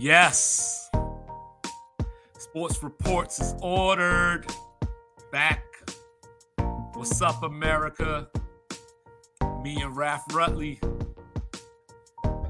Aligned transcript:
Yes. 0.00 0.88
Sports 2.38 2.80
Reports 2.84 3.40
is 3.40 3.54
ordered. 3.60 4.46
Back. 5.32 5.64
What's 6.92 7.20
up, 7.20 7.42
America? 7.42 8.28
Me 9.60 9.82
and 9.82 9.96
Raf 9.96 10.24
Rutley. 10.28 10.78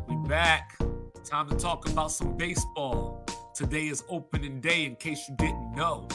We 0.06 0.28
back. 0.28 0.78
Time 1.24 1.48
to 1.48 1.56
talk 1.56 1.88
about 1.88 2.12
some 2.12 2.36
baseball. 2.36 3.24
Today 3.54 3.86
is 3.86 4.04
opening 4.10 4.60
day, 4.60 4.84
in 4.84 4.94
case 4.96 5.26
you 5.26 5.34
didn't 5.36 5.72
know. 5.72 6.06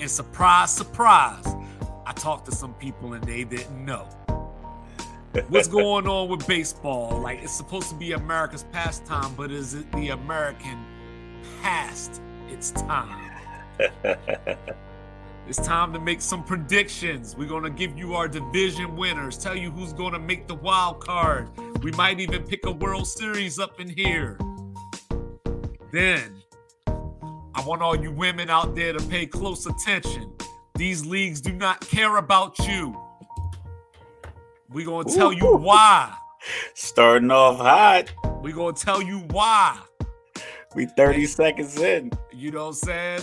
And 0.00 0.10
surprise, 0.10 0.74
surprise, 0.74 1.46
I 2.06 2.12
talked 2.14 2.46
to 2.46 2.52
some 2.52 2.72
people 2.74 3.12
and 3.12 3.22
they 3.24 3.44
didn't 3.44 3.84
know. 3.84 4.08
What's 5.48 5.66
going 5.68 6.06
on 6.06 6.28
with 6.28 6.46
baseball? 6.46 7.18
Like, 7.18 7.42
it's 7.42 7.54
supposed 7.54 7.88
to 7.88 7.94
be 7.94 8.12
America's 8.12 8.64
pastime, 8.64 9.34
but 9.34 9.50
is 9.50 9.72
it 9.72 9.90
the 9.92 10.10
American 10.10 10.84
past 11.62 12.20
its 12.50 12.70
time? 12.72 13.30
it's 15.48 15.56
time 15.56 15.94
to 15.94 15.98
make 15.98 16.20
some 16.20 16.44
predictions. 16.44 17.34
We're 17.34 17.48
going 17.48 17.62
to 17.64 17.70
give 17.70 17.96
you 17.96 18.12
our 18.12 18.28
division 18.28 18.94
winners, 18.94 19.38
tell 19.38 19.56
you 19.56 19.70
who's 19.70 19.94
going 19.94 20.12
to 20.12 20.18
make 20.18 20.48
the 20.48 20.54
wild 20.54 21.00
card. 21.00 21.48
We 21.82 21.92
might 21.92 22.20
even 22.20 22.42
pick 22.42 22.66
a 22.66 22.70
World 22.70 23.08
Series 23.08 23.58
up 23.58 23.80
in 23.80 23.88
here. 23.88 24.38
Then, 25.92 26.42
I 26.86 27.64
want 27.64 27.80
all 27.80 27.96
you 27.96 28.12
women 28.12 28.50
out 28.50 28.74
there 28.74 28.92
to 28.92 29.02
pay 29.06 29.24
close 29.24 29.64
attention. 29.64 30.30
These 30.74 31.06
leagues 31.06 31.40
do 31.40 31.54
not 31.54 31.80
care 31.80 32.18
about 32.18 32.58
you. 32.58 33.00
We're 34.72 34.86
going 34.86 35.06
to 35.06 35.14
tell 35.14 35.32
you 35.32 35.56
why. 35.56 36.14
Starting 36.74 37.30
off 37.30 37.58
hot. 37.58 38.12
We're 38.42 38.54
going 38.54 38.74
to 38.74 38.82
tell 38.82 39.02
you 39.02 39.18
why. 39.30 39.78
We 40.74 40.86
30 40.86 41.18
and, 41.20 41.28
seconds 41.28 41.78
in. 41.78 42.10
You 42.32 42.50
know 42.50 42.66
what 42.66 42.68
I'm 42.68 42.74
saying? 42.74 43.20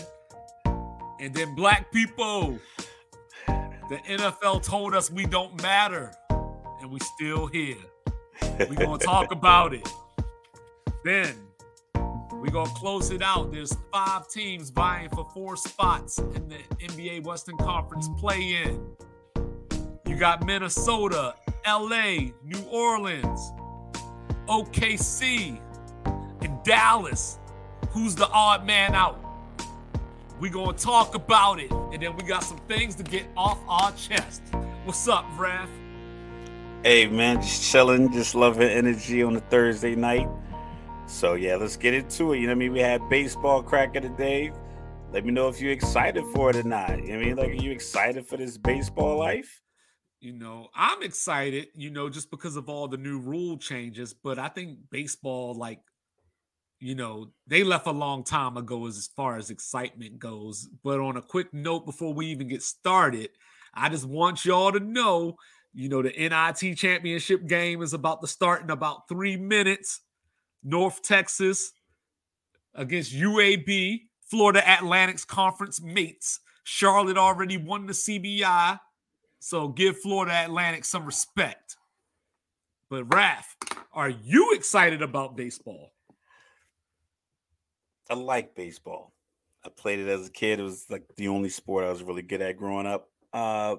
And 1.19 1.33
then 1.33 1.55
black 1.55 1.91
people. 1.91 2.59
The 3.47 3.97
NFL 4.07 4.63
told 4.63 4.93
us 4.93 5.09
we 5.09 5.25
don't 5.25 5.59
matter. 5.63 6.11
And 6.81 6.91
we 6.91 6.99
still 6.99 7.47
here. 7.47 7.77
We're 8.59 8.75
going 8.75 8.99
to 8.99 9.05
talk 9.05 9.31
about 9.31 9.73
it. 9.73 9.89
Then 11.03 11.35
we're 12.31 12.51
going 12.51 12.67
to 12.67 12.73
close 12.75 13.09
it 13.09 13.23
out. 13.23 13.51
There's 13.51 13.75
five 13.91 14.29
teams 14.29 14.69
vying 14.69 15.09
for 15.09 15.27
four 15.33 15.57
spots 15.57 16.19
in 16.19 16.47
the 16.47 16.59
NBA 16.79 17.23
Western 17.23 17.57
Conference 17.57 18.07
play 18.19 18.61
in. 18.63 18.85
You 20.09 20.15
got 20.15 20.43
Minnesota, 20.43 21.35
LA, 21.67 22.31
New 22.43 22.63
Orleans, 22.71 23.53
OKC, 24.47 25.61
and 26.41 26.63
Dallas. 26.63 27.37
Who's 27.91 28.15
the 28.15 28.27
odd 28.29 28.65
man 28.65 28.95
out? 28.95 29.23
We're 30.39 30.51
going 30.51 30.75
to 30.75 30.83
talk 30.83 31.13
about 31.13 31.59
it. 31.59 31.69
And 31.71 32.01
then 32.01 32.17
we 32.17 32.23
got 32.23 32.43
some 32.43 32.57
things 32.67 32.95
to 32.95 33.03
get 33.03 33.27
off 33.37 33.59
our 33.67 33.91
chest. 33.91 34.41
What's 34.83 35.07
up, 35.07 35.25
Raf? 35.37 35.69
Hey, 36.83 37.05
man, 37.05 37.39
just 37.39 37.71
chilling, 37.71 38.11
just 38.11 38.33
loving 38.33 38.67
energy 38.67 39.21
on 39.21 39.35
a 39.35 39.41
Thursday 39.41 39.93
night. 39.93 40.27
So 41.05 41.35
yeah, 41.35 41.55
let's 41.55 41.77
get 41.77 41.93
into 41.93 42.33
it. 42.33 42.39
You 42.39 42.47
know 42.47 42.53
what 42.53 42.55
I 42.55 42.59
mean? 42.59 42.73
We 42.73 42.79
had 42.79 43.07
baseball 43.09 43.61
crack 43.61 43.95
of 43.95 44.01
the 44.01 44.09
day. 44.09 44.53
Let 45.13 45.23
me 45.23 45.31
know 45.31 45.49
if 45.49 45.61
you're 45.61 45.71
excited 45.71 46.23
for 46.33 46.49
it 46.49 46.55
or 46.55 46.63
not. 46.63 46.97
You 46.97 47.09
know 47.09 47.19
I 47.19 47.25
mean? 47.25 47.35
Like, 47.35 47.49
are 47.49 47.53
you 47.53 47.69
excited 47.71 48.25
for 48.25 48.37
this 48.37 48.57
baseball 48.57 49.15
life? 49.19 49.61
You 50.21 50.33
know, 50.33 50.67
I'm 50.75 51.01
excited, 51.01 51.67
you 51.75 51.89
know, 51.89 52.09
just 52.09 52.29
because 52.29 52.57
of 52.57 52.67
all 52.67 52.89
the 52.89 52.97
new 52.97 53.19
rule 53.19 53.57
changes. 53.57 54.13
But 54.13 54.37
I 54.37 54.49
think 54.49 54.79
baseball, 54.89 55.53
like, 55.53 55.79
you 56.79 56.93
know, 56.95 57.31
they 57.47 57.63
left 57.63 57.87
a 57.87 57.91
long 57.91 58.23
time 58.23 58.57
ago 58.57 58.85
as 58.87 59.09
far 59.15 59.37
as 59.37 59.49
excitement 59.49 60.19
goes. 60.19 60.67
But 60.83 60.99
on 60.99 61.15
a 61.15 61.21
quick 61.21 61.53
note, 61.53 61.85
before 61.85 62.13
we 62.13 62.27
even 62.27 62.49
get 62.49 62.63
started, 62.63 63.29
I 63.73 63.87
just 63.87 64.05
want 64.05 64.43
y'all 64.43 64.73
to 64.73 64.79
know, 64.79 65.37
you 65.73 65.87
know, 65.87 66.01
the 66.01 66.09
NIT 66.11 66.77
championship 66.77 67.47
game 67.47 67.81
is 67.81 67.93
about 67.93 68.21
to 68.21 68.27
start 68.27 68.63
in 68.63 68.71
about 68.71 69.07
three 69.07 69.37
minutes. 69.37 70.01
North 70.63 71.01
Texas 71.01 71.71
against 72.75 73.13
UAB, 73.13 74.01
Florida 74.29 74.67
Atlantic's 74.69 75.23
conference 75.23 75.81
mates. 75.81 76.41
Charlotte 76.63 77.17
already 77.17 77.57
won 77.57 77.85
the 77.87 77.93
CBI, 77.93 78.79
so 79.39 79.67
give 79.67 79.99
Florida 79.99 80.43
Atlantic 80.45 80.85
some 80.85 81.05
respect. 81.05 81.77
But 82.89 83.13
Raf, 83.13 83.55
are 83.93 84.09
you 84.09 84.53
excited 84.53 85.01
about 85.01 85.37
baseball? 85.37 85.91
I 88.09 88.15
like 88.15 88.55
baseball. 88.55 89.13
I 89.63 89.69
played 89.69 89.99
it 89.99 90.07
as 90.07 90.27
a 90.27 90.31
kid. 90.31 90.59
It 90.59 90.63
was 90.63 90.85
like 90.89 91.03
the 91.15 91.27
only 91.27 91.49
sport 91.49 91.85
I 91.85 91.89
was 91.89 92.03
really 92.03 92.21
good 92.21 92.41
at 92.41 92.57
growing 92.57 92.87
up. 92.87 93.09
Uh, 93.31 93.75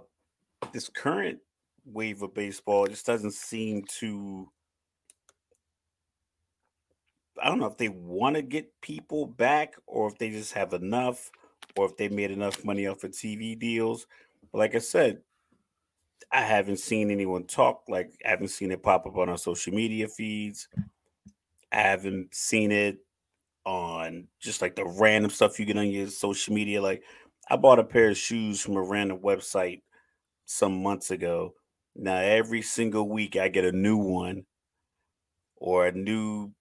this 0.73 0.89
current 0.89 1.39
wave 1.85 2.23
of 2.23 2.35
baseball 2.35 2.87
just 2.87 3.07
doesn't 3.07 3.33
seem 3.33 3.83
to 3.99 4.49
I 7.43 7.49
don't 7.49 7.59
know 7.59 7.67
if 7.67 7.79
they 7.79 7.89
want 7.89 8.37
to 8.37 8.43
get 8.43 8.71
people 8.83 9.27
back 9.27 9.75
or 9.87 10.09
if 10.09 10.19
they 10.19 10.31
just 10.31 10.53
have 10.53 10.75
enough 10.75 11.31
or 11.77 11.87
if 11.87 11.97
they 11.97 12.09
made 12.09 12.31
enough 12.31 12.65
money 12.65 12.87
off 12.87 13.03
of 13.03 13.13
TV 13.13 13.59
deals. 13.59 14.07
But 14.53 14.59
like 14.59 14.75
I 14.75 14.79
said, 14.79 15.23
I 16.33 16.43
haven't 16.43 16.79
seen 16.79 17.11
anyone 17.11 17.45
talk 17.45 17.85
like 17.89 18.13
I 18.25 18.31
haven't 18.31 18.49
seen 18.49 18.71
it 18.71 18.83
pop 18.83 19.07
up 19.07 19.17
on 19.17 19.29
our 19.29 19.39
social 19.39 19.75
media 19.75 20.09
feeds. 20.09 20.69
I 21.73 21.81
haven't 21.83 22.35
seen 22.35 22.73
it 22.73 22.99
on 23.65 24.29
just 24.41 24.63
like 24.63 24.77
the 24.77 24.85
random 24.85 25.31
stuff 25.31 25.59
you 25.59 25.67
get 25.67 25.77
on 25.77 25.89
your 25.89 26.09
social 26.09 26.55
media. 26.55 26.83
Like 26.83 27.03
I 27.49 27.57
bought 27.57 27.79
a 27.79 27.85
pair 27.85 28.11
of 28.11 28.17
shoes 28.17 28.61
from 28.61 28.77
a 28.77 28.83
random 28.83 29.19
website 29.19 29.83
some 30.45 30.83
months 30.83 31.11
ago. 31.11 31.55
Now 31.95 32.17
every 32.17 32.63
single 32.63 33.09
week 33.09 33.37
I 33.37 33.49
get 33.49 33.65
a 33.65 33.73
new 33.73 33.97
one 33.97 34.47
or 35.57 35.87
a 35.87 35.93
new 35.93 36.53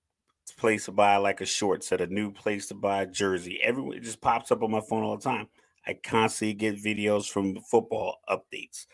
place 0.58 0.86
to 0.86 0.91
buy 0.91 1.18
like 1.18 1.41
a 1.41 1.46
short 1.46 1.84
set, 1.84 2.02
a 2.02 2.08
new 2.08 2.31
place 2.31 2.68
to 2.68 2.76
buy 2.76 3.03
a 3.03 3.08
jersey. 3.08 3.59
Everyone 3.64 3.96
it 3.96 4.03
just 4.03 4.22
pops 4.22 4.52
up 4.52 4.64
on 4.64 4.72
my 4.72 4.81
phone 4.81 5.03
all 5.03 5.18
the 5.18 5.24
time. 5.24 5.47
I 5.88 5.94
constantly 5.94 6.53
get 6.53 6.84
videos 6.84 7.30
from 7.30 7.59
football 7.62 8.18
updates, 8.30 8.86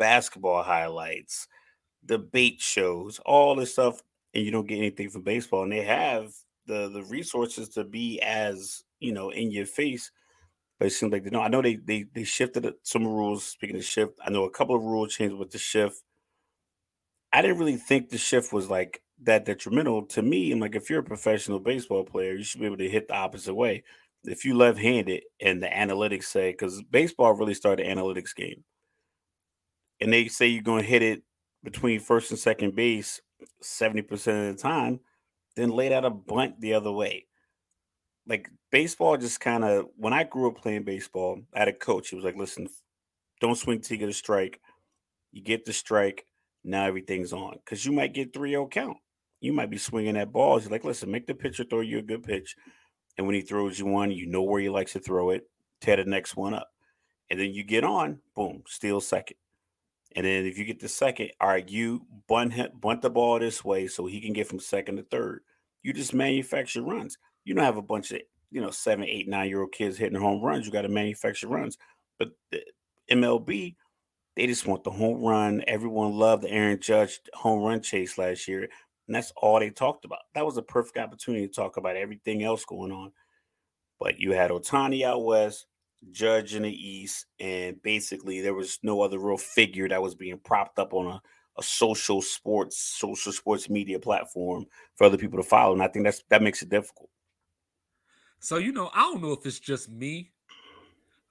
basketball 0.00 0.62
highlights, 0.62 1.46
debate 2.04 2.60
shows, 2.60 3.20
all 3.26 3.54
this 3.54 3.74
stuff, 3.74 4.02
and 4.34 4.44
you 4.44 4.50
don't 4.50 4.66
get 4.66 4.78
anything 4.78 5.10
from 5.10 5.22
baseball. 5.22 5.62
And 5.62 5.70
they 5.70 5.82
have 5.82 6.32
the 6.66 6.88
the 6.88 7.04
resources 7.04 7.68
to 7.70 7.84
be 7.84 8.20
as 8.20 8.82
you 8.98 9.12
know 9.12 9.30
in 9.30 9.52
your 9.52 9.66
face. 9.66 10.10
But 10.78 10.86
it 10.86 10.92
seems 10.92 11.12
like 11.12 11.22
they 11.22 11.30
know. 11.30 11.42
I 11.42 11.48
know 11.48 11.62
they 11.62 11.76
they 11.76 12.06
they 12.14 12.24
shifted 12.24 12.72
some 12.82 13.06
rules. 13.06 13.44
Speaking 13.44 13.76
of 13.76 13.84
shift, 13.84 14.18
I 14.24 14.30
know 14.30 14.44
a 14.44 14.50
couple 14.50 14.74
of 14.74 14.82
rule 14.82 15.06
changes 15.06 15.38
with 15.38 15.50
the 15.50 15.58
shift. 15.58 16.02
I 17.32 17.42
didn't 17.42 17.58
really 17.58 17.76
think 17.76 18.08
the 18.08 18.18
shift 18.18 18.52
was 18.52 18.70
like 18.70 19.02
that 19.22 19.44
detrimental 19.44 20.06
to 20.06 20.22
me. 20.22 20.50
I'm 20.50 20.60
like, 20.60 20.74
if 20.74 20.88
you're 20.88 21.00
a 21.00 21.04
professional 21.04 21.60
baseball 21.60 22.04
player, 22.04 22.32
you 22.32 22.42
should 22.42 22.60
be 22.60 22.66
able 22.66 22.78
to 22.78 22.88
hit 22.88 23.08
the 23.08 23.14
opposite 23.14 23.54
way. 23.54 23.84
If 24.24 24.44
you 24.44 24.54
left-handed 24.54 25.22
and 25.40 25.62
the 25.62 25.68
analytics 25.68 26.24
say, 26.24 26.50
because 26.50 26.82
baseball 26.90 27.34
really 27.34 27.54
started 27.54 27.86
analytics 27.86 28.34
game, 28.34 28.64
and 30.00 30.12
they 30.12 30.28
say 30.28 30.46
you're 30.46 30.62
going 30.62 30.82
to 30.82 30.88
hit 30.88 31.02
it 31.02 31.22
between 31.62 32.00
first 32.00 32.30
and 32.30 32.38
second 32.38 32.74
base 32.74 33.20
70% 33.62 34.10
of 34.50 34.56
the 34.56 34.62
time, 34.62 35.00
then 35.56 35.70
laid 35.70 35.92
out 35.92 36.04
a 36.04 36.10
bunt 36.10 36.60
the 36.60 36.74
other 36.74 36.92
way. 36.92 37.26
Like 38.26 38.48
baseball 38.70 39.16
just 39.16 39.40
kind 39.40 39.64
of 39.64 39.86
when 39.96 40.12
I 40.12 40.24
grew 40.24 40.48
up 40.48 40.56
playing 40.56 40.84
baseball, 40.84 41.40
I 41.54 41.60
had 41.60 41.68
a 41.68 41.72
coach. 41.72 42.08
He 42.08 42.16
was 42.16 42.24
like, 42.24 42.36
listen, 42.36 42.68
don't 43.40 43.56
swing 43.56 43.80
till 43.80 43.96
you 43.96 44.00
get 44.00 44.08
a 44.08 44.14
strike. 44.14 44.60
You 45.32 45.42
get 45.42 45.64
the 45.64 45.72
strike, 45.72 46.26
now 46.64 46.86
everything's 46.86 47.32
on. 47.32 47.56
Because 47.64 47.84
you 47.84 47.92
might 47.92 48.14
get 48.14 48.32
3-0 48.32 48.70
count 48.70 48.96
you 49.40 49.52
might 49.52 49.70
be 49.70 49.78
swinging 49.78 50.16
at 50.16 50.32
balls. 50.32 50.64
You're 50.64 50.72
like, 50.72 50.84
listen, 50.84 51.10
make 51.10 51.26
the 51.26 51.34
pitcher 51.34 51.64
throw 51.64 51.80
you 51.80 51.98
a 51.98 52.02
good 52.02 52.22
pitch. 52.22 52.56
And 53.16 53.26
when 53.26 53.34
he 53.34 53.42
throws 53.42 53.78
you 53.78 53.86
one, 53.86 54.10
you 54.10 54.26
know 54.26 54.42
where 54.42 54.60
he 54.60 54.68
likes 54.68 54.92
to 54.92 55.00
throw 55.00 55.30
it. 55.30 55.48
Tear 55.80 55.96
the 55.96 56.04
next 56.04 56.36
one 56.36 56.54
up. 56.54 56.68
And 57.30 57.40
then 57.40 57.52
you 57.52 57.64
get 57.64 57.84
on, 57.84 58.20
boom, 58.36 58.62
steal 58.66 59.00
second. 59.00 59.36
And 60.16 60.26
then 60.26 60.44
if 60.44 60.58
you 60.58 60.64
get 60.64 60.80
the 60.80 60.88
second, 60.88 61.30
all 61.40 61.48
right, 61.48 61.68
you 61.68 62.06
bunt, 62.28 62.54
bunt 62.80 63.02
the 63.02 63.10
ball 63.10 63.38
this 63.38 63.64
way 63.64 63.86
so 63.86 64.06
he 64.06 64.20
can 64.20 64.32
get 64.32 64.48
from 64.48 64.58
second 64.58 64.96
to 64.96 65.02
third. 65.04 65.42
You 65.82 65.92
just 65.92 66.14
manufacture 66.14 66.82
runs. 66.82 67.16
You 67.44 67.54
don't 67.54 67.64
have 67.64 67.76
a 67.76 67.82
bunch 67.82 68.10
of, 68.10 68.20
you 68.50 68.60
know, 68.60 68.70
seven, 68.70 69.04
eight, 69.04 69.28
nine 69.28 69.48
year 69.48 69.60
old 69.60 69.72
kids 69.72 69.96
hitting 69.96 70.20
home 70.20 70.42
runs. 70.42 70.66
You 70.66 70.72
got 70.72 70.82
to 70.82 70.88
manufacture 70.88 71.48
runs. 71.48 71.78
But 72.18 72.30
the 72.50 72.62
MLB, 73.10 73.76
they 74.36 74.46
just 74.46 74.66
want 74.66 74.84
the 74.84 74.90
home 74.90 75.22
run. 75.22 75.62
Everyone 75.66 76.12
loved 76.12 76.42
the 76.42 76.50
Aaron 76.50 76.80
Judge 76.80 77.20
home 77.32 77.62
run 77.62 77.80
chase 77.80 78.18
last 78.18 78.48
year. 78.48 78.68
And 79.06 79.14
that's 79.14 79.32
all 79.36 79.58
they 79.60 79.70
talked 79.70 80.04
about. 80.04 80.20
That 80.34 80.46
was 80.46 80.56
a 80.56 80.62
perfect 80.62 80.98
opportunity 80.98 81.46
to 81.46 81.52
talk 81.52 81.76
about 81.76 81.96
everything 81.96 82.42
else 82.42 82.64
going 82.64 82.92
on. 82.92 83.12
But 83.98 84.18
you 84.18 84.32
had 84.32 84.50
Ohtani 84.50 85.04
out 85.04 85.24
west, 85.24 85.66
Judge 86.10 86.54
in 86.54 86.62
the 86.62 86.88
east, 86.88 87.26
and 87.38 87.80
basically 87.82 88.40
there 88.40 88.54
was 88.54 88.78
no 88.82 89.02
other 89.02 89.18
real 89.18 89.36
figure 89.36 89.88
that 89.88 90.02
was 90.02 90.14
being 90.14 90.38
propped 90.38 90.78
up 90.78 90.94
on 90.94 91.06
a, 91.06 91.22
a 91.58 91.62
social 91.62 92.22
sports, 92.22 92.78
social 92.78 93.32
sports 93.32 93.68
media 93.68 93.98
platform 93.98 94.66
for 94.96 95.04
other 95.04 95.18
people 95.18 95.38
to 95.38 95.48
follow. 95.48 95.72
And 95.72 95.82
I 95.82 95.88
think 95.88 96.04
that's 96.04 96.22
that 96.30 96.42
makes 96.42 96.62
it 96.62 96.70
difficult. 96.70 97.10
So, 98.38 98.56
you 98.56 98.72
know, 98.72 98.90
I 98.94 99.02
don't 99.02 99.22
know 99.22 99.32
if 99.32 99.44
it's 99.44 99.60
just 99.60 99.90
me, 99.90 100.32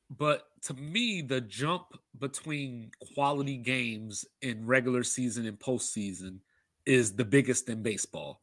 but 0.10 0.44
to 0.63 0.75
me, 0.75 1.21
the 1.21 1.42
jump 1.42 2.00
between 2.19 2.92
quality 3.16 3.57
games 3.57 4.25
in 4.42 4.66
regular 4.66 5.04
season 5.04 5.48
and 5.48 5.60
postseason 5.60 6.39
is 6.86 7.16
the 7.16 7.25
biggest 7.25 7.69
in 7.69 7.81
baseball. 7.81 8.42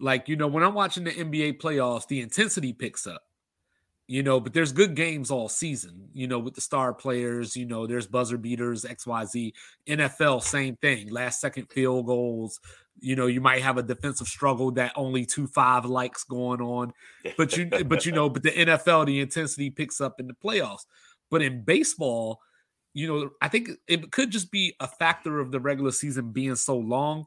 Like, 0.00 0.28
you 0.28 0.36
know, 0.36 0.48
when 0.48 0.64
I'm 0.64 0.74
watching 0.74 1.04
the 1.04 1.12
NBA 1.12 1.60
playoffs, 1.60 2.08
the 2.08 2.20
intensity 2.20 2.72
picks 2.72 3.06
up, 3.06 3.22
you 4.10 4.24
know, 4.24 4.40
but 4.40 4.52
there's 4.52 4.72
good 4.72 4.96
games 4.96 5.30
all 5.30 5.48
season, 5.48 6.08
you 6.12 6.26
know, 6.26 6.40
with 6.40 6.54
the 6.54 6.60
star 6.60 6.92
players, 6.92 7.56
you 7.56 7.64
know, 7.64 7.86
there's 7.86 8.08
buzzer 8.08 8.36
beaters, 8.36 8.84
XYZ. 8.84 9.52
NFL, 9.86 10.42
same 10.42 10.74
thing, 10.74 11.10
last 11.10 11.40
second 11.40 11.66
field 11.66 12.06
goals. 12.06 12.58
You 12.98 13.14
know, 13.14 13.28
you 13.28 13.40
might 13.40 13.62
have 13.62 13.78
a 13.78 13.84
defensive 13.84 14.26
struggle 14.26 14.72
that 14.72 14.90
only 14.96 15.24
two 15.24 15.46
five 15.46 15.84
likes 15.84 16.24
going 16.24 16.60
on, 16.60 16.92
but 17.36 17.56
you, 17.56 17.66
but 17.86 18.04
you 18.04 18.10
know, 18.10 18.28
but 18.28 18.42
the 18.42 18.50
NFL, 18.50 19.06
the 19.06 19.20
intensity 19.20 19.70
picks 19.70 20.00
up 20.00 20.18
in 20.18 20.26
the 20.26 20.34
playoffs. 20.34 20.86
But 21.30 21.42
in 21.42 21.62
baseball, 21.62 22.40
you 22.92 23.06
know, 23.06 23.30
I 23.40 23.46
think 23.46 23.70
it 23.86 24.10
could 24.10 24.32
just 24.32 24.50
be 24.50 24.74
a 24.80 24.88
factor 24.88 25.38
of 25.38 25.52
the 25.52 25.60
regular 25.60 25.92
season 25.92 26.32
being 26.32 26.56
so 26.56 26.76
long. 26.76 27.26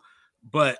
But 0.51 0.79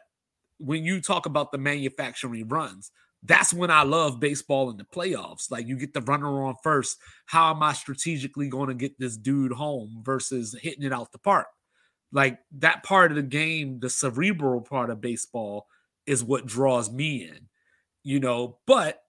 when 0.58 0.84
you 0.84 1.00
talk 1.00 1.26
about 1.26 1.54
the 1.54 1.58
manufacturing 1.60 2.50
runs, 2.50 2.92
that's 3.26 3.54
when 3.54 3.72
I 3.72 3.84
love 3.84 4.20
baseball 4.20 4.70
in 4.70 4.78
the 4.78 4.84
playoffs. 4.84 5.50
Like 5.50 5.68
you 5.68 5.78
get 5.78 5.94
the 5.94 6.02
runner 6.02 6.44
on 6.44 6.56
first. 6.62 6.98
How 7.26 7.54
am 7.54 7.64
I 7.64 7.74
strategically 7.74 8.50
going 8.50 8.68
to 8.68 8.74
get 8.74 9.00
this 9.00 9.16
dude 9.16 9.54
home 9.54 10.02
versus 10.04 10.56
hitting 10.62 10.84
it 10.84 10.94
out 10.94 11.12
the 11.12 11.20
park? 11.20 11.48
Like 12.12 12.40
that 12.60 12.84
part 12.84 13.12
of 13.12 13.16
the 13.16 13.24
game, 13.24 13.80
the 13.80 13.90
cerebral 13.90 14.62
part 14.62 14.90
of 14.90 15.02
baseball 15.02 15.68
is 16.06 16.24
what 16.24 16.46
draws 16.46 16.92
me 16.92 17.24
in, 17.24 17.48
you 18.04 18.20
know. 18.20 18.58
But 18.68 19.02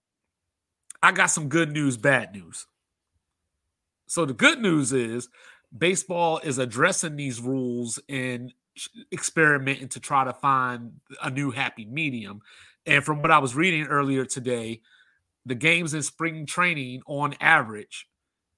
I 1.03 1.13
got 1.13 1.27
some 1.27 1.49
good 1.49 1.73
news, 1.73 1.97
bad 1.97 2.33
news. 2.33 2.67
So 4.07 4.25
the 4.25 4.33
good 4.33 4.61
news 4.61 4.93
is 4.93 5.29
baseball 5.77 6.39
is 6.39 6.59
addressing 6.59 7.17
these 7.17 7.41
rules 7.41 7.99
and 8.09 8.55
experimenting 9.13 9.89
to 9.89 10.01
try 10.01 10.25
to 10.25 10.33
find 10.33 10.93
a 11.23 11.31
new 11.31 11.51
happy 11.51 11.85
medium. 11.85 12.41
And 12.87 13.03
from 13.05 13.23
what 13.23 13.31
I 13.31 13.39
was 13.39 13.55
reading 13.55 13.87
earlier 13.87 14.25
today, 14.25 14.81
the 15.47 15.55
games 15.55 15.95
in 15.95 16.03
spring 16.03 16.47
training 16.47 17.03
on 17.07 17.35
average 17.41 18.07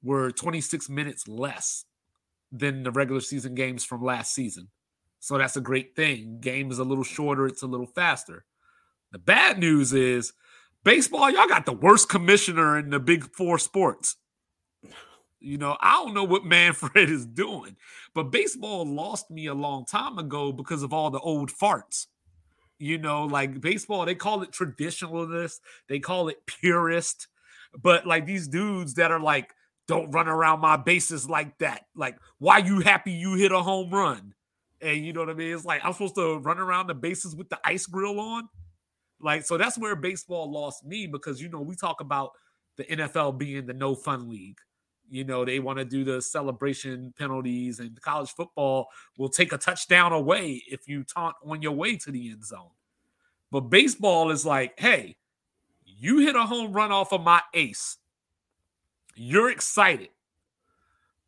were 0.02 0.30
26 0.30 0.88
minutes 0.88 1.26
less 1.28 1.84
than 2.52 2.82
the 2.82 2.90
regular 2.92 3.20
season 3.20 3.54
games 3.54 3.84
from 3.84 4.02
last 4.02 4.32
season. 4.32 4.68
So 5.20 5.38
that's 5.38 5.56
a 5.56 5.60
great 5.60 5.96
thing. 5.96 6.38
Game 6.40 6.70
is 6.70 6.78
a 6.78 6.84
little 6.84 7.04
shorter, 7.04 7.46
it's 7.46 7.62
a 7.62 7.66
little 7.66 7.86
faster. 7.86 8.44
The 9.12 9.18
bad 9.18 9.58
news 9.58 9.92
is 9.92 10.32
baseball, 10.84 11.30
y'all 11.30 11.48
got 11.48 11.66
the 11.66 11.72
worst 11.72 12.08
commissioner 12.08 12.78
in 12.78 12.90
the 12.90 13.00
big 13.00 13.34
four 13.34 13.58
sports. 13.58 14.16
You 15.40 15.58
know, 15.58 15.76
I 15.80 15.92
don't 15.92 16.14
know 16.14 16.24
what 16.24 16.44
Manfred 16.44 17.10
is 17.10 17.26
doing, 17.26 17.76
but 18.14 18.30
baseball 18.30 18.84
lost 18.84 19.30
me 19.30 19.46
a 19.46 19.54
long 19.54 19.84
time 19.84 20.18
ago 20.18 20.52
because 20.52 20.82
of 20.82 20.92
all 20.92 21.10
the 21.10 21.20
old 21.20 21.50
farts. 21.50 22.06
You 22.78 22.98
know, 22.98 23.24
like 23.24 23.60
baseball, 23.60 24.04
they 24.04 24.14
call 24.14 24.42
it 24.42 24.50
traditionalist, 24.50 25.60
they 25.88 25.98
call 25.98 26.28
it 26.28 26.44
purist, 26.46 27.28
but 27.80 28.06
like 28.06 28.26
these 28.26 28.48
dudes 28.48 28.94
that 28.94 29.10
are 29.10 29.20
like, 29.20 29.52
don't 29.88 30.10
run 30.10 30.28
around 30.28 30.60
my 30.60 30.76
bases 30.76 31.28
like 31.30 31.56
that. 31.58 31.84
Like, 31.94 32.18
why 32.38 32.58
you 32.58 32.80
happy 32.80 33.12
you 33.12 33.34
hit 33.34 33.52
a 33.52 33.62
home 33.62 33.90
run? 33.90 34.34
And 34.80 35.04
you 35.04 35.12
know 35.12 35.20
what 35.20 35.30
I 35.30 35.34
mean? 35.34 35.54
It's 35.54 35.64
like 35.64 35.80
I'm 35.84 35.92
supposed 35.92 36.16
to 36.16 36.38
run 36.38 36.58
around 36.58 36.88
the 36.88 36.94
bases 36.94 37.34
with 37.34 37.48
the 37.48 37.58
ice 37.64 37.86
grill 37.86 38.20
on. 38.20 38.48
Like, 39.20 39.46
so 39.46 39.56
that's 39.56 39.78
where 39.78 39.96
baseball 39.96 40.50
lost 40.52 40.84
me 40.84 41.06
because 41.06 41.40
you 41.40 41.48
know, 41.48 41.60
we 41.60 41.76
talk 41.76 42.00
about 42.00 42.32
the 42.76 42.84
NFL 42.84 43.38
being 43.38 43.66
the 43.66 43.72
no 43.72 43.94
fun 43.94 44.28
league. 44.28 44.58
You 45.08 45.24
know, 45.24 45.44
they 45.44 45.60
want 45.60 45.78
to 45.78 45.84
do 45.84 46.04
the 46.04 46.20
celebration 46.20 47.14
penalties, 47.18 47.80
and 47.80 48.00
college 48.00 48.30
football 48.30 48.88
will 49.18 49.28
take 49.28 49.52
a 49.52 49.58
touchdown 49.58 50.12
away 50.12 50.62
if 50.68 50.88
you 50.88 51.04
taunt 51.04 51.36
on 51.44 51.62
your 51.62 51.72
way 51.72 51.96
to 51.98 52.10
the 52.10 52.30
end 52.30 52.44
zone. 52.44 52.70
But 53.50 53.62
baseball 53.62 54.30
is 54.30 54.44
like, 54.44 54.78
hey, 54.78 55.16
you 55.84 56.18
hit 56.18 56.36
a 56.36 56.42
home 56.42 56.72
run 56.72 56.92
off 56.92 57.12
of 57.12 57.22
my 57.22 57.40
ace. 57.54 57.98
You're 59.14 59.50
excited. 59.50 60.08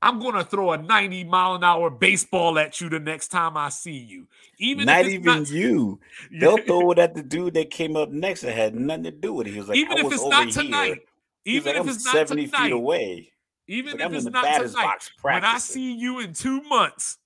I'm 0.00 0.20
going 0.20 0.34
to 0.34 0.44
throw 0.44 0.72
a 0.72 0.78
90 0.78 1.24
mile 1.24 1.56
an 1.56 1.64
hour 1.64 1.90
baseball 1.90 2.58
at 2.58 2.80
you 2.80 2.88
the 2.88 3.00
next 3.00 3.28
time 3.28 3.56
I 3.56 3.68
see 3.68 3.96
you. 3.96 4.28
Even 4.58 4.86
not 4.86 5.06
even 5.06 5.24
not, 5.24 5.50
you. 5.50 5.98
They'll 6.30 6.58
throw 6.58 6.92
it 6.92 6.98
at 6.98 7.14
the 7.14 7.22
dude 7.22 7.54
that 7.54 7.70
came 7.70 7.96
up 7.96 8.10
next 8.10 8.42
that 8.42 8.54
had 8.54 8.74
nothing 8.74 9.04
to 9.04 9.10
do 9.10 9.32
with 9.32 9.48
it. 9.48 9.52
He 9.52 9.58
was 9.58 9.68
like, 9.68 9.78
even 9.78 9.98
if 9.98 10.12
it's 10.12 10.24
not 10.24 10.50
tonight, 10.50 11.00
even 11.44 11.74
like, 11.74 11.82
if 11.82 11.94
it's 11.94 12.04
not 12.04 12.28
70 12.28 12.46
tonight, 12.46 12.62
feet 12.62 12.72
away. 12.72 13.32
Even 13.68 14.00
if 14.00 14.12
it's 14.12 14.24
not 14.24 14.44
tonight, 14.72 15.10
when 15.20 15.44
I 15.44 15.58
see 15.58 15.92
you 15.94 16.20
in 16.20 16.32
two 16.32 16.62
months, 16.62 17.18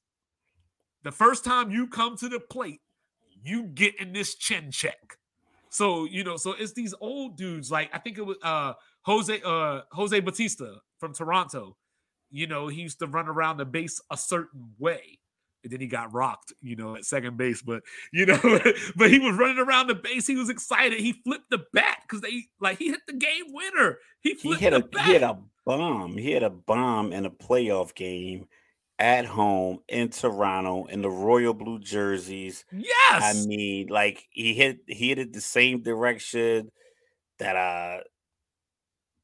the 1.04 1.12
first 1.12 1.44
time 1.44 1.70
you 1.70 1.86
come 1.86 2.16
to 2.18 2.28
the 2.28 2.40
plate, 2.40 2.80
you 3.44 3.64
get 3.64 3.98
in 4.00 4.12
this 4.12 4.34
chin 4.34 4.70
check. 4.70 5.16
So 5.70 6.04
you 6.04 6.24
know, 6.24 6.36
so 6.36 6.52
it's 6.52 6.72
these 6.72 6.94
old 7.00 7.36
dudes. 7.36 7.70
Like 7.70 7.90
I 7.94 7.98
think 7.98 8.18
it 8.18 8.26
was 8.26 8.36
uh 8.42 8.74
Jose 9.02 9.40
uh 9.44 9.82
Jose 9.92 10.20
Bautista 10.20 10.76
from 10.98 11.14
Toronto. 11.14 11.76
You 12.30 12.46
know, 12.46 12.68
he 12.68 12.82
used 12.82 12.98
to 13.00 13.06
run 13.06 13.28
around 13.28 13.58
the 13.58 13.64
base 13.64 14.00
a 14.10 14.16
certain 14.16 14.74
way. 14.78 15.18
And 15.64 15.72
then 15.72 15.80
he 15.80 15.86
got 15.86 16.12
rocked, 16.12 16.52
you 16.60 16.76
know, 16.76 16.96
at 16.96 17.04
second 17.04 17.36
base. 17.36 17.62
But 17.62 17.82
you 18.12 18.26
know, 18.26 18.38
but 18.96 19.10
he 19.10 19.18
was 19.18 19.36
running 19.36 19.58
around 19.58 19.88
the 19.88 19.94
base. 19.94 20.26
He 20.26 20.36
was 20.36 20.50
excited. 20.50 20.98
He 20.98 21.12
flipped 21.24 21.50
the 21.50 21.64
bat 21.72 21.98
because 22.02 22.20
they 22.20 22.44
like 22.60 22.78
he 22.78 22.88
hit 22.88 23.00
the 23.06 23.14
game 23.14 23.44
winner. 23.48 23.98
He, 24.20 24.34
he 24.34 24.54
hit 24.54 24.72
a 24.72 24.84
he 25.04 25.12
hit 25.12 25.22
a 25.22 25.38
bomb. 25.64 26.16
He 26.16 26.32
had 26.32 26.42
a 26.42 26.50
bomb 26.50 27.12
in 27.12 27.26
a 27.26 27.30
playoff 27.30 27.94
game 27.94 28.46
at 28.98 29.24
home 29.24 29.80
in 29.88 30.10
Toronto 30.10 30.84
in 30.84 31.02
the 31.02 31.10
royal 31.10 31.54
blue 31.54 31.80
jerseys. 31.80 32.64
Yes. 32.70 33.44
I 33.44 33.46
mean, 33.46 33.88
like 33.88 34.26
he 34.30 34.54
hit 34.54 34.78
he 34.86 35.08
hit 35.08 35.18
it 35.18 35.32
the 35.32 35.40
same 35.40 35.82
direction 35.82 36.70
that 37.38 37.56
uh 37.56 38.02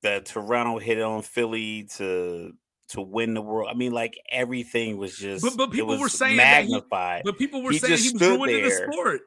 that 0.02 0.26
Toronto 0.26 0.78
hit 0.78 1.00
on 1.00 1.22
Philly 1.22 1.88
to 1.96 2.52
to 2.88 3.02
win 3.02 3.34
the 3.34 3.42
world. 3.42 3.68
I 3.70 3.74
mean, 3.74 3.92
like 3.92 4.18
everything 4.30 4.96
was 4.96 5.16
just 5.16 5.44
but, 5.44 5.56
but 5.56 5.70
people 5.70 5.98
were 5.98 6.08
saying 6.08 6.36
magnified. 6.36 7.22
He, 7.24 7.30
but 7.30 7.38
people 7.38 7.62
were 7.62 7.72
he 7.72 7.78
saying 7.78 7.98
he 7.98 8.12
was 8.12 8.22
ruining 8.22 8.62
there. 8.62 8.86
the 8.86 8.92
sport. 8.92 9.20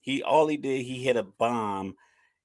He 0.00 0.22
all 0.22 0.46
he 0.46 0.56
did, 0.56 0.84
he 0.84 1.02
hit 1.02 1.16
a 1.16 1.22
bomb. 1.22 1.96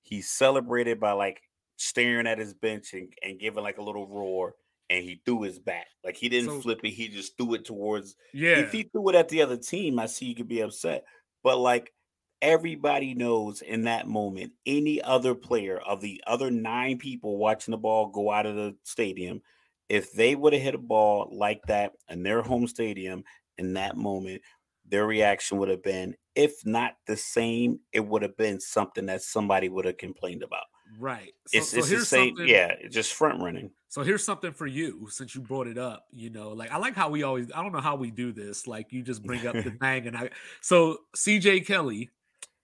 He 0.02 0.22
celebrated 0.22 1.00
by 1.00 1.14
like 1.14 1.42
staring 1.78 2.28
at 2.28 2.38
his 2.38 2.54
bench 2.54 2.94
and, 2.94 3.12
and 3.24 3.40
giving 3.40 3.64
like 3.64 3.78
a 3.78 3.84
little 3.84 4.08
roar 4.08 4.56
and 4.90 5.04
he 5.04 5.22
threw 5.26 5.42
his 5.42 5.60
bat. 5.60 5.86
Like 6.04 6.16
he 6.16 6.30
didn't 6.30 6.50
so, 6.50 6.62
flip 6.62 6.82
it, 6.84 6.90
he 6.90 7.08
just 7.08 7.38
threw 7.38 7.56
it 7.56 7.66
towards. 7.66 8.16
Yeah. 8.34 8.60
If 8.60 8.72
he 8.72 8.84
threw 8.84 9.10
it 9.10 9.16
at 9.16 9.30
the 9.30 9.42
other 9.42 9.58
team, 9.58 10.00
I 10.00 10.06
see 10.06 10.26
you 10.26 10.36
could 10.36 10.48
be 10.48 10.62
upset. 10.62 11.06
But 11.44 11.58
like 11.58 11.94
everybody 12.42 13.14
knows 13.14 13.62
in 13.62 13.86
that 13.86 14.08
moment, 14.08 14.54
any 14.66 15.02
other 15.02 15.34
player 15.34 15.78
of 15.80 16.02
the 16.02 16.22
other 16.28 16.52
nine 16.52 16.98
people 16.98 17.38
watching 17.38 17.72
the 17.72 17.78
ball 17.78 18.08
go 18.08 18.32
out 18.32 18.46
of 18.46 18.56
the 18.56 18.76
stadium, 18.84 19.42
if 19.90 20.12
they 20.14 20.36
would 20.36 20.54
have 20.54 20.62
hit 20.62 20.76
a 20.76 20.80
ball 20.80 21.30
like 21.32 21.62
that 21.68 21.94
in 22.10 22.24
their 22.24 22.42
home 22.42 22.68
stadium 22.68 23.24
in 23.58 23.74
that 23.74 23.96
moment, 23.96 24.42
their 24.88 25.06
reaction 25.06 25.58
would 25.58 25.70
have 25.70 25.84
been, 25.84 26.16
if 26.36 26.66
not 26.66 26.96
the 27.08 27.18
same, 27.18 27.80
it 27.92 28.02
would 28.02 28.22
have 28.22 28.38
been 28.38 28.60
something 28.60 29.06
that 29.08 29.22
somebody 29.22 29.70
would 29.70 29.86
have 29.86 29.98
complained 29.98 30.44
about. 30.44 30.66
Right. 31.00 31.34
So, 31.48 31.58
it's, 31.58 31.70
so 31.72 31.78
it's 31.80 31.90
the 31.90 32.06
same. 32.06 32.36
Yeah, 32.40 32.74
just 32.90 33.14
front 33.14 33.42
running. 33.42 33.72
So 33.90 34.04
here's 34.04 34.24
something 34.24 34.52
for 34.52 34.68
you 34.68 35.08
since 35.10 35.36
you 35.36 35.42
brought 35.42 35.68
it 35.68 35.78
up. 35.78 36.06
You 36.12 36.30
know, 36.30 36.50
like 36.50 36.72
I 36.72 36.78
like 36.78 36.96
how 36.96 37.10
we 37.10 37.24
always, 37.24 37.52
I 37.54 37.64
don't 37.64 37.72
know 37.72 37.82
how 37.82 37.96
we 37.96 38.12
do 38.12 38.32
this. 38.32 38.68
Like 38.68 38.92
you 38.92 39.02
just 39.02 39.24
bring 39.24 39.46
up 39.48 39.56
the 39.56 39.72
thing. 39.82 40.08
And 40.08 40.18
I, 40.18 40.30
so 40.62 40.98
CJ 41.16 41.66
Kelly 41.66 42.12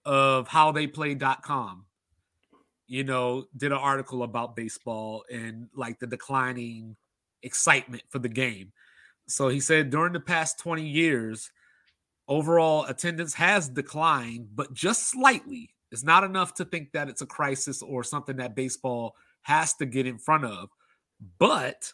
of 0.05 0.47
howtheyplay.com, 0.47 1.85
you 2.87 3.03
know, 3.03 3.45
did 3.55 3.71
an 3.71 3.77
article 3.77 4.23
about 4.23 4.55
baseball 4.55 5.23
and 5.31 5.69
like 5.75 5.99
the 5.99 6.07
declining 6.07 6.95
excitement 7.43 8.03
for 8.10 8.19
the 8.19 8.29
game. 8.29 8.71
So 9.27 9.48
he 9.48 9.60
said 9.60 9.89
during 9.89 10.13
the 10.13 10.19
past 10.19 10.60
20 10.60 10.86
years, 10.86 11.51
overall 12.27 12.86
attendance 12.86 13.33
has 13.36 13.69
declined, 13.69 14.50
but 14.55 14.74
just 14.74 15.10
slightly 15.10 15.74
it's 15.91 16.03
not 16.03 16.24
enough 16.24 16.53
to 16.55 16.65
think 16.65 16.93
that 16.93 17.10
it's 17.10 17.21
a 17.21 17.25
crisis 17.25 17.81
or 17.81 18.03
something 18.03 18.38
that 18.38 18.55
baseball 18.55 19.15
has 19.41 19.74
to 19.75 19.86
get 19.86 20.07
in 20.07 20.17
front 20.17 20.45
of. 20.45 20.69
But 21.38 21.91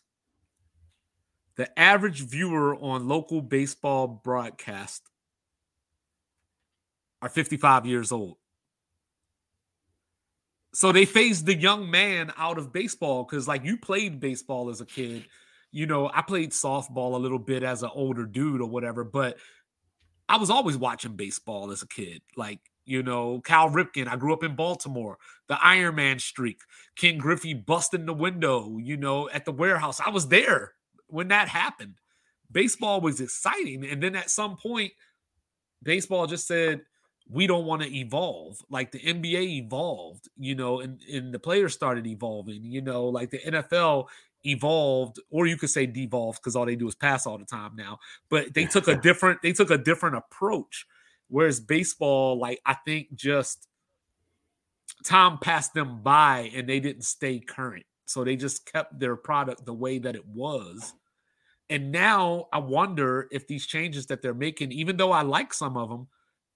the 1.56 1.78
average 1.78 2.22
viewer 2.22 2.76
on 2.76 3.08
local 3.08 3.42
baseball 3.42 4.08
broadcast 4.08 5.02
are 7.22 7.30
55 7.30 7.88
years 7.88 8.12
old. 8.12 8.38
So 10.78 10.92
they 10.92 11.06
phased 11.06 11.48
the 11.48 11.56
young 11.56 11.90
man 11.90 12.32
out 12.38 12.60
of 12.60 12.72
baseball 12.72 13.24
because, 13.24 13.48
like, 13.48 13.66
you 13.66 13.78
played 13.78 14.20
baseball 14.20 14.70
as 14.70 14.80
a 14.80 14.86
kid. 14.86 15.26
You 15.72 15.88
know, 15.88 16.12
I 16.14 16.22
played 16.22 16.52
softball 16.52 17.16
a 17.16 17.18
little 17.18 17.40
bit 17.40 17.64
as 17.64 17.82
an 17.82 17.90
older 17.96 18.28
dude 18.28 18.62
or 18.62 18.70
whatever, 18.70 19.04
but 19.04 19.38
I 20.30 20.38
was 20.38 20.52
always 20.52 20.78
watching 20.78 21.16
baseball 21.16 21.72
as 21.72 21.82
a 21.82 21.88
kid. 21.88 22.22
Like, 22.36 22.60
You 22.86 23.02
know, 23.02 23.42
Cal 23.42 23.72
Ripken. 23.72 24.08
I 24.08 24.18
grew 24.18 24.34
up 24.34 24.44
in 24.44 24.56
Baltimore. 24.56 25.18
The 25.48 25.58
Iron 25.66 25.96
Man 25.96 26.20
streak. 26.20 26.62
Ken 26.96 27.18
Griffey 27.18 27.56
busting 27.56 28.06
the 28.06 28.14
window. 28.14 28.78
You 28.78 28.98
know, 28.98 29.32
at 29.32 29.46
the 29.46 29.52
warehouse. 29.52 30.00
I 30.00 30.12
was 30.12 30.28
there 30.28 30.74
when 31.08 31.30
that 31.30 31.48
happened. 31.48 31.96
Baseball 32.52 33.02
was 33.02 33.20
exciting, 33.20 33.84
and 33.84 34.04
then 34.04 34.16
at 34.16 34.30
some 34.30 34.56
point, 34.58 34.94
baseball 35.82 36.28
just 36.28 36.46
said 36.46 36.82
we 37.30 37.48
don't 37.48 37.66
want 37.66 37.82
to 37.82 37.94
evolve 37.96 38.62
like 38.70 38.92
the 38.92 39.00
NBA 39.00 39.64
evolved, 39.64 40.30
you 40.38 40.56
know, 40.56 40.80
and, 40.80 41.02
and 41.12 41.34
the 41.34 41.40
players 41.40 41.74
started 41.74 42.08
evolving, 42.08 42.64
you 42.64 42.82
know, 42.82 43.06
like 43.06 43.30
the 43.32 43.40
NFL 43.40 44.08
evolved, 44.46 45.20
or 45.30 45.46
you 45.46 45.58
could 45.58 45.70
say 45.70 45.86
devolved 45.86 46.40
because 46.40 46.56
all 46.56 46.66
they 46.66 46.76
do 46.76 46.88
is 46.88 46.96
pass 46.96 47.26
all 47.26 47.38
the 47.38 47.46
time 47.46 47.76
now. 47.76 48.00
But 48.30 48.54
they 48.54 48.66
took 48.66 48.88
a 48.88 48.96
different 49.02 49.42
they 49.42 49.54
took 49.54 49.72
a 49.72 49.78
different 49.78 50.16
approach. 50.16 50.86
Whereas 51.30 51.60
baseball, 51.60 52.40
like 52.40 52.62
I 52.66 52.76
think 52.86 53.14
just 53.14 53.68
Tom 55.04 55.38
passed 55.40 55.74
them 55.74 56.02
by 56.02 56.52
and 56.56 56.68
they 56.68 56.80
didn't 56.80 57.04
stay 57.04 57.40
current. 57.40 57.86
So 58.06 58.24
they 58.24 58.38
just 58.38 58.72
kept 58.72 58.98
their 59.00 59.18
product 59.18 59.66
the 59.66 59.74
way 59.74 60.00
that 60.00 60.16
it 60.16 60.26
was. 60.26 60.94
And 61.70 61.92
now 61.92 62.48
I 62.54 62.60
wonder 62.60 63.28
if 63.32 63.48
these 63.48 63.68
changes 63.68 64.06
that 64.06 64.22
they're 64.22 64.34
making, 64.34 64.72
even 64.72 64.96
though 64.96 65.12
I 65.12 65.24
like 65.24 65.54
some 65.54 65.76
of 65.76 65.90
them, 65.90 66.08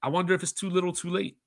I 0.04 0.10
wonder 0.10 0.34
if 0.34 0.44
it's 0.44 0.52
too 0.52 0.70
little 0.70 0.94
too 0.94 1.10
late. 1.10 1.38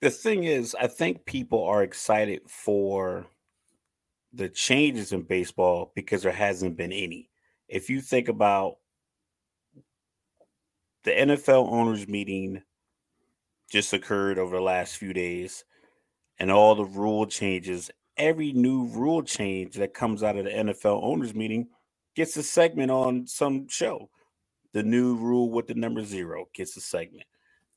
The 0.00 0.10
thing 0.10 0.44
is, 0.44 0.76
I 0.78 0.86
think 0.86 1.24
people 1.24 1.64
are 1.64 1.82
excited 1.82 2.42
for 2.48 3.26
the 4.32 4.48
changes 4.48 5.12
in 5.12 5.22
baseball 5.22 5.92
because 5.94 6.22
there 6.22 6.32
hasn't 6.32 6.76
been 6.76 6.92
any. 6.92 7.30
If 7.68 7.88
you 7.88 8.00
think 8.00 8.28
about 8.28 8.76
the 11.04 11.12
NFL 11.12 11.72
owners 11.72 12.06
meeting 12.06 12.62
just 13.70 13.92
occurred 13.92 14.38
over 14.38 14.56
the 14.56 14.62
last 14.62 14.96
few 14.96 15.12
days 15.12 15.64
and 16.38 16.50
all 16.50 16.74
the 16.74 16.84
rule 16.84 17.26
changes, 17.26 17.90
every 18.16 18.52
new 18.52 18.84
rule 18.86 19.22
change 19.22 19.74
that 19.76 19.94
comes 19.94 20.22
out 20.22 20.36
of 20.36 20.44
the 20.44 20.50
NFL 20.50 21.02
owners 21.02 21.34
meeting 21.34 21.68
gets 22.14 22.36
a 22.36 22.42
segment 22.42 22.90
on 22.90 23.26
some 23.26 23.68
show. 23.68 24.10
The 24.76 24.82
new 24.82 25.14
rule 25.14 25.50
with 25.50 25.68
the 25.68 25.74
number 25.74 26.04
zero 26.04 26.50
gets 26.52 26.76
a 26.76 26.82
segment. 26.82 27.24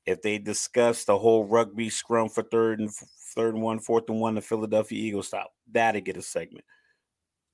If 0.06 0.22
they 0.22 0.38
discuss 0.38 1.06
the 1.06 1.18
whole 1.18 1.46
rugby 1.46 1.89
scrum 1.89 2.27
for 2.27 2.44
third 2.44 2.82
and 2.82 2.94
third 3.34 3.53
and 3.53 3.63
one, 3.63 3.79
fourth 3.79 4.10
and 4.10 4.20
one, 4.20 4.36
the 4.36 4.41
Philadelphia 4.41 5.01
Eagles 5.01 5.27
stop, 5.27 5.53
that'll 5.72 6.01
get 6.01 6.18
a 6.18 6.22
segment. 6.22 6.65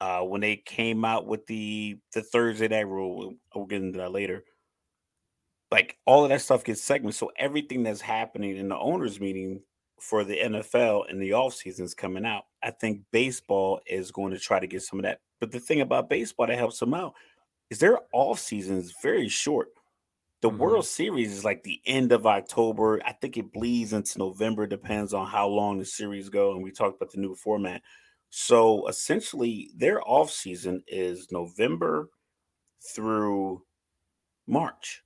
Uh, 0.02 0.22
when 0.22 0.42
they 0.42 0.56
came 0.56 1.06
out 1.06 1.28
with 1.28 1.46
the 1.46 1.96
the 2.16 2.24
Thursday 2.24 2.68
night 2.68 2.88
rule, 2.88 3.36
we'll 3.54 3.68
get 3.68 3.84
into 3.84 4.00
that 4.00 4.12
later. 4.12 4.44
Like 5.70 5.96
all 6.08 6.24
of 6.24 6.30
that 6.30 6.42
stuff 6.42 6.64
gets 6.64 6.82
segments. 6.82 7.20
So 7.20 7.32
everything 7.38 7.84
that's 7.84 8.02
happening 8.02 8.58
in 8.58 8.68
the 8.68 8.80
owners 8.80 9.20
meeting 9.20 9.62
for 10.00 10.24
the 10.24 10.40
NFL 10.40 11.08
in 11.12 11.20
the 11.20 11.34
off 11.34 11.54
season 11.54 11.86
is 11.86 11.94
coming 11.94 12.25
out. 12.25 12.46
I 12.64 12.72
think 12.72 13.02
baseball 13.12 13.80
is 13.86 14.10
going 14.10 14.34
to 14.34 14.40
try 14.40 14.60
to 14.60 14.66
get 14.66 14.82
some 14.82 14.98
of 14.98 15.04
that. 15.04 15.20
But 15.40 15.52
the 15.52 15.60
thing 15.60 15.82
about 15.82 16.10
baseball 16.10 16.48
that 16.48 16.58
helps 16.58 16.80
them 16.80 16.96
out 16.96 17.14
is 17.70 17.80
their 17.80 18.00
off 18.12 18.40
season 18.40 18.78
is 18.78 18.94
very 19.02 19.28
short. 19.28 19.70
The 20.42 20.50
mm-hmm. 20.50 20.58
World 20.60 20.86
Series 20.86 21.32
is 21.32 21.46
like 21.46 21.64
the 21.64 21.82
end 21.86 22.12
of 22.12 22.28
October. 22.28 23.02
I 23.06 23.14
think 23.14 23.38
it 23.38 23.52
bleeds 23.52 23.94
into 23.94 24.20
November, 24.20 24.68
depends 24.68 25.14
on 25.14 25.28
how 25.28 25.48
long 25.48 25.78
the 25.78 25.86
series 25.86 26.30
go. 26.30 26.52
And 26.52 26.64
we 26.64 26.72
talked 26.72 26.98
about 26.98 27.12
the 27.12 27.20
new 27.22 27.36
format. 27.36 27.82
So 28.30 28.88
essentially, 28.88 29.72
their 29.76 30.02
off 30.08 30.30
season 30.30 30.84
is 30.88 31.32
November 31.32 32.10
through 32.94 33.64
March. 34.48 35.04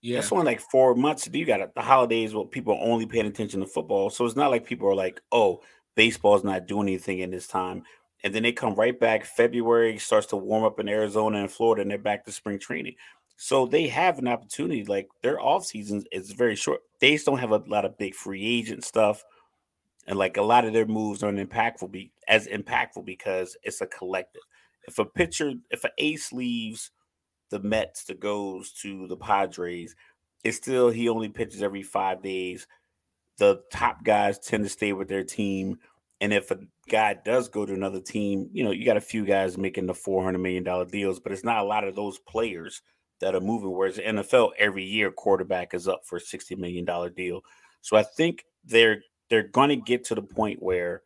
Yeah. 0.00 0.16
That's 0.16 0.32
only 0.32 0.46
like 0.46 0.60
four 0.60 0.94
months. 0.94 1.26
Do 1.26 1.38
you 1.38 1.46
got 1.46 1.74
the 1.74 1.80
holidays 1.80 2.34
where 2.34 2.44
people 2.44 2.74
are 2.74 2.84
only 2.84 3.06
paying 3.06 3.26
attention 3.26 3.60
to 3.60 3.66
football. 3.66 4.10
So 4.10 4.26
it's 4.26 4.36
not 4.36 4.50
like 4.50 4.66
people 4.66 4.88
are 4.88 4.96
like, 4.96 5.20
oh, 5.30 5.62
baseball's 5.94 6.44
not 6.44 6.66
doing 6.66 6.88
anything 6.88 7.20
in 7.20 7.30
this 7.30 7.46
time. 7.46 7.84
And 8.24 8.34
then 8.34 8.44
they 8.44 8.52
come 8.52 8.74
right 8.74 8.98
back. 8.98 9.24
February 9.24 9.98
starts 9.98 10.28
to 10.28 10.36
warm 10.36 10.64
up 10.64 10.78
in 10.78 10.88
Arizona 10.88 11.40
and 11.40 11.50
Florida, 11.50 11.82
and 11.82 11.90
they're 11.90 11.98
back 11.98 12.24
to 12.24 12.32
spring 12.32 12.58
training. 12.58 12.94
So 13.36 13.66
they 13.66 13.88
have 13.88 14.18
an 14.18 14.28
opportunity. 14.28 14.84
Like 14.84 15.08
their 15.22 15.40
off 15.40 15.64
season 15.66 16.04
is 16.12 16.30
very 16.30 16.54
short. 16.54 16.80
They 17.00 17.12
just 17.12 17.26
don't 17.26 17.38
have 17.38 17.50
a 17.50 17.62
lot 17.66 17.84
of 17.84 17.98
big 17.98 18.14
free 18.14 18.44
agent 18.44 18.84
stuff. 18.84 19.24
And 20.06 20.18
like 20.18 20.36
a 20.36 20.42
lot 20.42 20.64
of 20.64 20.72
their 20.72 20.86
moves 20.86 21.22
aren't 21.22 21.38
impactful 21.38 21.90
be 21.90 22.12
as 22.28 22.46
impactful 22.46 23.04
because 23.04 23.56
it's 23.62 23.80
a 23.80 23.86
collective. 23.86 24.42
If 24.86 24.98
a 24.98 25.04
pitcher, 25.04 25.54
if 25.70 25.84
an 25.84 25.90
ace 25.98 26.32
leaves 26.32 26.90
the 27.50 27.60
Mets 27.60 28.04
that 28.04 28.20
goes 28.20 28.72
to 28.82 29.06
the 29.06 29.16
Padres, 29.16 29.94
it's 30.44 30.56
still 30.56 30.90
he 30.90 31.08
only 31.08 31.28
pitches 31.28 31.62
every 31.62 31.82
five 31.82 32.22
days. 32.22 32.66
The 33.38 33.62
top 33.72 34.04
guys 34.04 34.38
tend 34.38 34.64
to 34.64 34.70
stay 34.70 34.92
with 34.92 35.08
their 35.08 35.24
team. 35.24 35.78
And 36.22 36.32
if 36.32 36.52
a 36.52 36.60
guy 36.88 37.14
does 37.14 37.48
go 37.48 37.66
to 37.66 37.74
another 37.74 38.00
team, 38.00 38.48
you 38.52 38.62
know, 38.62 38.70
you 38.70 38.86
got 38.86 38.96
a 38.96 39.00
few 39.00 39.24
guys 39.26 39.58
making 39.58 39.86
the 39.86 39.92
$400 39.92 40.40
million 40.40 40.62
deals, 40.88 41.18
but 41.18 41.32
it's 41.32 41.42
not 41.42 41.58
a 41.58 41.64
lot 41.64 41.82
of 41.82 41.96
those 41.96 42.20
players 42.20 42.80
that 43.20 43.34
are 43.34 43.40
moving. 43.40 43.72
Whereas 43.72 43.96
the 43.96 44.02
NFL, 44.02 44.52
every 44.56 44.84
year, 44.84 45.10
quarterback 45.10 45.74
is 45.74 45.88
up 45.88 46.02
for 46.06 46.16
a 46.16 46.20
$60 46.20 46.56
million 46.56 46.86
deal. 47.14 47.40
So 47.80 47.96
I 47.96 48.04
think 48.04 48.44
they're 48.64 49.02
they're 49.30 49.48
going 49.48 49.70
to 49.70 49.76
get 49.76 50.04
to 50.04 50.14
the 50.14 50.22
point 50.22 50.62
where 50.62 51.02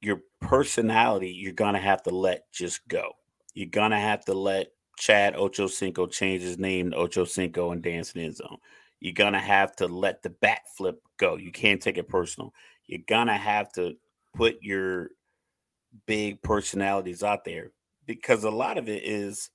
your 0.00 0.20
personality 0.40 1.30
you're 1.30 1.52
going 1.52 1.74
to 1.74 1.80
have 1.80 2.02
to 2.04 2.10
let 2.10 2.52
just 2.52 2.86
go. 2.86 3.12
You're 3.52 3.68
going 3.68 3.90
to 3.90 3.98
have 3.98 4.24
to 4.26 4.34
let 4.34 4.68
Chad 4.96 5.34
Ochocinco 5.34 6.08
change 6.08 6.42
his 6.42 6.58
name 6.58 6.92
to 6.92 6.96
Ochocinco 6.96 7.72
and 7.72 7.82
dance 7.82 8.12
in 8.12 8.22
end 8.22 8.36
zone. 8.36 8.58
You're 9.00 9.12
gonna 9.12 9.40
have 9.40 9.76
to 9.76 9.86
let 9.86 10.22
the 10.22 10.30
bat 10.30 10.60
flip 10.76 10.98
go. 11.18 11.36
You 11.36 11.52
can't 11.52 11.82
take 11.82 11.98
it 11.98 12.08
personal. 12.08 12.54
You're 12.86 13.02
gonna 13.06 13.36
have 13.36 13.72
to 13.72 13.96
put 14.34 14.56
your 14.62 15.10
big 16.06 16.42
personalities 16.42 17.22
out 17.22 17.44
there 17.44 17.70
because 18.06 18.44
a 18.44 18.50
lot 18.50 18.78
of 18.78 18.88
it 18.88 19.02
is 19.04 19.50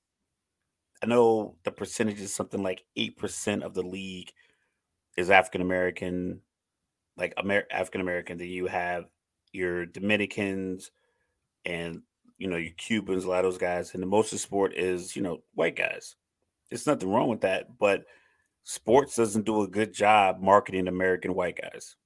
I 1.02 1.06
know 1.06 1.56
the 1.64 1.72
percentage 1.72 2.20
is 2.20 2.34
something 2.34 2.62
like 2.62 2.84
8% 2.98 3.62
of 3.64 3.74
the 3.74 3.84
league 3.84 4.32
is 5.16 5.30
African 5.30 5.62
American, 5.62 6.42
like 7.16 7.34
Amer- 7.38 7.68
African 7.72 8.02
American. 8.02 8.38
Then 8.38 8.50
you 8.50 8.68
have 8.68 9.06
your 9.54 9.86
Dominicans 9.86 10.92
and 11.66 12.02
you 12.38 12.48
know, 12.48 12.58
your 12.58 12.72
Cubans, 12.78 13.26
a 13.26 13.30
lot 13.30 13.44
of 13.44 13.52
those 13.52 13.58
guys, 13.58 13.94
and 13.94 14.02
the 14.02 14.08
most 14.08 14.32
of 14.32 14.40
sport 14.40 14.74
is, 14.74 15.16
you 15.16 15.22
know, 15.22 15.44
white 15.56 15.76
guys. 15.76 16.16
There's 16.70 16.88
nothing 16.88 17.12
wrong 17.12 17.28
with 17.28 17.42
that, 17.42 17.78
but 17.78 18.06
sports 18.64 19.18
doesn't 19.18 19.46
do 19.46 19.62
a 19.62 19.68
good 19.68 19.94
job 19.94 20.40
marketing 20.40 20.88
American 20.88 21.36
white 21.36 21.60
guys. 21.62 21.98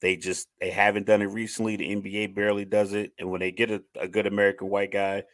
They 0.00 0.16
just 0.16 0.48
they 0.60 0.70
haven't 0.70 1.06
done 1.06 1.22
it 1.22 1.26
recently. 1.26 1.76
The 1.76 1.94
NBA 1.96 2.34
barely 2.34 2.64
does 2.64 2.92
it, 2.92 3.12
and 3.18 3.30
when 3.30 3.40
they 3.40 3.50
get 3.50 3.70
a, 3.70 3.82
a 3.98 4.06
good 4.06 4.26
American 4.26 4.68
white 4.68 4.92
guy, 4.92 5.24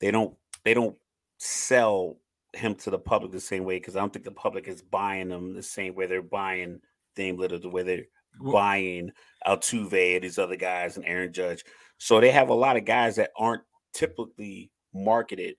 they 0.00 0.10
don't 0.10 0.34
they 0.64 0.74
don't 0.74 0.96
sell 1.38 2.16
him 2.54 2.74
to 2.74 2.90
the 2.90 2.98
public 2.98 3.32
the 3.32 3.40
same 3.40 3.64
way 3.64 3.76
because 3.78 3.96
I 3.96 4.00
don't 4.00 4.12
think 4.12 4.24
the 4.24 4.30
public 4.30 4.68
is 4.68 4.80
buying 4.80 5.28
them 5.28 5.54
the 5.54 5.62
same 5.62 5.94
way 5.94 6.06
they're 6.06 6.22
buying 6.22 6.80
Dame 7.14 7.36
Lillard, 7.36 7.62
the 7.62 7.68
way 7.68 7.82
they're 7.82 8.04
buying 8.40 9.12
Altuve 9.46 10.14
and 10.14 10.24
these 10.24 10.38
other 10.38 10.56
guys 10.56 10.96
and 10.96 11.06
Aaron 11.06 11.32
Judge. 11.32 11.64
So 11.98 12.20
they 12.20 12.30
have 12.30 12.48
a 12.48 12.54
lot 12.54 12.76
of 12.76 12.84
guys 12.84 13.16
that 13.16 13.30
aren't 13.36 13.62
typically 13.94 14.70
marketed 14.94 15.56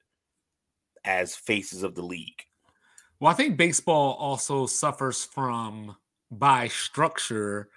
as 1.03 1.35
faces 1.35 1.83
of 1.83 1.95
the 1.95 2.03
league. 2.03 2.43
Well, 3.19 3.31
I 3.31 3.35
think 3.35 3.57
baseball 3.57 4.13
also 4.13 4.65
suffers 4.65 5.23
from 5.23 5.95
by 6.29 6.67
structure. 6.67 7.69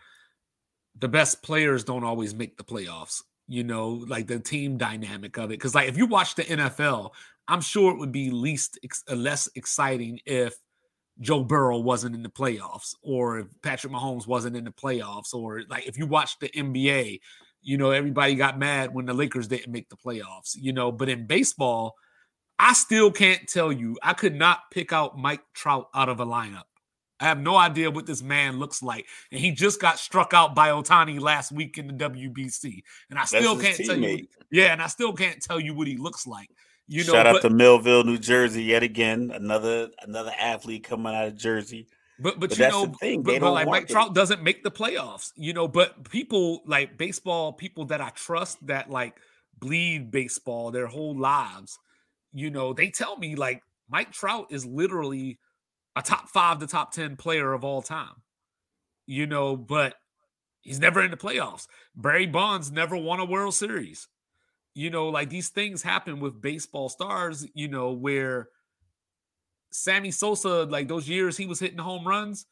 The 0.99 1.09
best 1.09 1.43
players 1.43 1.85
don't 1.85 2.05
always 2.05 2.35
make 2.35 2.57
the 2.57 2.65
playoffs, 2.65 3.23
you 3.49 3.65
know, 3.65 4.05
like 4.09 4.27
the 4.27 4.39
team 4.39 4.77
dynamic 4.77 5.37
of 5.39 5.45
it. 5.45 5.59
Because, 5.59 5.75
like, 5.75 5.89
if 5.89 5.97
you 5.97 6.07
watch 6.07 6.35
the 6.35 6.45
NFL, 6.45 7.11
I'm 7.49 7.61
sure 7.61 7.93
it 7.93 7.99
would 7.99 8.13
be 8.13 8.31
least 8.31 8.79
uh, 9.09 9.15
less 9.15 9.49
exciting 9.55 10.21
if 10.27 10.55
Joe 11.21 11.45
Burrow 11.45 11.79
wasn't 11.79 12.15
in 12.15 12.23
the 12.23 12.29
playoffs, 12.29 12.95
or 13.03 13.41
if 13.41 13.47
Patrick 13.63 13.93
Mahomes 13.93 14.27
wasn't 14.27 14.57
in 14.57 14.65
the 14.65 14.71
playoffs, 14.71 15.35
or 15.35 15.63
like 15.69 15.87
if 15.87 15.99
you 15.99 16.07
watch 16.07 16.39
the 16.39 16.49
NBA, 16.49 17.21
you 17.63 17.77
know, 17.77 17.91
everybody 17.91 18.35
got 18.35 18.59
mad 18.59 18.95
when 18.95 19.07
the 19.07 19.13
Lakers 19.13 19.49
didn't 19.49 19.73
make 19.73 19.89
the 19.89 19.97
playoffs, 19.97 20.55
you 20.55 20.73
know, 20.73 20.91
but 20.91 21.09
in 21.09 21.27
baseball, 21.27 21.95
I 22.59 22.73
still 22.73 23.11
can't 23.11 23.47
tell 23.49 23.73
you. 23.73 23.97
I 24.03 24.13
could 24.13 24.35
not 24.35 24.71
pick 24.71 24.93
out 24.93 25.19
Mike 25.19 25.43
Trout 25.55 25.89
out 25.95 26.09
of 26.09 26.21
a 26.21 26.27
lineup. 26.27 26.65
I 27.21 27.25
have 27.25 27.39
no 27.39 27.57
idea 27.57 27.91
what 27.91 28.07
this 28.07 28.23
man 28.23 28.59
looks 28.59 28.83
like. 28.83 29.07
And 29.31 29.41
he 29.41 29.53
just 29.53 29.81
got 29.81 29.99
struck 29.99 30.33
out 30.33 30.55
by 30.55 30.71
Ohtani 30.71 31.21
last 31.21 31.53
week 31.53 31.77
in 31.79 31.87
the 31.87 31.93
WBC. 31.93 32.83
And 33.11 33.19
I 33.19 33.25
still 33.25 33.59
can't 33.59 33.77
tell 33.77 33.97
you. 33.97 34.27
Yeah, 34.51 34.73
and 34.73 34.83
I 34.83 34.87
still 34.87 35.13
can't 35.13 35.41
tell 35.41 35.61
you 35.61 35.75
what 35.75 35.87
he 35.87 35.97
looks 35.97 36.27
like. 36.27 36.51
You 36.89 37.05
know, 37.05 37.13
shout 37.13 37.27
out 37.27 37.35
but, 37.35 37.43
to 37.43 37.51
Millville, 37.51 38.03
New 38.03 38.19
Jersey, 38.19 38.65
yet 38.65 38.83
again. 38.83 39.31
Another 39.33 39.91
another 40.03 40.33
athlete 40.37 40.83
coming 40.83 41.15
out 41.15 41.29
of 41.29 41.37
Jersey. 41.37 41.87
But 42.19 42.41
but, 42.41 42.51
but 42.51 42.59
you 42.59 42.69
know, 42.69 42.87
but, 43.23 43.41
but 43.41 43.53
like 43.53 43.69
Mike 43.69 43.85
it. 43.85 43.91
Trout 43.91 44.15
doesn't 44.15 44.43
make 44.43 44.65
the 44.65 44.73
playoffs, 44.73 45.31
you 45.37 45.53
know. 45.53 45.69
But 45.69 46.11
people 46.11 46.63
like 46.67 46.99
baseball, 46.99 47.53
people 47.53 47.85
that 47.87 48.01
I 48.01 48.11
trust 48.11 48.67
that 48.67 48.91
like 48.91 49.15
bleed 49.61 50.11
baseball 50.11 50.73
their 50.73 50.87
whole 50.87 51.17
lives, 51.17 51.79
you 52.33 52.51
know, 52.51 52.73
they 52.73 52.91
tell 52.91 53.17
me 53.17 53.37
like 53.37 53.63
Mike 53.89 54.11
Trout 54.11 54.49
is 54.51 54.67
literally 54.67 55.39
a 56.01 56.03
top 56.03 56.29
five 56.29 56.59
to 56.61 56.67
top 56.67 56.93
ten 56.93 57.17
player 57.17 57.53
of 57.53 57.65
all 57.65 57.83
time. 57.83 58.23
you 59.07 59.27
know, 59.27 59.57
but 59.57 59.95
he's 60.63 60.79
never 60.81 61.03
in 61.03 61.11
the 61.11 61.17
playoffs. 61.17 61.67
Barry 61.97 62.27
Bonds 62.27 62.71
never 62.71 62.97
won 62.97 63.21
a 63.21 63.25
World 63.25 63.55
Series. 63.55 64.09
You 64.75 64.91
know, 64.91 65.09
like 65.09 65.31
these 65.31 65.49
things 65.49 65.83
happen 65.83 66.21
with 66.21 66.41
baseball 66.41 66.89
stars, 66.89 67.47
you 67.55 67.69
know, 67.69 67.91
where 67.93 68.49
Sammy 69.73 70.13
Sosa, 70.13 70.65
like 70.65 70.89
those 70.89 71.09
years 71.09 71.37
he 71.37 71.47
was 71.47 71.61
hitting 71.61 71.79
home 71.79 72.07
runs, 72.07 72.47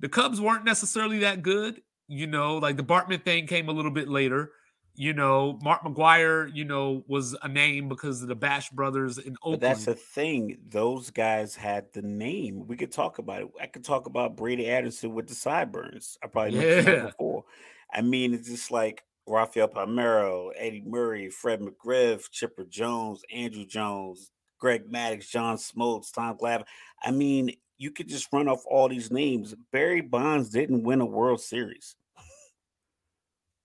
the 0.00 0.08
Cubs 0.08 0.40
weren't 0.40 0.64
necessarily 0.64 1.18
that 1.20 1.42
good. 1.42 1.82
You 2.06 2.26
know, 2.28 2.58
like 2.58 2.76
the 2.76 2.84
Bartman 2.84 3.24
thing 3.24 3.46
came 3.46 3.68
a 3.68 3.72
little 3.72 3.90
bit 3.90 4.08
later. 4.08 4.52
You 4.96 5.12
know, 5.12 5.58
Mark 5.62 5.82
McGwire, 5.82 6.54
you 6.54 6.64
know, 6.64 7.02
was 7.08 7.36
a 7.42 7.48
name 7.48 7.88
because 7.88 8.22
of 8.22 8.28
the 8.28 8.36
Bash 8.36 8.70
brothers 8.70 9.18
in 9.18 9.36
Oakland. 9.42 9.60
But 9.60 9.66
that's 9.66 9.84
the 9.86 9.94
thing; 9.94 10.58
those 10.68 11.10
guys 11.10 11.56
had 11.56 11.92
the 11.92 12.02
name. 12.02 12.66
We 12.68 12.76
could 12.76 12.92
talk 12.92 13.18
about 13.18 13.42
it. 13.42 13.48
I 13.60 13.66
could 13.66 13.84
talk 13.84 14.06
about 14.06 14.36
Brady 14.36 14.68
Anderson 14.68 15.12
with 15.12 15.26
the 15.26 15.34
sideburns. 15.34 16.16
I 16.22 16.28
probably 16.28 16.58
mentioned 16.58 16.86
that 16.86 17.06
before. 17.06 17.44
I 17.92 18.02
mean, 18.02 18.34
it's 18.34 18.48
just 18.48 18.70
like 18.70 19.02
Rafael 19.26 19.68
Palmeiro, 19.68 20.50
Eddie 20.56 20.84
Murray, 20.86 21.28
Fred 21.28 21.60
McGriff, 21.60 22.30
Chipper 22.30 22.64
Jones, 22.64 23.22
Andruw 23.34 23.66
Jones, 23.66 24.30
Greg 24.58 24.90
Maddux, 24.90 25.28
John 25.28 25.56
Smoltz, 25.56 26.12
Tom 26.12 26.36
Glavine. 26.36 26.64
I 27.02 27.10
mean, 27.10 27.52
you 27.78 27.90
could 27.90 28.08
just 28.08 28.32
run 28.32 28.48
off 28.48 28.64
all 28.66 28.88
these 28.88 29.10
names. 29.10 29.54
Barry 29.72 30.00
Bonds 30.00 30.50
didn't 30.50 30.84
win 30.84 31.00
a 31.00 31.06
World 31.06 31.40
Series. 31.40 31.96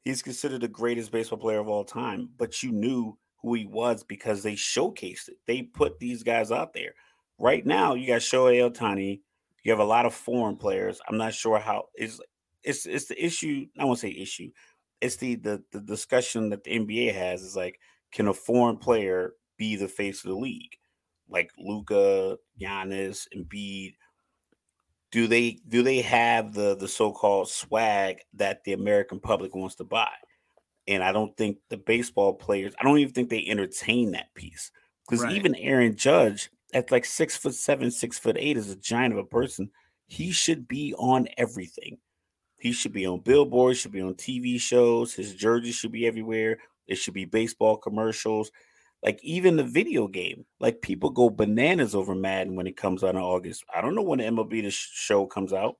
He's 0.04 0.22
considered 0.22 0.62
the 0.62 0.68
greatest 0.68 1.12
baseball 1.12 1.40
player 1.40 1.60
of 1.60 1.68
all 1.68 1.84
time, 1.84 2.30
but 2.38 2.64
you 2.64 2.72
knew 2.72 3.18
who 3.42 3.54
he 3.54 3.66
was 3.66 4.04
because 4.04 4.44
they 4.44 4.54
showcased 4.54 5.28
it. 5.30 5.38
They 5.48 5.62
put 5.62 6.00
these 6.00 6.24
guys 6.24 6.52
out 6.52 6.74
there. 6.74 6.94
Right 7.38 7.66
now, 7.66 7.94
you 7.94 8.08
got 8.08 8.22
Shohei 8.22 8.70
Ohtani. 8.70 9.22
You 9.64 9.72
have 9.72 9.80
a 9.80 9.86
lot 9.86 10.06
of 10.06 10.14
foreign 10.14 10.58
players. 10.58 11.00
I'm 11.08 11.18
not 11.18 11.34
sure 11.34 11.60
how 11.60 11.86
is 11.98 12.22
it's 12.64 12.86
it's 12.86 13.06
the 13.06 13.24
issue. 13.24 13.68
I 13.78 13.86
won't 13.86 14.00
say 14.00 14.10
issue. 14.10 14.50
It's 15.02 15.18
the 15.18 15.36
the 15.36 15.64
the 15.72 15.82
discussion 15.82 16.50
that 16.50 16.64
the 16.64 16.72
NBA 16.72 17.14
has 17.14 17.42
is 17.42 17.56
like, 17.56 17.80
can 18.12 18.28
a 18.28 18.34
foreign 18.34 18.78
player 18.78 19.34
be 19.58 19.76
the 19.76 19.88
face 19.88 20.24
of 20.24 20.32
the 20.32 20.38
league? 20.38 20.76
Like 21.30 21.52
Luka, 21.58 22.38
Giannis, 22.62 23.28
Embiid. 23.36 23.94
Do 25.12 25.28
they 25.28 25.60
do 25.68 25.82
they 25.84 26.02
have 26.02 26.54
the 26.54 26.76
the 26.76 26.88
so-called 26.88 27.50
swag 27.50 28.22
that 28.34 28.64
the 28.64 28.74
American 28.74 29.20
public 29.20 29.56
wants 29.56 29.76
to 29.76 29.84
buy? 29.84 30.12
And 30.88 31.04
I 31.04 31.12
don't 31.12 31.36
think 31.38 31.60
the 31.70 31.78
baseball 31.78 32.34
players, 32.34 32.74
I 32.80 32.84
don't 32.84 33.00
even 33.00 33.14
think 33.14 33.30
they 33.30 33.46
entertain 33.46 34.12
that 34.12 34.34
piece. 34.34 34.72
Because 35.08 35.24
Right. 35.24 35.36
even 35.36 35.56
Aaron 35.56 35.96
Judge, 35.96 36.50
at 36.74 36.92
like 36.92 37.06
six 37.06 37.36
foot 37.38 37.56
seven, 37.56 37.92
six 37.92 38.20
foot 38.20 38.38
eight, 38.40 38.58
is 38.58 38.70
a 38.70 38.76
giant 38.76 39.14
of 39.14 39.20
a 39.20 39.26
person. 39.26 39.72
He 40.08 40.32
should 40.32 40.68
be 40.68 40.94
on 40.96 41.28
everything. 41.38 42.00
He 42.60 42.72
should 42.72 42.94
be 42.94 43.06
on 43.06 43.22
billboards, 43.22 43.80
should 43.80 43.92
be 43.92 44.02
on 44.02 44.16
TV 44.16 44.60
shows. 44.60 45.14
His 45.14 45.34
jersey 45.34 45.72
should 45.72 45.92
be 45.92 46.06
everywhere. 46.08 46.60
It 46.88 46.96
should 46.96 47.14
be 47.14 47.26
baseball 47.26 47.78
commercials. 47.78 48.52
Like 49.02 49.20
even 49.24 49.56
the 49.56 49.64
video 49.64 50.08
game, 50.08 50.46
like 50.60 50.82
people 50.82 51.10
go 51.10 51.30
bananas 51.30 51.96
over 51.96 52.14
Madden 52.16 52.56
when 52.56 52.68
it 52.68 52.76
comes 52.76 53.04
out 53.04 53.16
in 53.16 53.22
August. 53.22 53.64
I 53.74 53.82
don't 53.82 53.96
know 53.96 54.02
when 54.02 54.20
the 54.20 54.26
MLB 54.26 54.62
the 54.62 54.72
show 54.72 55.26
comes 55.26 55.54
out. 55.54 55.78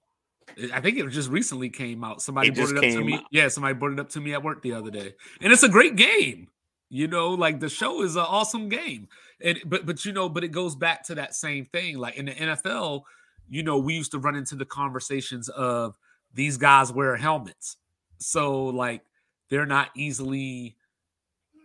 I 0.74 0.82
think 0.82 0.98
it 0.98 1.08
just 1.10 1.30
recently 1.30 1.70
came 1.70 2.04
out. 2.04 2.22
Somebody 2.22 2.50
It 2.50 2.56
brought 2.56 2.72
it 2.72 2.78
up 2.78 2.84
to 2.84 3.04
me. 3.04 3.16
out. 3.16 3.24
Yeah, 3.32 3.48
somebody 3.50 3.74
brought 3.76 3.94
it 3.94 4.00
up 4.00 4.10
to 4.10 4.20
me 4.22 4.34
at 4.34 4.44
work 4.44 4.62
the 4.62 4.74
other 4.74 4.90
day, 4.90 5.14
and 5.42 5.52
it's 5.52 5.64
a 5.64 5.70
great 5.70 5.96
game. 5.96 6.48
You 6.90 7.08
know, 7.08 7.30
like 7.30 7.60
the 7.60 7.70
show 7.70 8.02
is 8.02 8.16
an 8.16 8.26
awesome 8.28 8.70
game, 8.70 9.10
and 9.42 9.60
but 9.66 9.86
but 9.86 10.06
you 10.06 10.12
know, 10.12 10.28
but 10.30 10.44
it 10.44 10.50
goes 10.50 10.76
back 10.76 11.04
to 11.08 11.16
that 11.16 11.36
same 11.36 11.66
thing. 11.66 11.98
Like 11.98 12.16
in 12.16 12.26
the 12.26 12.32
NFL, 12.34 13.04
you 13.48 13.64
know, 13.64 13.78
we 13.78 13.96
used 13.96 14.12
to 14.12 14.20
run 14.20 14.36
into 14.36 14.56
the 14.56 14.66
conversations 14.66 15.50
of 15.50 15.98
these 16.34 16.58
guys 16.58 16.92
wear 16.92 17.16
helmets, 17.16 17.78
so 18.18 18.66
like 18.66 19.02
they're 19.50 19.66
not 19.68 19.90
easily 19.96 20.76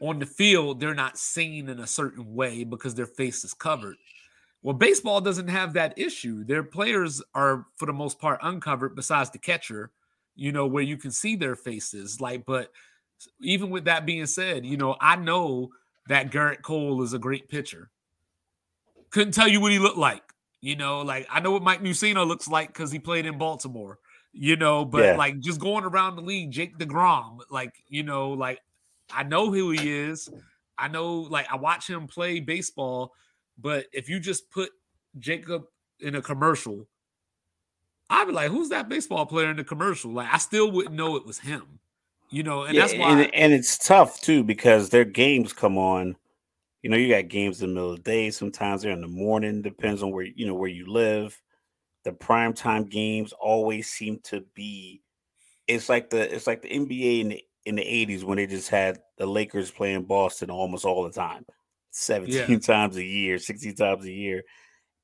on 0.00 0.18
the 0.18 0.26
field. 0.26 0.80
They're 0.80 0.94
not 0.94 1.18
seen 1.18 1.68
in 1.68 1.80
a 1.80 1.86
certain 1.86 2.34
way 2.34 2.64
because 2.64 2.94
their 2.94 3.06
face 3.06 3.44
is 3.44 3.54
covered. 3.54 3.96
Well, 4.62 4.74
baseball 4.74 5.20
doesn't 5.20 5.48
have 5.48 5.74
that 5.74 5.98
issue. 5.98 6.44
Their 6.44 6.62
players 6.62 7.22
are, 7.34 7.66
for 7.76 7.86
the 7.86 7.92
most 7.92 8.18
part, 8.18 8.40
uncovered, 8.42 8.96
besides 8.96 9.30
the 9.30 9.38
catcher, 9.38 9.90
you 10.36 10.52
know, 10.52 10.66
where 10.66 10.82
you 10.82 10.96
can 10.96 11.10
see 11.10 11.36
their 11.36 11.54
faces. 11.54 12.20
Like, 12.20 12.46
but 12.46 12.72
even 13.40 13.70
with 13.70 13.84
that 13.84 14.06
being 14.06 14.26
said, 14.26 14.64
you 14.64 14.76
know, 14.76 14.96
I 15.00 15.16
know 15.16 15.70
that 16.08 16.30
Gerrit 16.30 16.62
Cole 16.62 17.02
is 17.02 17.12
a 17.12 17.18
great 17.18 17.48
pitcher. 17.48 17.90
Couldn't 19.10 19.32
tell 19.34 19.48
you 19.48 19.60
what 19.60 19.70
he 19.72 19.78
looked 19.78 19.98
like. 19.98 20.22
You 20.60 20.76
know, 20.76 21.02
like 21.02 21.26
I 21.30 21.40
know 21.40 21.50
what 21.50 21.62
Mike 21.62 21.82
Mussina 21.82 22.26
looks 22.26 22.48
like 22.48 22.68
because 22.68 22.90
he 22.90 22.98
played 22.98 23.26
in 23.26 23.36
Baltimore, 23.36 23.98
you 24.32 24.56
know, 24.56 24.86
but 24.86 25.04
Yeah. 25.04 25.16
like 25.16 25.38
just 25.40 25.60
going 25.60 25.84
around 25.84 26.16
the 26.16 26.22
league, 26.22 26.52
Jake 26.52 26.78
DeGrom, 26.78 27.40
like, 27.50 27.74
you 27.86 28.02
know, 28.02 28.30
like 28.30 28.60
I 29.12 29.22
know 29.22 29.50
who 29.52 29.70
he 29.70 29.92
is. 29.92 30.30
I 30.78 30.88
know, 30.88 31.20
like, 31.20 31.46
I 31.52 31.56
watch 31.56 31.88
him 31.88 32.06
play 32.06 32.40
baseball, 32.40 33.12
but 33.58 33.86
if 33.92 34.08
you 34.08 34.18
just 34.18 34.50
put 34.50 34.70
Jacob 35.18 35.64
in 36.00 36.16
a 36.16 36.22
commercial, 36.22 36.86
I'd 38.10 38.26
be 38.26 38.32
like, 38.32 38.50
who's 38.50 38.68
that 38.70 38.88
baseball 38.88 39.26
player 39.26 39.50
in 39.50 39.56
the 39.56 39.64
commercial? 39.64 40.12
Like, 40.12 40.32
I 40.32 40.38
still 40.38 40.70
wouldn't 40.70 40.94
know 40.94 41.16
it 41.16 41.26
was 41.26 41.38
him, 41.38 41.78
you 42.30 42.42
know, 42.42 42.64
and 42.64 42.74
Yeah, 42.74 42.82
that's 42.82 42.94
why. 42.98 43.22
and, 43.22 43.34
and 43.34 43.52
it's 43.52 43.78
tough 43.78 44.20
too 44.20 44.42
because 44.44 44.90
their 44.90 45.04
games 45.04 45.52
come 45.52 45.78
on. 45.78 46.16
You 46.82 46.90
know, 46.90 46.98
you 46.98 47.08
got 47.08 47.28
games 47.28 47.62
in 47.62 47.68
the 47.70 47.74
middle 47.74 47.92
of 47.92 47.96
the 47.96 48.02
day. 48.02 48.30
Sometimes 48.30 48.82
they're 48.82 48.92
in 48.92 49.00
the 49.00 49.08
morning. 49.08 49.62
Depends 49.62 50.02
on 50.02 50.10
where 50.10 50.24
you 50.26 50.46
know 50.46 50.54
where 50.54 50.68
you 50.68 50.86
live. 50.86 51.40
The 52.04 52.12
primetime 52.12 52.90
games 52.90 53.32
always 53.32 53.88
seem 53.90 54.20
to 54.24 54.44
be. 54.54 55.00
It's 55.66 55.88
like 55.88 56.10
the 56.10 56.34
it's 56.34 56.46
like 56.46 56.60
the 56.60 56.68
NBA 56.68 57.22
and 57.22 57.30
the 57.32 57.42
in 57.66 57.76
the 57.76 57.82
eighties 57.82 58.24
when 58.24 58.36
they 58.36 58.46
just 58.46 58.68
had 58.68 58.98
the 59.18 59.26
Lakers 59.26 59.70
playing 59.70 60.04
Boston 60.04 60.50
almost 60.50 60.84
all 60.84 61.04
the 61.04 61.10
time, 61.10 61.44
seventeen 61.90 62.60
times 62.60 62.96
a 62.96 63.04
year, 63.04 63.38
sixteen 63.38 63.74
times 63.74 64.04
a 64.04 64.12
year. 64.12 64.42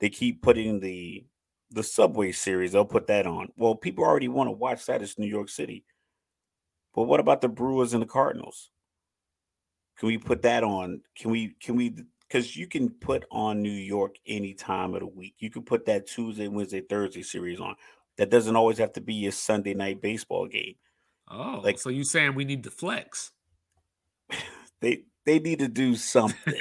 They 0.00 0.08
keep 0.08 0.42
putting 0.42 0.80
the 0.80 1.24
the 1.70 1.82
Subway 1.82 2.32
series. 2.32 2.72
They'll 2.72 2.84
put 2.84 3.06
that 3.06 3.26
on. 3.26 3.48
Well, 3.56 3.74
people 3.74 4.04
already 4.04 4.28
want 4.28 4.48
to 4.48 4.52
watch 4.52 4.86
that. 4.86 5.02
It's 5.02 5.18
New 5.18 5.26
York 5.26 5.48
City. 5.48 5.84
But 6.94 7.04
what 7.04 7.20
about 7.20 7.40
the 7.40 7.48
Brewers 7.48 7.92
and 7.92 8.02
the 8.02 8.06
Cardinals? 8.06 8.70
Can 9.98 10.08
we 10.08 10.18
put 10.18 10.42
that 10.42 10.64
on? 10.64 11.02
Can 11.16 11.30
we 11.30 11.54
can 11.60 11.76
we 11.76 11.94
because 12.30 12.56
you 12.56 12.66
can 12.66 12.88
put 12.88 13.24
on 13.30 13.60
New 13.60 13.70
York 13.70 14.16
any 14.26 14.54
time 14.54 14.94
of 14.94 15.00
the 15.00 15.06
week. 15.06 15.34
You 15.38 15.50
can 15.50 15.62
put 15.62 15.84
that 15.86 16.06
Tuesday, 16.06 16.46
Wednesday, 16.46 16.80
Thursday 16.80 17.22
series 17.22 17.58
on. 17.58 17.74
That 18.18 18.30
doesn't 18.30 18.54
always 18.54 18.78
have 18.78 18.92
to 18.94 19.00
be 19.00 19.14
your 19.14 19.32
Sunday 19.32 19.74
night 19.74 20.00
baseball 20.00 20.46
game. 20.46 20.76
Oh, 21.30 21.60
like- 21.62 21.78
so 21.78 21.88
you 21.90 22.04
saying 22.04 22.34
we 22.34 22.44
need 22.44 22.64
to 22.64 22.70
flex? 22.70 23.32
They 24.82 25.02
they 25.26 25.38
need 25.38 25.58
to 25.58 25.68
do 25.68 25.94
something. 25.94 26.54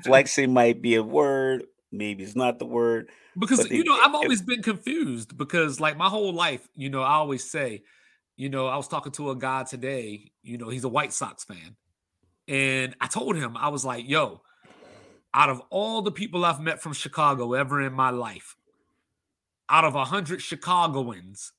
Flexing 0.04 0.54
might 0.54 0.80
be 0.80 0.94
a 0.94 1.02
word, 1.02 1.64
maybe 1.92 2.22
it's 2.24 2.34
not 2.34 2.58
the 2.58 2.64
word. 2.64 3.10
because 3.38 3.58
But 3.58 3.70
you 3.70 3.82
they- 3.84 3.88
know 3.90 4.00
I've 4.02 4.14
always 4.14 4.40
been 4.40 4.62
confused 4.62 5.36
because 5.36 5.78
like 5.78 5.98
my 5.98 6.08
whole 6.08 6.32
life, 6.32 6.66
you 6.74 6.88
know, 6.88 7.02
I 7.02 7.14
always 7.16 7.50
say, 7.50 7.82
you 8.38 8.48
know, 8.48 8.66
I 8.66 8.76
was 8.78 8.88
talking 8.88 9.12
to 9.12 9.30
a 9.30 9.36
guy 9.36 9.64
today, 9.64 10.32
you 10.42 10.56
know, 10.56 10.70
he's 10.70 10.84
a 10.84 10.88
White 10.88 11.12
Sox 11.12 11.44
fan. 11.44 11.76
And 12.48 12.96
I 12.98 13.06
told 13.06 13.36
him, 13.36 13.54
I 13.58 13.68
was 13.68 13.84
like, 13.84 14.08
yo, 14.08 14.40
out 15.34 15.50
of 15.50 15.60
all 15.68 16.00
the 16.00 16.10
people 16.10 16.46
I've 16.46 16.60
met 16.60 16.80
from 16.80 16.94
Chicago 16.94 17.52
ever 17.52 17.82
in 17.82 17.92
my 17.92 18.08
life, 18.08 18.56
out 19.68 19.84
of 19.84 19.94
a 19.94 19.98
100 19.98 20.40
Chicagoans, 20.40 21.52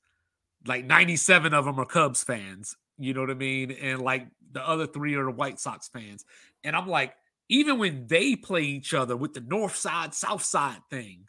like 0.66 0.84
97 0.84 1.54
of 1.54 1.64
them 1.64 1.78
are 1.78 1.86
Cubs 1.86 2.22
fans. 2.24 2.76
You 2.98 3.14
know 3.14 3.20
what 3.20 3.30
I 3.30 3.34
mean? 3.34 3.72
And 3.72 4.00
like 4.00 4.26
the 4.52 4.66
other 4.66 4.86
three 4.86 5.14
are 5.14 5.24
the 5.24 5.30
White 5.30 5.60
Sox 5.60 5.88
fans. 5.88 6.24
And 6.64 6.76
I'm 6.76 6.88
like, 6.88 7.14
even 7.48 7.78
when 7.78 8.06
they 8.06 8.36
play 8.36 8.62
each 8.62 8.94
other 8.94 9.16
with 9.16 9.34
the 9.34 9.40
North 9.40 9.76
Side, 9.76 10.14
South 10.14 10.42
Side 10.42 10.80
thing, 10.90 11.26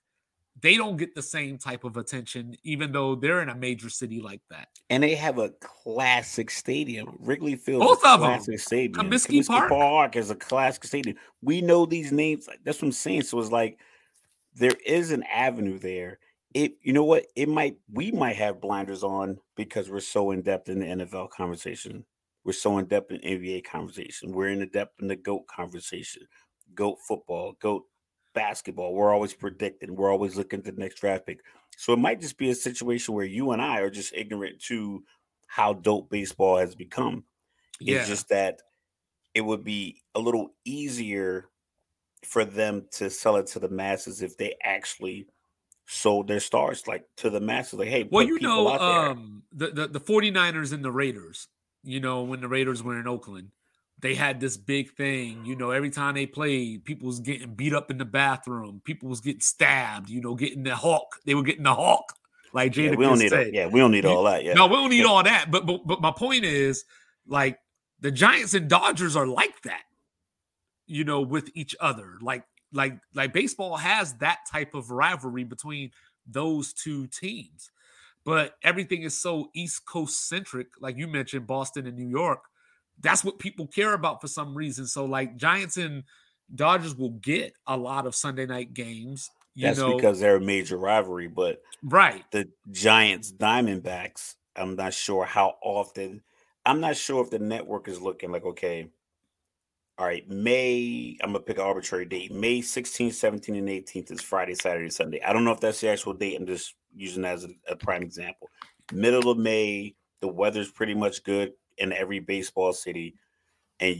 they 0.61 0.77
don't 0.77 0.97
get 0.97 1.15
the 1.15 1.21
same 1.21 1.57
type 1.57 1.83
of 1.83 1.97
attention, 1.97 2.55
even 2.63 2.91
though 2.91 3.15
they're 3.15 3.41
in 3.41 3.49
a 3.49 3.55
major 3.55 3.89
city 3.89 4.21
like 4.21 4.41
that. 4.49 4.69
And 4.89 5.03
they 5.03 5.15
have 5.15 5.39
a 5.39 5.49
classic 5.59 6.49
stadium. 6.49 7.17
Wrigley 7.19 7.55
Field 7.55 7.81
Both 7.81 8.05
of 8.05 8.19
classic 8.19 8.59
stadium. 8.59 9.09
Comiskey 9.09 9.45
Park. 9.45 9.69
Park 9.69 10.15
is 10.15 10.29
a 10.29 10.35
classic 10.35 10.85
stadium. 10.85 11.17
We 11.41 11.61
know 11.61 11.85
these 11.85 12.11
names. 12.11 12.47
That's 12.63 12.81
what 12.81 12.87
I'm 12.87 12.91
saying. 12.93 13.23
So 13.23 13.39
it's 13.39 13.51
like 13.51 13.79
there 14.55 14.77
is 14.85 15.11
an 15.11 15.23
avenue 15.23 15.79
there. 15.79 16.19
It 16.53 16.73
you 16.81 16.93
know 16.93 17.03
what? 17.03 17.25
It 17.35 17.49
might 17.49 17.77
we 17.91 18.11
might 18.11 18.35
have 18.35 18.61
blinders 18.61 19.03
on 19.03 19.39
because 19.55 19.89
we're 19.89 19.99
so 19.99 20.31
in 20.31 20.41
depth 20.41 20.69
in 20.69 20.79
the 20.79 20.85
NFL 20.85 21.29
conversation. 21.31 22.05
We're 22.43 22.53
so 22.53 22.77
in 22.77 22.85
depth 22.85 23.11
in 23.11 23.19
NBA 23.19 23.63
conversation. 23.65 24.33
We're 24.33 24.49
in 24.49 24.59
the 24.59 24.65
depth 24.65 25.01
in 25.01 25.07
the 25.07 25.15
GOAT 25.15 25.47
conversation. 25.47 26.23
GOAT 26.75 26.97
football, 27.07 27.55
GOAT 27.61 27.83
basketball. 28.33 28.93
We're 28.93 29.13
always 29.13 29.33
predicting. 29.33 29.95
We're 29.95 30.11
always 30.11 30.35
looking 30.35 30.59
at 30.59 30.65
the 30.65 30.71
next 30.73 30.99
draft 30.99 31.25
pick. 31.25 31.39
So 31.77 31.93
it 31.93 31.99
might 31.99 32.21
just 32.21 32.37
be 32.37 32.49
a 32.49 32.55
situation 32.55 33.13
where 33.13 33.25
you 33.25 33.51
and 33.51 33.61
I 33.61 33.79
are 33.79 33.89
just 33.89 34.13
ignorant 34.13 34.61
to 34.63 35.03
how 35.47 35.73
dope 35.73 36.09
baseball 36.09 36.57
has 36.57 36.75
become. 36.75 37.23
Yeah. 37.79 37.99
It's 37.99 38.07
just 38.07 38.29
that 38.29 38.59
it 39.33 39.41
would 39.41 39.63
be 39.63 40.01
a 40.15 40.19
little 40.19 40.53
easier 40.65 41.49
for 42.23 42.45
them 42.45 42.85
to 42.91 43.09
sell 43.09 43.35
it 43.37 43.47
to 43.47 43.59
the 43.59 43.69
masses 43.69 44.21
if 44.21 44.37
they 44.37 44.55
actually 44.63 45.27
sold 45.85 46.27
their 46.27 46.39
stars 46.39 46.87
like 46.87 47.05
to 47.17 47.29
the 47.29 47.39
masses. 47.39 47.79
Like, 47.79 47.89
hey, 47.89 48.07
well, 48.09 48.25
you 48.25 48.39
know, 48.39 48.69
um, 48.69 49.43
the, 49.51 49.67
the 49.67 49.87
the 49.87 49.99
49ers 49.99 50.73
and 50.73 50.83
the 50.83 50.91
Raiders. 50.91 51.47
You 51.83 51.99
know, 51.99 52.23
when 52.23 52.39
the 52.39 52.47
Raiders 52.47 52.81
were 52.81 52.97
in 52.97 53.07
Oakland, 53.07 53.49
they 53.99 54.15
had 54.15 54.39
this 54.39 54.55
big 54.55 54.91
thing. 54.91 55.45
You 55.45 55.55
know, 55.55 55.71
every 55.71 55.89
time 55.89 56.15
they 56.15 56.25
played, 56.25 56.85
people 56.85 57.07
was 57.07 57.19
getting 57.19 57.55
beat 57.55 57.73
up 57.73 57.91
in 57.91 57.97
the 57.97 58.05
bathroom. 58.05 58.81
People 58.85 59.09
was 59.09 59.19
getting 59.19 59.41
stabbed. 59.41 60.09
You 60.09 60.21
know, 60.21 60.35
getting 60.35 60.63
the 60.63 60.75
hawk. 60.75 61.19
They 61.25 61.35
were 61.35 61.43
getting 61.43 61.63
the 61.63 61.75
hawk. 61.75 62.13
Like 62.53 62.71
Jada 62.71 62.91
yeah, 62.91 62.95
we 62.95 63.05
don't 63.05 63.19
need 63.19 63.29
said. 63.29 63.47
A, 63.47 63.53
yeah, 63.53 63.67
we 63.67 63.79
don't 63.79 63.91
need 63.91 64.05
all 64.05 64.23
that. 64.23 64.43
Yeah, 64.43 64.53
no, 64.53 64.67
we 64.67 64.75
don't 64.75 64.89
need 64.91 65.05
all 65.05 65.23
that. 65.23 65.51
But 65.51 65.65
but 65.65 65.85
but 65.85 66.01
my 66.01 66.11
point 66.11 66.45
is, 66.45 66.85
like 67.27 67.59
the 67.99 68.11
Giants 68.11 68.53
and 68.53 68.69
Dodgers 68.69 69.15
are 69.15 69.27
like 69.27 69.61
that. 69.63 69.81
You 70.85 71.03
know, 71.03 71.21
with 71.21 71.49
each 71.55 71.75
other. 71.79 72.17
Like 72.21 72.43
like 72.73 72.97
like 73.13 73.31
baseball 73.31 73.77
has 73.77 74.13
that 74.15 74.39
type 74.51 74.73
of 74.73 74.91
rivalry 74.91 75.43
between 75.43 75.91
those 76.27 76.73
two 76.73 77.07
teams. 77.07 77.71
But 78.25 78.55
everything 78.63 79.03
is 79.03 79.19
so 79.19 79.49
East 79.53 79.85
Coast 79.85 80.27
centric, 80.27 80.67
like 80.79 80.97
you 80.97 81.07
mentioned, 81.07 81.45
Boston 81.45 81.87
and 81.87 81.97
New 81.97 82.07
York. 82.07 82.43
That's 83.01 83.23
what 83.23 83.39
people 83.39 83.67
care 83.67 83.93
about 83.93 84.21
for 84.21 84.27
some 84.27 84.55
reason. 84.55 84.87
So, 84.87 85.05
like 85.05 85.35
Giants 85.35 85.77
and 85.77 86.03
Dodgers 86.53 86.95
will 86.95 87.11
get 87.11 87.53
a 87.67 87.75
lot 87.75 88.05
of 88.05 88.15
Sunday 88.15 88.45
night 88.45 88.73
games. 88.73 89.29
That's 89.55 89.77
know. 89.77 89.95
because 89.95 90.19
they're 90.19 90.37
a 90.37 90.41
major 90.41 90.77
rivalry. 90.77 91.27
But 91.27 91.61
right, 91.83 92.23
the 92.31 92.49
Giants 92.71 93.31
Diamondbacks, 93.31 94.35
I'm 94.55 94.75
not 94.75 94.93
sure 94.93 95.25
how 95.25 95.55
often. 95.61 96.21
I'm 96.65 96.79
not 96.79 96.95
sure 96.95 97.21
if 97.21 97.29
the 97.29 97.39
network 97.39 97.89
is 97.89 98.01
looking 98.01 98.31
like 98.31 98.45
okay 98.45 98.87
all 99.97 100.07
right, 100.07 100.27
May, 100.27 101.17
I'm 101.21 101.33
gonna 101.33 101.43
pick 101.43 101.57
an 101.57 101.63
arbitrary 101.63 102.05
date. 102.05 102.31
May 102.31 102.61
16th, 102.61 103.09
17th, 103.09 103.57
and 103.59 103.69
18th 103.69 104.11
is 104.11 104.21
Friday, 104.21 104.55
Saturday, 104.55 104.89
Sunday. 104.89 105.21
I 105.21 105.33
don't 105.33 105.45
know 105.45 105.51
if 105.51 105.59
that's 105.59 105.81
the 105.81 105.89
actual 105.89 106.13
date. 106.13 106.35
I'm 106.39 106.47
just 106.47 106.73
using 106.95 107.21
that 107.23 107.35
as 107.35 107.45
a, 107.45 107.49
a 107.69 107.75
prime 107.75 108.01
example. 108.01 108.49
Middle 108.91 109.29
of 109.29 109.37
May, 109.37 109.95
the 110.19 110.27
weather's 110.27 110.71
pretty 110.71 110.95
much 110.95 111.23
good 111.23 111.53
in 111.77 111.93
every 111.93 112.19
baseball 112.19 112.73
city, 112.73 113.15
and 113.79 113.97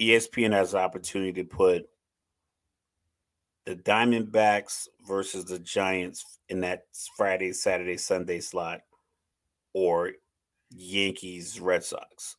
ESPN 0.00 0.52
has 0.52 0.72
the 0.72 0.78
opportunity 0.78 1.32
to 1.32 1.44
put 1.44 1.88
the 3.64 3.76
Diamondbacks 3.76 4.86
versus 5.06 5.44
the 5.44 5.58
Giants 5.58 6.38
in 6.48 6.60
that 6.60 6.84
Friday, 7.16 7.52
Saturday, 7.52 7.96
Sunday 7.96 8.40
slot, 8.40 8.80
or 9.72 10.12
Yankees, 10.70 11.60
Red 11.60 11.84
Sox. 11.84 12.36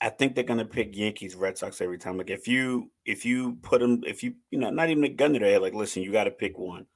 I 0.00 0.10
think 0.10 0.34
they're 0.34 0.44
gonna 0.44 0.64
pick 0.64 0.96
Yankees, 0.96 1.34
Red 1.34 1.58
Sox 1.58 1.80
every 1.80 1.98
time. 1.98 2.18
Like 2.18 2.30
if 2.30 2.46
you 2.46 2.90
if 3.04 3.24
you 3.24 3.56
put 3.62 3.80
them, 3.80 4.02
if 4.06 4.22
you 4.22 4.34
you 4.50 4.58
know 4.58 4.70
not 4.70 4.90
even 4.90 5.04
a 5.04 5.08
gun 5.08 5.32
to 5.32 5.38
their 5.38 5.50
head, 5.50 5.62
like 5.62 5.74
listen, 5.74 6.02
you 6.02 6.12
got 6.12 6.24
to 6.24 6.30
pick 6.30 6.58
one. 6.58 6.86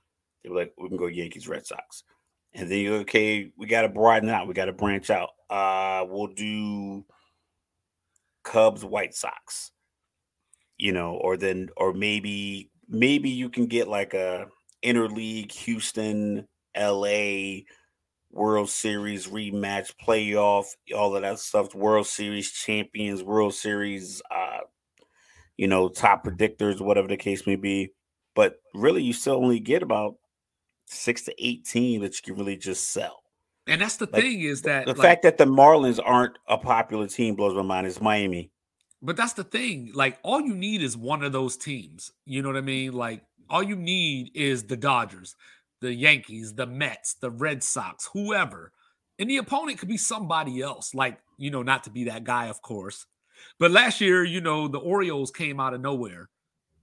They're 0.42 0.54
like, 0.54 0.72
we 0.76 0.88
can 0.88 0.96
go 0.96 1.06
Yankees, 1.06 1.48
Red 1.48 1.66
Sox, 1.66 2.04
and 2.52 2.70
then 2.70 2.78
you're 2.78 3.00
okay, 3.00 3.52
we 3.56 3.66
got 3.66 3.82
to 3.82 3.88
broaden 3.88 4.28
out, 4.28 4.46
we 4.46 4.54
got 4.54 4.66
to 4.66 4.72
branch 4.72 5.10
out. 5.10 5.30
Uh, 5.50 6.04
we'll 6.08 6.28
do 6.28 7.04
Cubs, 8.44 8.84
White 8.84 9.14
Sox, 9.14 9.72
you 10.78 10.92
know, 10.92 11.14
or 11.14 11.36
then 11.36 11.70
or 11.76 11.92
maybe 11.92 12.70
maybe 12.88 13.30
you 13.30 13.48
can 13.48 13.66
get 13.66 13.88
like 13.88 14.14
a 14.14 14.46
interleague 14.84 15.52
Houston, 15.52 16.46
L.A. 16.74 17.64
World 18.32 18.70
Series 18.70 19.28
rematch, 19.28 19.92
playoff, 20.02 20.64
all 20.96 21.14
of 21.14 21.22
that 21.22 21.38
stuff, 21.38 21.74
World 21.74 22.06
Series 22.06 22.50
champions, 22.50 23.22
World 23.22 23.54
Series, 23.54 24.22
uh, 24.30 24.60
you 25.56 25.68
know, 25.68 25.88
top 25.88 26.24
predictors, 26.24 26.80
whatever 26.80 27.08
the 27.08 27.16
case 27.16 27.46
may 27.46 27.56
be. 27.56 27.92
But 28.34 28.56
really, 28.74 29.02
you 29.02 29.12
still 29.12 29.36
only 29.36 29.60
get 29.60 29.82
about 29.82 30.14
six 30.86 31.22
to 31.22 31.34
eight 31.38 31.66
teams 31.66 32.02
that 32.02 32.16
you 32.16 32.32
can 32.32 32.42
really 32.42 32.56
just 32.56 32.90
sell. 32.90 33.22
And 33.66 33.80
that's 33.80 33.96
the 33.96 34.08
like, 34.10 34.22
thing 34.22 34.40
is 34.40 34.62
that 34.62 34.86
the 34.86 34.94
like, 34.94 35.02
fact 35.02 35.22
that 35.22 35.38
the 35.38 35.44
Marlins 35.44 36.00
aren't 36.02 36.38
a 36.48 36.56
popular 36.56 37.06
team 37.06 37.36
blows 37.36 37.54
my 37.54 37.62
mind. 37.62 37.86
It's 37.86 38.00
Miami. 38.00 38.50
But 39.02 39.16
that's 39.16 39.34
the 39.34 39.44
thing. 39.44 39.90
Like, 39.94 40.18
all 40.22 40.40
you 40.40 40.54
need 40.54 40.80
is 40.80 40.96
one 40.96 41.22
of 41.22 41.32
those 41.32 41.56
teams. 41.56 42.12
You 42.24 42.40
know 42.40 42.48
what 42.48 42.56
I 42.56 42.62
mean? 42.62 42.92
Like, 42.92 43.22
all 43.50 43.62
you 43.62 43.76
need 43.76 44.30
is 44.34 44.64
the 44.64 44.76
Dodgers 44.76 45.36
the 45.82 45.92
Yankees, 45.92 46.54
the 46.54 46.66
Mets, 46.66 47.14
the 47.14 47.30
Red 47.30 47.62
Sox, 47.62 48.08
whoever. 48.14 48.72
And 49.18 49.28
the 49.28 49.36
opponent 49.36 49.78
could 49.78 49.88
be 49.88 49.98
somebody 49.98 50.62
else, 50.62 50.94
like, 50.94 51.18
you 51.36 51.50
know, 51.50 51.62
not 51.62 51.84
to 51.84 51.90
be 51.90 52.04
that 52.04 52.24
guy, 52.24 52.46
of 52.46 52.62
course. 52.62 53.04
But 53.58 53.72
last 53.72 54.00
year, 54.00 54.24
you 54.24 54.40
know, 54.40 54.68
the 54.68 54.78
Orioles 54.78 55.30
came 55.30 55.60
out 55.60 55.74
of 55.74 55.80
nowhere 55.80 56.30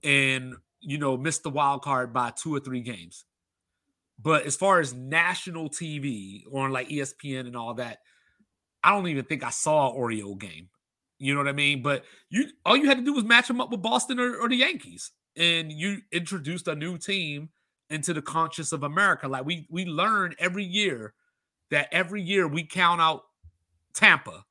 and, 0.04 0.54
you 0.80 0.98
know, 0.98 1.16
missed 1.16 1.42
the 1.42 1.50
wild 1.50 1.82
card 1.82 2.12
by 2.12 2.30
two 2.30 2.54
or 2.54 2.60
three 2.60 2.82
games. 2.82 3.24
But 4.22 4.44
as 4.44 4.54
far 4.54 4.80
as 4.80 4.92
national 4.94 5.70
TV 5.70 6.42
or 6.50 6.66
on 6.66 6.72
like 6.72 6.90
ESPN 6.90 7.46
and 7.46 7.56
all 7.56 7.74
that, 7.74 8.00
I 8.84 8.90
don't 8.90 9.08
even 9.08 9.24
think 9.24 9.42
I 9.42 9.50
saw 9.50 9.90
an 9.90 9.96
Oriole 9.96 10.36
game. 10.36 10.68
You 11.18 11.34
know 11.34 11.40
what 11.40 11.48
I 11.48 11.52
mean? 11.52 11.82
But 11.82 12.04
you 12.28 12.48
all 12.64 12.76
you 12.76 12.86
had 12.86 12.98
to 12.98 13.04
do 13.04 13.14
was 13.14 13.24
match 13.24 13.48
them 13.48 13.60
up 13.60 13.70
with 13.70 13.82
Boston 13.82 14.20
or, 14.20 14.36
or 14.36 14.48
the 14.48 14.56
Yankees. 14.56 15.10
And 15.36 15.72
you 15.72 15.98
introduced 16.12 16.68
a 16.68 16.74
new 16.74 16.98
team 16.98 17.50
into 17.90 18.14
the 18.14 18.22
conscious 18.22 18.72
of 18.72 18.82
America. 18.82 19.28
Like 19.28 19.44
we 19.44 19.66
we 19.68 19.84
learn 19.84 20.34
every 20.38 20.64
year 20.64 21.14
that 21.70 21.88
every 21.92 22.22
year 22.22 22.48
we 22.48 22.64
count 22.64 23.00
out 23.00 23.24
Tampa, 23.94 24.44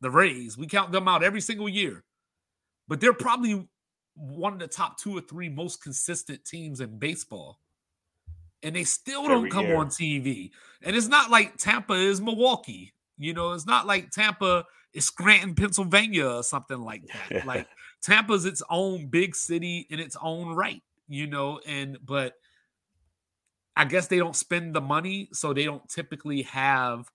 the 0.00 0.10
Rays. 0.10 0.56
We 0.56 0.66
count 0.66 0.92
them 0.92 1.08
out 1.08 1.22
every 1.22 1.40
single 1.40 1.68
year. 1.68 2.04
But 2.88 3.00
they're 3.00 3.12
probably 3.12 3.68
one 4.14 4.54
of 4.54 4.58
the 4.58 4.68
top 4.68 4.98
two 4.98 5.16
or 5.16 5.20
three 5.20 5.48
most 5.48 5.82
consistent 5.82 6.44
teams 6.44 6.80
in 6.80 6.98
baseball. 6.98 7.60
And 8.62 8.74
they 8.74 8.84
still 8.84 9.28
don't 9.28 9.50
come 9.50 9.66
year. 9.66 9.76
on 9.76 9.88
TV. 9.88 10.50
And 10.82 10.96
it's 10.96 11.08
not 11.08 11.30
like 11.30 11.56
Tampa 11.56 11.92
is 11.92 12.20
Milwaukee. 12.20 12.94
You 13.18 13.34
know, 13.34 13.52
it's 13.52 13.66
not 13.66 13.86
like 13.86 14.10
Tampa 14.10 14.64
is 14.92 15.06
Scranton, 15.06 15.54
Pennsylvania 15.54 16.26
or 16.28 16.42
something 16.42 16.80
like 16.80 17.02
that. 17.30 17.46
like 17.46 17.66
Tampa's 18.02 18.44
its 18.44 18.62
own 18.70 19.06
big 19.06 19.34
city 19.34 19.86
in 19.90 20.00
its 20.00 20.16
own 20.20 20.54
right, 20.54 20.82
you 21.08 21.26
know, 21.26 21.60
and 21.66 21.98
but 22.04 22.34
I 23.76 23.84
guess 23.84 24.06
they 24.06 24.16
don't 24.16 24.34
spend 24.34 24.74
the 24.74 24.80
money, 24.80 25.28
so 25.32 25.52
they 25.52 25.64
don't 25.64 25.86
typically 25.88 26.42
have 26.42 27.10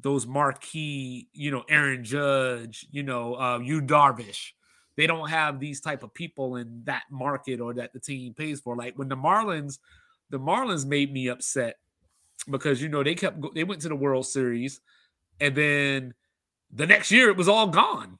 those 0.00 0.26
marquee, 0.26 1.28
you 1.32 1.50
know, 1.50 1.64
Aaron 1.68 2.02
Judge, 2.02 2.86
you 2.90 3.02
know, 3.02 3.34
uh, 3.34 3.58
Yu 3.58 3.82
Darvish. 3.82 4.52
They 4.96 5.06
don't 5.06 5.28
have 5.28 5.60
these 5.60 5.80
type 5.80 6.02
of 6.02 6.14
people 6.14 6.56
in 6.56 6.82
that 6.84 7.04
market 7.10 7.60
or 7.60 7.74
that 7.74 7.92
the 7.92 8.00
team 8.00 8.34
pays 8.34 8.60
for. 8.60 8.74
Like 8.74 8.98
when 8.98 9.08
the 9.08 9.16
Marlins, 9.16 9.78
the 10.30 10.38
Marlins 10.38 10.86
made 10.86 11.12
me 11.12 11.28
upset 11.28 11.76
because 12.50 12.80
you 12.80 12.88
know 12.88 13.02
they 13.02 13.14
kept 13.14 13.38
they 13.54 13.64
went 13.64 13.82
to 13.82 13.88
the 13.88 13.96
World 13.96 14.26
Series, 14.26 14.80
and 15.40 15.54
then 15.54 16.14
the 16.72 16.86
next 16.86 17.12
year 17.12 17.28
it 17.28 17.36
was 17.36 17.48
all 17.48 17.68
gone. 17.68 18.18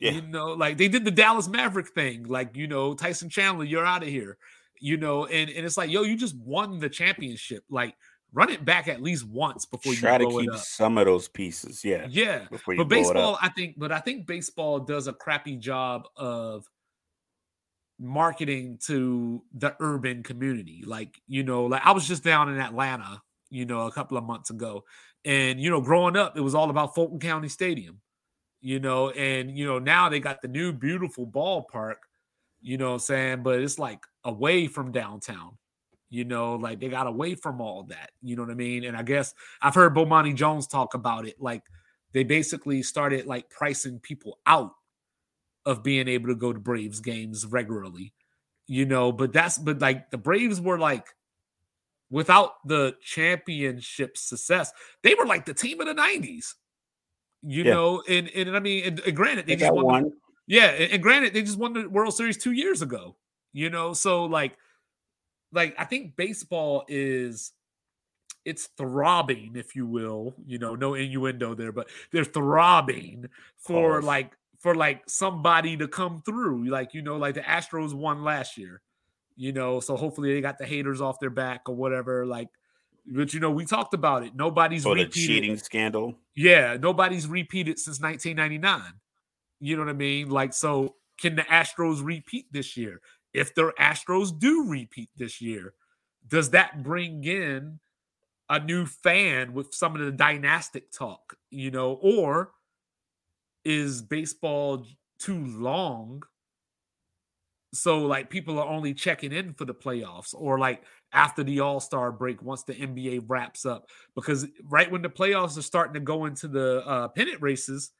Yeah. 0.00 0.12
You 0.12 0.22
know, 0.22 0.52
like 0.52 0.76
they 0.76 0.88
did 0.88 1.04
the 1.04 1.10
Dallas 1.10 1.48
Maverick 1.48 1.88
thing, 1.88 2.24
like 2.24 2.56
you 2.56 2.66
know 2.66 2.94
Tyson 2.94 3.28
Chandler, 3.28 3.64
you're 3.64 3.86
out 3.86 4.02
of 4.02 4.08
here 4.08 4.38
you 4.82 4.96
know, 4.96 5.26
and, 5.26 5.48
and 5.48 5.64
it's 5.64 5.76
like, 5.76 5.90
yo, 5.90 6.02
you 6.02 6.16
just 6.16 6.36
won 6.36 6.80
the 6.80 6.88
championship. 6.88 7.64
Like, 7.70 7.94
run 8.32 8.50
it 8.50 8.64
back 8.64 8.88
at 8.88 9.00
least 9.00 9.24
once 9.26 9.64
before 9.64 9.92
you 9.92 9.98
try 10.00 10.18
to 10.18 10.26
keep 10.26 10.52
some 10.56 10.98
of 10.98 11.06
those 11.06 11.28
pieces. 11.28 11.84
Yeah. 11.84 12.06
Yeah. 12.10 12.46
But 12.66 12.88
baseball, 12.88 13.38
I 13.40 13.48
think, 13.50 13.78
but 13.78 13.92
I 13.92 14.00
think 14.00 14.26
baseball 14.26 14.80
does 14.80 15.06
a 15.06 15.12
crappy 15.12 15.56
job 15.56 16.08
of 16.16 16.66
marketing 18.00 18.78
to 18.86 19.44
the 19.54 19.76
urban 19.78 20.24
community. 20.24 20.82
Like, 20.84 21.20
you 21.28 21.44
know, 21.44 21.66
like 21.66 21.82
I 21.84 21.92
was 21.92 22.08
just 22.08 22.24
down 22.24 22.52
in 22.52 22.58
Atlanta, 22.58 23.22
you 23.50 23.64
know, 23.64 23.86
a 23.86 23.92
couple 23.92 24.18
of 24.18 24.24
months 24.24 24.50
ago. 24.50 24.82
And, 25.24 25.60
you 25.60 25.70
know, 25.70 25.80
growing 25.80 26.16
up, 26.16 26.36
it 26.36 26.40
was 26.40 26.56
all 26.56 26.70
about 26.70 26.96
Fulton 26.96 27.20
County 27.20 27.48
Stadium, 27.48 28.00
you 28.60 28.80
know, 28.80 29.10
and, 29.10 29.56
you 29.56 29.64
know, 29.64 29.78
now 29.78 30.08
they 30.08 30.18
got 30.18 30.42
the 30.42 30.48
new 30.48 30.72
beautiful 30.72 31.24
ballpark 31.24 31.96
you 32.62 32.78
know 32.78 32.88
what 32.88 32.94
I'm 32.94 33.00
saying? 33.00 33.42
But 33.42 33.60
it's 33.60 33.78
like 33.78 34.00
away 34.24 34.68
from 34.68 34.92
downtown, 34.92 35.58
you 36.08 36.24
know, 36.24 36.54
like 36.54 36.80
they 36.80 36.88
got 36.88 37.06
away 37.06 37.34
from 37.34 37.60
all 37.60 37.82
that, 37.84 38.12
you 38.22 38.36
know 38.36 38.42
what 38.42 38.50
I 38.50 38.54
mean? 38.54 38.84
And 38.84 38.96
I 38.96 39.02
guess 39.02 39.34
I've 39.60 39.74
heard 39.74 39.94
Bomani 39.94 40.34
Jones 40.34 40.66
talk 40.66 40.94
about 40.94 41.26
it. 41.26 41.40
Like 41.40 41.62
they 42.12 42.24
basically 42.24 42.82
started 42.82 43.26
like 43.26 43.50
pricing 43.50 43.98
people 43.98 44.38
out 44.46 44.72
of 45.66 45.82
being 45.82 46.08
able 46.08 46.28
to 46.28 46.34
go 46.34 46.52
to 46.52 46.58
Braves 46.58 47.00
games 47.00 47.44
regularly, 47.44 48.12
you 48.66 48.86
know, 48.86 49.12
but 49.12 49.32
that's, 49.32 49.58
but 49.58 49.80
like 49.80 50.10
the 50.10 50.18
Braves 50.18 50.60
were 50.60 50.78
like, 50.78 51.06
without 52.10 52.66
the 52.66 52.94
championship 53.02 54.16
success, 54.16 54.72
they 55.02 55.14
were 55.14 55.26
like 55.26 55.46
the 55.46 55.54
team 55.54 55.80
of 55.80 55.86
the 55.86 55.94
90s 55.94 56.54
you 57.42 57.64
yeah. 57.64 57.72
know, 57.72 58.02
and, 58.08 58.30
and 58.30 58.56
I 58.56 58.60
mean, 58.60 58.84
and, 58.84 59.00
and 59.00 59.16
granted, 59.16 59.46
they, 59.46 59.56
they 59.56 59.62
just 59.62 59.74
won, 59.74 59.84
won. 59.84 60.12
Yeah, 60.46 60.66
and, 60.66 61.02
granted, 61.02 61.34
they 61.34 61.42
just 61.42 61.58
won 61.58 61.72
the 61.72 61.88
World 61.88 62.14
Series 62.14 62.36
two 62.36 62.52
years 62.52 62.82
ago. 62.82 63.16
You 63.52 63.70
know, 63.70 63.92
so 63.92 64.24
like, 64.24 64.56
like 65.52 65.74
I 65.78 65.84
think 65.84 66.16
baseball 66.16 66.84
is 66.88 67.52
it's 68.44 68.66
throbbing, 68.78 69.52
if 69.54 69.76
you 69.76 69.86
will. 69.86 70.34
You 70.46 70.58
know, 70.58 70.74
no 70.74 70.94
innuendo 70.94 71.54
there, 71.54 71.72
but 71.72 71.88
they're 72.10 72.24
throbbing 72.24 73.28
for 73.58 74.02
like 74.02 74.36
for 74.58 74.74
like 74.74 75.02
somebody 75.08 75.76
to 75.76 75.88
come 75.88 76.22
through. 76.24 76.68
Like 76.68 76.94
you 76.94 77.02
know, 77.02 77.16
like 77.16 77.34
the 77.34 77.40
Astros 77.42 77.94
won 77.94 78.24
last 78.24 78.56
year. 78.56 78.80
You 79.36 79.52
know, 79.52 79.80
so 79.80 79.96
hopefully 79.96 80.34
they 80.34 80.40
got 80.40 80.58
the 80.58 80.66
haters 80.66 81.00
off 81.00 81.20
their 81.20 81.30
back 81.30 81.68
or 81.68 81.74
whatever. 81.74 82.26
Like, 82.26 82.48
but 83.06 83.32
you 83.32 83.40
know, 83.40 83.50
we 83.50 83.64
talked 83.64 83.94
about 83.94 84.24
it. 84.24 84.34
Nobody's 84.34 84.82
For 84.82 84.96
the 84.96 85.06
cheating 85.06 85.56
scandal. 85.56 86.16
Yeah, 86.34 86.76
nobody's 86.80 87.26
repeated 87.26 87.78
since 87.78 88.00
1999. 88.00 88.94
You 89.62 89.76
know 89.76 89.84
what 89.84 89.90
I 89.90 89.94
mean? 89.94 90.28
Like, 90.28 90.52
so 90.52 90.96
can 91.20 91.36
the 91.36 91.42
Astros 91.42 92.04
repeat 92.04 92.46
this 92.50 92.76
year? 92.76 93.00
If 93.32 93.54
the 93.54 93.72
Astros 93.78 94.36
do 94.36 94.66
repeat 94.68 95.08
this 95.16 95.40
year, 95.40 95.74
does 96.26 96.50
that 96.50 96.82
bring 96.82 97.22
in 97.22 97.78
a 98.48 98.58
new 98.58 98.86
fan 98.86 99.54
with 99.54 99.72
some 99.72 99.94
of 99.94 100.04
the 100.04 100.10
dynastic 100.10 100.90
talk? 100.90 101.36
You 101.50 101.70
know, 101.70 101.92
or 102.02 102.50
is 103.64 104.02
baseball 104.02 104.84
too 105.20 105.46
long? 105.46 106.24
So 107.72 108.00
like 108.00 108.30
people 108.30 108.58
are 108.58 108.66
only 108.66 108.92
checking 108.92 109.30
in 109.30 109.54
for 109.54 109.64
the 109.64 109.74
playoffs 109.74 110.34
or 110.36 110.58
like 110.58 110.82
after 111.12 111.44
the 111.44 111.60
All-Star 111.60 112.10
break 112.10 112.42
once 112.42 112.64
the 112.64 112.74
NBA 112.74 113.26
wraps 113.28 113.64
up 113.64 113.86
because 114.16 114.48
right 114.64 114.90
when 114.90 115.02
the 115.02 115.08
playoffs 115.08 115.56
are 115.56 115.62
starting 115.62 115.94
to 115.94 116.00
go 116.00 116.24
into 116.24 116.48
the 116.48 116.84
uh, 116.84 117.08
pennant 117.08 117.40
races, 117.40 117.92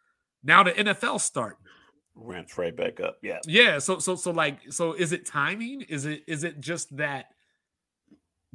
now 0.43 0.63
the 0.63 0.73
NFL 0.73 1.21
start. 1.21 1.59
Ramps 2.15 2.59
right 2.59 2.77
back 2.77 3.01
up. 3.01 3.19
Yeah. 3.23 3.39
Yeah, 3.47 3.79
so 3.79 3.99
so 3.99 4.17
so 4.17 4.31
like 4.31 4.61
so 4.71 4.93
is 4.93 5.13
it 5.13 5.27
timing? 5.27 5.83
Is 5.83 6.05
it 6.05 6.23
is 6.27 6.45
it 6.45 6.61
just 6.61 6.97
that 6.97 7.27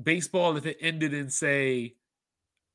baseball 0.01 0.55
if 0.57 0.65
it 0.65 0.77
ended 0.79 1.13
in 1.13 1.29
say 1.29 1.95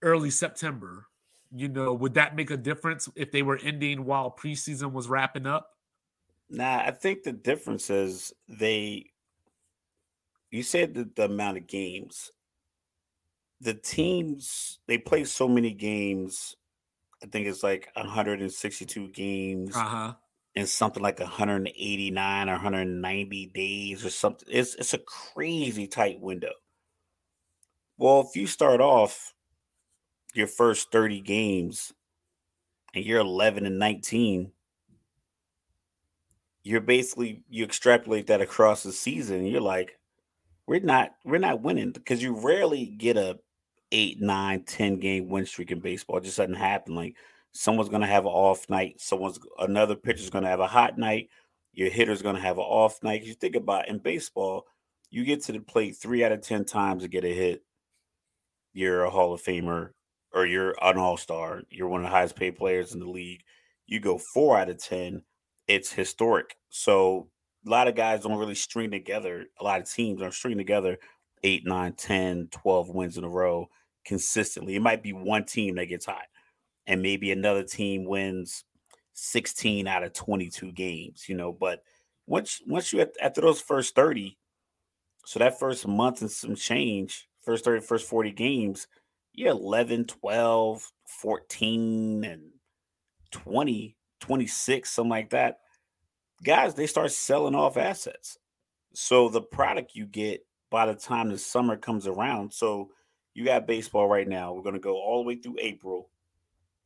early 0.02 0.30
September, 0.30 1.06
you 1.54 1.68
know, 1.68 1.92
would 1.94 2.14
that 2.14 2.34
make 2.34 2.50
a 2.50 2.56
difference 2.56 3.08
if 3.14 3.30
they 3.30 3.42
were 3.42 3.60
ending 3.62 4.04
while 4.04 4.34
preseason 4.36 4.92
was 4.92 5.08
wrapping 5.08 5.46
up? 5.46 5.70
Nah, 6.50 6.82
I 6.84 6.90
think 6.90 7.22
the 7.22 7.32
difference 7.32 7.88
is 7.90 8.32
they. 8.48 9.06
You 10.50 10.62
said 10.62 10.94
the, 10.94 11.08
the 11.14 11.24
amount 11.24 11.56
of 11.56 11.66
games. 11.66 12.30
The 13.60 13.74
teams 13.74 14.80
they 14.86 14.98
play 14.98 15.24
so 15.24 15.48
many 15.48 15.72
games. 15.72 16.56
I 17.22 17.26
think 17.26 17.46
it's 17.46 17.62
like 17.62 17.88
162 17.94 19.08
games 19.08 19.76
Uh-huh. 19.76 20.14
in 20.54 20.66
something 20.66 21.02
like 21.02 21.20
189 21.20 22.48
or 22.48 22.52
190 22.52 23.46
days 23.46 24.04
or 24.04 24.10
something. 24.10 24.48
It's 24.50 24.74
it's 24.74 24.94
a 24.94 24.98
crazy 24.98 25.86
tight 25.86 26.20
window. 26.20 26.52
Well, 27.96 28.20
if 28.28 28.36
you 28.36 28.46
start 28.46 28.80
off 28.80 29.34
your 30.34 30.46
first 30.48 30.90
30 30.92 31.20
games 31.20 31.92
and 32.94 33.04
you're 33.04 33.20
11 33.20 33.66
and 33.66 33.78
19, 33.78 34.52
you're 36.64 36.80
basically 36.80 37.44
you 37.48 37.64
extrapolate 37.64 38.26
that 38.28 38.40
across 38.40 38.82
the 38.82 38.92
season 38.92 39.36
and 39.38 39.48
you're 39.48 39.60
like 39.60 39.98
we're 40.66 40.80
not 40.80 41.10
we're 41.24 41.38
not 41.38 41.60
winning 41.62 41.90
because 41.90 42.22
you 42.22 42.34
rarely 42.38 42.86
get 42.86 43.16
a 43.16 43.38
eight 43.92 44.20
nine 44.20 44.62
ten 44.64 44.98
game 44.98 45.28
win 45.28 45.46
streak 45.46 45.70
in 45.70 45.80
baseball 45.80 46.18
it 46.18 46.24
just 46.24 46.36
doesn't 46.36 46.54
happen 46.54 46.94
like 46.94 47.16
someone's 47.52 47.88
to 48.00 48.06
have 48.06 48.24
an 48.24 48.32
off 48.32 48.68
night 48.68 49.00
someone's 49.00 49.38
another 49.58 49.94
pitcher's 49.94 50.30
to 50.42 50.50
have 50.50 50.60
a 50.60 50.66
hot 50.66 50.98
night 50.98 51.28
your 51.72 51.90
hitter's 51.90 52.22
to 52.34 52.40
have 52.42 52.58
an 52.58 52.64
off 52.64 53.02
night 53.02 53.22
you 53.22 53.34
think 53.34 53.54
about 53.54 53.88
in 53.88 53.98
baseball 53.98 54.64
you 55.10 55.24
get 55.24 55.42
to 55.42 55.52
the 55.52 55.60
plate 55.60 55.96
three 55.96 56.24
out 56.24 56.32
of 56.32 56.40
ten 56.40 56.64
times 56.64 57.02
to 57.02 57.08
get 57.08 57.24
a 57.24 57.32
hit 57.32 57.62
you're 58.72 59.04
a 59.04 59.10
hall 59.10 59.32
of 59.32 59.42
famer 59.42 59.90
or 60.32 60.46
you're 60.46 60.74
an 60.82 60.98
all-star 60.98 61.62
you're 61.70 61.88
one 61.88 62.00
of 62.00 62.06
the 62.06 62.10
highest 62.10 62.36
paid 62.36 62.56
players 62.56 62.94
in 62.94 63.00
the 63.00 63.08
league 63.08 63.42
you 63.86 64.00
go 64.00 64.18
four 64.18 64.58
out 64.58 64.70
of 64.70 64.82
ten 64.82 65.22
it's 65.68 65.92
historic. 65.92 66.56
So 66.70 67.28
a 67.66 67.70
lot 67.70 67.88
of 67.88 67.94
guys 67.94 68.22
don't 68.22 68.38
really 68.38 68.54
string 68.54 68.90
together. 68.90 69.46
A 69.60 69.64
lot 69.64 69.80
of 69.80 69.90
teams 69.90 70.20
don't 70.20 70.34
string 70.34 70.58
together 70.58 70.98
8, 71.42 71.66
9, 71.66 71.92
10, 71.94 72.48
12 72.50 72.88
wins 72.88 73.18
in 73.18 73.24
a 73.24 73.28
row 73.28 73.68
consistently. 74.04 74.74
It 74.74 74.82
might 74.82 75.02
be 75.02 75.12
one 75.12 75.44
team 75.44 75.76
that 75.76 75.86
gets 75.86 76.06
hot, 76.06 76.26
and 76.86 77.02
maybe 77.02 77.30
another 77.30 77.64
team 77.64 78.04
wins 78.04 78.64
16 79.14 79.86
out 79.86 80.04
of 80.04 80.12
22 80.12 80.72
games, 80.72 81.28
you 81.28 81.34
know. 81.34 81.52
But 81.52 81.82
once 82.26 82.60
once 82.66 82.92
you 82.92 83.06
after 83.20 83.40
those 83.40 83.60
first 83.60 83.94
30, 83.94 84.38
so 85.24 85.38
that 85.38 85.58
first 85.58 85.86
month 85.86 86.20
and 86.20 86.30
some 86.30 86.54
change, 86.56 87.28
first 87.42 87.64
30, 87.64 87.84
first 87.84 88.08
40 88.08 88.32
games, 88.32 88.86
you're 89.32 89.50
11, 89.50 90.06
12, 90.06 90.92
14, 91.06 92.24
and 92.24 92.42
20 93.30 93.96
26, 94.22 94.88
something 94.88 95.10
like 95.10 95.30
that, 95.30 95.58
guys, 96.44 96.74
they 96.74 96.86
start 96.86 97.10
selling 97.10 97.56
off 97.56 97.76
assets. 97.76 98.38
So 98.94 99.28
the 99.28 99.42
product 99.42 99.96
you 99.96 100.06
get 100.06 100.46
by 100.70 100.86
the 100.86 100.94
time 100.94 101.28
the 101.28 101.38
summer 101.38 101.76
comes 101.76 102.06
around, 102.06 102.52
so 102.52 102.90
you 103.34 103.44
got 103.44 103.66
baseball 103.66 104.08
right 104.08 104.28
now. 104.28 104.52
We're 104.52 104.62
going 104.62 104.74
to 104.74 104.80
go 104.80 104.96
all 104.96 105.22
the 105.22 105.28
way 105.28 105.36
through 105.36 105.56
April, 105.60 106.10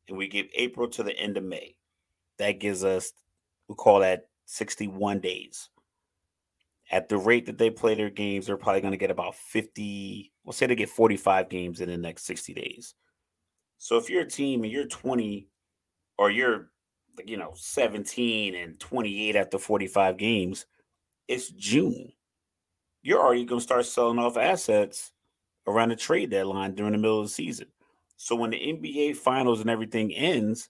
and 0.07 0.17
we 0.17 0.27
give 0.27 0.47
April 0.55 0.87
to 0.89 1.03
the 1.03 1.17
end 1.17 1.37
of 1.37 1.43
May. 1.43 1.75
That 2.37 2.59
gives 2.59 2.83
us, 2.83 3.11
we 3.67 3.75
call 3.75 3.99
that 3.99 4.27
61 4.45 5.19
days. 5.19 5.69
At 6.89 7.09
the 7.09 7.17
rate 7.17 7.47
that 7.47 7.57
they 7.57 7.69
play 7.69 7.95
their 7.95 8.09
games, 8.09 8.45
they're 8.47 8.57
probably 8.57 8.81
going 8.81 8.91
to 8.91 8.97
get 8.97 9.11
about 9.11 9.35
50, 9.35 10.31
we'll 10.45 10.53
say 10.53 10.67
they 10.67 10.75
get 10.75 10.89
45 10.89 11.49
games 11.49 11.81
in 11.81 11.89
the 11.89 11.97
next 11.97 12.25
60 12.25 12.53
days. 12.53 12.95
So 13.77 13.97
if 13.97 14.09
you're 14.09 14.21
a 14.21 14.29
team 14.29 14.63
and 14.63 14.71
you're 14.71 14.87
20 14.87 15.47
or 16.17 16.31
you're 16.31 16.69
you 17.25 17.37
know 17.37 17.51
17 17.55 18.55
and 18.55 18.79
28 18.79 19.35
after 19.35 19.57
45 19.57 20.17
games 20.17 20.65
it's 21.27 21.49
june 21.49 22.11
you're 23.01 23.19
already 23.19 23.45
going 23.45 23.59
to 23.59 23.63
start 23.63 23.85
selling 23.85 24.19
off 24.19 24.37
assets 24.37 25.11
around 25.67 25.89
the 25.89 25.95
trade 25.95 26.29
deadline 26.31 26.73
during 26.73 26.93
the 26.93 26.97
middle 26.97 27.19
of 27.19 27.25
the 27.25 27.31
season. 27.31 27.67
So 28.15 28.35
when 28.35 28.51
the 28.51 28.57
nba 28.57 29.15
finals 29.15 29.61
and 29.61 29.69
everything 29.69 30.13
ends 30.13 30.69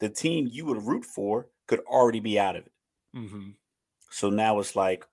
the 0.00 0.08
team 0.08 0.48
you 0.50 0.64
would 0.66 0.86
root 0.86 1.04
for 1.04 1.48
could 1.66 1.80
already 1.80 2.20
be 2.20 2.38
out 2.38 2.56
of 2.56 2.66
it. 2.66 2.72
Mm-hmm. 3.14 3.50
so 4.10 4.30
now 4.30 4.58
it's 4.58 4.76
like 4.76 5.06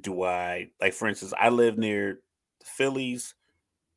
do 0.00 0.24
i 0.24 0.68
like 0.80 0.92
for 0.92 1.06
instance 1.06 1.32
i 1.38 1.48
live 1.48 1.78
near 1.78 2.20
the 2.60 2.66
phillies. 2.66 3.34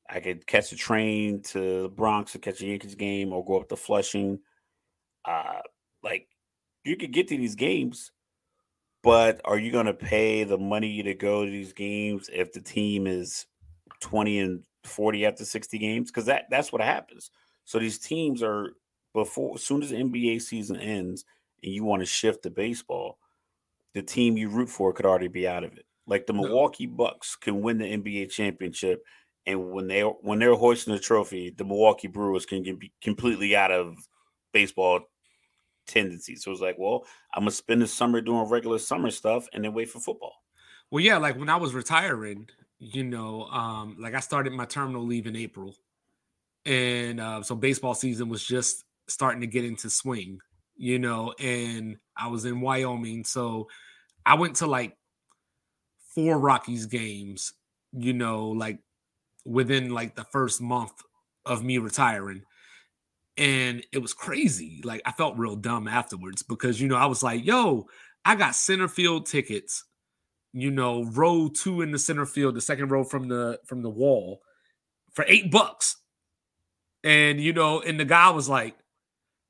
I 0.10 0.20
could 0.20 0.46
catch 0.46 0.72
a 0.72 0.76
train 0.76 1.42
to 1.44 1.84
the 1.84 1.90
bronx 1.90 2.34
to 2.34 2.40
catch 2.40 2.62
a 2.62 2.66
yankees 2.66 2.96
game 2.96 3.32
or 3.32 3.46
go 3.46 3.60
up 3.60 3.70
to 3.70 3.76
flushing. 3.76 4.40
Uh 5.26 5.62
like 6.04 6.28
you 6.84 6.96
could 6.98 7.12
get 7.14 7.28
to 7.30 7.38
these 7.38 7.56
games 7.56 8.12
but 9.04 9.42
are 9.46 9.58
you 9.58 9.72
going 9.72 9.88
to 9.88 9.94
pay 9.94 10.44
the 10.44 10.58
money 10.58 11.02
to 11.02 11.14
go 11.14 11.44
to 11.46 11.52
these 11.52 11.74
games 11.74 12.30
if 12.32 12.54
the 12.54 12.62
team 12.62 13.08
is 13.08 13.46
20 14.02 14.40
and 14.40 14.64
40 14.84 15.26
after 15.26 15.46
60 15.46 15.78
games 15.78 16.10
because 16.10 16.26
that 16.26 16.46
that's 16.50 16.72
what 16.72 16.82
happens 16.82 17.32
so 17.66 17.80
these 17.80 18.00
teams 18.00 18.42
are 18.42 18.74
before 19.14 19.56
as 19.56 19.64
soon 19.64 19.84
as 19.84 19.90
the 19.90 19.96
nba 19.96 20.42
season 20.42 20.78
ends 20.78 21.26
and 21.64 21.74
you 21.74 21.84
want 21.84 22.02
to 22.02 22.06
shift 22.06 22.44
to 22.44 22.50
baseball 22.50 23.18
the 23.94 24.02
team 24.02 24.38
you 24.38 24.50
root 24.50 24.70
for 24.70 24.92
could 24.92 25.06
already 25.06 25.28
be 25.28 25.48
out 25.48 25.64
of 25.64 25.74
it 25.74 25.86
like 26.08 26.26
the 26.26 26.34
milwaukee 26.34 26.88
bucks 26.88 27.36
can 27.36 27.62
win 27.62 27.78
the 27.78 27.98
nba 27.98 28.30
championship 28.30 29.04
and 29.46 29.72
when 29.72 29.88
they 29.88 30.02
when 30.02 30.40
they're 30.40 30.56
hoisting 30.56 30.94
the 30.94 31.00
trophy 31.00 31.54
the 31.56 31.64
milwaukee 31.64 32.08
brewers 32.08 32.46
can 32.46 32.64
get 32.64 32.80
be 32.80 32.92
completely 33.02 33.56
out 33.56 33.72
of 33.72 33.96
baseball 34.52 35.02
tendencies. 35.88 36.44
So 36.44 36.52
it's 36.52 36.62
like, 36.62 36.78
well, 36.78 37.06
I'm 37.34 37.42
gonna 37.42 37.52
spend 37.52 37.82
the 37.82 37.88
summer 37.88 38.22
doing 38.22 38.50
regular 38.50 38.80
summer 38.80 39.12
stuff 39.12 39.48
and 39.54 39.64
then 39.64 39.74
wait 39.74 39.90
for 39.90 40.00
football. 40.00 40.34
Well, 40.90 41.04
yeah, 41.04 41.18
like 41.18 41.38
when 41.38 41.50
I 41.50 41.56
was 41.56 41.74
retiring, 41.74 42.50
you 42.84 43.04
know, 43.04 43.44
um, 43.44 43.96
like 44.00 44.16
I 44.16 44.20
started 44.20 44.54
my 44.54 44.66
terminal 44.66 45.06
leave 45.06 45.28
in 45.28 45.36
April, 45.36 45.76
and 46.66 47.22
uh, 47.22 47.44
so 47.44 47.56
baseball 47.56 47.94
season 47.94 48.28
was 48.28 48.44
just 48.44 48.86
starting 49.08 49.42
to 49.42 49.48
get 49.48 49.64
into 49.64 49.88
swing, 49.88 50.40
you 50.76 50.98
know, 50.98 51.32
and 51.40 51.98
I 52.18 52.28
was 52.28 52.44
in 52.46 52.60
Wyoming, 52.60 53.24
so 53.24 53.68
I 54.26 54.34
went 54.34 54.56
to 54.58 54.68
like 54.68 54.98
four 56.16 56.40
Rockies 56.40 56.88
games, 56.88 57.54
you 57.94 58.14
know, 58.14 58.48
like 58.48 58.80
within 59.46 59.92
like 59.92 60.16
the 60.16 60.26
first 60.26 60.60
month 60.60 61.04
of 61.46 61.64
me 61.64 61.78
retiring. 61.78 62.42
And 63.38 63.86
it 63.94 64.00
was 64.00 64.14
crazy. 64.16 64.82
Like 64.84 65.04
I 65.06 65.12
felt 65.12 65.38
real 65.38 65.56
dumb 65.56 65.88
afterwards 65.88 66.42
because 66.42 66.82
you 66.82 66.88
know 66.88 66.98
I 66.98 67.06
was 67.06 67.22
like, 67.22 67.46
"Yo, 67.46 67.86
I 68.26 68.36
got 68.36 68.56
center 68.56 68.88
field 68.88 69.28
tickets 69.28 69.86
you 70.54 70.72
know, 70.72 71.04
row 71.06 71.50
two 71.50 71.82
in 71.82 71.92
the 71.92 72.00
center 72.00 72.26
field, 72.26 72.56
the 72.56 72.62
second 72.62 72.90
row 72.90 73.04
from 73.04 73.28
the 73.28 73.60
from 73.66 73.82
the 73.82 73.90
wall 73.90 74.42
for 75.14 75.26
eight 75.28 75.52
bucks. 75.52 75.98
And 77.04 77.40
you 77.42 77.54
know, 77.54 77.82
and 77.82 78.00
the 78.00 78.06
guy 78.06 78.30
was 78.30 78.48
like, 78.50 78.76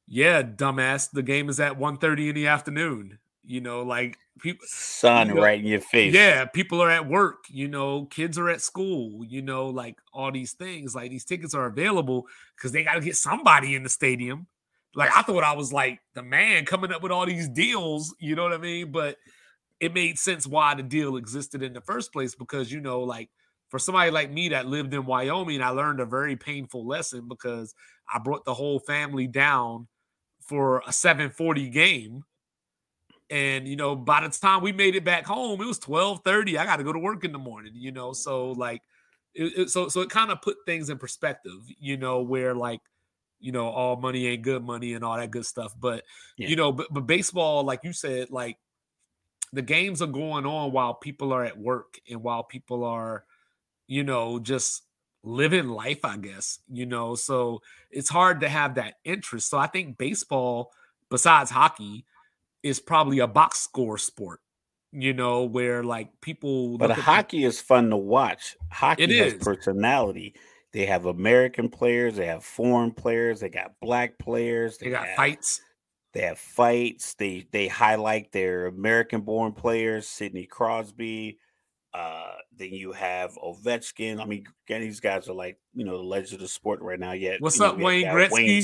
Yeah, 0.08 0.42
dumbass, 0.44 1.12
the 1.12 1.24
game 1.24 1.50
is 1.50 1.60
at 1.60 1.78
1:30 1.78 2.30
in 2.30 2.36
the 2.36 2.48
afternoon. 2.48 3.20
You 3.44 3.60
know, 3.62 3.82
like 3.82 4.18
people 4.40 4.66
Sun 4.68 5.30
You 5.30 5.36
know, 5.36 5.42
right 5.42 5.60
in 5.60 5.66
your 5.66 5.80
face. 5.82 6.14
yeah, 6.14 6.46
people 6.46 6.82
are 6.82 6.92
at 6.92 7.08
work, 7.08 7.46
you 7.50 7.68
know, 7.68 8.06
kids 8.06 8.38
are 8.38 8.50
at 8.50 8.62
school, 8.62 9.26
you 9.26 9.42
know, 9.42 9.68
like 9.68 9.98
all 10.14 10.32
these 10.32 10.54
things, 10.54 10.94
like 10.96 11.10
these 11.10 11.26
tickets 11.26 11.54
are 11.56 11.66
available 11.66 12.28
because 12.56 12.72
they 12.72 12.84
got 12.84 12.94
to 12.94 13.02
get 13.02 13.16
somebody 13.16 13.76
in 13.76 13.84
the 13.84 13.90
stadium. 13.90 14.48
Like 14.94 15.10
I 15.16 15.24
thought 15.24 15.44
I 15.44 15.54
was 15.56 15.74
like 15.74 16.00
the 16.14 16.22
man 16.24 16.66
coming 16.66 16.92
up 16.92 17.02
with 17.02 17.12
all 17.12 17.26
these 17.26 17.48
deals, 17.50 18.14
you 18.20 18.36
know 18.36 18.44
what 18.44 18.54
I 18.54 18.58
mean? 18.58 18.92
But 18.92 19.18
it 19.82 19.96
made 19.96 20.18
sense 20.20 20.46
why 20.46 20.76
the 20.76 20.84
deal 20.84 21.18
existed 21.18 21.64
in 21.64 21.74
the 21.74 21.82
first 21.82 22.14
place 22.14 22.36
because 22.36 22.72
you 22.72 22.80
know, 22.80 23.02
like 23.02 23.30
for 23.70 23.80
somebody 23.80 24.12
like 24.12 24.32
me 24.32 24.50
that 24.50 24.68
lived 24.68 24.94
in 24.94 25.06
Wyoming, 25.06 25.62
I 25.62 25.70
learned 25.70 26.00
a 26.00 26.06
very 26.06 26.36
painful 26.36 26.86
lesson 26.86 27.28
because 27.28 27.74
I 28.14 28.20
brought 28.20 28.46
the 28.46 28.54
whole 28.54 28.80
family 28.80 29.26
down 29.26 29.88
for 30.42 30.84
a 30.88 30.94
740 30.94 31.70
game. 31.70 32.24
And 33.32 33.68
you 33.68 33.76
know, 33.76 33.96
by 33.96 34.22
the 34.22 34.30
time 34.30 34.62
we 34.62 34.72
made 34.72 34.96
it 34.96 35.04
back 35.04 35.26
home, 35.26 35.60
it 35.62 35.66
was 35.66 35.80
12:30. 35.80 36.60
I 36.60 36.66
got 36.66 36.76
to 36.76 36.84
go 36.84 36.94
to 36.94 37.00
work 37.00 37.24
in 37.24 37.32
the 37.32 37.40
morning, 37.40 37.72
you 37.74 37.92
know. 37.92 38.14
So 38.14 38.52
like 38.52 38.84
it, 39.34 39.54
it, 39.58 39.70
so 39.72 39.88
so 39.88 40.02
it 40.02 40.12
kind 40.12 40.30
of 40.30 40.44
put 40.44 40.58
things 40.68 40.92
in 40.92 41.00
perspective, 41.00 41.60
you 41.80 41.98
know, 41.98 42.22
where 42.22 42.54
like 42.54 42.82
you 43.40 43.52
know 43.52 43.68
all 43.68 43.96
money 43.96 44.28
ain't 44.28 44.44
good 44.44 44.64
money 44.64 44.94
and 44.94 45.04
all 45.04 45.18
that 45.18 45.32
good 45.32 45.46
stuff. 45.46 45.74
But 45.80 46.04
yeah. 46.38 46.50
you 46.50 46.56
know, 46.56 46.72
but, 46.72 46.88
but 46.92 47.08
baseball, 47.08 47.64
like 47.64 47.80
you 47.84 47.94
said, 47.94 48.30
like 48.30 48.58
the 49.54 49.62
games 49.62 50.02
are 50.02 50.08
going 50.08 50.46
on 50.46 50.72
while 50.72 50.94
people 50.94 51.34
are 51.34 51.44
at 51.44 51.58
work 51.58 52.00
and 52.10 52.24
while 52.24 52.44
people 52.44 52.84
are, 52.84 53.26
you 53.88 54.04
know, 54.04 54.40
just 54.40 54.84
living 55.24 55.68
life, 55.70 56.04
I 56.06 56.18
guess, 56.18 56.60
you 56.70 56.86
know. 56.86 57.16
So 57.16 57.62
it's 57.90 58.10
hard 58.10 58.42
to 58.42 58.50
have 58.50 58.76
that 58.76 58.96
interest. 59.04 59.50
So 59.50 59.58
I 59.58 59.68
think 59.68 59.98
baseball, 59.98 60.72
besides 61.10 61.52
hockey, 61.52 62.06
is 62.64 62.80
probably 62.80 63.20
a 63.20 63.28
box 63.28 63.60
score 63.60 63.98
sport, 63.98 64.40
you 64.92 65.14
know, 65.14 65.44
where 65.44 65.84
like 65.84 66.10
people 66.22 66.78
But 66.78 66.92
hockey 66.92 67.44
is 67.44 67.60
fun 67.60 67.90
to 67.90 67.98
watch. 67.98 68.56
Hockey 68.72 69.04
it 69.04 69.10
has 69.12 69.34
is. 69.34 69.44
personality. 69.44 70.36
They 70.74 70.86
have 70.86 71.06
American 71.06 71.68
players, 71.68 72.16
they 72.16 72.28
have 72.28 72.46
foreign 72.46 72.92
players, 72.92 73.42
they 73.42 73.50
got 73.50 73.74
black 73.82 74.18
players, 74.18 74.78
they, 74.78 74.86
they 74.86 74.92
got 74.92 75.08
fights. 75.18 75.62
They 76.14 76.22
have 76.22 76.40
fights. 76.40 77.14
They 77.14 77.48
they 77.52 77.68
highlight 77.68 78.32
their 78.32 78.68
American 78.68 79.22
born 79.22 79.54
players, 79.54 80.08
Sidney 80.08 80.46
Crosby. 80.46 81.40
Uh, 81.94 82.36
then 82.58 82.72
you 82.72 82.92
have 82.94 83.36
Ovechkin. 83.36 84.22
I 84.22 84.26
mean, 84.26 84.46
again, 84.66 84.82
these 84.82 85.00
guys 85.00 85.28
are 85.28 85.34
like, 85.34 85.58
you 85.74 85.84
know, 85.84 85.98
the 85.98 86.04
legends 86.04 86.34
of 86.34 86.40
the 86.40 86.48
sport 86.48 86.82
right 86.82 87.00
now. 87.00 87.12
Yet, 87.12 87.42
what's 87.42 87.60
up, 87.60 87.78
know, 87.78 87.86
Wayne 87.86 88.06
Gretzky? 88.06 88.32
Wayne, 88.32 88.64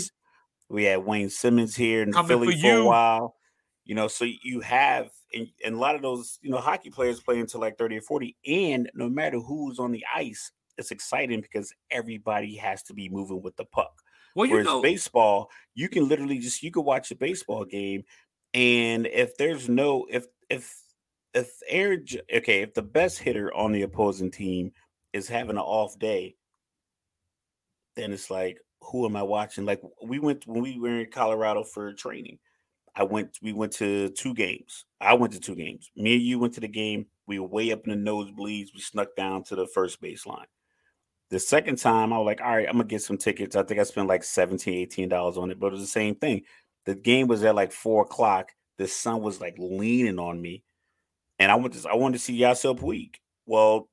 we 0.70 0.84
had 0.86 1.06
Wayne 1.06 1.30
Simmonds 1.30 1.76
here 1.76 2.04
in 2.04 2.12
Coming 2.12 2.30
Philly 2.30 2.56
for, 2.56 2.62
for 2.62 2.78
a 2.78 2.86
while. 2.86 3.36
You 3.86 3.96
know, 3.96 4.08
so 4.08 4.26
you 4.26 4.60
have 4.62 5.10
and, 5.34 5.48
and 5.64 5.76
a 5.76 5.78
lot 5.78 5.96
of 5.96 6.02
those, 6.02 6.40
you 6.42 6.50
know, 6.50 6.58
hockey 6.58 6.90
players 6.90 7.20
play 7.20 7.40
until 7.40 7.62
like 7.62 7.78
30 7.78 7.98
or 7.98 8.02
40. 8.02 8.36
And 8.46 8.90
no 8.94 9.10
matter 9.10 9.40
who's 9.40 9.80
on 9.80 9.92
the 9.92 10.04
ice, 10.14 10.52
it's 10.78 10.92
exciting 10.92 11.42
because 11.42 11.74
everybody 11.92 12.56
has 12.56 12.84
to 12.84 12.94
be 12.94 13.10
moving 13.10 13.42
with 13.42 13.56
the 13.56 13.66
puck. 13.66 14.02
Well, 14.38 14.48
Whereas 14.52 14.68
know, 14.68 14.84
baseball, 14.84 15.50
you 15.74 15.90
can 15.90 16.08
literally 16.08 16.38
just 16.38 16.62
you 16.62 16.70
can 16.70 16.84
watch 16.84 17.10
a 17.10 17.16
baseball 17.16 17.66
game, 17.66 18.04
and 18.54 19.08
if 19.08 19.36
there's 19.36 19.68
no 19.68 20.06
if 20.12 20.28
if 20.48 20.78
if 21.34 21.50
Aaron 21.68 22.06
okay 22.32 22.62
if 22.62 22.76
the 22.76 22.84
best 22.84 23.18
hitter 23.18 23.52
on 23.52 23.72
the 23.72 23.82
opposing 23.82 24.30
team 24.30 24.74
is 25.12 25.28
having 25.28 25.56
an 25.56 25.64
off 25.64 25.98
day, 25.98 26.36
then 27.96 28.14
it's 28.14 28.30
like 28.30 28.60
who 28.84 29.08
am 29.08 29.16
I 29.16 29.24
watching? 29.24 29.66
Like 29.66 29.82
we 30.04 30.20
went 30.20 30.46
when 30.46 30.62
we 30.62 30.78
were 30.78 31.00
in 31.00 31.10
Colorado 31.10 31.64
for 31.64 31.92
training. 31.94 32.38
I 32.96 33.06
went 33.06 33.40
we 33.42 33.54
went 33.54 33.72
to 33.74 34.10
two 34.10 34.36
games. 34.36 34.86
I 35.02 35.16
went 35.16 35.34
to 35.34 35.40
two 35.40 35.56
games. 35.56 35.90
Me 35.96 36.14
and 36.14 36.22
you 36.22 36.38
went 36.38 36.54
to 36.54 36.62
the 36.62 36.68
game. 36.68 37.08
We 37.26 37.40
were 37.40 37.48
way 37.48 37.72
up 37.72 37.88
in 37.88 38.04
the 38.04 38.12
nosebleeds. 38.12 38.68
We 38.76 38.82
snuck 38.82 39.16
down 39.16 39.46
to 39.46 39.56
the 39.56 39.66
first 39.66 40.00
baseline. 40.00 40.46
The 41.30 41.40
second 41.40 41.78
time, 41.78 42.14
I 42.14 42.18
was 42.18 42.26
like, 42.26 42.42
all 42.42 42.56
right, 42.56 42.68
I'm 42.68 42.74
gonna 42.78 42.86
get 42.86 43.02
some 43.02 43.18
tickets. 43.18 43.56
I 43.56 43.64
think 43.64 43.80
I 43.80 43.84
spent 43.84 44.08
like 44.08 44.24
17 44.24 44.74
18 44.74 45.10
dollars 45.10 45.38
on 45.38 45.52
it, 45.52 45.60
but 45.60 45.68
it 45.68 45.74
was 45.74 45.82
the 45.82 45.88
same 45.88 46.16
thing. 46.16 46.44
The 46.86 46.96
game 46.96 47.28
was 47.28 47.44
at 47.44 47.56
like 47.56 47.72
four 47.72 48.04
o'clock. 48.04 48.52
The 48.78 48.88
sun 48.88 49.22
was 49.22 49.42
like 49.42 49.56
leaning 49.58 50.20
on 50.20 50.42
me, 50.42 50.64
and 51.40 51.52
I 51.52 51.56
went 51.56 51.74
to 51.74 51.90
I 51.90 51.96
wanted 51.96 52.18
to 52.20 52.24
see 52.24 52.40
Yasiel 52.40 52.80
Puig. 52.80 53.16
Well, 53.46 53.90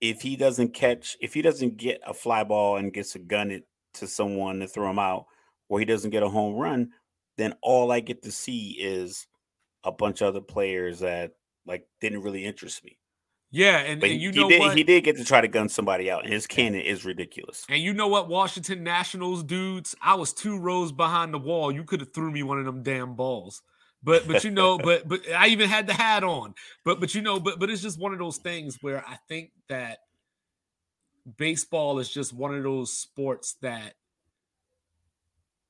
if 0.00 0.22
he 0.22 0.36
doesn't 0.36 0.74
catch, 0.74 1.16
if 1.20 1.34
he 1.34 1.42
doesn't 1.42 1.76
get 1.76 2.00
a 2.06 2.14
fly 2.14 2.44
ball 2.44 2.76
and 2.76 2.92
gets 2.92 3.14
a 3.14 3.18
gun 3.18 3.50
it 3.50 3.64
to 3.94 4.06
someone 4.06 4.60
to 4.60 4.68
throw 4.68 4.90
him 4.90 4.98
out, 4.98 5.26
or 5.68 5.78
he 5.78 5.84
doesn't 5.84 6.10
get 6.10 6.22
a 6.22 6.28
home 6.28 6.54
run, 6.54 6.90
then 7.36 7.54
all 7.62 7.90
I 7.90 8.00
get 8.00 8.22
to 8.22 8.32
see 8.32 8.76
is 8.78 9.26
a 9.84 9.92
bunch 9.92 10.20
of 10.20 10.28
other 10.28 10.40
players 10.40 11.00
that 11.00 11.32
like 11.66 11.86
didn't 12.00 12.22
really 12.22 12.44
interest 12.44 12.84
me. 12.84 12.98
Yeah, 13.54 13.80
and, 13.80 14.02
and 14.02 14.18
you 14.18 14.32
know 14.32 14.48
he 14.48 14.54
did, 14.54 14.60
what? 14.60 14.76
He 14.78 14.82
did 14.82 15.04
get 15.04 15.18
to 15.18 15.24
try 15.24 15.42
to 15.42 15.46
gun 15.46 15.68
somebody 15.68 16.10
out, 16.10 16.26
his 16.26 16.46
cannon 16.46 16.80
is 16.80 17.04
ridiculous. 17.04 17.66
And 17.68 17.82
you 17.82 17.92
know 17.92 18.08
what, 18.08 18.26
Washington 18.26 18.82
Nationals 18.82 19.44
dudes, 19.44 19.94
I 20.00 20.14
was 20.14 20.32
two 20.32 20.58
rows 20.58 20.90
behind 20.90 21.34
the 21.34 21.38
wall. 21.38 21.70
You 21.70 21.84
could 21.84 22.00
have 22.00 22.14
threw 22.14 22.30
me 22.30 22.42
one 22.42 22.58
of 22.58 22.64
them 22.64 22.82
damn 22.82 23.14
balls. 23.14 23.60
But 24.02 24.26
but 24.26 24.42
you 24.42 24.50
know, 24.50 24.78
but 24.82 25.06
but 25.06 25.20
I 25.36 25.48
even 25.48 25.68
had 25.68 25.86
the 25.86 25.92
hat 25.92 26.24
on. 26.24 26.54
But 26.82 26.98
but 26.98 27.14
you 27.14 27.20
know, 27.20 27.38
but 27.38 27.60
but 27.60 27.68
it's 27.68 27.82
just 27.82 28.00
one 28.00 28.14
of 28.14 28.18
those 28.18 28.38
things 28.38 28.78
where 28.80 29.04
I 29.06 29.18
think 29.28 29.50
that 29.68 29.98
baseball 31.36 31.98
is 31.98 32.08
just 32.08 32.32
one 32.32 32.54
of 32.54 32.62
those 32.62 32.90
sports 32.90 33.56
that 33.60 33.92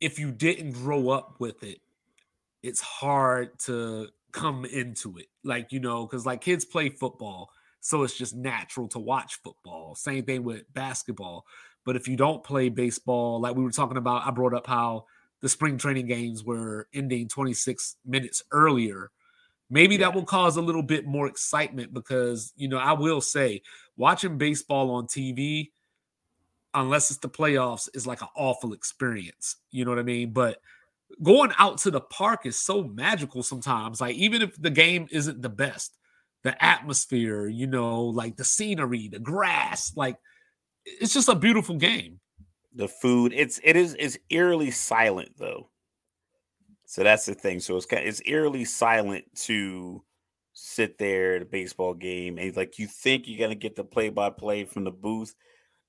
if 0.00 0.20
you 0.20 0.30
didn't 0.30 0.72
grow 0.72 1.10
up 1.10 1.34
with 1.40 1.64
it, 1.64 1.80
it's 2.62 2.80
hard 2.80 3.58
to 3.60 4.06
come 4.30 4.64
into 4.64 5.18
it. 5.18 5.26
Like, 5.42 5.72
you 5.72 5.80
know, 5.80 6.06
because 6.06 6.24
like 6.24 6.42
kids 6.42 6.64
play 6.64 6.88
football 6.88 7.50
so 7.82 8.04
it's 8.04 8.16
just 8.16 8.34
natural 8.34 8.86
to 8.88 9.00
watch 9.00 9.40
football. 9.42 9.96
Same 9.96 10.24
thing 10.24 10.44
with 10.44 10.72
basketball. 10.72 11.44
But 11.84 11.96
if 11.96 12.06
you 12.06 12.16
don't 12.16 12.44
play 12.44 12.68
baseball, 12.68 13.40
like 13.40 13.56
we 13.56 13.64
were 13.64 13.72
talking 13.72 13.96
about, 13.96 14.24
I 14.24 14.30
brought 14.30 14.54
up 14.54 14.68
how 14.68 15.06
the 15.40 15.48
spring 15.48 15.78
training 15.78 16.06
games 16.06 16.44
were 16.44 16.86
ending 16.94 17.26
26 17.26 17.96
minutes 18.06 18.44
earlier. 18.52 19.10
Maybe 19.68 19.96
yeah. 19.96 20.02
that 20.02 20.14
will 20.14 20.24
cause 20.24 20.56
a 20.56 20.62
little 20.62 20.84
bit 20.84 21.06
more 21.06 21.26
excitement 21.26 21.92
because, 21.92 22.52
you 22.54 22.68
know, 22.68 22.78
I 22.78 22.92
will 22.92 23.20
say 23.20 23.62
watching 23.96 24.38
baseball 24.38 24.92
on 24.92 25.08
TV, 25.08 25.72
unless 26.74 27.10
it's 27.10 27.18
the 27.18 27.28
playoffs, 27.28 27.88
is 27.94 28.06
like 28.06 28.22
an 28.22 28.28
awful 28.36 28.74
experience. 28.74 29.56
You 29.72 29.84
know 29.84 29.90
what 29.90 29.98
I 29.98 30.04
mean? 30.04 30.32
But 30.32 30.58
going 31.20 31.50
out 31.58 31.78
to 31.78 31.90
the 31.90 32.00
park 32.00 32.46
is 32.46 32.56
so 32.56 32.84
magical 32.84 33.42
sometimes. 33.42 34.00
Like, 34.00 34.14
even 34.14 34.40
if 34.40 34.54
the 34.62 34.70
game 34.70 35.08
isn't 35.10 35.42
the 35.42 35.48
best, 35.48 35.98
the 36.42 36.64
atmosphere, 36.64 37.46
you 37.46 37.66
know, 37.66 38.02
like 38.02 38.36
the 38.36 38.44
scenery, 38.44 39.08
the 39.08 39.18
grass, 39.18 39.92
like 39.96 40.16
it's 40.84 41.14
just 41.14 41.28
a 41.28 41.34
beautiful 41.34 41.76
game. 41.76 42.20
The 42.74 42.88
food, 42.88 43.32
it's 43.34 43.60
it 43.62 43.76
is 43.76 43.94
is 43.94 44.18
eerily 44.30 44.70
silent 44.70 45.30
though. 45.38 45.68
So 46.86 47.02
that's 47.02 47.26
the 47.26 47.34
thing. 47.34 47.60
So 47.60 47.76
it's 47.76 47.86
kind 47.86 48.02
of, 48.02 48.08
it's 48.08 48.22
eerily 48.26 48.64
silent 48.64 49.24
to 49.44 50.02
sit 50.54 50.98
there 50.98 51.36
at 51.36 51.42
a 51.42 51.46
baseball 51.46 51.94
game 51.94 52.38
and 52.38 52.54
like 52.56 52.78
you 52.78 52.86
think 52.86 53.26
you're 53.26 53.38
gonna 53.38 53.54
get 53.54 53.76
the 53.76 53.84
play 53.84 54.10
by 54.10 54.30
play 54.30 54.64
from 54.64 54.84
the 54.84 54.90
booth, 54.90 55.34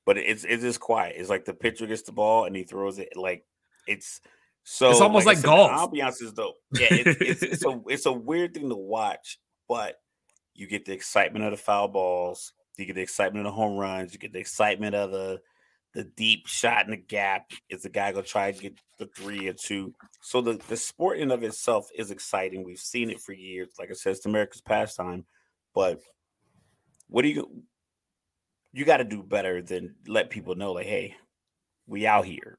but 0.06 0.18
it's 0.18 0.44
it's 0.44 0.64
just 0.64 0.80
quiet. 0.80 1.16
It's 1.18 1.30
like 1.30 1.46
the 1.46 1.54
pitcher 1.54 1.88
gets 1.88 2.04
the 2.04 2.12
ball 2.12 2.46
and 2.46 2.56
he 2.56 2.64
throws 2.64 3.00
it 3.00 3.10
like 3.16 3.46
it's 3.88 4.22
so 4.64 4.92
it's 4.92 5.02
almost 5.02 5.26
like, 5.26 5.38
like 5.38 5.46
golf. 5.46 5.92
The 5.92 6.00
ambiance 6.00 6.22
is 6.22 6.34
dope. 6.34 6.56
Yeah, 6.74 6.88
it's, 6.92 7.22
it's, 7.22 7.44
it's 7.44 7.66
a 7.66 7.82
it's 7.88 8.06
a 8.06 8.14
weird 8.14 8.54
thing 8.54 8.70
to 8.70 8.76
watch, 8.76 9.40
but 9.68 9.96
you 10.56 10.68
get 10.68 10.86
the 10.86 10.94
excitement 10.94 11.46
of 11.46 11.52
the 11.52 11.58
foul 11.58 11.88
balls, 11.88 12.54
you 12.78 12.86
get 12.86 12.96
the 12.96 13.02
excitement 13.02 13.46
of 13.46 13.52
the 13.52 13.56
home 13.56 13.78
runs, 13.78 14.14
you 14.14 14.20
get 14.20 14.34
the 14.34 14.40
excitement 14.40 14.96
of 14.96 15.12
the 15.12 15.42
the 15.94 16.04
deep 16.04 16.48
shot 16.48 16.86
in 16.86 16.92
the 16.92 16.98
gap. 16.98 17.52
Is 17.70 17.84
the 17.84 17.90
guy 17.90 18.12
gonna 18.12 18.24
try 18.24 18.52
to 18.52 18.60
get 18.60 18.80
the 18.98 19.06
three 19.16 19.48
or 19.48 19.54
two? 19.54 19.94
So 20.22 20.42
the 20.42 20.60
the 20.68 20.78
sport 20.78 21.20
in 21.20 21.32
of 21.32 21.44
itself 21.44 21.88
is 21.96 22.12
exciting. 22.12 22.64
We've 22.64 22.80
seen 22.80 23.10
it 23.10 23.22
for 23.22 23.34
years. 23.34 23.70
Like 23.78 23.92
I 23.92 23.94
said, 23.94 24.14
it's 24.16 24.26
America's 24.26 24.62
pastime. 24.62 25.26
But 25.74 26.00
what 27.08 27.22
do 27.22 27.30
you 27.30 27.64
you 28.74 28.86
got 28.86 28.98
to 28.98 29.04
do 29.04 29.22
better 29.22 29.62
than 29.62 29.96
let 30.08 30.32
people 30.32 30.56
know 30.56 30.72
like, 30.74 30.88
hey, 30.88 31.16
we 31.86 32.08
out 32.08 32.26
here. 32.26 32.58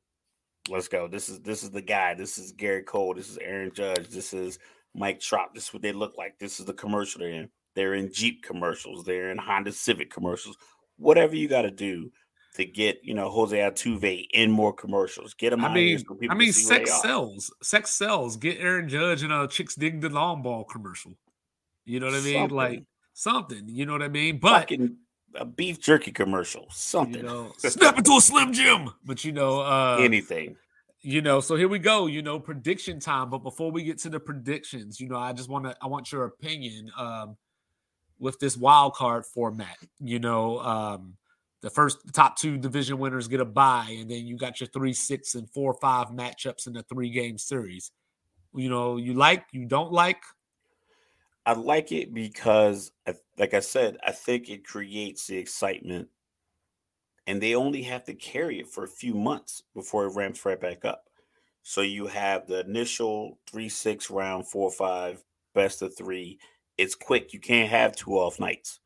Let's 0.69 0.89
go. 0.89 1.09
This 1.09 1.29
is 1.29 1.41
this 1.41 1.63
is 1.63 1.71
the 1.71 1.83
guy. 1.83 2.15
This 2.15 2.39
is 2.39 2.55
Gerrit 2.55 2.87
Cole. 2.87 3.15
This 3.15 3.29
is 3.29 3.37
Aaron 3.39 3.73
Judge. 3.75 4.09
This 4.09 4.33
is 4.33 4.59
Mike 4.95 5.21
Trout. 5.21 5.53
This 5.55 5.65
is 5.65 5.73
what 5.75 5.83
they 5.83 5.93
look 5.93 6.17
like. 6.17 6.39
This 6.39 6.59
is 6.59 6.67
the 6.67 6.73
commercial 6.73 7.19
they're 7.19 7.31
in. 7.31 7.51
They're 7.75 7.95
in 7.95 8.13
Jeep 8.13 8.43
commercials. 8.43 9.05
They're 9.05 9.31
in 9.31 9.39
Honda 9.39 9.73
Civic 9.73 10.11
commercials. 10.11 10.57
Whatever 10.97 11.35
you 11.35 11.49
got 11.49 11.63
to 11.63 11.71
do 11.71 12.11
to 12.55 12.65
get 12.65 13.01
you 13.03 13.15
know 13.15 13.31
Jose 13.31 13.57
Altuve 13.57 14.27
in 14.33 14.51
more 14.51 14.73
commercials. 14.73 15.35
Get 15.35 15.51
them. 15.51 15.65
I 15.65 15.75
mean, 15.75 15.99
so 15.99 16.17
I 16.31 16.35
mean, 16.35 16.53
sex 16.53 17.03
sells. 17.03 17.53
Sex 17.63 17.91
sells. 17.91 18.37
Get 18.37 18.59
Aaron 18.59 18.89
Judge 18.89 19.23
in 19.23 19.31
a 19.31 19.47
chicks 19.49 19.75
dig 19.75 20.01
the 20.01 20.09
long 20.09 20.43
ball 20.43 20.65
commercial. 20.65 21.13
You 21.85 22.01
know 22.01 22.07
what 22.07 22.15
I 22.15 22.21
mean? 22.21 22.35
Something. 22.35 22.57
Like 22.57 22.85
something. 23.13 23.69
You 23.69 23.87
know 23.87 23.93
what 23.93 24.03
I 24.03 24.09
mean? 24.09 24.39
But 24.39 24.61
Fucking 24.61 24.97
a 25.35 25.45
beef 25.45 25.81
jerky 25.81 26.13
commercial. 26.13 26.67
Something. 26.71 27.17
You 27.17 27.23
know, 27.23 27.53
snap 27.59 27.99
into 27.99 28.17
a 28.17 28.21
slim 28.21 28.53
jim. 28.53 28.91
But 29.05 29.25
you 29.25 29.33
know, 29.33 29.61
uh, 29.61 29.99
anything. 30.01 30.57
You 31.01 31.21
know, 31.21 31.41
so 31.41 31.57
here 31.57 31.69
we 31.69 31.79
go. 31.81 32.07
You 32.07 32.23
know, 32.23 32.39
prediction 32.39 33.01
time. 33.01 33.31
But 33.31 33.39
before 33.39 33.71
we 33.71 33.83
get 33.83 33.99
to 33.99 34.09
the 34.09 34.21
predictions, 34.21 35.01
you 35.01 35.09
know, 35.09 35.19
I 35.19 35.33
just 35.33 35.49
want 35.49 35.65
to. 35.65 35.77
I 35.83 35.89
want 35.89 36.13
your 36.13 36.25
opinion. 36.25 36.91
Um, 36.97 37.37
with 38.19 38.39
this 38.39 38.57
wild 38.57 38.95
card 38.95 39.27
format. 39.27 39.77
You 40.01 40.19
know, 40.19 40.61
um, 40.61 41.17
the 41.61 41.71
first 41.71 41.99
top 42.13 42.37
two 42.37 42.59
division 42.59 42.99
winners 42.99 43.29
get 43.29 43.41
a 43.41 43.45
bye, 43.45 43.97
and 43.99 44.11
then 44.11 44.27
you 44.27 44.37
got 44.37 44.61
your 44.61 44.69
three, 44.69 44.93
six, 44.93 45.35
and 45.35 45.49
four, 45.51 45.75
five 45.81 46.09
matchups 46.09 46.67
in 46.67 46.75
the 46.75 46.83
three 46.85 47.11
game 47.11 47.39
series. 47.39 47.91
You 48.55 48.69
know, 48.69 48.97
you 48.97 49.15
like, 49.15 49.45
you 49.53 49.65
don't 49.65 49.93
like. 49.93 50.23
I 51.47 51.53
like 51.53 51.93
it 51.93 52.15
because, 52.15 52.93
like 53.39 53.53
I 53.53 53.61
said, 53.61 53.99
I 54.07 54.13
think 54.13 54.49
it 54.49 54.67
creates 54.67 55.27
the 55.27 55.37
excitement, 55.37 56.09
and 57.27 57.41
they 57.41 57.55
only 57.55 57.83
have 57.83 58.05
to 58.05 58.15
carry 58.15 58.61
it 58.61 58.69
for 58.69 58.85
a 58.85 58.89
few 58.89 59.15
months 59.15 59.63
before 59.75 60.07
it 60.07 60.15
ramps 60.15 60.45
right 60.45 60.61
back 60.61 60.85
up. 60.85 61.05
So 61.63 61.81
you 61.81 62.07
have 62.07 62.47
the 62.47 62.61
initial 62.61 63.39
three, 63.51 63.71
six 63.71 64.11
round, 64.11 64.47
four, 64.47 64.71
five, 64.71 65.25
best 65.55 65.81
of 65.81 65.97
three. 65.97 66.39
It's 66.77 66.95
quick. 66.95 67.33
You 67.33 67.41
can't 67.41 67.71
have 67.71 67.95
two 67.95 68.13
off 68.13 68.41
nights. 68.41 68.81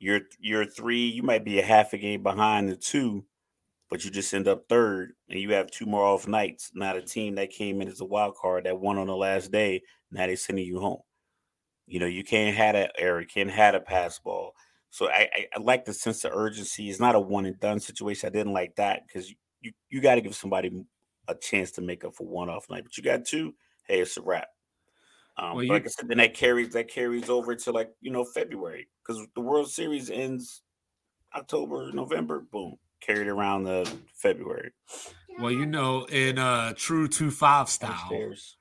You're 0.00 0.20
you're 0.38 0.66
three. 0.66 1.06
You 1.06 1.22
might 1.22 1.44
be 1.44 1.58
a 1.58 1.64
half 1.64 1.92
a 1.92 1.98
game 1.98 2.22
behind 2.22 2.68
the 2.68 2.76
two, 2.76 3.24
but 3.90 4.04
you 4.04 4.10
just 4.10 4.32
end 4.32 4.48
up 4.48 4.64
third, 4.68 5.12
and 5.28 5.38
you 5.38 5.52
have 5.52 5.70
two 5.70 5.86
more 5.86 6.04
off 6.04 6.26
nights. 6.26 6.70
Not 6.74 6.96
a 6.96 7.02
team 7.02 7.34
that 7.34 7.50
came 7.50 7.82
in 7.82 7.88
as 7.88 8.00
a 8.00 8.06
wild 8.06 8.34
card 8.36 8.64
that 8.64 8.80
won 8.80 8.98
on 8.98 9.06
the 9.06 9.16
last 9.16 9.50
day. 9.52 9.82
Now 10.10 10.26
they're 10.26 10.36
sending 10.36 10.66
you 10.66 10.80
home. 10.80 11.00
You 11.86 12.00
know, 12.00 12.06
you 12.06 12.24
can't 12.24 12.56
have 12.56 12.74
that 12.74 12.92
error, 12.96 13.24
can't 13.24 13.50
have 13.50 13.74
a 13.74 13.80
pass 13.80 14.18
ball. 14.18 14.54
So 14.90 15.08
I, 15.08 15.28
I, 15.34 15.46
I, 15.54 15.60
like 15.60 15.84
the 15.84 15.92
sense 15.92 16.24
of 16.24 16.32
urgency. 16.34 16.88
It's 16.88 17.00
not 17.00 17.14
a 17.14 17.20
one 17.20 17.46
and 17.46 17.58
done 17.60 17.80
situation. 17.80 18.28
I 18.28 18.30
didn't 18.30 18.52
like 18.52 18.76
that 18.76 19.02
because 19.06 19.28
you, 19.28 19.36
you, 19.60 19.72
you 19.88 20.00
got 20.00 20.16
to 20.16 20.20
give 20.20 20.34
somebody 20.34 20.84
a 21.28 21.34
chance 21.34 21.70
to 21.72 21.80
make 21.80 22.04
up 22.04 22.14
for 22.14 22.26
one 22.26 22.48
off 22.48 22.68
night. 22.70 22.84
But 22.84 22.96
you 22.96 23.02
got 23.02 23.24
two, 23.24 23.54
hey, 23.86 24.00
it's 24.00 24.16
a 24.16 24.22
wrap. 24.22 24.48
Um, 25.36 25.54
well, 25.54 25.64
you, 25.64 25.70
like 25.70 25.84
I 25.84 25.88
said, 25.88 26.08
then 26.08 26.18
that 26.18 26.34
carries 26.34 26.72
that 26.74 26.88
carries 26.88 27.28
over 27.28 27.54
to 27.54 27.72
like 27.72 27.90
you 28.00 28.10
know 28.10 28.24
February 28.24 28.88
because 29.06 29.26
the 29.34 29.40
World 29.40 29.70
Series 29.70 30.10
ends 30.10 30.62
October, 31.34 31.90
November. 31.92 32.44
Boom, 32.52 32.76
carried 33.00 33.28
around 33.28 33.64
the 33.64 33.90
February. 34.14 34.72
Well, 35.38 35.52
you 35.52 35.66
know, 35.66 36.04
in 36.04 36.38
uh 36.38 36.74
true 36.76 37.08
two 37.08 37.30
five 37.30 37.68
style, 37.68 37.92
Upstairs. 37.92 38.56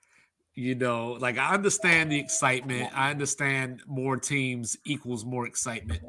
You 0.56 0.76
know, 0.76 1.14
like 1.14 1.38
I 1.38 1.54
understand 1.54 2.12
the 2.12 2.20
excitement. 2.20 2.92
I 2.94 3.12
understand 3.12 3.82
more 3.88 4.18
teams 4.18 4.78
equals 4.86 5.26
more 5.26 5.48
excitement. 5.48 6.02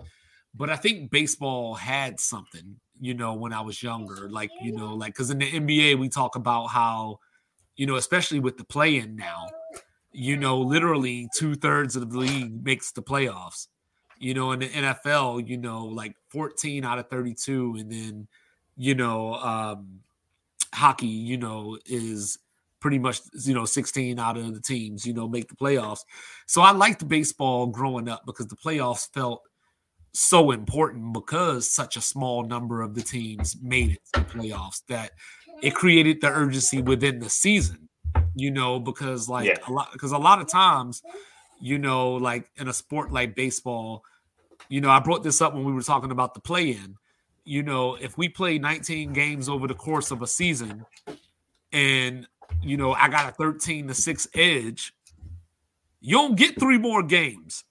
But 0.54 0.70
I 0.70 0.76
think 0.76 1.10
baseball 1.10 1.74
had 1.74 2.18
something, 2.18 2.76
you 3.00 3.14
know, 3.14 3.34
when 3.34 3.52
I 3.52 3.60
was 3.60 3.82
younger. 3.82 4.28
Like, 4.28 4.50
you 4.60 4.72
know, 4.72 4.94
like 4.94 5.14
because 5.14 5.30
in 5.30 5.38
the 5.38 5.50
NBA, 5.50 5.98
we 5.98 6.08
talk 6.08 6.34
about 6.34 6.66
how, 6.66 7.20
you 7.76 7.86
know, 7.86 7.96
especially 7.96 8.40
with 8.40 8.58
the 8.58 8.64
play 8.64 8.96
in 8.96 9.14
now, 9.14 9.46
you 10.12 10.36
know, 10.36 10.58
literally 10.58 11.28
two 11.36 11.54
thirds 11.54 11.96
of 11.96 12.10
the 12.10 12.18
league 12.18 12.64
makes 12.64 12.92
the 12.92 13.02
playoffs. 13.02 13.68
You 14.18 14.34
know, 14.34 14.52
in 14.52 14.60
the 14.60 14.68
NFL, 14.68 15.48
you 15.48 15.56
know, 15.56 15.86
like 15.86 16.14
14 16.28 16.84
out 16.84 16.98
of 16.98 17.08
32. 17.08 17.76
And 17.78 17.90
then, 17.90 18.28
you 18.76 18.94
know, 18.94 19.34
um, 19.34 20.00
hockey, 20.74 21.06
you 21.06 21.38
know, 21.38 21.78
is 21.86 22.38
pretty 22.80 22.98
much 22.98 23.20
you 23.44 23.54
know 23.54 23.66
16 23.66 24.18
out 24.18 24.38
of 24.38 24.54
the 24.54 24.60
teams 24.60 25.06
you 25.06 25.12
know 25.12 25.28
make 25.28 25.48
the 25.48 25.54
playoffs 25.54 26.00
so 26.46 26.62
i 26.62 26.72
liked 26.72 27.06
baseball 27.06 27.66
growing 27.66 28.08
up 28.08 28.22
because 28.24 28.46
the 28.46 28.56
playoffs 28.56 29.06
felt 29.12 29.42
so 30.12 30.50
important 30.50 31.12
because 31.12 31.70
such 31.70 31.96
a 31.96 32.00
small 32.00 32.42
number 32.42 32.80
of 32.80 32.94
the 32.94 33.02
teams 33.02 33.54
made 33.62 33.90
it 33.90 34.00
to 34.12 34.20
the 34.20 34.26
playoffs 34.26 34.82
that 34.88 35.12
it 35.62 35.74
created 35.74 36.22
the 36.22 36.28
urgency 36.28 36.80
within 36.80 37.20
the 37.20 37.28
season 37.28 37.89
you 38.34 38.50
know 38.50 38.78
because 38.78 39.28
like 39.28 39.46
yeah. 39.46 39.56
a 39.66 39.72
lot 39.72 39.92
because 39.92 40.12
a 40.12 40.18
lot 40.18 40.40
of 40.40 40.48
times 40.48 41.02
you 41.60 41.78
know 41.78 42.12
like 42.12 42.50
in 42.56 42.68
a 42.68 42.72
sport 42.72 43.12
like 43.12 43.34
baseball 43.34 44.04
you 44.68 44.80
know 44.80 44.90
i 44.90 44.98
brought 44.98 45.22
this 45.22 45.40
up 45.40 45.54
when 45.54 45.64
we 45.64 45.72
were 45.72 45.82
talking 45.82 46.10
about 46.10 46.34
the 46.34 46.40
play 46.40 46.70
in 46.70 46.96
you 47.44 47.62
know 47.62 47.96
if 47.96 48.16
we 48.16 48.28
play 48.28 48.58
19 48.58 49.12
games 49.12 49.48
over 49.48 49.66
the 49.66 49.74
course 49.74 50.10
of 50.10 50.22
a 50.22 50.26
season 50.26 50.84
and 51.72 52.26
you 52.62 52.76
know, 52.76 52.92
I 52.92 53.08
got 53.08 53.28
a 53.28 53.32
13 53.32 53.88
to 53.88 53.94
6 53.94 54.28
edge, 54.34 54.92
you 56.00 56.16
don't 56.16 56.36
get 56.36 56.58
three 56.58 56.78
more 56.78 57.02
games. 57.02 57.64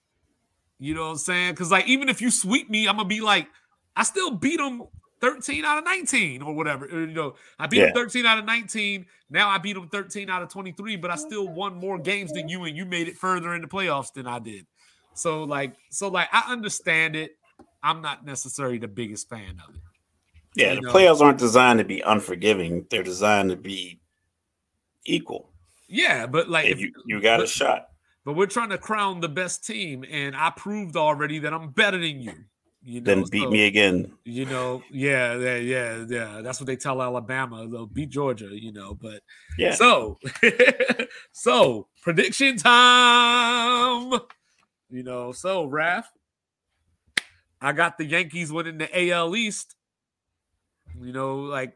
You 0.78 0.94
know 0.94 1.04
what 1.04 1.10
I'm 1.10 1.16
saying? 1.18 1.52
Because 1.52 1.70
like 1.70 1.86
even 1.86 2.08
if 2.08 2.22
you 2.22 2.30
sweep 2.30 2.70
me, 2.70 2.88
I'm 2.88 2.96
gonna 2.96 3.08
be 3.08 3.20
like, 3.20 3.48
I 3.94 4.02
still 4.02 4.30
beat 4.30 4.56
them 4.56 4.84
13 5.20 5.64
out 5.64 5.78
of 5.78 5.84
19 5.84 6.42
or 6.42 6.54
whatever. 6.54 6.86
Uh, 6.90 6.98
you 6.98 7.06
know, 7.08 7.34
I 7.58 7.66
beat 7.66 7.78
yeah. 7.78 7.86
them 7.86 7.94
13 7.94 8.26
out 8.26 8.38
of 8.38 8.44
19. 8.44 9.06
Now 9.28 9.48
I 9.48 9.58
beat 9.58 9.74
them 9.74 9.88
13 9.88 10.30
out 10.30 10.42
of 10.42 10.48
23, 10.48 10.96
but 10.96 11.10
I 11.10 11.16
still 11.16 11.48
won 11.48 11.74
more 11.74 11.98
games 11.98 12.32
than 12.32 12.48
you, 12.48 12.64
and 12.64 12.76
you 12.76 12.84
made 12.84 13.08
it 13.08 13.16
further 13.16 13.54
in 13.54 13.62
the 13.62 13.68
playoffs 13.68 14.12
than 14.12 14.26
I 14.26 14.38
did. 14.38 14.66
So 15.14 15.44
like, 15.44 15.74
so 15.90 16.08
like 16.08 16.28
I 16.32 16.52
understand 16.52 17.16
it. 17.16 17.36
I'm 17.82 18.02
not 18.02 18.26
necessarily 18.26 18.78
the 18.78 18.88
biggest 18.88 19.28
fan 19.28 19.60
of 19.66 19.74
it. 19.74 19.80
Yeah, 20.54 20.72
you 20.72 20.76
the 20.76 20.86
know? 20.88 20.92
playoffs 20.92 21.20
aren't 21.20 21.38
designed 21.38 21.78
to 21.78 21.84
be 21.84 22.00
unforgiving. 22.00 22.86
They're 22.90 23.02
designed 23.02 23.50
to 23.50 23.56
be 23.56 24.00
equal. 25.04 25.50
Yeah, 25.88 26.26
but 26.26 26.48
like 26.48 26.66
if, 26.66 26.80
you, 26.80 26.92
you 27.06 27.20
got 27.20 27.38
but, 27.38 27.44
a 27.44 27.48
shot. 27.48 27.88
But 28.24 28.34
we're 28.34 28.46
trying 28.46 28.68
to 28.70 28.78
crown 28.78 29.20
the 29.20 29.28
best 29.28 29.64
team, 29.64 30.04
and 30.08 30.36
I 30.36 30.50
proved 30.50 30.96
already 30.96 31.38
that 31.40 31.54
I'm 31.54 31.70
better 31.70 31.98
than 31.98 32.20
you. 32.20 32.34
You 32.82 33.00
know, 33.00 33.14
then 33.14 33.24
beat 33.30 33.42
so, 33.42 33.50
me 33.50 33.66
again. 33.66 34.12
You 34.24 34.46
know, 34.46 34.82
yeah, 34.90 35.36
yeah, 35.36 35.56
yeah, 35.56 36.04
yeah. 36.08 36.40
That's 36.42 36.60
what 36.60 36.66
they 36.66 36.76
tell 36.76 37.02
Alabama. 37.02 37.68
They'll 37.68 37.86
beat 37.86 38.08
Georgia, 38.08 38.48
you 38.50 38.72
know. 38.72 38.94
But 38.94 39.20
yeah. 39.58 39.74
So, 39.74 40.18
so 41.32 41.88
prediction 42.02 42.56
time. 42.56 44.12
You 44.88 45.02
know, 45.02 45.32
so 45.32 45.68
Raph, 45.68 46.04
I 47.60 47.72
got 47.72 47.98
the 47.98 48.06
Yankees 48.06 48.50
winning 48.50 48.78
the 48.78 49.10
AL 49.10 49.36
East. 49.36 49.76
You 50.98 51.12
know, 51.12 51.40
like 51.40 51.74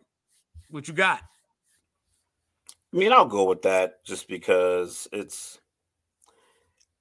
what 0.70 0.88
you 0.88 0.94
got? 0.94 1.20
I 2.92 2.96
mean, 2.96 3.12
I'll 3.12 3.26
go 3.26 3.44
with 3.44 3.62
that 3.62 4.04
just 4.04 4.26
because 4.26 5.06
it's 5.12 5.60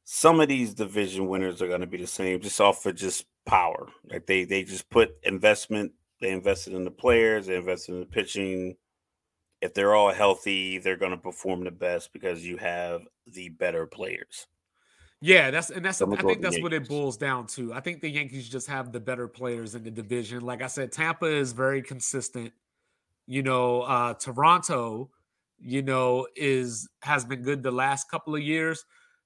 some 0.03 0.41
of 0.41 0.49
these 0.49 0.73
division 0.73 1.27
winners 1.27 1.61
are 1.61 1.67
going 1.67 1.81
to 1.81 1.87
be 1.87 1.97
the 1.97 2.07
same, 2.07 2.41
just 2.41 2.59
off 2.59 2.85
of 2.85 2.95
just 2.95 3.25
power. 3.45 3.87
Like 4.09 4.25
they 4.25 4.43
they 4.43 4.63
just 4.63 4.89
put 4.89 5.15
investment. 5.23 5.91
They 6.21 6.31
invested 6.31 6.73
in 6.73 6.83
the 6.83 6.91
players. 6.91 7.47
They 7.47 7.55
invested 7.55 7.93
in 7.93 7.99
the 7.99 8.05
pitching. 8.05 8.75
If 9.61 9.73
they're 9.73 9.95
all 9.95 10.13
healthy, 10.13 10.77
they're 10.77 10.97
going 10.97 11.11
to 11.11 11.17
perform 11.17 11.63
the 11.63 11.71
best 11.71 12.11
because 12.11 12.45
you 12.45 12.57
have 12.57 13.01
the 13.25 13.49
better 13.49 13.85
players. 13.85 14.47
Yeah, 15.21 15.51
that's 15.51 15.69
and 15.69 15.85
that's 15.85 16.01
I 16.01 16.15
think 16.17 16.41
that's 16.41 16.61
what 16.61 16.73
it 16.73 16.89
boils 16.89 17.15
down 17.15 17.47
to. 17.47 17.73
I 17.73 17.79
think 17.79 18.01
the 18.01 18.09
Yankees 18.09 18.49
just 18.49 18.67
have 18.67 18.91
the 18.91 18.99
better 18.99 19.27
players 19.27 19.73
in 19.73 19.83
the 19.83 19.91
division. 19.91 20.41
Like 20.41 20.61
I 20.61 20.67
said, 20.67 20.91
Tampa 20.91 21.27
is 21.27 21.53
very 21.53 21.81
consistent. 21.81 22.51
You 23.25 23.41
know, 23.41 23.83
uh 23.83 24.15
Toronto 24.15 25.09
you 25.63 25.81
know, 25.81 26.27
is 26.35 26.89
has 27.01 27.23
been 27.25 27.41
good 27.41 27.63
the 27.63 27.71
last 27.71 28.11
couple 28.11 28.35
of 28.35 28.41
years, 28.41 28.85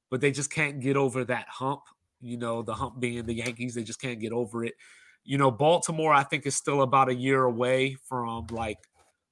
but 0.09 0.21
they 0.21 0.31
just 0.31 0.51
can't 0.51 0.79
get 0.79 0.95
over 0.95 1.25
that 1.25 1.47
hump. 1.49 1.81
You 2.21 2.37
know, 2.37 2.61
the 2.61 2.73
hump 2.73 2.99
being 2.99 3.25
the 3.25 3.33
Yankees, 3.33 3.75
they 3.75 3.83
just 3.83 4.01
can't 4.01 4.19
get 4.19 4.31
over 4.31 4.63
it. 4.63 4.73
You 5.23 5.37
know, 5.37 5.51
Baltimore, 5.51 6.13
I 6.13 6.23
think, 6.23 6.45
is 6.45 6.55
still 6.55 6.81
about 6.81 7.09
a 7.09 7.15
year 7.15 7.43
away 7.43 7.97
from 8.07 8.47
like 8.51 8.77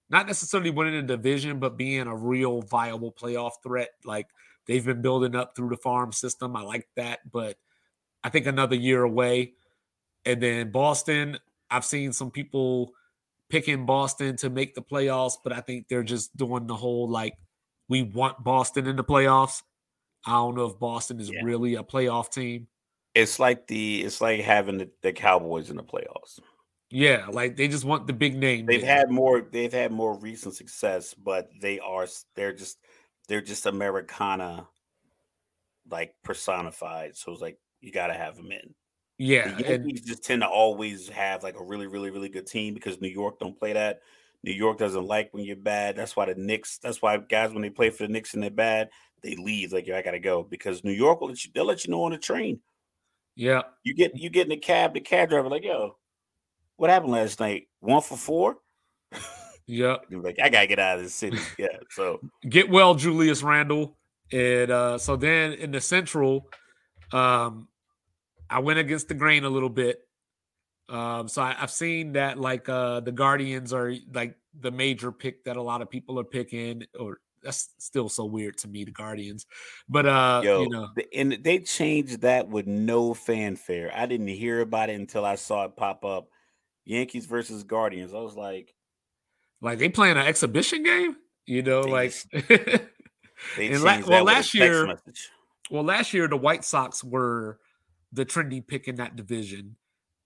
not 0.10 0.28
necessarily 0.28 0.70
winning 0.70 0.96
a 0.96 1.02
division, 1.04 1.60
but 1.60 1.78
being 1.78 2.08
a 2.08 2.16
real 2.16 2.62
viable 2.62 3.12
playoff 3.12 3.54
threat. 3.64 3.90
Like 4.04 4.28
they've 4.68 4.86
been 4.86 5.02
building 5.02 5.36
up 5.36 5.56
through 5.56 5.70
the 5.70 5.78
farm 5.78 6.12
system. 6.12 6.56
I 6.56 6.62
like 6.62 6.88
that, 6.96 7.20
but 7.32 7.58
I 8.24 8.30
think 8.30 8.46
another 8.46 8.76
year 8.76 9.04
away. 9.04 9.54
And 10.26 10.42
then 10.42 10.72
Boston, 10.72 11.38
I've 11.70 11.86
seen 11.86 12.14
some 12.14 12.32
people 12.32 12.92
picking 13.50 13.86
Boston 13.86 14.36
to 14.38 14.50
make 14.50 14.76
the 14.76 14.82
playoffs, 14.82 15.36
but 15.44 15.54
I 15.54 15.62
think 15.62 15.88
they're 15.88 16.04
just 16.04 16.36
doing 16.36 16.68
the 16.68 16.76
whole 16.76 17.10
like 17.10 17.34
we 17.88 18.02
want 18.02 18.44
Boston 18.44 18.88
in 18.88 18.96
the 18.96 19.04
playoffs. 19.04 19.62
I 20.26 20.32
don't 20.32 20.56
know 20.56 20.66
if 20.66 20.80
Boston 20.80 21.20
is 21.20 21.30
yeah. 21.32 21.42
really 21.44 21.76
a 21.76 21.84
playoff 21.84 22.32
team. 22.32 22.68
It's 23.16 23.40
like 23.40 23.68
the 23.68 24.04
it's 24.04 24.22
like 24.22 24.42
having 24.42 24.78
the, 24.78 24.90
the, 25.02 25.14
Cowboys 25.14 25.70
in 25.70 25.78
the 25.78 25.84
playoffs. 25.84 26.40
Yeah, 26.92 27.28
like 27.32 27.56
they 27.56 27.68
just 27.68 27.86
want 27.86 28.08
the 28.08 28.14
big 28.14 28.36
name. 28.36 28.66
They've 28.66 28.84
had 28.84 29.10
more 29.10 29.42
they've 29.42 29.74
had 29.74 29.92
more 29.92 30.20
recent 30.20 30.54
success, 30.54 31.14
but 31.14 31.50
they 31.62 31.80
are 31.80 32.08
they're 32.36 32.54
just 32.54 32.78
they're 33.28 33.42
just 33.42 33.66
Americana 33.66 34.68
like 35.90 36.14
personified. 36.24 37.16
So 37.16 37.32
it's 37.32 37.42
like 37.42 37.58
you 37.82 37.92
got 37.92 38.08
to 38.08 38.14
have 38.14 38.36
them 38.36 38.52
in. 38.52 38.76
Yeah, 39.18 39.56
the 39.56 39.64
Yankees 39.64 40.00
and, 40.00 40.08
just 40.08 40.24
tend 40.26 40.42
to 40.42 40.48
always 40.48 41.08
have 41.10 41.42
like 41.42 41.58
a 41.58 41.64
really, 41.64 41.88
really, 41.88 42.12
really 42.12 42.30
good 42.30 42.48
team 42.48 42.74
because 42.74 43.00
New 43.00 43.08
York 43.08 43.40
don't 43.40 43.58
play 43.58 43.74
that. 43.74 44.02
New 44.44 44.52
York 44.54 44.78
doesn't 44.78 45.08
like 45.08 45.34
when 45.34 45.44
you're 45.44 45.56
bad. 45.56 45.96
That's 45.96 46.16
why 46.16 46.26
the 46.26 46.36
Knicks. 46.36 46.78
That's 46.78 47.02
why 47.02 47.18
guys 47.18 47.52
when 47.52 47.62
they 47.62 47.70
play 47.70 47.90
for 47.90 48.04
the 48.04 48.12
Knicks 48.12 48.34
and 48.34 48.44
they're 48.44 48.52
bad, 48.52 48.90
they 49.24 49.36
leave. 49.36 49.72
Like, 49.72 49.88
yo, 49.88 49.96
I 49.96 50.02
gotta 50.02 50.20
go 50.20 50.44
because 50.44 50.84
New 50.84 50.92
York 50.92 51.22
will 51.22 51.30
let 51.30 51.44
you. 51.46 51.52
They'll 51.54 51.66
let 51.66 51.86
you 51.86 51.92
know 51.92 52.04
on 52.04 52.12
the 52.12 52.18
train. 52.18 52.60
Yeah, 53.36 53.64
you 53.84 53.94
get 53.94 54.16
you 54.16 54.30
get 54.30 54.44
in 54.44 54.50
the 54.50 54.58
cab. 54.58 54.94
The 54.94 55.02
cab 55.02 55.30
driver 55.30 55.50
like, 55.50 55.64
yo, 55.64 55.98
what 56.78 56.90
happened 56.90 57.12
last 57.12 57.40
night? 57.40 57.68
One 57.80 58.02
for 58.02 58.18
four. 58.18 58.58
Yeah, 59.68 59.98
like 60.12 60.38
I 60.42 60.50
gotta 60.50 60.68
get 60.68 60.80
out 60.80 60.98
of 60.98 61.04
the 61.04 61.10
city. 61.10 61.38
Yeah, 61.58 61.78
so 61.92 62.22
get 62.48 62.70
well, 62.70 62.96
Julius 62.96 63.44
Randle, 63.44 63.98
and 64.32 64.72
uh 64.72 64.98
so 64.98 65.16
then 65.16 65.54
in 65.54 65.72
the 65.72 65.82
Central, 65.82 66.50
um, 67.12 67.68
I 68.50 68.60
went 68.60 68.80
against 68.80 69.08
the 69.08 69.14
grain 69.14 69.44
a 69.44 69.50
little 69.50 69.70
bit. 69.70 70.02
Um, 70.88 71.28
so 71.28 71.42
I, 71.42 71.54
have 71.54 71.72
seen 71.72 72.14
that 72.14 72.40
like 72.40 72.70
uh, 72.70 73.00
the 73.00 73.12
Guardians 73.12 73.74
are 73.74 73.94
like 74.14 74.38
the 74.60 74.72
major 74.72 75.12
pick 75.12 75.44
that 75.46 75.58
a 75.58 75.62
lot 75.62 75.82
of 75.82 75.90
people 75.90 76.20
are 76.20 76.24
picking, 76.24 76.84
or 77.00 77.20
that's 77.44 77.70
still 77.78 78.10
so 78.10 78.26
weird 78.26 78.58
to 78.60 78.68
me, 78.68 78.84
the 78.84 78.92
Guardians. 78.92 79.46
But 79.88 80.06
uh, 80.06 80.42
Yo, 80.44 80.62
you 80.64 80.70
know, 80.70 80.90
and 81.14 81.38
they 81.44 81.60
changed 81.60 82.22
that 82.22 82.48
with 82.48 82.66
no 82.68 83.14
fanfare. 83.14 83.92
I 83.96 84.06
didn't 84.06 84.28
hear 84.30 84.62
about 84.62 84.90
it 84.90 85.00
until 85.00 85.26
I 85.26 85.36
saw 85.36 85.66
it 85.66 85.76
pop 85.76 86.04
up. 86.06 86.28
Yankees 86.86 87.26
versus 87.26 87.64
Guardians. 87.64 88.14
I 88.14 88.20
was 88.20 88.36
like, 88.36 88.74
like 89.62 89.80
they 89.80 89.90
playing 89.90 90.18
an 90.18 90.26
exhibition 90.26 90.84
game. 90.84 91.16
You 91.48 91.62
know, 91.64 91.84
They 91.84 91.92
like 91.92 92.14
they 93.58 93.68
And 93.72 93.84
la- 93.84 94.02
well, 94.08 94.24
last 94.24 94.54
year- 94.54 94.88
message. 94.88 95.30
well, 95.70 95.84
last 95.84 96.14
year 96.14 96.28
the 96.28 96.38
White 96.38 96.64
Sox 96.64 97.04
were 97.04 97.60
the 98.12 98.26
trendy 98.26 98.66
pick 98.66 98.88
in 98.88 98.96
that 98.96 99.16
division. 99.16 99.76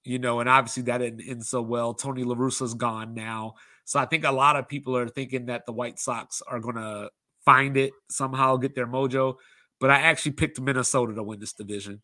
You 0.05 0.17
know, 0.19 0.39
and 0.39 0.47
obviously 0.49 0.83
that 0.83 0.99
didn't 0.99 1.27
end 1.27 1.45
so 1.45 1.61
well. 1.61 1.93
Tony 1.93 2.23
La 2.23 2.35
Russa's 2.37 2.73
gone 2.73 3.13
now. 3.13 3.55
So 3.89 3.99
I 3.99 4.05
think 4.05 4.23
a 4.23 4.31
lot 4.31 4.55
of 4.55 4.69
people 4.69 4.95
are 4.95 5.09
thinking 5.09 5.47
that 5.47 5.65
the 5.65 5.71
White 5.71 5.97
Sox 5.97 6.43
are 6.47 6.59
gonna 6.59 7.09
find 7.43 7.75
it 7.75 7.91
somehow, 8.07 8.55
get 8.55 8.75
their 8.75 8.85
mojo. 8.85 9.37
But 9.79 9.89
I 9.89 10.01
actually 10.01 10.33
picked 10.33 10.61
Minnesota 10.61 11.15
to 11.15 11.23
win 11.23 11.39
this 11.39 11.53
division. 11.53 12.03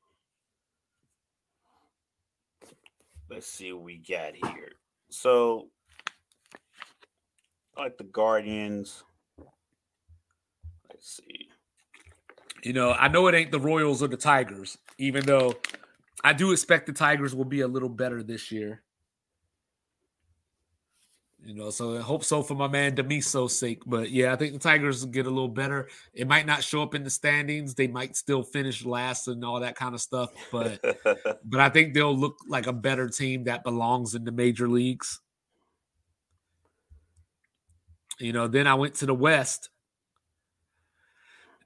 Let's 3.29 3.45
see 3.45 3.71
what 3.71 3.83
we 3.83 3.97
got 3.97 4.33
here. 4.33 4.71
So, 5.11 5.67
like 7.77 7.99
the 7.99 8.03
Guardians. 8.05 9.03
Let's 10.89 11.17
see. 11.17 11.49
You 12.63 12.73
know, 12.73 12.93
I 12.93 13.09
know 13.09 13.27
it 13.27 13.35
ain't 13.35 13.51
the 13.51 13.59
Royals 13.59 14.01
or 14.01 14.07
the 14.07 14.17
Tigers, 14.17 14.79
even 14.97 15.23
though 15.23 15.53
I 16.23 16.33
do 16.33 16.51
expect 16.51 16.87
the 16.87 16.93
Tigers 16.93 17.35
will 17.35 17.45
be 17.45 17.61
a 17.61 17.67
little 17.67 17.89
better 17.89 18.23
this 18.23 18.51
year. 18.51 18.81
You 21.45 21.53
know, 21.53 21.69
so 21.69 21.95
I 21.95 22.01
hope 22.01 22.23
so 22.23 22.41
for 22.41 22.55
my 22.55 22.67
man 22.67 22.95
Demiso's 22.95 23.57
sake. 23.57 23.83
But 23.85 24.09
yeah, 24.09 24.33
I 24.33 24.35
think 24.35 24.53
the 24.53 24.59
Tigers 24.59 25.05
will 25.05 25.11
get 25.11 25.27
a 25.27 25.29
little 25.29 25.47
better. 25.47 25.89
It 26.11 26.27
might 26.27 26.47
not 26.47 26.63
show 26.63 26.81
up 26.81 26.95
in 26.95 27.03
the 27.03 27.09
standings. 27.11 27.75
They 27.75 27.85
might 27.85 28.15
still 28.15 28.41
finish 28.41 28.83
last 28.83 29.27
and 29.27 29.45
all 29.45 29.59
that 29.59 29.75
kind 29.75 29.93
of 29.93 30.01
stuff. 30.01 30.31
But 30.51 30.81
but 31.45 31.59
I 31.59 31.69
think 31.69 31.93
they'll 31.93 32.17
look 32.17 32.37
like 32.47 32.65
a 32.65 32.73
better 32.73 33.07
team 33.07 33.43
that 33.43 33.63
belongs 33.63 34.15
in 34.15 34.23
the 34.23 34.31
major 34.31 34.67
leagues. 34.67 35.21
You 38.19 38.33
know, 38.33 38.47
then 38.47 38.65
I 38.65 38.73
went 38.73 38.95
to 38.95 39.05
the 39.05 39.13
West. 39.13 39.69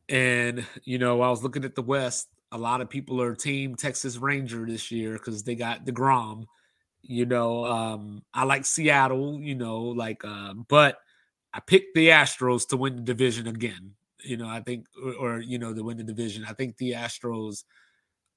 And, 0.10 0.66
you 0.84 0.98
know, 0.98 1.22
I 1.22 1.30
was 1.30 1.42
looking 1.42 1.64
at 1.64 1.76
the 1.76 1.84
West. 1.84 2.28
A 2.52 2.58
lot 2.58 2.82
of 2.82 2.90
people 2.90 3.22
are 3.22 3.36
team 3.36 3.76
Texas 3.76 4.18
Ranger 4.18 4.66
this 4.66 4.92
year 4.92 5.14
because 5.14 5.44
they 5.44 5.56
got 5.56 5.86
deGrom. 5.86 6.48
You 7.02 7.26
know, 7.26 7.66
um, 7.66 8.24
I 8.34 8.43
like 8.43 8.66
Seattle, 8.66 9.39
you 9.39 9.56
know, 9.56 9.82
like, 9.82 10.24
uh, 10.26 10.54
but 10.68 10.97
I 11.54 11.60
picked 11.60 11.95
the 11.95 12.10
Astros 12.10 12.68
to 12.70 12.78
win 12.78 12.97
the 12.97 13.02
division 13.02 13.47
again. 13.47 13.93
You 14.24 14.38
know, 14.38 14.47
I 14.47 14.60
think, 14.60 14.86
or, 15.02 15.14
or, 15.14 15.39
you 15.39 15.58
know, 15.58 15.74
to 15.74 15.84
win 15.84 15.97
the 15.97 16.04
division. 16.04 16.45
I 16.47 16.54
think 16.54 16.78
the 16.78 16.91
Astros 16.91 17.64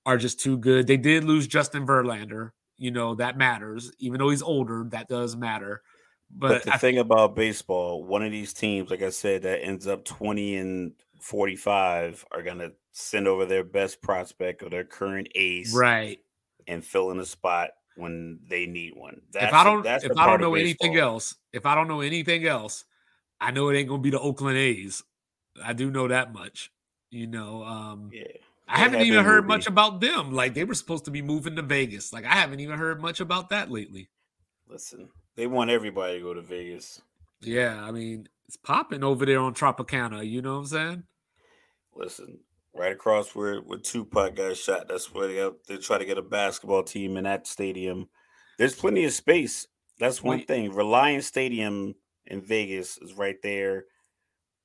are 0.07 0.17
just 0.17 0.41
too 0.41 0.57
good. 0.59 0.87
They 0.87 0.97
did 0.97 1.25
lose 1.25 1.47
Justin 1.47 1.87
Verlander. 1.87 2.51
You 2.79 2.93
know, 2.93 3.15
that 3.17 3.37
matters. 3.37 3.93
Even 3.99 4.19
though 4.19 4.31
he's 4.31 4.43
older, 4.43 4.87
that 4.91 5.09
does 5.09 5.37
matter. 5.37 5.83
But, 6.31 6.49
But, 6.49 6.63
the 6.65 6.75
I, 6.75 6.79
thing 6.79 6.99
about 6.99 7.37
baseball, 7.37 8.05
one 8.05 8.23
of 8.23 8.31
these 8.31 8.53
teams, 8.53 8.91
like 8.91 9.03
I 9.03 9.11
said, 9.11 9.43
that 9.43 9.63
ends 9.63 9.87
up 9.87 10.05
20 10.05 10.57
and 10.57 10.93
45 11.21 12.25
are 12.33 12.43
going 12.43 12.59
to 12.59 12.73
send 12.93 13.29
over 13.29 13.45
their 13.45 13.65
best 13.65 14.01
prospect 14.03 14.63
or 14.63 14.71
their 14.71 14.85
current 14.85 15.29
ace 15.35 15.75
right. 15.75 16.19
and 16.67 16.85
fill 16.85 17.11
in 17.11 17.19
a 17.19 17.27
spot 17.27 17.71
when 17.97 18.41
they 18.49 18.67
need 18.67 18.95
one. 18.97 19.21
That's 19.33 19.47
if 19.47 19.53
I 19.53 19.65
don't 19.65 19.83
that's 19.83 20.05
if 20.05 20.17
I 20.17 20.27
don't 20.27 20.41
know 20.41 20.55
anything 20.55 20.97
else, 20.97 21.37
if 21.53 21.67
I 21.67 21.75
don't 21.75 21.89
know 21.89 22.01
anything 22.01 22.47
else, 22.47 22.85
I 23.41 23.51
know 23.51 23.69
it 23.69 23.77
ain't 23.77 23.89
gonna 23.89 24.03
be 24.03 24.11
the 24.11 24.21
Oakland 24.21 24.59
A's. 24.59 25.03
I 25.63 25.73
do 25.73 25.91
know 25.91 26.09
that 26.09 26.33
much. 26.33 26.71
You 27.11 27.27
know, 27.27 27.63
um 27.65 28.11
Yeah. 28.13 28.25
I 28.69 28.79
haven't 28.79 29.01
have 29.01 29.07
even 29.07 29.25
heard 29.25 29.43
moving. 29.45 29.49
much 29.49 29.67
about 29.67 30.01
them. 30.01 30.33
Like 30.33 30.55
they 30.55 30.65
were 30.65 30.75
supposed 30.75 31.05
to 31.05 31.11
be 31.11 31.21
moving 31.21 31.57
to 31.57 31.63
Vegas. 31.63 32.13
Like 32.13 32.25
I 32.25 32.35
haven't 32.35 32.61
even 32.61 32.79
heard 32.79 33.01
much 33.03 33.21
about 33.21 33.51
that 33.51 33.71
lately. 33.71 34.09
Listen, 34.69 35.11
they 35.37 35.47
want 35.47 35.71
everybody 35.71 36.19
to 36.19 36.23
go 36.25 36.33
to 36.33 36.41
Vegas. 36.41 37.03
Yeah, 37.43 37.83
I 37.85 37.91
mean, 37.91 38.29
it's 38.47 38.57
popping 38.57 39.03
over 39.05 39.27
there 39.27 39.41
on 39.41 39.53
Tropicana, 39.53 40.27
you 40.27 40.41
know 40.41 40.53
what 40.55 40.61
I'm 40.61 40.67
saying? 40.67 41.03
Listen, 41.95 42.39
right 42.75 42.93
across 42.93 43.35
where 43.35 43.57
where 43.61 43.79
Tupac 43.79 44.35
got 44.35 44.57
shot, 44.57 44.89
that's 44.89 45.13
where 45.13 45.29
they 45.29 45.37
got, 45.37 45.55
they 45.67 45.77
try 45.77 45.99
to 45.99 46.05
get 46.05 46.19
a 46.19 46.23
basketball 46.23 46.83
team 46.83 47.17
in 47.17 47.25
that 47.25 47.47
stadium. 47.47 48.09
There's 48.59 48.75
plenty 48.75 49.05
of 49.05 49.13
space. 49.13 49.67
That's 49.99 50.23
one 50.23 50.43
thing. 50.45 50.73
Reliance 50.73 51.27
Stadium 51.27 51.95
in 52.27 52.41
Vegas 52.41 52.99
is 52.99 53.15
right 53.15 53.37
there. 53.43 53.85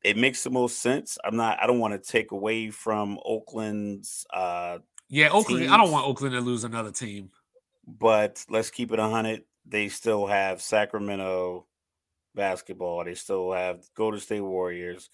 It 0.03 0.17
makes 0.17 0.43
the 0.43 0.49
most 0.49 0.79
sense. 0.79 1.17
I'm 1.23 1.35
not. 1.35 1.57
I 1.61 1.67
don't 1.67 1.79
want 1.79 1.93
to 1.93 2.11
take 2.11 2.31
away 2.31 2.69
from 2.69 3.19
Oakland's, 3.25 4.25
uh, 4.33 4.79
Yeah, 5.09 5.29
Oakland. 5.29 5.69
I 5.69 5.77
don't 5.77 5.91
want 5.91 6.07
Oakland 6.07 6.33
to 6.33 6.41
lose 6.41 6.63
another 6.63 6.91
team. 6.91 7.31
but 7.85 8.43
let's 8.49 8.69
keep 8.69 8.91
it 8.91 8.99
hundred. 8.99 9.43
They 9.65 9.89
still 9.89 10.25
have 10.27 10.61
Sacramento 10.61 11.65
basketball. 12.35 13.03
They 13.03 13.15
still 13.15 13.51
have 13.51 13.83
Golden 13.95 14.19
State 14.19 14.41
Warriors. 14.41 15.09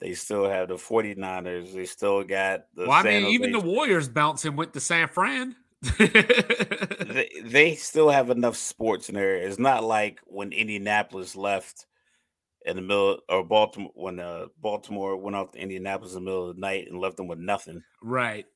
They 0.00 0.14
still 0.14 0.48
have 0.48 0.68
the 0.68 0.74
49ers. 0.74 1.72
They 1.72 1.86
still 1.86 2.24
got 2.24 2.64
the 2.74 2.82
Well, 2.82 2.92
I 2.92 3.02
San 3.02 3.22
mean, 3.22 3.32
even 3.32 3.52
the 3.52 3.60
Warriors 3.60 4.08
and 4.08 4.56
went 4.56 4.72
to 4.74 4.80
San 4.80 5.08
Fran. 5.08 5.56
they, 5.98 7.30
they 7.44 7.74
still 7.74 8.08
have 8.10 8.30
enough 8.30 8.56
sports 8.56 9.08
in 9.08 9.14
there. 9.14 9.36
It's 9.36 9.58
not 9.58 9.84
like 9.84 10.20
when 10.24 10.52
Indianapolis 10.52 11.36
left 11.36 11.86
in 12.64 12.76
the 12.76 12.82
middle 12.82 13.18
or 13.28 13.44
Baltimore 13.44 13.92
when 13.94 14.18
uh, 14.18 14.46
Baltimore 14.60 15.16
went 15.16 15.36
off 15.36 15.52
to 15.52 15.58
Indianapolis 15.58 16.14
in 16.14 16.24
the 16.24 16.30
middle 16.30 16.48
of 16.48 16.56
the 16.56 16.60
night 16.60 16.86
and 16.88 16.98
left 17.00 17.16
them 17.16 17.28
with 17.28 17.38
nothing. 17.38 17.82
right. 18.02 18.46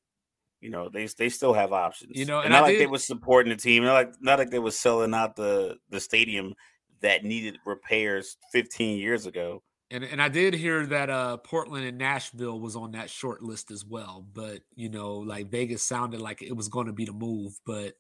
You 0.61 0.70
know, 0.70 0.89
they 0.89 1.07
they 1.07 1.28
still 1.28 1.53
have 1.53 1.72
options. 1.72 2.18
You 2.18 2.24
know, 2.24 2.39
and, 2.39 2.47
and 2.47 2.53
not 2.53 2.59
I 2.59 2.62
like 2.62 2.72
they 2.74 2.78
did- 2.84 2.91
was 2.91 3.07
supporting 3.07 3.51
the 3.51 3.57
team. 3.57 3.84
Not 3.84 3.93
like 3.95 4.12
not 4.20 4.41
like 4.41 4.51
they 4.51 4.59
was 4.59 4.76
selling 4.76 5.14
out 5.14 5.36
the 5.36 5.76
the 5.89 6.01
stadium 6.01 6.55
that 7.01 7.22
needed 7.22 7.59
repairs 7.64 8.36
15 8.51 8.99
years 8.99 9.26
ago. 9.26 9.62
And 9.91 10.05
and 10.05 10.20
I 10.20 10.28
did 10.28 10.55
hear 10.55 10.86
that 10.86 11.09
uh 11.09 11.39
Portland 11.39 11.86
and 11.86 11.99
Nashville 11.99 12.61
was 12.61 12.76
on 12.76 12.93
that 12.93 13.11
short 13.11 13.43
list 13.43 13.70
as 13.70 13.84
well. 13.84 14.26
But 14.34 14.61
you 14.74 14.89
know, 14.89 15.16
like 15.16 15.51
Vegas 15.51 15.82
sounded 15.82 16.20
like 16.20 16.43
it 16.43 16.57
was 16.57 16.68
going 16.68 16.86
to 16.86 16.93
be 16.93 17.07
the 17.07 17.12
move, 17.12 17.59
but 17.64 17.95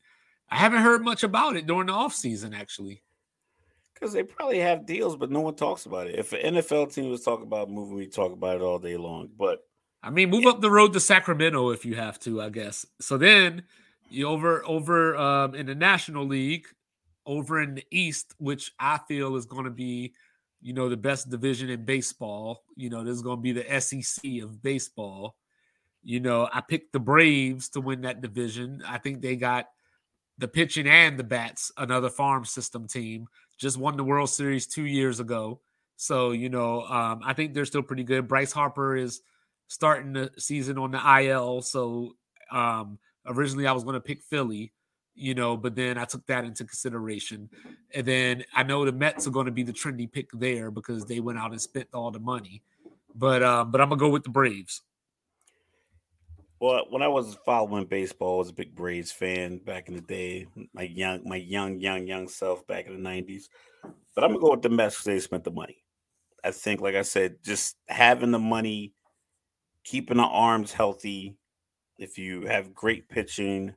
I 0.50 0.56
haven't 0.56 0.82
heard 0.82 1.02
much 1.02 1.22
about 1.22 1.56
it 1.56 1.66
during 1.66 1.86
the 1.86 1.92
offseason 1.92 2.58
actually. 2.58 3.02
Because 3.94 4.12
they 4.12 4.22
probably 4.22 4.60
have 4.60 4.86
deals, 4.86 5.16
but 5.16 5.30
no 5.30 5.40
one 5.40 5.56
talks 5.56 5.86
about 5.86 6.06
it. 6.06 6.18
If 6.18 6.32
an 6.32 6.54
NFL 6.54 6.94
team 6.94 7.10
was 7.10 7.24
talking 7.24 7.46
about 7.46 7.68
moving, 7.68 7.96
we 7.96 8.06
talk 8.06 8.32
about 8.32 8.56
it 8.56 8.62
all 8.62 8.78
day 8.78 8.96
long. 8.96 9.28
But 9.36 9.60
I 10.02 10.10
mean, 10.10 10.30
move 10.30 10.46
up 10.46 10.60
the 10.60 10.70
road 10.70 10.92
to 10.92 11.00
Sacramento 11.00 11.70
if 11.70 11.84
you 11.84 11.96
have 11.96 12.18
to, 12.20 12.40
I 12.40 12.50
guess. 12.50 12.86
So 13.00 13.18
then 13.18 13.64
you 14.10 14.28
over 14.28 14.64
over 14.66 15.16
um 15.16 15.54
in 15.54 15.66
the 15.66 15.74
National 15.74 16.26
League, 16.26 16.66
over 17.26 17.60
in 17.60 17.74
the 17.74 17.84
East, 17.90 18.34
which 18.38 18.72
I 18.78 18.98
feel 19.08 19.36
is 19.36 19.46
going 19.46 19.64
to 19.64 19.70
be, 19.70 20.14
you 20.60 20.72
know, 20.72 20.88
the 20.88 20.96
best 20.96 21.30
division 21.30 21.70
in 21.70 21.84
baseball. 21.84 22.64
You 22.76 22.90
know, 22.90 23.04
this 23.04 23.14
is 23.14 23.22
going 23.22 23.38
to 23.38 23.42
be 23.42 23.52
the 23.52 23.80
SEC 23.80 24.42
of 24.42 24.62
baseball. 24.62 25.36
You 26.02 26.20
know, 26.20 26.48
I 26.52 26.60
picked 26.60 26.92
the 26.92 27.00
Braves 27.00 27.68
to 27.70 27.80
win 27.80 28.02
that 28.02 28.20
division. 28.20 28.82
I 28.86 28.98
think 28.98 29.20
they 29.20 29.36
got 29.36 29.68
the 30.38 30.48
pitching 30.48 30.86
and 30.86 31.18
the 31.18 31.24
bats, 31.24 31.72
another 31.76 32.08
farm 32.08 32.44
system 32.44 32.86
team, 32.86 33.26
just 33.58 33.76
won 33.76 33.96
the 33.96 34.04
World 34.04 34.30
Series 34.30 34.66
two 34.66 34.86
years 34.86 35.20
ago. 35.20 35.60
So, 35.96 36.30
you 36.30 36.48
know, 36.48 36.82
um, 36.82 37.20
I 37.24 37.32
think 37.32 37.52
they're 37.52 37.64
still 37.64 37.82
pretty 37.82 38.04
good. 38.04 38.28
Bryce 38.28 38.52
Harper 38.52 38.96
is 38.96 39.20
starting 39.66 40.12
the 40.12 40.30
season 40.38 40.78
on 40.78 40.92
the 40.92 41.20
IL. 41.22 41.60
So 41.62 42.14
um, 42.52 42.98
originally 43.26 43.66
I 43.66 43.72
was 43.72 43.82
going 43.82 43.94
to 43.94 44.00
pick 44.00 44.22
Philly, 44.22 44.72
you 45.18 45.34
know, 45.34 45.56
but 45.56 45.74
then 45.74 45.98
I 45.98 46.04
took 46.04 46.24
that 46.26 46.44
into 46.44 46.64
consideration. 46.64 47.48
And 47.94 48.06
then 48.06 48.44
I 48.54 48.62
know 48.62 48.84
the 48.84 48.92
Mets 48.92 49.26
are 49.26 49.30
going 49.30 49.46
to 49.46 49.52
be 49.52 49.62
the 49.62 49.72
trendy 49.72 50.10
pick 50.10 50.28
there 50.32 50.70
because 50.70 51.04
they 51.04 51.20
went 51.20 51.38
out 51.38 51.50
and 51.50 51.60
spent 51.60 51.88
all 51.92 52.10
the 52.10 52.20
money. 52.20 52.62
But 53.14 53.42
um, 53.42 53.70
but 53.70 53.80
I'm 53.80 53.88
gonna 53.88 53.98
go 53.98 54.10
with 54.10 54.22
the 54.22 54.30
Braves. 54.30 54.82
well, 56.60 56.84
when 56.90 57.02
I 57.02 57.08
was 57.08 57.36
following 57.44 57.86
baseball, 57.86 58.36
I 58.36 58.38
was 58.38 58.50
a 58.50 58.54
big 58.54 58.76
Braves 58.76 59.10
fan 59.10 59.58
back 59.58 59.88
in 59.88 59.96
the 59.96 60.02
day. 60.02 60.46
My 60.72 60.82
young, 60.82 61.22
my 61.24 61.36
young, 61.36 61.80
young, 61.80 62.06
young 62.06 62.28
self 62.28 62.64
back 62.66 62.86
in 62.86 63.02
the 63.02 63.08
'90s. 63.08 63.44
But 64.14 64.22
I'm 64.22 64.30
gonna 64.30 64.40
go 64.40 64.50
with 64.52 64.62
the 64.62 64.68
Mets 64.68 64.96
because 64.96 65.04
they 65.04 65.20
spent 65.20 65.44
the 65.44 65.50
money. 65.50 65.82
I 66.44 66.52
think, 66.52 66.80
like 66.80 66.94
I 66.94 67.02
said, 67.02 67.36
just 67.42 67.76
having 67.88 68.30
the 68.30 68.38
money, 68.38 68.92
keeping 69.82 70.18
the 70.18 70.24
arms 70.24 70.72
healthy. 70.72 71.36
If 71.98 72.18
you 72.18 72.42
have 72.46 72.74
great 72.74 73.08
pitching, 73.08 73.74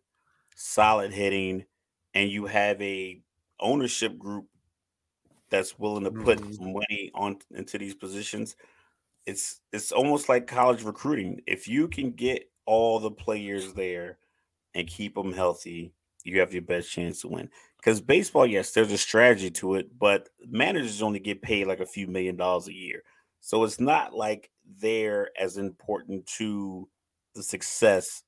solid 0.55 1.13
hitting, 1.13 1.65
and 2.13 2.29
you 2.29 2.45
have 2.47 2.81
a 2.81 3.23
ownership 3.59 4.17
group 4.17 4.47
that's 5.49 5.77
willing 5.77 6.03
to 6.05 6.11
put 6.11 6.41
Mhm. 6.41 6.59
money 6.59 7.11
on 7.13 7.39
into 7.51 7.77
these 7.77 7.95
positions, 7.95 8.55
it's 9.25 9.61
it's 9.73 9.91
almost 9.91 10.29
like 10.29 10.47
college 10.47 10.83
recruiting. 10.83 11.41
If 11.47 11.67
you 11.67 11.87
can 11.87 12.11
get 12.13 12.51
all 12.65 12.99
the 12.99 13.11
players 13.11 13.73
there 13.73 14.19
and 14.75 14.87
keep 14.87 15.15
them 15.15 15.33
healthy, 15.33 15.93
you 16.23 16.39
have 16.41 16.53
your 16.53 16.63
best 16.63 16.91
chance 16.91 17.21
to 17.21 17.29
win. 17.29 17.51
Because 17.77 18.01
baseball, 18.01 18.47
yes, 18.47 18.73
there's 18.73 18.91
a 18.91 18.97
strategy 18.97 19.51
to 19.51 19.75
it, 19.75 19.97
but 19.99 20.29
managers 20.41 21.01
only 21.01 21.19
get 21.19 21.41
paid 21.41 21.67
like 21.67 21.79
a 21.81 21.85
few 21.87 22.07
million 22.07 22.37
dollars 22.37 22.67
a 22.67 22.73
year. 22.73 23.03
So 23.41 23.63
it's 23.63 23.79
not 23.79 24.13
like 24.15 24.51
they're 24.65 25.31
as 25.39 25.57
important 25.57 26.27
to 26.37 26.89
the 27.35 27.43
success 27.43 28.23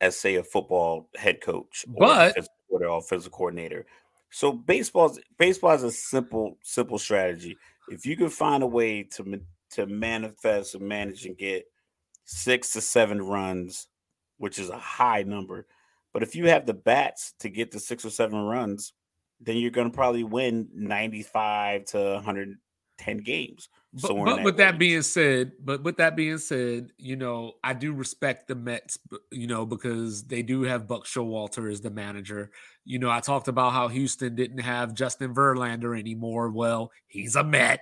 as 0.00 0.18
say 0.18 0.36
a 0.36 0.42
football 0.42 1.08
head 1.16 1.40
coach 1.40 1.84
but 1.98 2.36
or 2.70 2.98
offensive 2.98 3.32
coordinator. 3.32 3.86
So 4.30 4.52
baseball's 4.52 5.18
baseball 5.38 5.74
is 5.74 5.82
a 5.82 5.90
simple 5.90 6.58
simple 6.62 6.98
strategy. 6.98 7.56
If 7.88 8.04
you 8.04 8.16
can 8.16 8.28
find 8.28 8.62
a 8.62 8.66
way 8.66 9.02
to 9.14 9.40
to 9.70 9.86
manifest 9.86 10.74
and 10.74 10.86
manage 10.86 11.24
and 11.26 11.36
get 11.36 11.64
six 12.24 12.72
to 12.72 12.80
seven 12.80 13.22
runs, 13.22 13.88
which 14.36 14.58
is 14.58 14.70
a 14.70 14.78
high 14.78 15.22
number, 15.22 15.66
but 16.12 16.22
if 16.22 16.34
you 16.34 16.48
have 16.48 16.66
the 16.66 16.74
bats 16.74 17.34
to 17.40 17.48
get 17.48 17.70
the 17.70 17.80
six 17.80 18.04
or 18.04 18.10
seven 18.10 18.38
runs, 18.38 18.92
then 19.40 19.56
you're 19.56 19.70
going 19.70 19.90
to 19.90 19.94
probably 19.94 20.24
win 20.24 20.68
95 20.74 21.84
to 21.86 21.98
110 22.14 23.18
games. 23.18 23.68
But, 23.94 24.14
but 24.14 24.36
that 24.36 24.44
with 24.44 24.56
that 24.58 24.78
being 24.78 25.00
said, 25.00 25.52
but 25.64 25.82
with 25.82 25.96
that 25.96 26.14
being 26.14 26.36
said, 26.38 26.90
you 26.98 27.16
know, 27.16 27.52
I 27.64 27.72
do 27.72 27.94
respect 27.94 28.46
the 28.46 28.54
Mets, 28.54 28.98
you 29.30 29.46
know, 29.46 29.64
because 29.64 30.24
they 30.24 30.42
do 30.42 30.62
have 30.62 30.86
Buck 30.86 31.06
Showalter 31.06 31.72
as 31.72 31.80
the 31.80 31.90
manager. 31.90 32.50
You 32.84 32.98
know, 32.98 33.08
I 33.08 33.20
talked 33.20 33.48
about 33.48 33.72
how 33.72 33.88
Houston 33.88 34.34
didn't 34.34 34.58
have 34.58 34.92
Justin 34.92 35.34
Verlander 35.34 35.98
anymore. 35.98 36.50
Well, 36.50 36.92
he's 37.06 37.34
a 37.34 37.42
Met. 37.42 37.80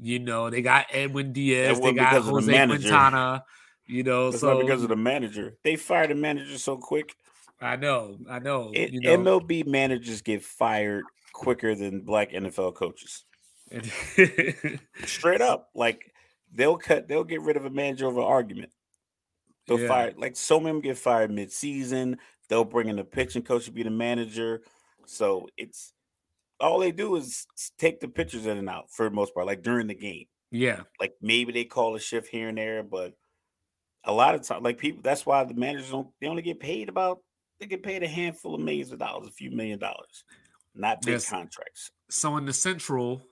You 0.00 0.20
know, 0.20 0.48
they 0.48 0.62
got 0.62 0.86
Edwin 0.90 1.32
Diaz, 1.32 1.80
they 1.80 1.92
got 1.92 2.22
Jose 2.22 2.50
the 2.50 2.66
Quintana. 2.66 3.44
You 3.86 4.04
know, 4.04 4.28
it's 4.28 4.40
so 4.40 4.54
not 4.54 4.60
because 4.60 4.82
of 4.84 4.88
the 4.88 4.96
manager. 4.96 5.56
They 5.64 5.76
fired 5.76 6.10
the 6.10 6.14
manager 6.14 6.56
so 6.56 6.76
quick. 6.76 7.14
I 7.60 7.76
know, 7.76 8.16
I 8.28 8.38
know, 8.38 8.72
it, 8.74 8.92
you 8.92 9.00
know. 9.00 9.18
MLB 9.18 9.66
managers 9.66 10.22
get 10.22 10.42
fired 10.42 11.04
quicker 11.32 11.74
than 11.74 12.00
black 12.00 12.32
NFL 12.32 12.74
coaches. 12.74 13.24
Straight 15.04 15.40
up, 15.40 15.70
like 15.74 16.12
they'll 16.52 16.76
cut, 16.76 17.08
they'll 17.08 17.24
get 17.24 17.42
rid 17.42 17.56
of 17.56 17.64
a 17.64 17.70
manager 17.70 18.06
over 18.06 18.20
argument. 18.20 18.70
They'll 19.66 19.80
yeah. 19.80 19.88
fire 19.88 20.12
like 20.16 20.36
so 20.36 20.58
many 20.60 20.80
get 20.80 20.98
fired 20.98 21.30
mid-season. 21.30 22.18
They'll 22.48 22.64
bring 22.64 22.88
in 22.88 22.98
a 22.98 23.04
pitching 23.04 23.42
coach 23.42 23.66
to 23.66 23.72
be 23.72 23.82
the 23.82 23.90
manager. 23.90 24.62
So 25.06 25.48
it's 25.56 25.92
all 26.60 26.78
they 26.78 26.92
do 26.92 27.16
is 27.16 27.46
take 27.78 28.00
the 28.00 28.08
pitchers 28.08 28.46
in 28.46 28.58
and 28.58 28.68
out 28.68 28.90
for 28.90 29.08
the 29.08 29.14
most 29.14 29.34
part, 29.34 29.46
like 29.46 29.62
during 29.62 29.86
the 29.86 29.94
game. 29.94 30.26
Yeah. 30.50 30.80
Like 31.00 31.14
maybe 31.20 31.52
they 31.52 31.64
call 31.64 31.94
a 31.94 32.00
shift 32.00 32.28
here 32.28 32.48
and 32.48 32.58
there, 32.58 32.82
but 32.82 33.14
a 34.04 34.12
lot 34.12 34.34
of 34.34 34.42
time, 34.42 34.62
like 34.62 34.78
people, 34.78 35.00
that's 35.02 35.24
why 35.24 35.44
the 35.44 35.54
managers 35.54 35.90
don't 35.90 36.08
they 36.20 36.26
only 36.26 36.42
get 36.42 36.60
paid 36.60 36.88
about 36.88 37.18
they 37.62 37.66
get 37.66 37.82
paid 37.82 38.02
a 38.02 38.08
handful 38.08 38.54
of 38.54 38.60
millions 38.60 38.92
of 38.92 38.98
dollars, 38.98 39.28
a 39.28 39.32
few 39.32 39.50
million 39.50 39.78
dollars, 39.78 40.24
not 40.74 41.00
big 41.02 41.12
yes. 41.12 41.30
contracts. 41.30 41.90
So 42.10 42.36
in 42.36 42.44
the 42.44 42.52
central, 42.52 43.22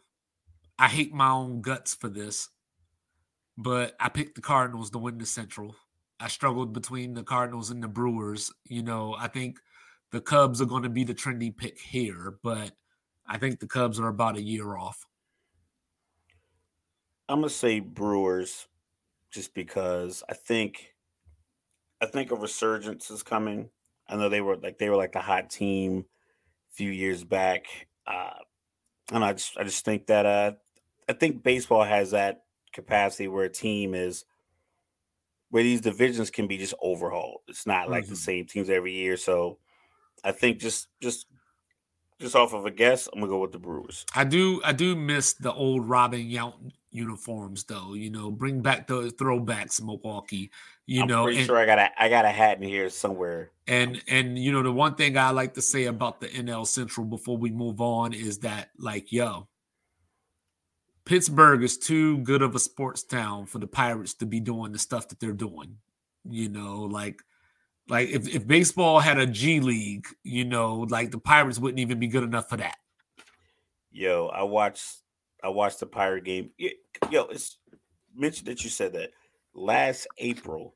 I 0.80 0.88
hate 0.88 1.12
my 1.12 1.28
own 1.28 1.60
guts 1.60 1.94
for 1.94 2.08
this, 2.08 2.48
but 3.58 3.94
I 4.00 4.08
picked 4.08 4.34
the 4.34 4.40
Cardinals 4.40 4.88
to 4.90 4.98
win 4.98 5.18
the 5.18 5.26
Central. 5.26 5.76
I 6.18 6.28
struggled 6.28 6.72
between 6.72 7.12
the 7.12 7.22
Cardinals 7.22 7.68
and 7.68 7.82
the 7.82 7.88
Brewers. 7.88 8.50
You 8.64 8.82
know, 8.82 9.14
I 9.18 9.28
think 9.28 9.58
the 10.10 10.22
Cubs 10.22 10.62
are 10.62 10.66
going 10.66 10.84
to 10.84 10.88
be 10.88 11.04
the 11.04 11.14
trendy 11.14 11.54
pick 11.54 11.78
here, 11.78 12.38
but 12.42 12.72
I 13.26 13.36
think 13.36 13.60
the 13.60 13.66
Cubs 13.66 14.00
are 14.00 14.08
about 14.08 14.38
a 14.38 14.42
year 14.42 14.74
off. 14.74 15.06
I'm 17.28 17.40
gonna 17.40 17.50
say 17.50 17.80
Brewers, 17.80 18.66
just 19.30 19.52
because 19.52 20.22
I 20.30 20.34
think 20.34 20.94
I 22.00 22.06
think 22.06 22.30
a 22.30 22.36
resurgence 22.36 23.10
is 23.10 23.22
coming. 23.22 23.68
I 24.08 24.16
know 24.16 24.30
they 24.30 24.40
were 24.40 24.56
like 24.56 24.78
they 24.78 24.88
were 24.88 24.96
like 24.96 25.12
the 25.12 25.20
hot 25.20 25.50
team 25.50 26.06
a 26.72 26.74
few 26.74 26.90
years 26.90 27.22
back, 27.22 27.66
uh, 28.06 28.38
and 29.12 29.22
I 29.22 29.34
just 29.34 29.58
I 29.58 29.64
just 29.64 29.84
think 29.84 30.06
that 30.06 30.24
uh, 30.24 30.52
I 31.10 31.12
think 31.12 31.42
baseball 31.42 31.82
has 31.82 32.12
that 32.12 32.44
capacity 32.72 33.26
where 33.26 33.44
a 33.44 33.50
team 33.50 33.94
is 33.94 34.24
where 35.50 35.64
these 35.64 35.80
divisions 35.80 36.30
can 36.30 36.46
be 36.46 36.56
just 36.56 36.74
overhauled. 36.80 37.40
It's 37.48 37.66
not 37.66 37.90
like 37.90 38.04
mm-hmm. 38.04 38.12
the 38.12 38.16
same 38.16 38.46
teams 38.46 38.70
every 38.70 38.92
year. 38.92 39.16
So 39.16 39.58
I 40.22 40.30
think 40.30 40.60
just 40.60 40.86
just 41.00 41.26
just 42.20 42.36
off 42.36 42.54
of 42.54 42.64
a 42.64 42.70
guess, 42.70 43.08
I'm 43.12 43.18
gonna 43.18 43.32
go 43.32 43.40
with 43.40 43.50
the 43.50 43.58
Brewers. 43.58 44.06
I 44.14 44.22
do 44.22 44.62
I 44.64 44.72
do 44.72 44.94
miss 44.94 45.32
the 45.32 45.52
old 45.52 45.88
Robin 45.88 46.20
Yount 46.20 46.54
uniforms 46.92 47.64
though. 47.64 47.94
You 47.94 48.10
know, 48.10 48.30
bring 48.30 48.62
back 48.62 48.86
the 48.86 49.10
throwbacks, 49.10 49.82
Milwaukee. 49.82 50.52
You 50.86 51.02
I'm 51.02 51.08
know, 51.08 51.24
pretty 51.24 51.38
and, 51.38 51.46
sure 51.46 51.56
I 51.56 51.66
got 51.66 51.80
a 51.80 51.90
I 52.00 52.08
got 52.08 52.24
a 52.24 52.30
hat 52.30 52.58
in 52.58 52.68
here 52.68 52.88
somewhere. 52.88 53.50
And 53.66 54.00
and 54.06 54.38
you 54.38 54.52
know 54.52 54.62
the 54.62 54.70
one 54.70 54.94
thing 54.94 55.18
I 55.18 55.30
like 55.30 55.54
to 55.54 55.62
say 55.62 55.86
about 55.86 56.20
the 56.20 56.28
NL 56.28 56.68
Central 56.68 57.04
before 57.04 57.36
we 57.36 57.50
move 57.50 57.80
on 57.80 58.12
is 58.12 58.38
that 58.38 58.70
like 58.78 59.10
yo, 59.10 59.48
Pittsburgh 61.04 61.62
is 61.62 61.78
too 61.78 62.18
good 62.18 62.42
of 62.42 62.54
a 62.54 62.58
sports 62.58 63.02
town 63.02 63.46
for 63.46 63.58
the 63.58 63.66
Pirates 63.66 64.14
to 64.14 64.26
be 64.26 64.40
doing 64.40 64.72
the 64.72 64.78
stuff 64.78 65.08
that 65.08 65.20
they're 65.20 65.32
doing. 65.32 65.76
You 66.28 66.48
know, 66.48 66.82
like 66.82 67.22
like 67.88 68.08
if, 68.08 68.28
if 68.28 68.46
baseball 68.46 69.00
had 69.00 69.18
a 69.18 69.26
G 69.26 69.60
League, 69.60 70.06
you 70.22 70.44
know, 70.44 70.86
like 70.90 71.10
the 71.10 71.18
Pirates 71.18 71.58
wouldn't 71.58 71.80
even 71.80 71.98
be 71.98 72.06
good 72.06 72.22
enough 72.22 72.48
for 72.48 72.56
that. 72.58 72.76
Yo, 73.90 74.26
I 74.28 74.42
watched 74.44 74.98
I 75.42 75.48
watched 75.48 75.80
the 75.80 75.86
Pirate 75.86 76.24
game. 76.24 76.50
Yo, 77.10 77.24
it's 77.24 77.58
mentioned 78.14 78.48
that 78.48 78.62
you 78.62 78.70
said 78.70 78.92
that 78.92 79.10
last 79.54 80.06
April. 80.18 80.74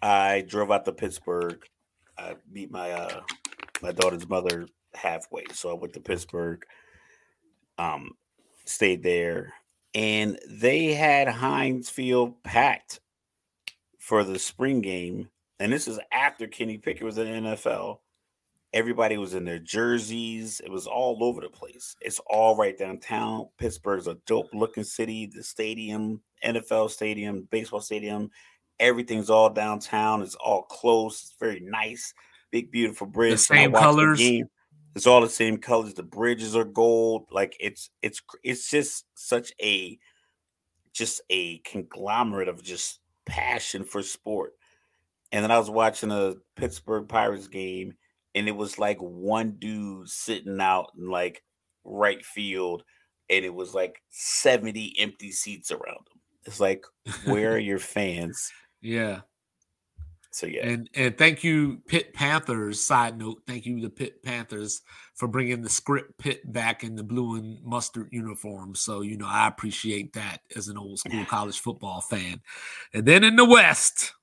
I 0.00 0.44
drove 0.48 0.72
out 0.72 0.84
to 0.86 0.92
Pittsburgh. 0.92 1.62
I 2.18 2.36
meet 2.50 2.70
my 2.70 2.90
uh 2.90 3.20
my 3.82 3.92
daughter's 3.92 4.28
mother 4.28 4.66
halfway, 4.94 5.44
so 5.52 5.70
I 5.70 5.74
went 5.74 5.92
to 5.94 6.00
Pittsburgh. 6.00 6.64
Um, 7.78 8.12
stayed 8.64 9.02
there, 9.02 9.52
and 9.94 10.38
they 10.48 10.94
had 10.94 11.28
Heinz 11.28 11.90
Field 11.90 12.42
packed 12.42 13.00
for 13.98 14.24
the 14.24 14.38
spring 14.38 14.80
game. 14.80 15.28
And 15.60 15.72
this 15.72 15.86
is 15.86 16.00
after 16.12 16.46
Kenny 16.46 16.78
Pickett 16.78 17.04
was 17.04 17.18
in 17.18 17.44
the 17.44 17.50
NFL. 17.50 17.98
Everybody 18.72 19.18
was 19.18 19.34
in 19.34 19.44
their 19.44 19.58
jerseys. 19.58 20.60
It 20.64 20.70
was 20.70 20.86
all 20.86 21.22
over 21.22 21.40
the 21.40 21.50
place. 21.50 21.94
It's 22.00 22.20
all 22.26 22.56
right 22.56 22.76
downtown. 22.76 23.48
Pittsburgh's 23.58 24.06
a 24.06 24.16
dope 24.26 24.48
looking 24.54 24.82
city. 24.82 25.26
The 25.26 25.42
stadium, 25.42 26.22
NFL 26.44 26.90
stadium, 26.90 27.46
baseball 27.50 27.82
stadium, 27.82 28.30
everything's 28.80 29.30
all 29.30 29.50
downtown. 29.50 30.22
It's 30.22 30.34
all 30.34 30.62
close. 30.62 31.22
It's 31.22 31.36
very 31.38 31.60
nice. 31.60 32.12
Big, 32.50 32.72
beautiful 32.72 33.06
bridge. 33.06 33.32
The 33.32 33.38
same 33.38 33.72
colors. 33.72 34.18
The 34.18 34.44
it's 34.94 35.06
all 35.06 35.20
the 35.20 35.28
same 35.28 35.58
colors. 35.58 35.94
The 35.94 36.02
bridges 36.02 36.54
are 36.54 36.64
gold. 36.64 37.26
Like 37.30 37.56
it's 37.60 37.90
it's 38.02 38.20
it's 38.42 38.70
just 38.70 39.06
such 39.14 39.52
a 39.62 39.98
just 40.92 41.22
a 41.30 41.58
conglomerate 41.58 42.48
of 42.48 42.62
just 42.62 43.00
passion 43.26 43.84
for 43.84 44.02
sport. 44.02 44.52
And 45.30 45.42
then 45.42 45.50
I 45.50 45.58
was 45.58 45.70
watching 45.70 46.10
a 46.10 46.34
Pittsburgh 46.56 47.08
Pirates 47.08 47.48
game, 47.48 47.94
and 48.34 48.48
it 48.48 48.56
was 48.56 48.78
like 48.78 48.98
one 48.98 49.52
dude 49.58 50.08
sitting 50.08 50.60
out 50.60 50.90
in 50.98 51.08
like 51.08 51.42
right 51.84 52.22
field, 52.24 52.84
and 53.30 53.44
it 53.44 53.54
was 53.54 53.72
like 53.72 54.02
70 54.10 54.94
empty 54.98 55.32
seats 55.32 55.70
around 55.70 55.96
him. 55.96 56.20
It's 56.44 56.60
like, 56.60 56.84
where 57.24 57.54
are 57.54 57.58
your 57.58 57.78
fans? 57.78 58.52
Yeah. 58.82 59.20
So 60.32 60.46
yeah, 60.46 60.66
and 60.66 60.88
and 60.94 61.16
thank 61.18 61.44
you, 61.44 61.82
Pitt 61.86 62.14
Panthers. 62.14 62.80
Side 62.80 63.18
note, 63.18 63.42
thank 63.46 63.66
you, 63.66 63.82
the 63.82 63.90
Pitt 63.90 64.22
Panthers, 64.22 64.80
for 65.14 65.28
bringing 65.28 65.60
the 65.60 65.68
script 65.68 66.16
Pitt 66.16 66.50
back 66.50 66.84
in 66.84 66.96
the 66.96 67.02
blue 67.02 67.36
and 67.36 67.62
mustard 67.62 68.08
uniform. 68.12 68.74
So 68.74 69.02
you 69.02 69.18
know, 69.18 69.26
I 69.28 69.46
appreciate 69.46 70.14
that 70.14 70.38
as 70.56 70.68
an 70.68 70.78
old 70.78 70.98
school 70.98 71.24
college 71.28 71.60
football 71.60 72.00
fan. 72.00 72.40
And 72.94 73.04
then 73.04 73.24
in 73.24 73.36
the 73.36 73.44
West, 73.44 74.14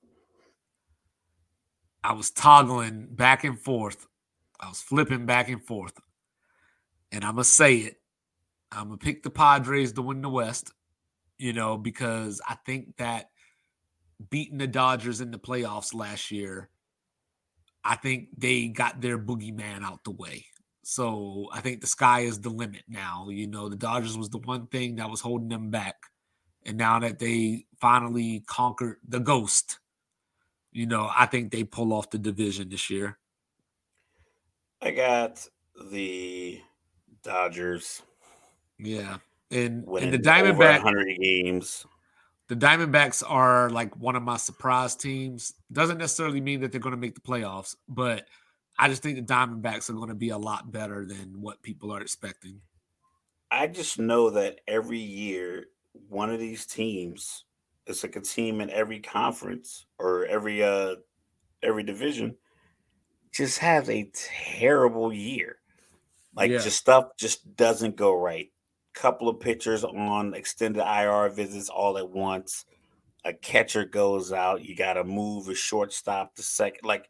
I 2.02 2.12
was 2.12 2.32
toggling 2.32 3.06
back 3.12 3.44
and 3.44 3.58
forth. 3.58 4.08
I 4.58 4.68
was 4.68 4.82
flipping 4.82 5.26
back 5.26 5.48
and 5.48 5.64
forth, 5.64 5.96
and 7.12 7.24
I'm 7.24 7.34
gonna 7.34 7.44
say 7.44 7.76
it. 7.76 8.00
I'm 8.72 8.86
gonna 8.86 8.96
pick 8.96 9.22
the 9.22 9.30
Padres 9.30 9.92
to 9.92 10.02
win 10.02 10.22
the 10.22 10.28
West. 10.28 10.72
You 11.38 11.52
know, 11.52 11.78
because 11.78 12.40
I 12.46 12.56
think 12.66 12.96
that 12.96 13.30
beating 14.28 14.58
the 14.58 14.66
Dodgers 14.66 15.20
in 15.20 15.30
the 15.30 15.38
playoffs 15.38 15.94
last 15.94 16.30
year, 16.30 16.68
I 17.84 17.96
think 17.96 18.28
they 18.36 18.68
got 18.68 19.00
their 19.00 19.18
boogeyman 19.18 19.82
out 19.82 20.04
the 20.04 20.10
way. 20.10 20.44
So 20.82 21.48
I 21.52 21.60
think 21.60 21.80
the 21.80 21.86
sky 21.86 22.20
is 22.20 22.40
the 22.40 22.50
limit 22.50 22.82
now. 22.88 23.28
You 23.30 23.46
know, 23.46 23.68
the 23.68 23.76
Dodgers 23.76 24.18
was 24.18 24.28
the 24.28 24.38
one 24.38 24.66
thing 24.66 24.96
that 24.96 25.08
was 25.08 25.20
holding 25.20 25.48
them 25.48 25.70
back. 25.70 25.96
And 26.66 26.76
now 26.76 26.98
that 26.98 27.18
they 27.18 27.66
finally 27.80 28.42
conquered 28.46 28.98
the 29.08 29.20
ghost, 29.20 29.78
you 30.72 30.86
know, 30.86 31.10
I 31.16 31.26
think 31.26 31.50
they 31.50 31.64
pull 31.64 31.92
off 31.92 32.10
the 32.10 32.18
division 32.18 32.68
this 32.68 32.90
year. 32.90 33.18
I 34.82 34.90
got 34.90 35.46
the 35.90 36.60
Dodgers. 37.22 38.02
Yeah. 38.78 39.18
And, 39.50 39.86
and 39.86 40.12
the 40.12 40.18
Diamondback 40.18 40.82
100 40.82 41.18
games 41.20 41.86
the 42.50 42.56
Diamondbacks 42.56 43.22
are 43.24 43.70
like 43.70 43.96
one 43.96 44.16
of 44.16 44.24
my 44.24 44.36
surprise 44.36 44.96
teams. 44.96 45.54
Doesn't 45.72 45.98
necessarily 45.98 46.40
mean 46.40 46.60
that 46.62 46.72
they're 46.72 46.80
going 46.80 46.96
to 46.96 47.00
make 47.00 47.14
the 47.14 47.20
playoffs, 47.20 47.76
but 47.88 48.26
I 48.76 48.88
just 48.88 49.04
think 49.04 49.14
the 49.14 49.22
Diamondbacks 49.22 49.88
are 49.88 49.92
going 49.92 50.08
to 50.08 50.16
be 50.16 50.30
a 50.30 50.36
lot 50.36 50.72
better 50.72 51.06
than 51.06 51.40
what 51.40 51.62
people 51.62 51.92
are 51.92 52.00
expecting. 52.00 52.60
I 53.52 53.68
just 53.68 54.00
know 54.00 54.30
that 54.30 54.62
every 54.66 54.98
year 54.98 55.66
one 56.08 56.28
of 56.30 56.40
these 56.40 56.66
teams, 56.66 57.44
it's 57.86 58.02
like 58.02 58.16
a 58.16 58.20
team 58.20 58.60
in 58.60 58.68
every 58.70 58.98
conference 58.98 59.86
or 60.00 60.26
every 60.26 60.64
uh 60.64 60.96
every 61.62 61.84
division, 61.84 62.36
just 63.32 63.60
has 63.60 63.88
a 63.88 64.10
terrible 64.12 65.12
year. 65.12 65.58
Like 66.34 66.50
Yeah. 66.50 66.58
just 66.58 66.80
stuff 66.80 67.16
just 67.16 67.54
doesn't 67.54 67.94
go 67.94 68.12
right. 68.12 68.50
Couple 68.92 69.28
of 69.28 69.40
pitchers 69.40 69.84
on 69.84 70.34
extended 70.34 70.82
IR 70.82 71.28
visits 71.30 71.68
all 71.68 71.96
at 71.96 72.10
once. 72.10 72.64
A 73.24 73.32
catcher 73.32 73.84
goes 73.84 74.32
out. 74.32 74.64
You 74.64 74.74
got 74.74 74.94
to 74.94 75.04
move 75.04 75.48
a 75.48 75.54
shortstop 75.54 76.34
to 76.36 76.42
second. 76.42 76.84
Like 76.84 77.08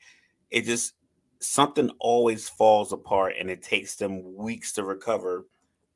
it 0.50 0.62
just 0.62 0.94
something 1.40 1.90
always 1.98 2.48
falls 2.48 2.92
apart, 2.92 3.34
and 3.38 3.50
it 3.50 3.62
takes 3.62 3.96
them 3.96 4.36
weeks 4.36 4.72
to 4.72 4.84
recover. 4.84 5.46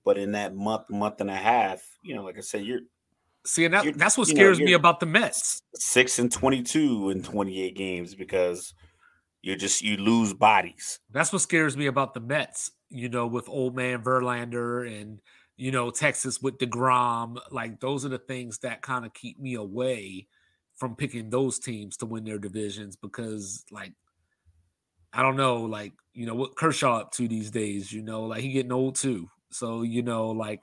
But 0.04 0.18
in 0.18 0.32
that 0.32 0.54
month, 0.54 0.90
month 0.90 1.20
and 1.20 1.30
a 1.30 1.36
half, 1.36 1.82
you 2.02 2.14
know, 2.14 2.24
like 2.24 2.38
I 2.38 2.42
said, 2.42 2.64
you're 2.64 2.80
See, 3.46 3.66
and 3.66 3.74
that, 3.74 3.98
that's 3.98 4.16
what 4.16 4.28
you 4.28 4.34
know, 4.34 4.38
scares 4.38 4.58
me 4.58 4.72
about 4.72 5.00
the 5.00 5.06
Mets. 5.06 5.62
six 5.74 6.18
and 6.18 6.32
twenty-two 6.32 7.10
in 7.10 7.22
twenty-eight 7.22 7.76
games 7.76 8.14
because 8.14 8.72
you 9.42 9.54
just 9.54 9.82
you 9.82 9.98
lose 9.98 10.32
bodies. 10.32 11.00
That's 11.10 11.30
what 11.30 11.42
scares 11.42 11.76
me 11.76 11.86
about 11.86 12.14
the 12.14 12.20
Mets. 12.20 12.70
You 12.88 13.10
know, 13.10 13.26
with 13.26 13.48
old 13.48 13.76
man 13.76 14.02
Verlander 14.02 14.90
and 14.90 15.20
you 15.56 15.70
know 15.70 15.90
Texas 15.90 16.40
with 16.42 16.58
deGrom. 16.58 17.38
Like 17.50 17.80
those 17.80 18.04
are 18.04 18.10
the 18.10 18.18
things 18.18 18.58
that 18.58 18.82
kind 18.82 19.04
of 19.04 19.14
keep 19.14 19.38
me 19.38 19.54
away 19.54 20.26
from 20.76 20.96
picking 20.96 21.30
those 21.30 21.58
teams 21.58 21.96
to 21.98 22.06
win 22.06 22.24
their 22.24 22.38
divisions 22.38 22.96
because, 22.96 23.64
like, 23.70 23.92
I 25.12 25.22
don't 25.22 25.36
know, 25.36 25.62
like 25.62 25.92
you 26.12 26.26
know 26.26 26.34
what 26.34 26.56
Kershaw 26.56 26.98
up 26.98 27.12
to 27.12 27.28
these 27.28 27.50
days. 27.50 27.92
You 27.92 28.02
know, 28.02 28.24
like 28.24 28.40
he 28.40 28.52
getting 28.52 28.72
old 28.72 28.96
too. 28.96 29.30
So 29.50 29.82
you 29.82 30.02
know, 30.02 30.30
like 30.30 30.62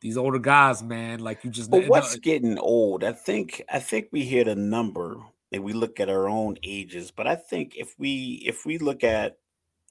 these 0.00 0.16
older 0.16 0.38
guys, 0.38 0.82
man, 0.82 1.20
like 1.20 1.44
you 1.44 1.50
just. 1.50 1.70
But 1.70 1.88
what's 1.88 2.16
getting 2.16 2.58
old? 2.58 3.04
I 3.04 3.12
think 3.12 3.62
I 3.70 3.78
think 3.78 4.08
we 4.10 4.24
hit 4.24 4.48
a 4.48 4.54
number 4.54 5.16
and 5.52 5.62
we 5.62 5.74
look 5.74 6.00
at 6.00 6.08
our 6.08 6.28
own 6.28 6.56
ages. 6.62 7.10
But 7.10 7.26
I 7.26 7.36
think 7.36 7.76
if 7.76 7.94
we 7.98 8.42
if 8.46 8.64
we 8.64 8.78
look 8.78 9.04
at 9.04 9.36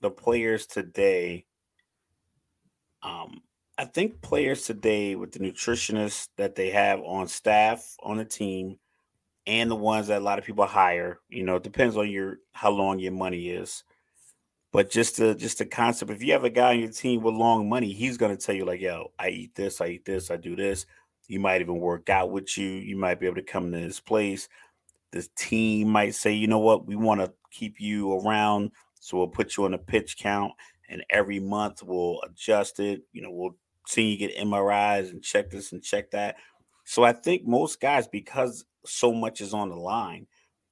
the 0.01 0.09
players 0.09 0.65
today, 0.65 1.45
um, 3.03 3.41
I 3.81 3.85
think 3.85 4.21
players 4.21 4.67
today 4.67 5.15
with 5.15 5.31
the 5.31 5.39
nutritionists 5.39 6.27
that 6.37 6.53
they 6.53 6.69
have 6.69 6.99
on 6.99 7.27
staff 7.27 7.95
on 8.03 8.17
the 8.17 8.25
team 8.25 8.77
and 9.47 9.71
the 9.71 9.75
ones 9.75 10.05
that 10.05 10.21
a 10.21 10.23
lot 10.23 10.37
of 10.37 10.45
people 10.45 10.67
hire, 10.67 11.19
you 11.29 11.41
know, 11.41 11.55
it 11.55 11.63
depends 11.63 11.97
on 11.97 12.07
your 12.07 12.37
how 12.51 12.69
long 12.69 12.99
your 12.99 13.11
money 13.11 13.49
is. 13.49 13.83
But 14.71 14.91
just 14.91 15.17
the 15.17 15.33
just 15.33 15.57
the 15.57 15.65
concept, 15.65 16.11
if 16.11 16.21
you 16.21 16.31
have 16.33 16.43
a 16.43 16.51
guy 16.51 16.73
on 16.73 16.79
your 16.79 16.91
team 16.91 17.23
with 17.23 17.33
long 17.33 17.69
money, 17.69 17.91
he's 17.91 18.17
gonna 18.17 18.37
tell 18.37 18.53
you 18.53 18.65
like, 18.65 18.81
"Yo, 18.81 19.13
I 19.17 19.29
eat 19.29 19.55
this, 19.55 19.81
I 19.81 19.87
eat 19.87 20.05
this, 20.05 20.29
I 20.29 20.37
do 20.37 20.55
this." 20.55 20.85
You 21.27 21.39
might 21.39 21.61
even 21.61 21.79
work 21.79 22.07
out 22.07 22.29
with 22.29 22.55
you. 22.59 22.67
You 22.69 22.97
might 22.97 23.19
be 23.19 23.25
able 23.25 23.37
to 23.37 23.41
come 23.41 23.71
to 23.71 23.79
this 23.79 23.99
place. 23.99 24.47
This 25.11 25.29
team 25.35 25.87
might 25.89 26.13
say, 26.13 26.33
"You 26.33 26.45
know 26.45 26.59
what? 26.59 26.85
We 26.85 26.95
want 26.95 27.21
to 27.21 27.33
keep 27.49 27.81
you 27.81 28.13
around, 28.13 28.73
so 28.99 29.17
we'll 29.17 29.27
put 29.27 29.57
you 29.57 29.65
on 29.65 29.73
a 29.73 29.79
pitch 29.79 30.17
count, 30.19 30.53
and 30.87 31.03
every 31.09 31.39
month 31.39 31.81
we'll 31.81 32.21
adjust 32.21 32.79
it. 32.79 33.01
You 33.11 33.23
know, 33.23 33.31
we'll 33.31 33.55
see 33.87 34.11
you 34.11 34.17
get 34.17 34.37
MRIs 34.37 35.09
and 35.09 35.23
check 35.23 35.49
this 35.49 35.71
and 35.71 35.83
check 35.83 36.11
that." 36.11 36.35
So 36.83 37.03
I 37.03 37.13
think 37.13 37.45
most 37.45 37.79
guys, 37.79 38.07
because 38.07 38.65
so 38.85 39.13
much 39.13 39.41
is 39.41 39.53
on 39.53 39.69
the 39.69 39.75
line, 39.75 40.27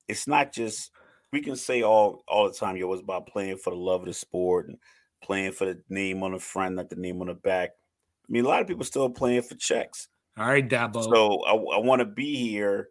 it's 0.07 0.27
not 0.27 0.53
just 0.53 0.91
we 1.31 1.41
can 1.41 1.55
say 1.55 1.83
all 1.83 2.23
all 2.27 2.47
the 2.47 2.53
time, 2.53 2.77
yo, 2.77 2.91
it's 2.93 3.01
about 3.01 3.27
playing 3.27 3.57
for 3.57 3.71
the 3.71 3.75
love 3.75 4.01
of 4.01 4.07
the 4.07 4.13
sport 4.13 4.67
and 4.67 4.77
playing 5.21 5.51
for 5.51 5.65
the 5.65 5.81
name 5.89 6.23
on 6.23 6.31
the 6.31 6.39
front, 6.39 6.75
not 6.75 6.89
the 6.89 6.95
name 6.95 7.21
on 7.21 7.27
the 7.27 7.33
back. 7.33 7.71
I 7.71 8.31
mean, 8.31 8.45
a 8.45 8.47
lot 8.47 8.61
of 8.61 8.67
people 8.67 8.83
still 8.83 9.09
playing 9.09 9.41
for 9.41 9.55
checks. 9.55 10.07
All 10.37 10.47
right, 10.47 10.67
Dabo. 10.67 11.03
So 11.03 11.43
I, 11.43 11.53
I 11.53 11.79
want 11.79 11.99
to 11.99 12.05
be 12.05 12.35
here 12.35 12.89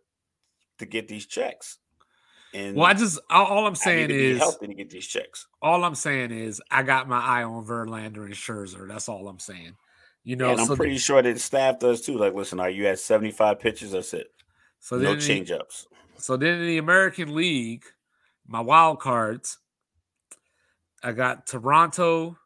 to 0.79 0.87
get 0.87 1.09
these 1.09 1.27
checks. 1.27 1.79
And 2.55 2.77
well, 2.77 2.87
I 2.87 2.95
just 2.95 3.19
all, 3.31 3.47
all 3.47 3.67
I'm 3.67 3.75
saying 3.75 4.11
is 4.11 4.39
healthy 4.39 4.69
to 4.69 4.75
get 4.75 4.91
these 4.91 5.07
checks. 5.07 5.47
all 5.61 5.85
I'm 5.85 5.95
saying 5.95 6.31
is 6.31 6.63
I 6.71 6.83
got 6.83 7.09
my 7.09 7.21
eye 7.21 7.43
on 7.43 7.67
Verlander 7.67 8.25
and 8.25 8.35
Scherzer. 8.35 8.89
That's 8.89 9.09
all 9.09 9.29
I'm 9.29 9.39
saying. 9.39 9.75
You 10.25 10.37
know, 10.37 10.51
and 10.51 10.61
I'm 10.61 10.67
so, 10.67 10.77
pretty 10.77 10.99
sure 10.99 11.23
that 11.23 11.33
the 11.33 11.41
staff 11.41 11.79
does 11.79 12.03
too. 12.03 12.19
Like, 12.19 12.35
listen, 12.35 12.61
are 12.61 12.69
you 12.69 12.87
at 12.87 12.99
75 12.99 13.61
pitches? 13.61 13.93
That's 13.93 14.13
it. 14.13 14.29
so 14.79 14.99
no 14.99 15.17
change 15.17 15.51
ups. 15.51 15.87
So 16.19 16.37
then 16.37 16.61
in 16.61 16.67
the 16.67 16.79
American 16.79 17.35
League, 17.35 17.85
my 18.47 18.61
wild 18.61 19.01
cards, 19.01 19.59
I 21.03 21.13
got 21.13 21.47
Toronto, 21.47 22.37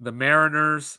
the 0.00 0.12
Mariners, 0.12 0.98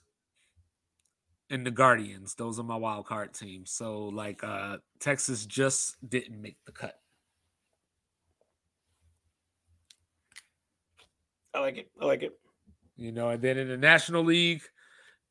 and 1.49 1.65
the 1.65 1.71
Guardians. 1.71 2.35
Those 2.35 2.57
are 2.57 2.63
my 2.63 2.77
wild 2.77 3.05
card 3.05 3.33
teams. 3.33 3.71
So 3.71 4.05
like 4.05 4.43
uh 4.43 4.77
Texas 4.99 5.45
just 5.45 5.97
didn't 6.07 6.41
make 6.41 6.57
the 6.65 6.71
cut. 6.71 6.95
I 11.53 11.59
like 11.59 11.77
it. 11.77 11.91
I 12.01 12.05
like 12.05 12.23
it. 12.23 12.39
You 12.95 13.11
know, 13.11 13.29
and 13.29 13.41
then 13.41 13.57
in 13.57 13.67
the 13.67 13.77
National 13.77 14.23
League, 14.23 14.61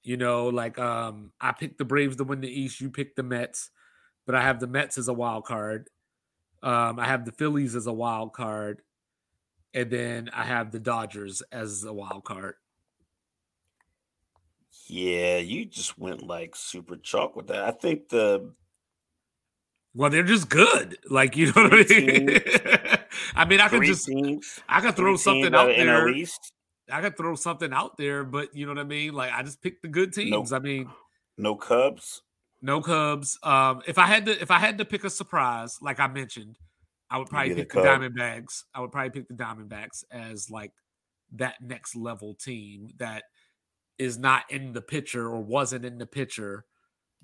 you 0.03 0.17
know, 0.17 0.49
like 0.49 0.79
um 0.79 1.33
I 1.41 1.53
picked 1.53 1.79
the 1.79 1.85
Braves 1.85 2.17
to 2.17 2.25
win 2.25 2.41
the 2.41 2.49
East, 2.49 2.81
you 2.81 2.91
picked 2.91 3.17
the 3.17 3.23
Mets, 3.23 3.71
but 4.27 4.35
I 4.35 4.43
have 4.43 4.61
the 4.61 4.67
Mets 4.67 4.99
as 4.99 5.09
a 5.09 5.13
wild 5.13 5.45
card. 5.45 5.89
Um, 6.63 6.99
I 6.99 7.07
have 7.07 7.25
the 7.25 7.33
Phillies 7.33 7.75
as 7.75 7.87
a 7.87 7.93
wild 7.93 8.35
card, 8.35 8.83
and 9.73 9.91
then 9.91 10.31
I 10.33 10.45
have 10.45 10.73
the 10.73 10.81
Dodgers 10.81 11.43
as 11.53 11.85
a 11.85 11.93
wild 11.93 12.25
card. 12.25 12.55
Yeah, 14.87 15.37
you 15.39 15.65
just 15.67 15.99
went 15.99 16.23
like 16.23 16.57
super 16.57 16.97
chalk 16.97 17.37
with 17.37 17.47
that. 17.47 17.65
I 17.65 17.71
think 17.71 18.09
the 18.09 18.53
Well, 19.95 20.11
they're 20.11 20.23
just 20.23 20.49
good. 20.49 20.99
Like 21.09 21.37
you 21.37 21.47
know 21.47 21.63
what 21.63 21.75
I 21.75 21.85
mean? 21.89 22.31
I 23.35 23.45
mean, 23.45 23.61
I 23.61 23.69
could 23.69 23.85
just 23.85 24.07
teams, 24.07 24.61
I 24.69 24.81
could 24.81 24.97
throw 24.97 25.17
something 25.17 25.55
out 25.55 25.69
there. 25.69 26.07
the 26.07 26.19
East, 26.19 26.53
I 26.93 27.01
could 27.01 27.17
throw 27.17 27.35
something 27.35 27.73
out 27.73 27.97
there, 27.97 28.25
but 28.25 28.55
you 28.55 28.67
know 28.67 28.73
what 28.73 28.81
I 28.81 28.85
mean? 28.85 29.13
Like 29.15 29.33
I 29.33 29.43
just 29.43 29.63
picked 29.63 29.83
the 29.83 29.89
good 29.89 30.13
teams. 30.13 30.53
I 30.53 30.59
mean, 30.59 30.91
no 31.39 31.55
Cubs. 31.55 32.23
no 32.63 32.81
Cubs. 32.81 33.39
Um, 33.43 33.83
if 33.87 33.99
I 33.99 34.07
had 34.07 34.27
to, 34.27 34.41
if 34.41 34.51
I 34.51 34.59
had 34.59 34.79
to 34.79 34.85
pick 34.85 35.05
a 35.05 35.11
surprise, 35.11 35.79
like 35.81 36.01
I 36.01 36.07
mentioned, 36.07 36.59
I 37.11 37.19
would 37.19 37.29
probably 37.29 37.55
pick 37.55 37.73
the 37.73 37.83
Cub. 37.83 37.85
Diamondbacks. 37.85 38.65
I 38.75 38.81
would 38.81 38.93
probably 38.93 39.11
pick 39.11 39.29
the 39.29 39.35
Diamondbacks 39.35 40.05
as 40.11 40.51
like 40.51 40.73
that 41.33 41.55
next 41.61 41.97
level 41.97 42.35
team 42.35 42.89
that 42.99 43.25
is 43.99 44.19
not 44.19 44.45
in 44.51 44.73
the 44.73 44.83
picture 44.83 45.27
or 45.27 45.41
wasn't 45.41 45.85
in 45.85 45.99
the 45.99 46.07
picture 46.07 46.65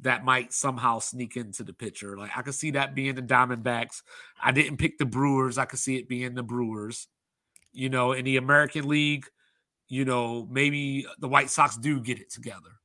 that 0.01 0.25
might 0.25 0.53
somehow 0.53 0.99
sneak 0.99 1.37
into 1.37 1.65
the 1.65 1.73
picture. 1.73 2.19
Like 2.19 2.31
I 2.37 2.43
could 2.43 2.55
see 2.55 2.73
that 2.73 2.95
being 2.95 3.15
the 3.15 3.23
Diamondbacks. 3.23 4.03
I 4.43 4.53
didn't 4.53 4.77
pick 4.77 4.99
the 4.99 5.07
Brewers. 5.07 5.57
I 5.57 5.65
could 5.65 5.79
see 5.79 5.97
it 5.97 6.09
being 6.09 6.35
the 6.35 6.43
Brewers. 6.43 7.09
You 7.73 7.89
know, 7.89 8.13
in 8.13 8.25
the 8.25 8.37
American 8.37 8.89
League, 8.89 9.27
you 9.89 10.05
know, 10.05 10.47
maybe 10.51 11.07
the 11.19 11.29
White 11.29 11.51
Sox 11.51 11.77
do 11.77 12.01
get 12.01 12.19
it 12.19 12.31
together. 12.31 12.81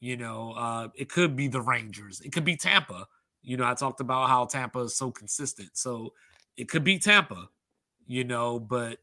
You 0.00 0.16
know, 0.16 0.52
uh, 0.52 0.88
it 0.96 1.08
could 1.08 1.36
be 1.36 1.48
the 1.48 1.60
Rangers. 1.60 2.20
It 2.20 2.32
could 2.32 2.44
be 2.44 2.56
Tampa. 2.56 3.06
You 3.42 3.56
know, 3.56 3.64
I 3.64 3.74
talked 3.74 4.00
about 4.00 4.28
how 4.28 4.46
Tampa 4.46 4.80
is 4.80 4.96
so 4.96 5.10
consistent. 5.10 5.70
So 5.74 6.12
it 6.56 6.68
could 6.68 6.84
be 6.84 6.98
Tampa, 6.98 7.48
you 8.06 8.24
know, 8.24 8.58
but 8.58 8.98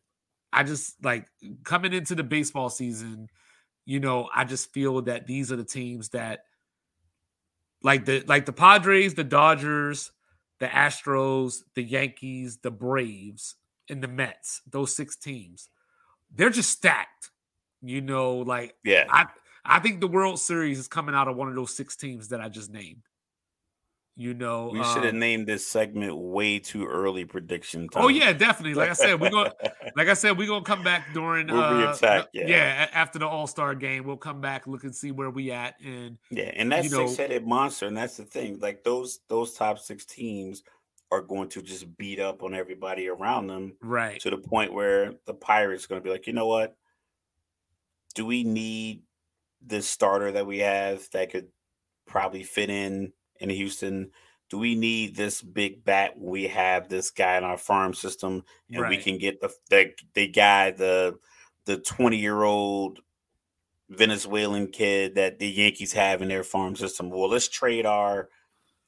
I 0.51 0.63
just 0.63 1.03
like 1.03 1.27
coming 1.63 1.93
into 1.93 2.15
the 2.15 2.23
baseball 2.23 2.69
season, 2.69 3.29
you 3.85 3.99
know, 3.99 4.29
I 4.35 4.43
just 4.43 4.73
feel 4.73 5.01
that 5.03 5.25
these 5.25 5.51
are 5.51 5.55
the 5.55 5.63
teams 5.63 6.09
that 6.09 6.45
like 7.81 8.05
the 8.05 8.23
like 8.27 8.45
the 8.45 8.53
Padres, 8.53 9.13
the 9.13 9.23
Dodgers, 9.23 10.11
the 10.59 10.67
Astros, 10.67 11.63
the 11.75 11.83
Yankees, 11.83 12.57
the 12.57 12.71
Braves, 12.71 13.55
and 13.89 14.03
the 14.03 14.07
Mets, 14.07 14.61
those 14.69 14.95
six 14.95 15.15
teams, 15.15 15.69
they're 16.33 16.49
just 16.49 16.69
stacked. 16.69 17.28
You 17.81 18.01
know, 18.01 18.37
like 18.37 18.75
Yeah, 18.83 19.05
I 19.09 19.25
I 19.65 19.79
think 19.79 20.01
the 20.01 20.07
World 20.07 20.39
Series 20.39 20.79
is 20.79 20.87
coming 20.87 21.15
out 21.15 21.27
of 21.27 21.35
one 21.35 21.47
of 21.47 21.55
those 21.55 21.75
six 21.75 21.95
teams 21.95 22.29
that 22.29 22.41
I 22.41 22.49
just 22.49 22.71
named. 22.71 23.03
You 24.15 24.33
know, 24.33 24.71
we 24.73 24.83
should 24.83 25.05
have 25.05 25.13
um, 25.13 25.19
named 25.19 25.47
this 25.47 25.65
segment 25.65 26.17
way 26.17 26.59
too 26.59 26.85
early 26.85 27.23
prediction. 27.23 27.87
time. 27.87 28.03
Oh 28.03 28.07
yeah, 28.09 28.33
definitely. 28.33 28.73
Like 28.73 28.89
I 28.89 28.93
said, 28.93 29.21
we're 29.21 29.29
gonna 29.29 29.53
like 29.95 30.09
I 30.09 30.13
said, 30.13 30.37
we're 30.37 30.47
gonna 30.47 30.65
come 30.65 30.83
back 30.83 31.13
during 31.13 31.47
We'll 31.47 31.61
uh 31.61 31.71
reattack, 31.95 32.25
the- 32.33 32.41
yeah. 32.49 32.89
after 32.91 33.17
the 33.17 33.27
All 33.27 33.47
Star 33.47 33.73
game. 33.75 34.03
We'll 34.03 34.17
come 34.17 34.41
back, 34.41 34.67
look 34.67 34.83
and 34.83 34.93
see 34.93 35.11
where 35.11 35.29
we 35.29 35.51
at, 35.51 35.75
and 35.79 36.17
Yeah, 36.31 36.51
and 36.53 36.69
that's 36.69 36.91
you 36.91 36.97
know- 36.97 37.07
six-headed 37.07 37.47
monster, 37.47 37.85
and 37.85 37.95
that's 37.95 38.17
the 38.17 38.25
thing. 38.25 38.59
Like 38.59 38.83
those 38.83 39.21
those 39.29 39.53
top 39.53 39.79
six 39.79 40.03
teams 40.05 40.63
are 41.11 41.21
going 41.21 41.47
to 41.49 41.61
just 41.61 41.97
beat 41.97 42.19
up 42.19 42.43
on 42.43 42.53
everybody 42.53 43.07
around 43.07 43.47
them 43.47 43.73
right, 43.81 44.19
to 44.19 44.29
the 44.29 44.37
point 44.37 44.73
where 44.73 45.13
the 45.27 45.33
Pirates 45.33 45.87
going 45.87 45.99
to 45.99 46.03
be 46.03 46.11
like, 46.11 46.27
you 46.27 46.33
know 46.33 46.45
what? 46.47 46.75
Do 48.15 48.25
we 48.25 48.43
need 48.43 49.03
this 49.61 49.87
starter 49.87 50.31
that 50.31 50.47
we 50.47 50.59
have 50.59 51.09
that 51.11 51.31
could 51.31 51.47
probably 52.07 52.43
fit 52.43 52.69
in 52.69 53.13
in 53.39 53.49
Houston? 53.49 54.11
Do 54.49 54.57
we 54.57 54.75
need 54.75 55.15
this 55.15 55.41
big 55.41 55.83
bat 55.85 56.17
we 56.17 56.47
have 56.47 56.89
this 56.89 57.11
guy 57.11 57.37
in 57.37 57.43
our 57.43 57.57
farm 57.57 57.93
system 57.93 58.43
and 58.71 58.89
we 58.89 58.97
can 58.97 59.17
get 59.17 59.41
the 59.41 59.53
the, 59.69 59.91
the 60.13 60.27
guy 60.27 60.71
the 60.71 61.19
the 61.65 61.77
20 61.77 62.17
year 62.17 62.43
old 62.43 62.99
Venezuelan 63.89 64.67
kid 64.67 65.15
that 65.15 65.39
the 65.39 65.47
Yankees 65.47 65.93
have 65.93 66.21
in 66.21 66.27
their 66.27 66.43
farm 66.43 66.75
system. 66.75 67.09
Well, 67.09 67.29
let's 67.29 67.47
trade 67.47 67.85
our 67.85 68.29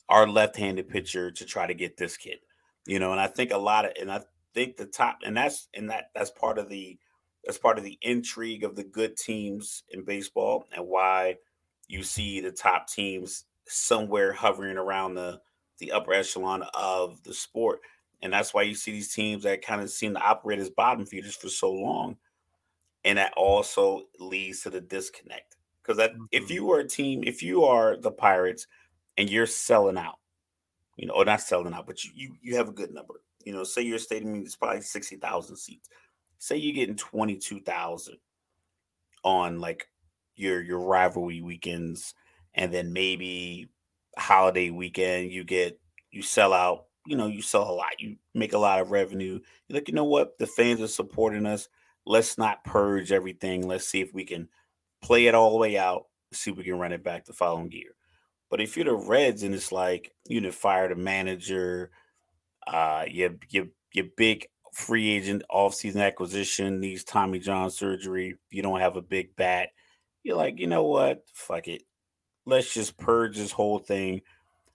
our 0.09 0.27
left-handed 0.27 0.89
pitcher 0.89 1.31
to 1.31 1.45
try 1.45 1.65
to 1.65 1.73
get 1.73 1.97
this 1.97 2.17
kid. 2.17 2.39
You 2.85 2.99
know, 2.99 3.11
and 3.11 3.19
I 3.19 3.27
think 3.27 3.51
a 3.51 3.57
lot 3.57 3.85
of 3.85 3.91
and 3.99 4.11
I 4.11 4.21
think 4.53 4.77
the 4.77 4.85
top 4.85 5.19
and 5.23 5.35
that's 5.35 5.67
and 5.73 5.89
that 5.89 6.05
that's 6.13 6.31
part 6.31 6.57
of 6.57 6.69
the 6.69 6.97
that's 7.45 7.57
part 7.57 7.77
of 7.77 7.83
the 7.83 7.97
intrigue 8.01 8.63
of 8.63 8.75
the 8.75 8.83
good 8.83 9.17
teams 9.17 9.83
in 9.89 10.03
baseball 10.03 10.67
and 10.75 10.87
why 10.87 11.37
you 11.87 12.03
see 12.03 12.39
the 12.39 12.51
top 12.51 12.87
teams 12.87 13.45
somewhere 13.67 14.33
hovering 14.33 14.77
around 14.77 15.15
the 15.15 15.39
the 15.79 15.91
upper 15.91 16.13
echelon 16.13 16.63
of 16.75 17.21
the 17.23 17.33
sport. 17.33 17.79
And 18.21 18.31
that's 18.31 18.53
why 18.53 18.61
you 18.61 18.75
see 18.75 18.91
these 18.91 19.13
teams 19.13 19.43
that 19.43 19.65
kind 19.65 19.81
of 19.81 19.89
seem 19.89 20.13
to 20.13 20.21
operate 20.21 20.59
as 20.59 20.69
bottom 20.69 21.07
feeders 21.07 21.35
for 21.35 21.49
so 21.49 21.71
long. 21.71 22.17
And 23.03 23.17
that 23.17 23.33
also 23.35 24.03
leads 24.19 24.61
to 24.61 24.69
the 24.69 24.79
disconnect. 24.79 25.57
Because 25.81 25.97
that 25.97 26.13
mm-hmm. 26.13 26.25
if 26.31 26.51
you 26.51 26.71
are 26.71 26.79
a 26.79 26.87
team, 26.87 27.23
if 27.25 27.41
you 27.41 27.63
are 27.63 27.97
the 27.97 28.11
Pirates 28.11 28.67
and 29.17 29.27
you're 29.27 29.47
selling 29.47 29.97
out, 29.97 30.19
you 30.97 31.07
know, 31.07 31.15
or 31.15 31.25
not 31.25 31.41
selling 31.41 31.73
out, 31.73 31.87
but 31.87 32.03
you 32.03 32.11
you, 32.13 32.35
you 32.41 32.55
have 32.57 32.69
a 32.69 32.73
good 32.73 32.93
number. 32.93 33.15
You 33.43 33.53
know, 33.53 33.63
say 33.63 33.81
your 33.81 33.97
stadium 33.97 34.43
is 34.43 34.55
probably 34.55 34.81
60,000 34.81 35.55
seats. 35.55 35.89
Say 36.41 36.57
you're 36.57 36.73
getting 36.73 36.95
22,000 36.95 38.17
on 39.23 39.59
like 39.59 39.87
your 40.35 40.59
your 40.59 40.79
rivalry 40.79 41.39
weekends 41.39 42.15
and 42.55 42.73
then 42.73 42.93
maybe 42.93 43.69
holiday 44.17 44.71
weekend 44.71 45.31
you 45.31 45.43
get 45.43 45.79
you 46.09 46.23
sell 46.23 46.51
out 46.51 46.85
you 47.05 47.15
know 47.15 47.27
you 47.27 47.43
sell 47.43 47.69
a 47.69 47.71
lot 47.71 47.99
you 47.99 48.15
make 48.33 48.53
a 48.53 48.57
lot 48.57 48.81
of 48.81 48.89
revenue 48.89 49.39
you're 49.67 49.75
like 49.75 49.87
you 49.87 49.93
know 49.93 50.03
what? 50.03 50.39
The 50.39 50.47
fans 50.47 50.81
are 50.81 50.87
supporting 50.87 51.45
us. 51.45 51.69
Let's 52.07 52.39
not 52.39 52.63
purge 52.63 53.11
everything. 53.11 53.67
Let's 53.67 53.87
see 53.87 54.01
if 54.01 54.11
we 54.11 54.25
can 54.25 54.49
play 55.03 55.27
it 55.27 55.35
all 55.35 55.51
the 55.51 55.57
way 55.57 55.77
out 55.77 56.07
see 56.33 56.49
if 56.49 56.57
we 56.57 56.63
can 56.63 56.79
run 56.79 56.91
it 56.91 57.03
back 57.03 57.25
the 57.25 57.33
following 57.33 57.71
year. 57.71 57.91
But 58.49 58.61
if 58.61 58.75
you're 58.75 58.85
the 58.85 58.95
reds 58.95 59.43
and 59.43 59.53
it's 59.53 59.71
like 59.71 60.11
you 60.27 60.41
know 60.41 60.49
fire 60.49 60.89
the 60.89 60.95
manager 60.95 61.91
uh 62.65 63.05
your 63.07 63.35
your 63.49 63.67
your 63.93 64.05
big 64.17 64.47
free 64.71 65.09
agent 65.09 65.43
off-season 65.49 66.01
acquisition 66.01 66.79
needs 66.79 67.03
tommy 67.03 67.39
john 67.39 67.69
surgery 67.69 68.35
you 68.49 68.61
don't 68.61 68.79
have 68.79 68.95
a 68.95 69.01
big 69.01 69.35
bat 69.35 69.69
you're 70.23 70.37
like 70.37 70.59
you 70.59 70.67
know 70.67 70.83
what 70.83 71.23
fuck 71.33 71.67
it 71.67 71.83
let's 72.45 72.73
just 72.73 72.97
purge 72.97 73.37
this 73.37 73.51
whole 73.51 73.79
thing, 73.79 74.21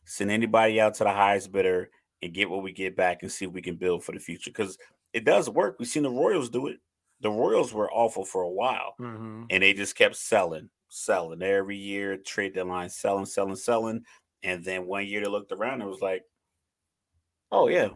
send 0.05 0.31
anybody 0.31 0.81
out 0.81 0.95
to 0.95 1.05
the 1.05 1.13
highest 1.13 1.53
bidder, 1.53 1.91
and 2.23 2.33
get 2.33 2.51
what 2.51 2.63
we 2.63 2.73
get 2.73 2.97
back 2.97 3.23
and 3.23 3.31
see 3.31 3.45
if 3.45 3.53
we 3.53 3.63
can 3.63 3.77
build 3.77 4.05
for 4.05 4.13
the 4.13 4.19
future. 4.19 4.51
Because 4.51 4.79
it 5.13 5.25
does 5.25 5.49
work. 5.49 5.77
We've 5.79 5.89
seen 5.89 6.05
the 6.05 6.11
Royals 6.11 6.51
do 6.51 6.67
it. 6.69 6.79
The 7.21 7.31
Royals 7.31 7.73
were 7.73 7.91
awful 7.91 8.25
for 8.25 8.43
a 8.43 8.51
while, 8.51 8.95
mm-hmm. 9.01 9.45
and 9.51 9.63
they 9.63 9.73
just 9.73 9.97
kept 9.97 10.17
selling, 10.17 10.69
selling 10.89 11.43
every 11.43 11.77
year, 11.77 12.17
trade 12.17 12.55
deadline, 12.55 12.91
selling, 12.91 13.27
selling, 13.27 13.57
selling. 13.57 14.05
And 14.43 14.65
then 14.65 14.87
one 14.87 15.07
year 15.07 15.23
they 15.23 15.27
looked 15.27 15.53
around 15.53 15.81
and 15.81 15.91
was 15.91 16.03
like, 16.03 16.25
oh, 17.51 17.69
yeah, 17.69 17.89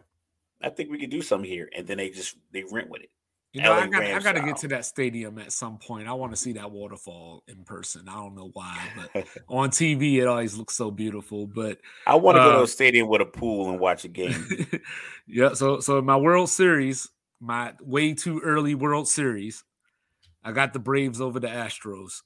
I 0.63 0.69
think 0.69 0.89
we 0.89 0.99
could 0.99 1.09
do 1.09 1.21
something 1.21 1.49
here. 1.49 1.69
And 1.75 1.87
then 1.87 1.97
they 1.97 2.09
just 2.09 2.35
they 2.51 2.63
rent 2.63 2.89
with 2.89 3.03
it. 3.03 3.09
You 3.53 3.63
know, 3.63 3.73
I 3.73 3.85
got 3.87 4.03
I 4.03 4.19
got 4.19 4.31
to 4.33 4.41
get 4.41 4.55
to 4.57 4.69
that 4.69 4.85
stadium 4.85 5.37
at 5.37 5.51
some 5.51 5.77
point. 5.77 6.07
I 6.07 6.13
want 6.13 6.31
to 6.31 6.37
see 6.37 6.53
that 6.53 6.71
waterfall 6.71 7.43
in 7.49 7.65
person. 7.65 8.07
I 8.07 8.13
don't 8.13 8.33
know 8.33 8.49
why, 8.53 8.79
but 8.95 9.27
on 9.49 9.71
TV 9.71 10.21
it 10.21 10.25
always 10.25 10.55
looks 10.55 10.73
so 10.73 10.89
beautiful. 10.89 11.47
But 11.47 11.79
I 12.07 12.15
want 12.15 12.37
to 12.37 12.41
uh, 12.41 12.49
go 12.51 12.57
to 12.59 12.63
a 12.63 12.67
stadium 12.67 13.09
with 13.09 13.19
a 13.19 13.25
pool 13.25 13.69
and 13.69 13.77
watch 13.77 14.05
a 14.05 14.07
game. 14.07 14.69
yeah, 15.27 15.53
so 15.53 15.81
so 15.81 16.01
my 16.01 16.15
World 16.15 16.49
Series, 16.49 17.09
my 17.41 17.73
way 17.81 18.13
too 18.13 18.39
early 18.39 18.73
World 18.73 19.09
Series, 19.09 19.65
I 20.45 20.53
got 20.53 20.71
the 20.71 20.79
Braves 20.79 21.19
over 21.19 21.41
the 21.41 21.49
Astros. 21.49 22.21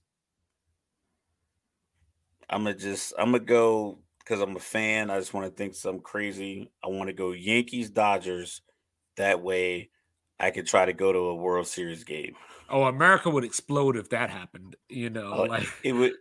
I'm 2.47 2.65
gonna 2.65 2.75
just 2.75 3.13
I'm 3.17 3.31
gonna 3.31 3.43
go 3.43 3.97
because 4.25 4.41
I'm 4.41 4.55
a 4.55 4.59
fan. 4.59 5.09
I 5.09 5.19
just 5.19 5.33
want 5.33 5.45
to 5.47 5.55
think 5.55 5.75
some 5.75 5.99
crazy. 5.99 6.71
I 6.83 6.87
want 6.87 7.07
to 7.07 7.13
go 7.13 7.31
Yankees 7.31 7.89
Dodgers. 7.89 8.61
That 9.17 9.41
way 9.41 9.91
I 10.39 10.51
could 10.51 10.67
try 10.67 10.85
to 10.85 10.93
go 10.93 11.13
to 11.13 11.19
a 11.19 11.35
World 11.35 11.67
Series 11.67 12.03
game. 12.03 12.35
Oh, 12.69 12.83
America 12.83 13.29
would 13.29 13.43
explode 13.43 13.95
if 13.95 14.09
that 14.09 14.29
happened. 14.29 14.75
You 14.89 15.09
know, 15.09 15.33
oh, 15.33 15.43
like 15.43 15.67
it 15.83 15.93
would. 15.93 16.13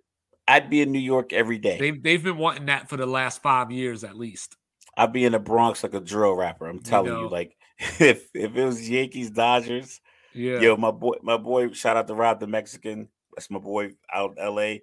I'd 0.47 0.69
be 0.69 0.83
in 0.83 0.93
New 0.93 0.99
York 0.99 1.33
every 1.33 1.59
day. 1.59 1.79
They've 1.79 2.03
they've 2.03 2.23
been 2.23 2.37
wanting 2.37 2.67
that 2.67 2.89
for 2.89 2.97
the 2.97 3.07
last 3.07 3.43
five 3.43 3.71
years 3.71 4.05
at 4.05 4.17
least. 4.17 4.57
I'd 4.97 5.13
be 5.13 5.25
in 5.25 5.33
the 5.33 5.39
Bronx 5.41 5.83
like 5.83 5.95
a 5.95 6.01
drill 6.01 6.35
rapper. 6.35 6.67
I'm 6.67 6.81
telling 6.81 7.07
you, 7.07 7.13
know, 7.15 7.23
you 7.23 7.29
like 7.31 7.57
if 7.79 8.29
if 8.35 8.55
it 8.55 8.65
was 8.65 8.89
Yankees 8.89 9.31
Dodgers, 9.31 10.01
yeah. 10.35 10.61
Yo, 10.61 10.77
my 10.77 10.91
boy, 10.91 11.15
my 11.23 11.37
boy, 11.37 11.71
shout 11.73 11.97
out 11.97 12.09
to 12.09 12.15
Rob 12.15 12.41
the 12.41 12.47
Mexican. 12.47 13.09
That's 13.35 13.51
my 13.51 13.61
boy 13.61 13.93
out 14.13 14.37
LA. 14.37 14.77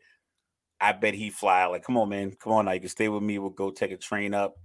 I 0.82 0.94
bet 0.94 1.14
he 1.14 1.30
fly. 1.30 1.66
Like, 1.68 1.84
come 1.84 1.98
on, 1.98 2.10
man, 2.10 2.32
come 2.32 2.54
on 2.54 2.66
now. 2.66 2.72
You 2.72 2.80
can 2.80 2.90
stay 2.90 3.08
with 3.08 3.22
me. 3.22 3.38
We'll 3.38 3.52
go 3.52 3.70
take 3.70 3.92
a 3.92 3.98
train 3.98 4.34
up. 4.34 4.56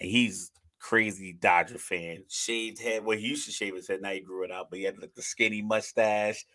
And 0.00 0.08
he's 0.08 0.52
crazy 0.78 1.32
Dodger 1.32 1.78
fan. 1.78 2.22
Shaved 2.28 2.80
head. 2.80 3.04
Well, 3.04 3.18
he 3.18 3.26
used 3.26 3.46
to 3.46 3.52
shave 3.52 3.74
his 3.74 3.88
head. 3.88 4.00
Now 4.00 4.12
he 4.12 4.20
grew 4.20 4.44
it 4.44 4.52
out, 4.52 4.68
but 4.70 4.78
he 4.78 4.84
had 4.84 4.98
like 4.98 5.14
the 5.14 5.22
skinny 5.22 5.62
mustache, 5.62 6.46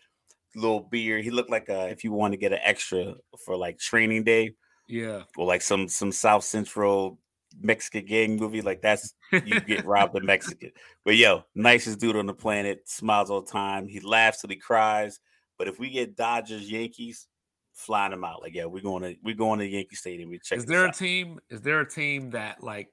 little 0.56 0.80
beard. 0.80 1.24
He 1.24 1.30
looked 1.30 1.50
like 1.50 1.68
a 1.68 1.88
if 1.90 2.04
you 2.04 2.12
want 2.12 2.32
to 2.32 2.38
get 2.38 2.52
an 2.52 2.60
extra 2.62 3.14
for 3.44 3.56
like 3.56 3.78
training 3.78 4.24
day. 4.24 4.54
Yeah. 4.88 5.22
Or 5.36 5.46
like 5.46 5.62
some 5.62 5.88
some 5.88 6.12
South 6.12 6.44
Central 6.44 7.18
Mexican 7.60 8.06
gang 8.06 8.36
movie. 8.36 8.62
Like 8.62 8.80
that's 8.80 9.14
you 9.32 9.60
get 9.60 9.84
robbed 9.84 10.14
the 10.14 10.22
Mexican. 10.22 10.72
But 11.04 11.16
yo, 11.16 11.44
nicest 11.54 12.00
dude 12.00 12.16
on 12.16 12.26
the 12.26 12.34
planet, 12.34 12.88
smiles 12.88 13.30
all 13.30 13.42
the 13.42 13.52
time. 13.52 13.86
He 13.86 14.00
laughs 14.00 14.40
till 14.40 14.50
he 14.50 14.56
cries. 14.56 15.20
But 15.58 15.68
if 15.68 15.78
we 15.78 15.90
get 15.90 16.16
Dodgers, 16.16 16.70
Yankees, 16.70 17.28
flying 17.72 18.10
them 18.10 18.24
out. 18.24 18.42
Like, 18.42 18.54
yeah, 18.54 18.66
we're 18.66 18.82
going 18.82 19.02
to 19.02 19.16
we're 19.22 19.34
going 19.34 19.58
to 19.58 19.66
Yankee 19.66 19.96
Stadium. 19.96 20.30
We 20.30 20.38
check. 20.38 20.58
Is 20.58 20.66
there 20.66 20.86
a 20.86 20.92
team? 20.92 21.40
Is 21.50 21.60
there 21.62 21.80
a 21.80 21.88
team 21.88 22.30
that 22.30 22.62
like 22.62 22.88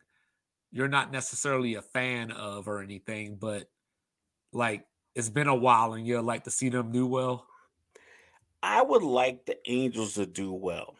you're 0.71 0.87
not 0.87 1.11
necessarily 1.11 1.75
a 1.75 1.81
fan 1.81 2.31
of 2.31 2.67
or 2.67 2.81
anything, 2.81 3.37
but 3.39 3.69
like 4.51 4.85
it's 5.15 5.29
been 5.29 5.47
a 5.47 5.55
while 5.55 5.93
and 5.93 6.05
you'd 6.05 6.21
like 6.21 6.43
to 6.45 6.51
see 6.51 6.69
them 6.69 6.91
do 6.91 7.07
well? 7.07 7.45
I 8.61 8.81
would 8.81 9.03
like 9.03 9.45
the 9.45 9.57
Angels 9.69 10.15
to 10.15 10.25
do 10.25 10.53
well. 10.53 10.95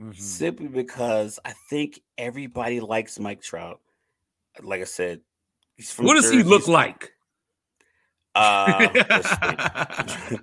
Mm-hmm. 0.00 0.12
Simply 0.12 0.68
because 0.68 1.38
I 1.44 1.52
think 1.70 2.00
everybody 2.18 2.80
likes 2.80 3.18
Mike 3.18 3.40
Trout. 3.42 3.80
Like 4.62 4.80
I 4.80 4.84
said, 4.84 5.20
he's 5.76 5.90
from 5.90 6.06
what 6.06 6.14
does 6.14 6.24
Jersey. 6.24 6.38
he 6.38 6.42
look 6.42 6.68
like? 6.68 7.12
Uh, 8.34 8.88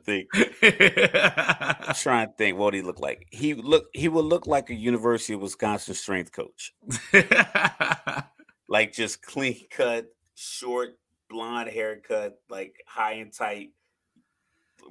think. 0.03 0.29
trying 1.95 2.27
to 2.27 2.33
think 2.37 2.57
what 2.57 2.73
he 2.73 2.81
look 2.81 2.99
like. 2.99 3.27
He 3.31 3.55
look 3.55 3.85
he 3.93 4.07
would 4.07 4.25
look 4.25 4.45
like 4.47 4.69
a 4.69 4.75
University 4.75 5.33
of 5.33 5.41
Wisconsin 5.41 5.95
strength 5.95 6.31
coach 6.31 6.73
like 8.69 8.93
just 8.93 9.21
clean 9.21 9.65
cut, 9.71 10.05
short, 10.35 10.97
blonde 11.29 11.69
haircut, 11.69 12.39
like 12.49 12.75
high 12.87 13.13
and 13.13 13.33
tight. 13.33 13.71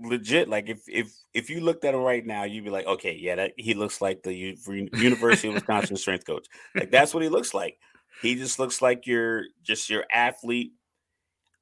Legit, 0.00 0.48
like 0.48 0.68
if 0.68 0.82
if 0.86 1.12
if 1.32 1.48
you 1.48 1.60
looked 1.60 1.84
at 1.84 1.94
him 1.94 2.00
right 2.00 2.24
now, 2.26 2.44
you'd 2.44 2.64
be 2.64 2.70
like, 2.70 2.86
okay, 2.86 3.16
yeah, 3.18 3.36
that 3.36 3.52
he 3.56 3.74
looks 3.74 4.00
like 4.00 4.22
the 4.22 4.34
U- 4.34 4.88
University 4.92 5.48
of 5.48 5.54
Wisconsin 5.54 5.96
strength 5.96 6.26
coach. 6.26 6.46
Like 6.74 6.90
that's 6.90 7.14
what 7.14 7.22
he 7.22 7.28
looks 7.28 7.54
like. 7.54 7.78
He 8.20 8.34
just 8.34 8.58
looks 8.58 8.82
like 8.82 9.06
your 9.06 9.44
just 9.62 9.88
your 9.88 10.04
athlete. 10.12 10.72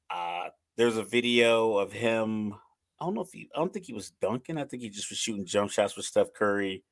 Uh, 0.09 0.49
there's 0.77 0.97
a 0.97 1.03
video 1.03 1.77
of 1.77 1.91
him. 1.91 2.53
I 2.99 3.05
don't 3.05 3.13
know 3.13 3.21
if 3.21 3.31
he. 3.31 3.49
I 3.55 3.59
don't 3.59 3.73
think 3.73 3.85
he 3.85 3.93
was 3.93 4.11
dunking. 4.21 4.57
I 4.57 4.63
think 4.63 4.81
he 4.81 4.89
just 4.89 5.09
was 5.09 5.19
shooting 5.19 5.45
jump 5.45 5.71
shots 5.71 5.95
with 5.95 6.05
Steph 6.05 6.33
Curry. 6.33 6.83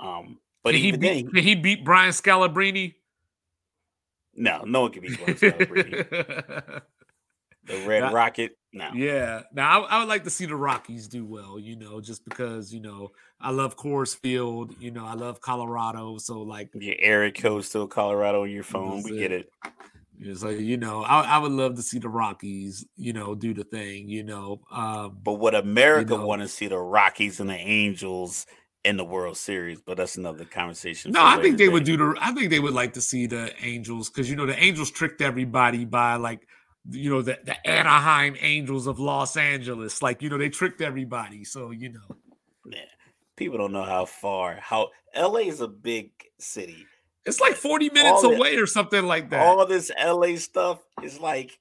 Um, 0.00 0.38
but 0.62 0.74
he 0.74 0.92
beat, 0.92 1.28
he 1.34 1.54
beat 1.54 1.84
Brian 1.84 2.12
Scalabrine 2.12 2.94
no, 4.36 4.62
no 4.64 4.82
one 4.82 4.92
can 4.92 5.02
beat 5.02 5.16
Glenn 5.16 5.36
the 5.38 6.82
Red 7.86 8.00
now, 8.00 8.12
Rocket. 8.12 8.56
No. 8.72 8.90
Yeah. 8.94 9.42
Now 9.52 9.84
I, 9.84 9.96
I, 9.96 9.98
would 9.98 10.08
like 10.08 10.24
to 10.24 10.30
see 10.30 10.46
the 10.46 10.56
Rockies 10.56 11.08
do 11.08 11.24
well, 11.24 11.58
you 11.58 11.76
know, 11.76 12.00
just 12.00 12.24
because, 12.24 12.72
you 12.72 12.80
know, 12.80 13.10
I 13.40 13.50
love 13.50 13.76
Coors 13.76 14.14
Field, 14.16 14.74
you 14.78 14.90
know, 14.90 15.06
I 15.06 15.14
love 15.14 15.40
Colorado. 15.40 16.18
So 16.18 16.42
like 16.42 16.70
your 16.74 16.94
Eric 16.98 17.38
still 17.62 17.86
Colorado 17.88 18.42
on 18.42 18.50
your 18.50 18.62
phone. 18.62 19.02
We 19.02 19.12
it. 19.12 19.18
get 19.18 19.32
it. 19.32 19.50
It's 20.18 20.42
like, 20.42 20.58
you 20.58 20.76
know, 20.76 21.02
I, 21.02 21.22
I, 21.22 21.38
would 21.38 21.52
love 21.52 21.74
to 21.76 21.82
see 21.82 21.98
the 21.98 22.08
Rockies, 22.08 22.86
you 22.96 23.12
know, 23.12 23.34
do 23.34 23.52
the 23.52 23.64
thing, 23.64 24.08
you 24.08 24.22
know. 24.22 24.60
Um, 24.70 25.18
but 25.22 25.34
what 25.34 25.54
America 25.54 26.14
you 26.14 26.18
know, 26.18 26.26
want 26.26 26.42
to 26.42 26.48
see 26.48 26.68
the 26.68 26.78
Rockies 26.78 27.40
and 27.40 27.50
the 27.50 27.54
Angels 27.54 28.46
in 28.86 28.96
the 28.96 29.04
World 29.04 29.36
Series, 29.36 29.80
but 29.80 29.96
that's 29.96 30.16
another 30.16 30.44
conversation. 30.44 31.10
No, 31.10 31.24
I 31.24 31.42
think 31.42 31.58
they 31.58 31.66
day. 31.66 31.72
would 31.72 31.84
do 31.84 31.96
the. 31.96 32.14
I 32.20 32.32
think 32.32 32.50
they 32.50 32.60
would 32.60 32.72
like 32.72 32.92
to 32.94 33.00
see 33.00 33.26
the 33.26 33.52
Angels 33.60 34.08
because 34.08 34.30
you 34.30 34.36
know 34.36 34.46
the 34.46 34.58
Angels 34.58 34.90
tricked 34.90 35.20
everybody 35.20 35.84
by 35.84 36.14
like 36.14 36.46
you 36.90 37.10
know 37.10 37.20
the 37.20 37.38
the 37.44 37.68
Anaheim 37.68 38.36
Angels 38.40 38.86
of 38.86 39.00
Los 39.00 39.36
Angeles. 39.36 40.02
Like 40.02 40.22
you 40.22 40.30
know 40.30 40.38
they 40.38 40.48
tricked 40.48 40.80
everybody. 40.80 41.42
So 41.44 41.72
you 41.72 41.92
know, 41.94 42.16
yeah, 42.70 42.78
people 43.36 43.58
don't 43.58 43.72
know 43.72 43.82
how 43.82 44.04
far 44.04 44.54
how 44.60 44.90
LA 45.16 45.40
is 45.40 45.60
a 45.60 45.68
big 45.68 46.12
city. 46.38 46.86
It's 47.26 47.40
like 47.40 47.54
forty 47.54 47.90
minutes 47.90 48.24
all 48.24 48.34
away 48.34 48.56
or 48.56 48.66
something 48.66 49.04
like 49.04 49.30
that. 49.30 49.44
All 49.44 49.66
this 49.66 49.90
LA 50.02 50.36
stuff 50.36 50.80
is 51.02 51.20
like 51.20 51.58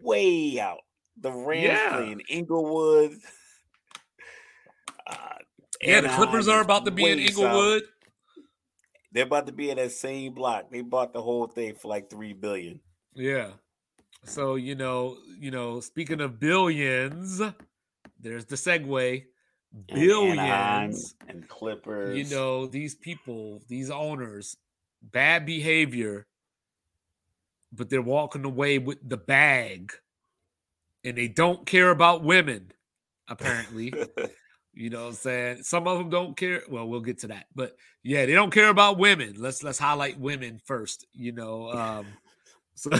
way 0.00 0.60
out. 0.60 0.80
The 1.20 1.32
Rams 1.32 1.64
yeah. 1.64 1.96
play 1.96 2.12
in 2.12 2.20
Inglewood. 2.28 3.16
Uh, 5.06 5.16
Yeah, 5.82 6.02
the 6.02 6.08
Clippers 6.08 6.46
are 6.46 6.60
about 6.60 6.84
to 6.84 6.90
be 6.90 7.06
in 7.06 7.18
Inglewood. 7.18 7.82
South. 7.82 8.44
They're 9.12 9.24
about 9.24 9.46
to 9.46 9.52
be 9.52 9.70
in 9.70 9.78
that 9.78 9.92
same 9.92 10.34
block. 10.34 10.70
They 10.70 10.82
bought 10.82 11.12
the 11.12 11.22
whole 11.22 11.46
thing 11.46 11.74
for 11.74 11.88
like 11.88 12.10
three 12.10 12.34
billion. 12.34 12.80
Yeah. 13.14 13.52
So 14.24 14.56
you 14.56 14.74
know, 14.74 15.16
you 15.40 15.50
know, 15.50 15.80
speaking 15.80 16.20
of 16.20 16.38
billions, 16.38 17.40
there's 18.20 18.44
the 18.44 18.56
segue. 18.56 19.24
Billions 19.86 21.14
and, 21.20 21.30
and 21.30 21.48
Clippers. 21.48 22.16
You 22.16 22.36
know, 22.36 22.66
these 22.66 22.94
people, 22.94 23.62
these 23.68 23.90
owners, 23.90 24.56
bad 25.10 25.46
behavior, 25.46 26.26
but 27.72 27.90
they're 27.90 28.02
walking 28.02 28.44
away 28.44 28.78
with 28.78 28.98
the 29.08 29.16
bag. 29.16 29.92
And 31.04 31.16
they 31.16 31.28
don't 31.28 31.64
care 31.64 31.90
about 31.90 32.24
women, 32.24 32.72
apparently. 33.28 33.94
You 34.78 34.90
know 34.90 35.02
what 35.02 35.08
I'm 35.08 35.14
saying? 35.14 35.62
Some 35.64 35.88
of 35.88 35.98
them 35.98 36.08
don't 36.08 36.36
care. 36.36 36.62
Well, 36.68 36.86
we'll 36.86 37.00
get 37.00 37.18
to 37.20 37.28
that. 37.28 37.46
But 37.52 37.74
yeah, 38.04 38.26
they 38.26 38.32
don't 38.32 38.52
care 38.52 38.68
about 38.68 38.96
women. 38.96 39.34
Let's 39.36 39.64
let's 39.64 39.78
highlight 39.78 40.20
women 40.20 40.60
first, 40.64 41.04
you 41.12 41.32
know. 41.32 41.72
Um 41.72 42.06
so 42.76 42.90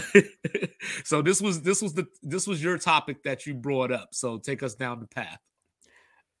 so 1.05 1.21
this 1.21 1.41
was 1.41 1.61
this 1.61 1.81
was 1.81 1.93
the 1.93 2.05
this 2.21 2.47
was 2.47 2.61
your 2.61 2.77
topic 2.77 3.23
that 3.23 3.45
you 3.45 3.53
brought 3.53 3.93
up. 3.93 4.09
So 4.11 4.37
take 4.37 4.61
us 4.61 4.75
down 4.75 4.99
the 4.99 5.07
path. 5.07 5.39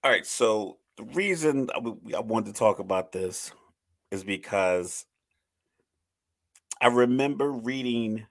All 0.03 0.11
right, 0.11 0.25
so 0.25 0.79
the 0.97 1.03
reason 1.05 1.69
I, 1.73 2.17
I 2.17 2.19
wanted 2.19 2.53
to 2.53 2.59
talk 2.59 2.79
about 2.79 3.13
this 3.13 3.53
is 4.11 4.25
because 4.25 5.05
I 6.81 6.87
remember 6.87 7.51
reading 7.51 8.25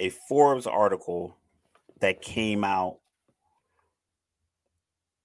a 0.00 0.08
Forbes 0.10 0.66
article 0.66 1.36
that 2.00 2.20
came 2.20 2.64
out 2.64 2.98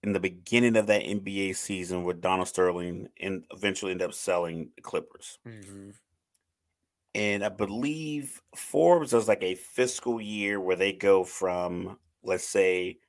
in 0.04 0.14
the 0.14 0.20
beginning 0.20 0.78
of 0.78 0.88
that 0.88 1.04
NBA 1.04 1.56
season 1.56 2.04
where 2.04 2.14
Donald 2.14 2.48
Sterling 2.48 3.10
and 3.20 3.44
eventually 3.52 3.92
ended 3.92 4.08
up 4.08 4.14
selling 4.14 4.70
the 4.76 4.82
Clippers. 4.82 5.40
Mm-hmm. 5.48 5.90
And 7.16 7.44
I 7.44 7.50
believe 7.50 8.42
Forbes 8.56 9.12
does 9.12 9.28
like 9.28 9.44
a 9.44 9.56
fiscal 9.56 10.22
year 10.22 10.60
where 10.60 10.76
they 10.76 10.94
go 10.94 11.24
from, 11.24 11.98
let's 12.24 12.48
say, 12.48 13.00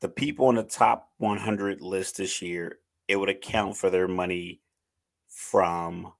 the 0.00 0.08
people 0.08 0.46
on 0.46 0.56
the 0.56 0.62
top 0.62 1.08
100 1.18 1.80
list 1.80 2.18
this 2.18 2.42
year, 2.42 2.78
it 3.08 3.16
would 3.16 3.30
account 3.30 3.76
for 3.76 3.88
their 3.88 4.06
money 4.06 4.60
from 5.26 6.12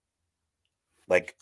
like 1.06 1.36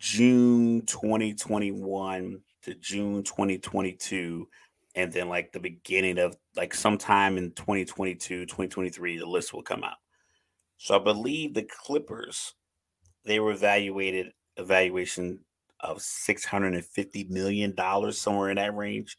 June 0.00 0.80
2021 0.86 2.40
to 2.62 2.74
June 2.76 3.22
2022 3.22 4.48
and 4.94 5.12
then 5.12 5.28
like 5.28 5.52
the 5.52 5.60
beginning 5.60 6.18
of 6.18 6.34
like 6.56 6.72
sometime 6.74 7.36
in 7.36 7.52
2022 7.52 8.46
2023 8.46 9.18
the 9.18 9.26
list 9.26 9.52
will 9.52 9.62
come 9.62 9.84
out. 9.84 9.98
So 10.78 10.96
i 10.96 10.98
believe 10.98 11.52
the 11.52 11.68
clippers 11.84 12.54
they 13.26 13.40
were 13.40 13.52
evaluated 13.52 14.32
evaluation 14.56 15.40
of 15.80 16.00
650 16.00 17.24
million 17.24 17.74
dollars 17.74 18.18
somewhere 18.18 18.48
in 18.48 18.56
that 18.56 18.74
range. 18.74 19.18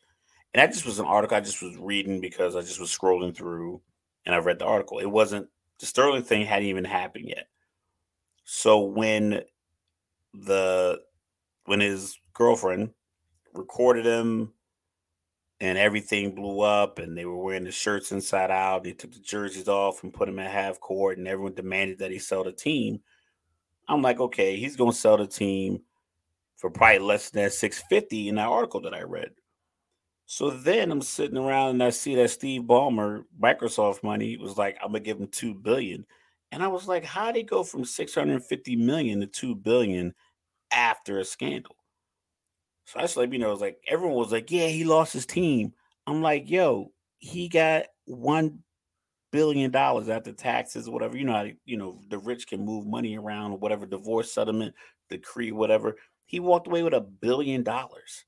And 0.54 0.62
that 0.62 0.74
just 0.74 0.88
was 0.88 0.98
an 0.98 1.06
article 1.06 1.38
i 1.38 1.42
just 1.42 1.62
was 1.62 1.78
reading 1.78 2.20
because 2.22 2.56
i 2.56 2.62
just 2.62 2.80
was 2.80 2.96
scrolling 2.96 3.36
through 3.36 3.82
and 4.26 4.34
i 4.34 4.40
read 4.40 4.58
the 4.58 4.66
article. 4.66 4.98
It 4.98 5.06
wasn't 5.06 5.48
the 5.80 5.86
sterling 5.86 6.24
thing 6.24 6.44
hadn't 6.44 6.70
even 6.70 6.86
happened 6.86 7.26
yet. 7.28 7.48
So 8.46 8.80
when 8.80 9.44
the 10.34 11.02
when 11.66 11.80
his 11.80 12.18
girlfriend 12.34 12.92
recorded 13.54 14.06
him 14.06 14.52
and 15.60 15.78
everything 15.78 16.34
blew 16.34 16.62
up 16.62 16.98
and 17.00 17.16
they 17.16 17.26
were 17.26 17.38
wearing 17.38 17.64
the 17.64 17.72
shirts 17.72 18.12
inside 18.12 18.50
out. 18.50 18.84
They 18.84 18.94
took 18.94 19.12
the 19.12 19.20
jerseys 19.20 19.68
off 19.68 20.04
and 20.04 20.14
put 20.14 20.26
them 20.26 20.40
at 20.40 20.52
half 20.52 20.80
court 20.80 21.18
and 21.18 21.28
everyone 21.28 21.54
demanded 21.54 22.00
that 22.00 22.12
he 22.12 22.20
sell 22.20 22.44
the 22.44 22.52
team. 22.52 23.02
I'm 23.88 24.02
like, 24.02 24.20
okay, 24.20 24.56
he's 24.56 24.76
gonna 24.76 24.94
sell 24.94 25.18
the 25.18 25.28
team 25.28 25.82
for 26.56 26.70
probably 26.70 27.00
less 27.00 27.30
than 27.30 27.50
650 27.50 28.30
in 28.30 28.36
that 28.36 28.48
article 28.48 28.82
that 28.82 28.94
I 28.94 29.02
read. 29.04 29.32
So 30.26 30.50
then 30.50 30.92
I'm 30.92 31.02
sitting 31.02 31.38
around 31.38 31.72
and 31.72 31.84
I 31.84 31.90
see 31.90 32.16
that 32.16 32.30
Steve 32.30 32.62
Ballmer, 32.62 33.26
Microsoft 33.40 34.02
money, 34.02 34.38
was 34.38 34.58
like, 34.58 34.78
I'm 34.82 34.94
gonna 34.94 35.02
give 35.02 35.20
him 35.20 35.28
two 35.28 35.54
billion. 35.54 36.06
And 36.52 36.62
I 36.62 36.68
was 36.68 36.88
like, 36.88 37.06
how 37.06 37.28
did 37.28 37.38
he 37.38 37.44
go 37.44 37.64
from 37.64 37.86
650 37.86 38.76
million 38.76 39.22
to 39.22 39.28
two 39.28 39.56
billion 39.56 40.14
after 40.72 41.20
a 41.20 41.26
scandal? 41.26 41.76
So 42.86 43.00
I 43.00 43.04
just 43.04 43.16
let 43.16 43.32
you 43.32 43.40
know, 43.40 43.50
it 43.50 43.54
was 43.54 43.62
like 43.62 43.78
everyone 43.88 44.18
was 44.18 44.32
like, 44.32 44.52
yeah, 44.52 44.68
he 44.68 44.84
lost 44.84 45.14
his 45.14 45.26
team. 45.26 45.74
I'm 46.08 46.22
like, 46.22 46.50
yo, 46.50 46.92
he 47.20 47.48
got 47.48 47.86
one 48.06 48.60
billion 49.32 49.72
dollars 49.72 50.10
after 50.10 50.34
taxes, 50.34 50.90
whatever. 50.90 51.18
You 51.18 51.26
know 51.26 51.34
how 51.34 51.48
you 51.66 51.78
know 51.78 52.02
the 52.10 52.18
rich 52.18 52.48
can 52.48 52.66
move 52.66 52.86
money 52.86 53.18
around, 53.18 53.62
whatever 53.62 53.86
divorce 53.86 54.34
settlement, 54.34 54.76
decree, 55.10 55.52
whatever. 55.52 55.96
He 56.26 56.40
walked 56.40 56.68
away 56.68 56.84
with 56.84 56.94
a 56.94 57.02
billion 57.02 57.64
dollars. 57.64 58.26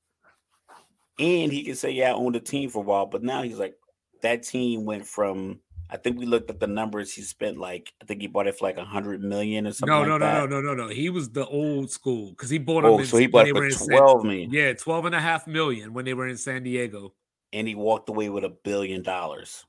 And 1.18 1.52
he 1.52 1.62
can 1.62 1.76
say, 1.76 1.90
Yeah, 1.90 2.10
I 2.10 2.14
owned 2.14 2.36
a 2.36 2.40
team 2.40 2.70
for 2.70 2.78
a 2.80 2.86
while, 2.86 3.06
but 3.06 3.22
now 3.22 3.42
he's 3.42 3.58
like, 3.58 3.74
that 4.22 4.42
team 4.42 4.84
went 4.84 5.06
from 5.06 5.60
I 5.90 5.96
think 5.96 6.18
we 6.18 6.26
looked 6.26 6.50
at 6.50 6.60
the 6.60 6.66
numbers. 6.66 7.12
He 7.12 7.22
spent 7.22 7.58
like 7.58 7.92
I 8.02 8.04
think 8.04 8.20
he 8.20 8.26
bought 8.26 8.46
it 8.46 8.58
for 8.58 8.66
like 8.66 8.78
a 8.78 8.84
hundred 8.84 9.22
million 9.22 9.66
or 9.66 9.72
something. 9.72 9.94
No, 9.94 10.04
no, 10.04 10.12
like 10.12 10.20
no, 10.20 10.46
no, 10.46 10.60
no, 10.60 10.74
no, 10.74 10.86
no. 10.86 10.88
He 10.88 11.10
was 11.10 11.30
the 11.30 11.46
old 11.46 11.90
school 11.90 12.30
because 12.30 12.50
he 12.50 12.58
bought 12.58 12.84
oh, 12.84 12.92
them. 12.92 13.00
Oh, 13.00 13.04
so 13.04 13.16
he 13.18 13.26
bought 13.26 13.48
it 13.48 13.54
for 13.54 13.68
twelve 13.70 14.22
San, 14.22 14.28
million. 14.28 14.50
Yeah, 14.50 14.72
12 14.72 15.06
and 15.06 15.14
a 15.14 15.20
half 15.20 15.46
million 15.46 15.92
when 15.92 16.04
they 16.04 16.14
were 16.14 16.28
in 16.28 16.36
San 16.36 16.62
Diego. 16.62 17.14
And 17.52 17.68
he 17.68 17.74
walked 17.74 18.08
away 18.08 18.30
with 18.30 18.44
a 18.44 18.48
billion 18.48 19.02
dollars. 19.02 19.64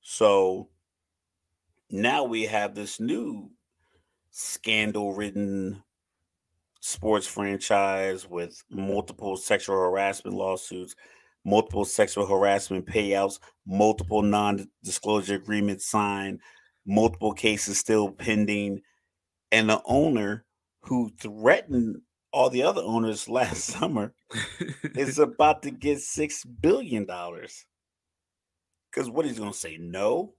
So 0.00 0.68
now 1.90 2.24
we 2.24 2.44
have 2.46 2.74
this 2.74 2.98
new 2.98 3.50
scandal-ridden 4.30 5.82
sports 6.80 7.28
franchise 7.28 8.28
with 8.28 8.60
multiple 8.68 9.36
sexual 9.36 9.76
harassment 9.76 10.36
lawsuits 10.36 10.96
multiple 11.44 11.84
sexual 11.84 12.26
harassment 12.26 12.86
payouts, 12.86 13.38
multiple 13.66 14.22
non 14.22 14.68
disclosure 14.82 15.34
agreements 15.34 15.86
signed, 15.86 16.40
multiple 16.86 17.32
cases 17.32 17.78
still 17.78 18.10
pending, 18.10 18.82
and 19.50 19.68
the 19.68 19.82
owner 19.84 20.44
who 20.82 21.10
threatened 21.18 22.02
all 22.32 22.50
the 22.50 22.62
other 22.62 22.82
owners 22.82 23.28
last 23.28 23.64
summer 23.64 24.14
is 24.96 25.18
about 25.18 25.62
to 25.62 25.70
get 25.70 26.00
six 26.00 26.44
billion 26.44 27.04
dollars. 27.04 27.66
Because 28.90 29.08
what 29.08 29.24
he's 29.24 29.38
going 29.38 29.52
to 29.52 29.58
say 29.58 29.78
no, 29.78 30.34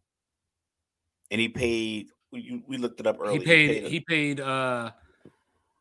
and 1.32 1.41
he 1.41 1.49
paid. 1.49 2.08
We, 2.32 2.64
we 2.68 2.78
looked 2.78 2.99
it 2.99 3.08
up 3.08 3.18
earlier. 3.20 3.39
He 3.39 3.45
paid. 3.45 3.70
He 3.70 3.82
paid, 3.82 3.91
he 3.91 3.99
paid 4.01 4.39
uh 4.39 4.91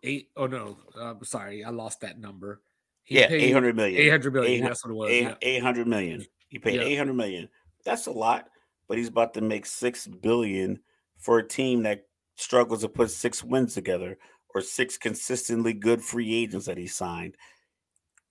eight. 0.02 0.30
Oh 0.36 0.46
no, 0.46 0.78
uh, 0.98 1.14
sorry, 1.22 1.64
I 1.64 1.70
lost 1.70 2.00
that 2.00 2.18
number. 2.18 2.62
He 3.04 3.18
yeah, 3.18 3.26
eight 3.30 3.52
hundred 3.52 3.76
million. 3.76 4.00
Eight 4.00 4.10
hundred 4.10 4.34
million. 4.34 4.64
That's 4.64 4.84
what 4.84 4.90
it 4.90 4.94
was. 4.94 5.36
Eight 5.42 5.62
hundred 5.62 5.86
yeah. 5.86 5.90
million. 5.90 6.26
He 6.48 6.58
paid 6.58 6.76
yeah. 6.76 6.82
eight 6.82 6.96
hundred 6.96 7.14
million. 7.14 7.48
That's 7.84 8.06
a 8.06 8.12
lot, 8.12 8.48
but 8.88 8.98
he's 8.98 9.08
about 9.08 9.34
to 9.34 9.40
make 9.40 9.66
six 9.66 10.06
billion 10.06 10.80
for 11.18 11.38
a 11.38 11.46
team 11.46 11.82
that 11.84 12.06
struggles 12.36 12.82
to 12.82 12.88
put 12.88 13.10
six 13.10 13.42
wins 13.42 13.74
together 13.74 14.18
or 14.54 14.60
six 14.60 14.98
consistently 14.98 15.72
good 15.72 16.02
free 16.02 16.34
agents 16.34 16.66
that 16.66 16.76
he 16.76 16.86
signed. 16.86 17.36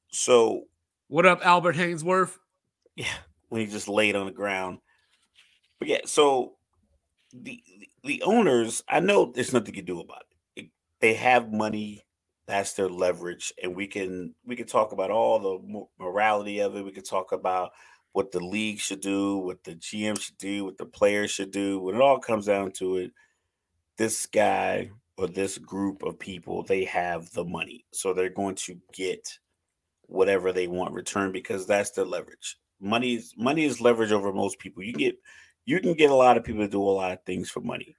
So, 0.09 0.65
what 1.07 1.25
up, 1.25 1.45
Albert 1.45 1.75
Haynesworth? 1.75 2.37
Yeah, 2.95 3.07
when 3.49 3.61
he 3.61 3.67
just 3.67 3.87
laid 3.87 4.15
on 4.15 4.25
the 4.25 4.31
ground. 4.31 4.79
But 5.79 5.87
yeah, 5.87 6.01
so 6.05 6.53
the 7.33 7.61
the 8.03 8.21
owners, 8.23 8.83
I 8.87 8.99
know 8.99 9.31
there's 9.33 9.53
nothing 9.53 9.73
you 9.73 9.81
can 9.81 9.85
do 9.85 9.99
about 9.99 10.23
it. 10.55 10.69
They 10.99 11.13
have 11.15 11.51
money 11.51 12.03
that's 12.51 12.73
their 12.73 12.89
leverage 12.89 13.53
and 13.63 13.75
we 13.75 13.87
can 13.87 14.33
we 14.45 14.55
can 14.55 14.67
talk 14.67 14.91
about 14.91 15.09
all 15.09 15.39
the 15.39 15.85
morality 15.99 16.59
of 16.59 16.75
it 16.75 16.83
we 16.83 16.91
can 16.91 17.03
talk 17.03 17.31
about 17.31 17.71
what 18.11 18.31
the 18.31 18.39
league 18.39 18.79
should 18.79 19.01
do 19.01 19.37
what 19.37 19.63
the 19.63 19.75
gm 19.75 20.19
should 20.19 20.37
do 20.37 20.65
what 20.65 20.77
the 20.77 20.85
players 20.85 21.31
should 21.31 21.51
do 21.51 21.79
when 21.79 21.95
it 21.95 22.01
all 22.01 22.19
comes 22.19 22.45
down 22.45 22.71
to 22.71 22.97
it 22.97 23.11
this 23.97 24.25
guy 24.25 24.89
or 25.17 25.27
this 25.27 25.57
group 25.57 26.03
of 26.03 26.19
people 26.19 26.63
they 26.63 26.83
have 26.83 27.31
the 27.31 27.45
money 27.45 27.85
so 27.93 28.13
they're 28.13 28.29
going 28.29 28.55
to 28.55 28.77
get 28.93 29.39
whatever 30.11 30.51
they 30.51 30.67
want 30.67 30.93
return 30.93 31.31
because 31.31 31.65
that's 31.65 31.91
their 31.91 32.05
leverage. 32.05 32.57
Money 32.81 33.15
is 33.15 33.33
money 33.37 33.63
is 33.63 33.79
leverage 33.79 34.11
over 34.11 34.33
most 34.33 34.59
people. 34.59 34.83
You 34.83 34.93
get 34.93 35.15
you 35.65 35.79
can 35.79 35.93
get 35.93 36.11
a 36.11 36.15
lot 36.15 36.35
of 36.35 36.43
people 36.43 36.61
to 36.61 36.67
do 36.67 36.81
a 36.81 36.83
lot 36.83 37.13
of 37.13 37.23
things 37.23 37.49
for 37.49 37.61
money. 37.61 37.95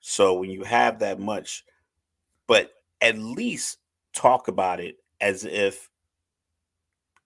So 0.00 0.34
when 0.34 0.50
you 0.50 0.62
have 0.64 0.98
that 1.00 1.18
much 1.18 1.64
but 2.46 2.70
at 3.00 3.18
least 3.18 3.78
talk 4.16 4.48
about 4.48 4.80
it 4.80 4.96
as 5.20 5.44
if 5.44 5.88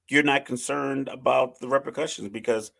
you're 0.08 0.22
not 0.22 0.44
concerned 0.44 1.08
about 1.08 1.58
the 1.60 1.68
repercussions 1.68 2.28
because 2.28 2.72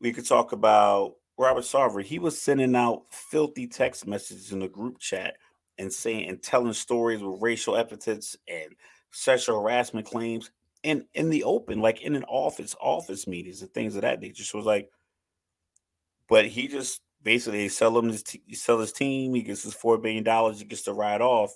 we 0.00 0.12
could 0.12 0.26
talk 0.26 0.52
about 0.52 1.14
Robert 1.38 1.64
Sarver. 1.64 2.02
He 2.02 2.18
was 2.18 2.40
sending 2.40 2.74
out 2.74 3.02
filthy 3.10 3.66
text 3.66 4.06
messages 4.06 4.52
in 4.52 4.58
the 4.58 4.68
group 4.68 4.98
chat 4.98 5.36
and 5.78 5.92
saying 5.92 6.28
and 6.28 6.42
telling 6.42 6.72
stories 6.72 7.22
with 7.22 7.40
racial 7.40 7.76
epithets 7.76 8.36
and 8.48 8.74
sexual 9.12 9.60
harassment 9.60 10.06
claims 10.06 10.50
and 10.84 11.04
in 11.14 11.30
the 11.30 11.44
open, 11.44 11.80
like 11.80 12.02
in 12.02 12.14
an 12.14 12.24
office, 12.24 12.74
office 12.80 13.26
meetings 13.26 13.62
and 13.62 13.72
things 13.72 13.96
of 13.96 14.02
that 14.02 14.20
nature. 14.20 14.42
It 14.42 14.54
was 14.54 14.66
like, 14.66 14.90
but 16.28 16.46
he 16.46 16.68
just 16.68 17.00
basically 17.22 17.68
sell 17.68 17.96
him 17.98 18.08
his 18.08 18.22
t- 18.22 18.42
sell 18.54 18.78
his 18.78 18.92
team. 18.92 19.34
He 19.34 19.42
gets 19.42 19.62
his 19.62 19.74
four 19.74 19.98
billion 19.98 20.24
dollars. 20.24 20.60
He 20.60 20.66
gets 20.66 20.82
to 20.82 20.92
ride 20.92 21.20
off. 21.20 21.52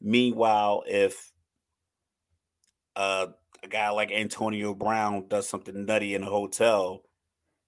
Meanwhile, 0.00 0.84
if 0.86 1.32
uh, 2.94 3.28
a 3.62 3.68
guy 3.68 3.90
like 3.90 4.10
Antonio 4.10 4.74
Brown 4.74 5.28
does 5.28 5.48
something 5.48 5.84
nutty 5.84 6.14
in 6.14 6.22
a 6.22 6.26
hotel, 6.26 7.02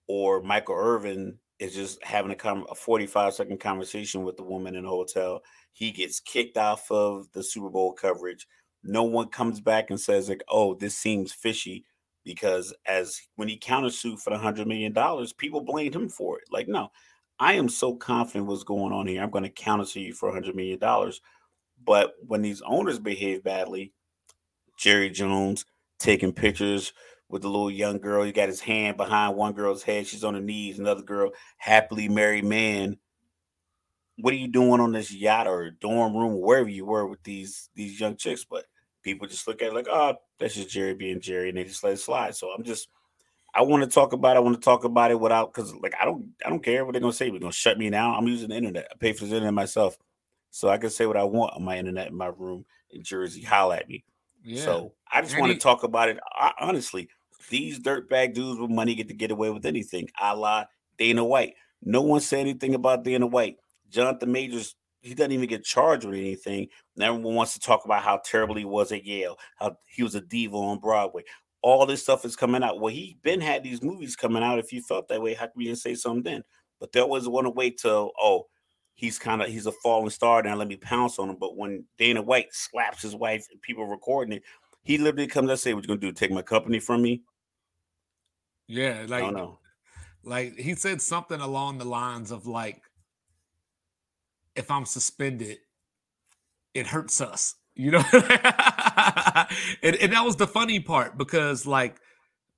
or 0.08 0.42
Michael 0.42 0.76
Irvin 0.76 1.38
is 1.58 1.74
just 1.74 2.02
having 2.04 2.30
a, 2.30 2.36
com- 2.36 2.66
a 2.70 2.74
45 2.74 3.34
second 3.34 3.60
conversation 3.60 4.24
with 4.24 4.36
the 4.36 4.44
woman 4.44 4.76
in 4.76 4.84
a 4.84 4.88
hotel, 4.88 5.42
he 5.72 5.90
gets 5.90 6.20
kicked 6.20 6.56
off 6.56 6.90
of 6.90 7.30
the 7.32 7.42
Super 7.42 7.68
Bowl 7.68 7.92
coverage. 7.92 8.46
No 8.84 9.02
one 9.02 9.28
comes 9.28 9.60
back 9.60 9.90
and 9.90 10.00
says 10.00 10.28
like, 10.28 10.42
"Oh, 10.48 10.74
this 10.74 10.96
seems 10.96 11.32
fishy," 11.32 11.84
because 12.24 12.72
as 12.86 13.20
when 13.36 13.48
he 13.48 13.58
countersued 13.58 14.20
for 14.20 14.30
the 14.30 14.38
hundred 14.38 14.68
million 14.68 14.92
dollars, 14.92 15.32
people 15.32 15.60
blamed 15.62 15.94
him 15.96 16.08
for 16.08 16.38
it. 16.38 16.44
Like, 16.50 16.68
no, 16.68 16.90
I 17.40 17.54
am 17.54 17.68
so 17.68 17.94
confident 17.96 18.46
what's 18.46 18.62
going 18.64 18.92
on 18.92 19.06
here. 19.06 19.22
I'm 19.22 19.30
going 19.30 19.44
to 19.44 19.50
countersue 19.50 20.06
you 20.06 20.14
for 20.14 20.32
hundred 20.32 20.54
million 20.54 20.78
dollars. 20.78 21.20
But 21.88 22.12
when 22.20 22.42
these 22.42 22.60
owners 22.66 22.98
behave 22.98 23.42
badly, 23.42 23.94
Jerry 24.76 25.08
Jones 25.08 25.64
taking 25.98 26.34
pictures 26.34 26.92
with 27.30 27.40
the 27.40 27.48
little 27.48 27.70
young 27.70 27.98
girl. 27.98 28.24
He 28.24 28.30
got 28.30 28.50
his 28.50 28.60
hand 28.60 28.98
behind 28.98 29.36
one 29.36 29.54
girl's 29.54 29.82
head. 29.82 30.06
She's 30.06 30.22
on 30.22 30.34
her 30.34 30.40
knees. 30.40 30.78
Another 30.78 31.00
girl, 31.00 31.30
happily 31.56 32.10
married 32.10 32.44
man. 32.44 32.98
What 34.18 34.34
are 34.34 34.36
you 34.36 34.48
doing 34.48 34.80
on 34.80 34.92
this 34.92 35.10
yacht 35.10 35.46
or 35.46 35.70
dorm 35.70 36.14
room, 36.14 36.38
wherever 36.38 36.68
you 36.68 36.84
were 36.84 37.06
with 37.06 37.22
these 37.22 37.70
these 37.74 37.98
young 37.98 38.16
chicks? 38.16 38.44
But 38.44 38.66
people 39.02 39.26
just 39.26 39.48
look 39.48 39.62
at 39.62 39.68
it 39.68 39.74
like, 39.74 39.88
oh, 39.90 40.16
that's 40.38 40.56
just 40.56 40.68
Jerry 40.68 40.92
being 40.92 41.22
Jerry, 41.22 41.48
and 41.48 41.56
they 41.56 41.64
just 41.64 41.82
let 41.82 41.94
it 41.94 42.00
slide. 42.00 42.36
So 42.36 42.50
I'm 42.50 42.64
just, 42.64 42.88
I 43.54 43.62
want 43.62 43.82
to 43.82 43.88
talk 43.88 44.12
about. 44.12 44.36
it. 44.36 44.40
I 44.40 44.42
want 44.42 44.56
to 44.56 44.62
talk 44.62 44.84
about 44.84 45.10
it 45.10 45.18
without 45.18 45.54
because 45.54 45.74
like 45.76 45.94
I 45.98 46.04
don't, 46.04 46.32
I 46.44 46.50
don't 46.50 46.62
care 46.62 46.84
what 46.84 46.92
they're 46.92 47.00
gonna 47.00 47.14
say. 47.14 47.30
They're 47.30 47.40
gonna 47.40 47.50
shut 47.50 47.78
me 47.78 47.88
down. 47.88 48.14
I'm 48.14 48.28
using 48.28 48.50
the 48.50 48.56
internet. 48.56 48.88
I 48.90 48.96
pay 48.98 49.14
for 49.14 49.24
the 49.24 49.30
internet 49.36 49.54
myself, 49.54 49.96
so 50.50 50.68
I 50.68 50.78
can 50.78 50.90
say 50.90 51.06
what 51.06 51.16
I 51.16 51.24
want 51.24 51.54
on 51.54 51.64
my 51.64 51.78
internet 51.78 52.08
in 52.08 52.16
my 52.16 52.26
room 52.26 52.64
in 52.90 53.02
Jersey. 53.02 53.42
Holla 53.42 53.76
at 53.76 53.88
me. 53.88 54.04
Yeah. 54.44 54.64
So 54.64 54.92
I 55.12 55.20
just 55.22 55.38
want 55.38 55.52
to 55.52 55.58
talk 55.58 55.82
about 55.82 56.08
it 56.08 56.18
I, 56.32 56.52
honestly. 56.60 57.08
These 57.50 57.80
dirtbag 57.80 58.34
dudes 58.34 58.60
with 58.60 58.70
money 58.70 58.94
get 58.94 59.08
to 59.08 59.14
get 59.14 59.30
away 59.30 59.48
with 59.48 59.64
anything, 59.64 60.08
a 60.20 60.36
la 60.36 60.64
Dana 60.98 61.24
White. 61.24 61.54
No 61.82 62.02
one 62.02 62.20
said 62.20 62.40
anything 62.40 62.74
about 62.74 63.04
Dana 63.04 63.26
White. 63.26 63.56
Jonathan 63.88 64.32
Majors, 64.32 64.74
he 65.00 65.14
doesn't 65.14 65.32
even 65.32 65.48
get 65.48 65.64
charged 65.64 66.04
with 66.04 66.18
anything. 66.18 66.66
And 66.96 67.04
everyone 67.04 67.36
wants 67.36 67.54
to 67.54 67.60
talk 67.60 67.86
about 67.86 68.02
how 68.02 68.20
terrible 68.22 68.56
he 68.56 68.66
was 68.66 68.92
at 68.92 69.04
Yale, 69.04 69.38
how 69.56 69.76
he 69.86 70.02
was 70.02 70.14
a 70.14 70.20
diva 70.20 70.56
on 70.56 70.78
Broadway. 70.78 71.22
All 71.62 71.86
this 71.86 72.02
stuff 72.02 72.24
is 72.26 72.36
coming 72.36 72.62
out. 72.62 72.80
Well, 72.80 72.92
he 72.92 73.16
been 73.22 73.40
had 73.40 73.62
these 73.62 73.82
movies 73.82 74.14
coming 74.14 74.42
out. 74.42 74.58
If 74.58 74.72
you 74.72 74.82
felt 74.82 75.08
that 75.08 75.22
way, 75.22 75.32
how 75.32 75.46
come 75.46 75.62
you 75.62 75.68
didn't 75.68 75.78
say 75.78 75.94
something 75.94 76.22
then? 76.24 76.42
But 76.80 76.92
they 76.92 77.00
always 77.00 77.26
want 77.26 77.46
to 77.46 77.50
wait 77.50 77.78
till, 77.78 78.12
oh, 78.20 78.46
he's 78.98 79.16
kind 79.16 79.40
of 79.40 79.48
he's 79.48 79.66
a 79.66 79.72
falling 79.72 80.10
star 80.10 80.42
now. 80.42 80.56
Let 80.56 80.66
me 80.66 80.76
pounce 80.76 81.20
on 81.20 81.30
him. 81.30 81.36
But 81.38 81.56
when 81.56 81.84
Dana 81.98 82.20
White 82.20 82.48
slaps 82.50 83.00
his 83.00 83.14
wife 83.14 83.46
and 83.50 83.62
people 83.62 83.86
recording 83.86 84.34
it, 84.34 84.42
he 84.82 84.98
literally 84.98 85.28
comes 85.28 85.48
and 85.48 85.58
say, 85.58 85.72
"What 85.72 85.84
you 85.84 85.88
gonna 85.88 86.00
do? 86.00 86.12
Take 86.12 86.32
my 86.32 86.42
company 86.42 86.80
from 86.80 87.02
me?" 87.02 87.22
Yeah, 88.66 89.06
like 89.08 89.22
I. 89.22 89.48
Like 90.24 90.58
he 90.58 90.74
said 90.74 91.00
something 91.00 91.40
along 91.40 91.78
the 91.78 91.84
lines 91.84 92.32
of 92.32 92.46
like, 92.46 92.82
if 94.56 94.68
I'm 94.70 94.84
suspended, 94.84 95.58
it 96.74 96.88
hurts 96.88 97.20
us. 97.20 97.54
You 97.76 97.92
know, 97.92 98.02
and, 98.12 99.94
and 99.94 100.12
that 100.12 100.24
was 100.24 100.34
the 100.34 100.48
funny 100.48 100.80
part 100.80 101.16
because 101.16 101.64
like 101.64 102.00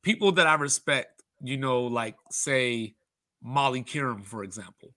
people 0.01 0.32
that 0.32 0.47
I 0.47 0.55
respect, 0.55 1.22
you 1.43 1.59
know, 1.59 1.82
like 1.82 2.16
say 2.30 2.95
Molly 3.43 3.82
Qerim, 3.82 4.24
for 4.24 4.43
example, 4.43 4.95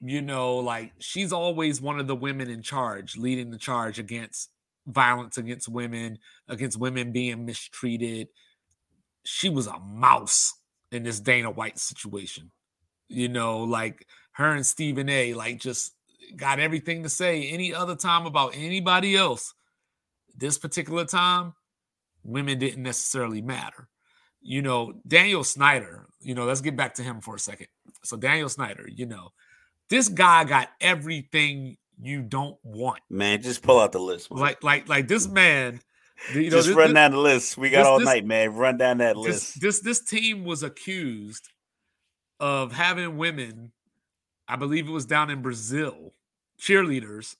you 0.00 0.22
know, 0.22 0.56
like 0.56 0.92
she's 0.98 1.32
always 1.32 1.80
one 1.80 1.98
of 1.98 2.06
the 2.06 2.16
women 2.16 2.50
in 2.50 2.62
charge, 2.62 3.16
leading 3.16 3.50
the 3.50 3.58
charge 3.58 3.98
against 3.98 4.50
violence 4.86 5.36
against 5.36 5.68
women, 5.68 6.18
against 6.48 6.78
women 6.78 7.12
being 7.12 7.44
mistreated. 7.44 8.28
She 9.24 9.48
was 9.48 9.66
a 9.66 9.78
mouse 9.80 10.54
in 10.92 11.02
this 11.02 11.20
Dana 11.20 11.50
White 11.50 11.78
situation. 11.78 12.50
You 13.08 13.28
know, 13.28 13.58
like 13.60 14.06
her 14.32 14.52
and 14.52 14.66
Stephen 14.66 15.08
A, 15.08 15.34
like 15.34 15.60
just 15.60 15.94
got 16.36 16.58
everything 16.58 17.02
to 17.02 17.08
say 17.08 17.48
any 17.48 17.74
other 17.74 17.96
time 17.96 18.26
about 18.26 18.54
anybody 18.54 19.16
else. 19.16 19.54
This 20.36 20.58
particular 20.58 21.04
time, 21.04 21.54
women 22.22 22.58
didn't 22.58 22.82
necessarily 22.82 23.40
matter. 23.40 23.88
You 24.40 24.62
know, 24.62 24.94
Daniel 25.06 25.44
Snyder, 25.44 26.06
you 26.20 26.34
know, 26.34 26.44
let's 26.44 26.60
get 26.60 26.76
back 26.76 26.94
to 26.94 27.02
him 27.02 27.20
for 27.20 27.34
a 27.34 27.38
second. 27.38 27.68
So, 28.04 28.16
Daniel 28.16 28.48
Snyder, 28.48 28.86
you 28.88 29.06
know, 29.06 29.30
this 29.88 30.08
guy 30.08 30.44
got 30.44 30.68
everything 30.80 31.76
you 32.00 32.22
don't 32.22 32.56
want. 32.62 33.00
Man, 33.08 33.42
just 33.42 33.62
pull 33.62 33.80
out 33.80 33.92
the 33.92 33.98
list. 33.98 34.30
Man. 34.30 34.40
Like, 34.40 34.62
like, 34.62 34.88
like 34.88 35.08
this 35.08 35.28
man. 35.28 35.80
You 36.32 36.44
know, 36.44 36.50
just 36.50 36.68
this, 36.68 36.76
run 36.76 36.94
down 36.94 37.10
the 37.10 37.18
list. 37.18 37.58
We 37.58 37.70
got 37.70 37.80
this, 37.80 37.86
all 37.86 37.98
this, 37.98 38.06
night, 38.06 38.24
man. 38.24 38.54
Run 38.54 38.78
down 38.78 38.98
that 38.98 39.16
list. 39.16 39.60
This, 39.60 39.80
this 39.80 39.98
this 39.98 40.08
team 40.08 40.44
was 40.44 40.62
accused 40.62 41.50
of 42.40 42.72
having 42.72 43.18
women. 43.18 43.72
I 44.48 44.56
believe 44.56 44.88
it 44.88 44.92
was 44.92 45.04
down 45.04 45.28
in 45.28 45.42
Brazil, 45.42 46.14
cheerleaders 46.58 47.36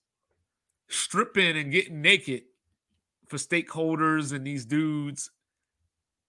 stripping 0.89 1.57
and 1.57 1.73
getting 1.73 2.01
naked 2.01 2.43
for 3.29 3.37
stakeholders 3.37 4.33
and 4.33 4.47
these 4.47 4.65
dudes, 4.65 5.31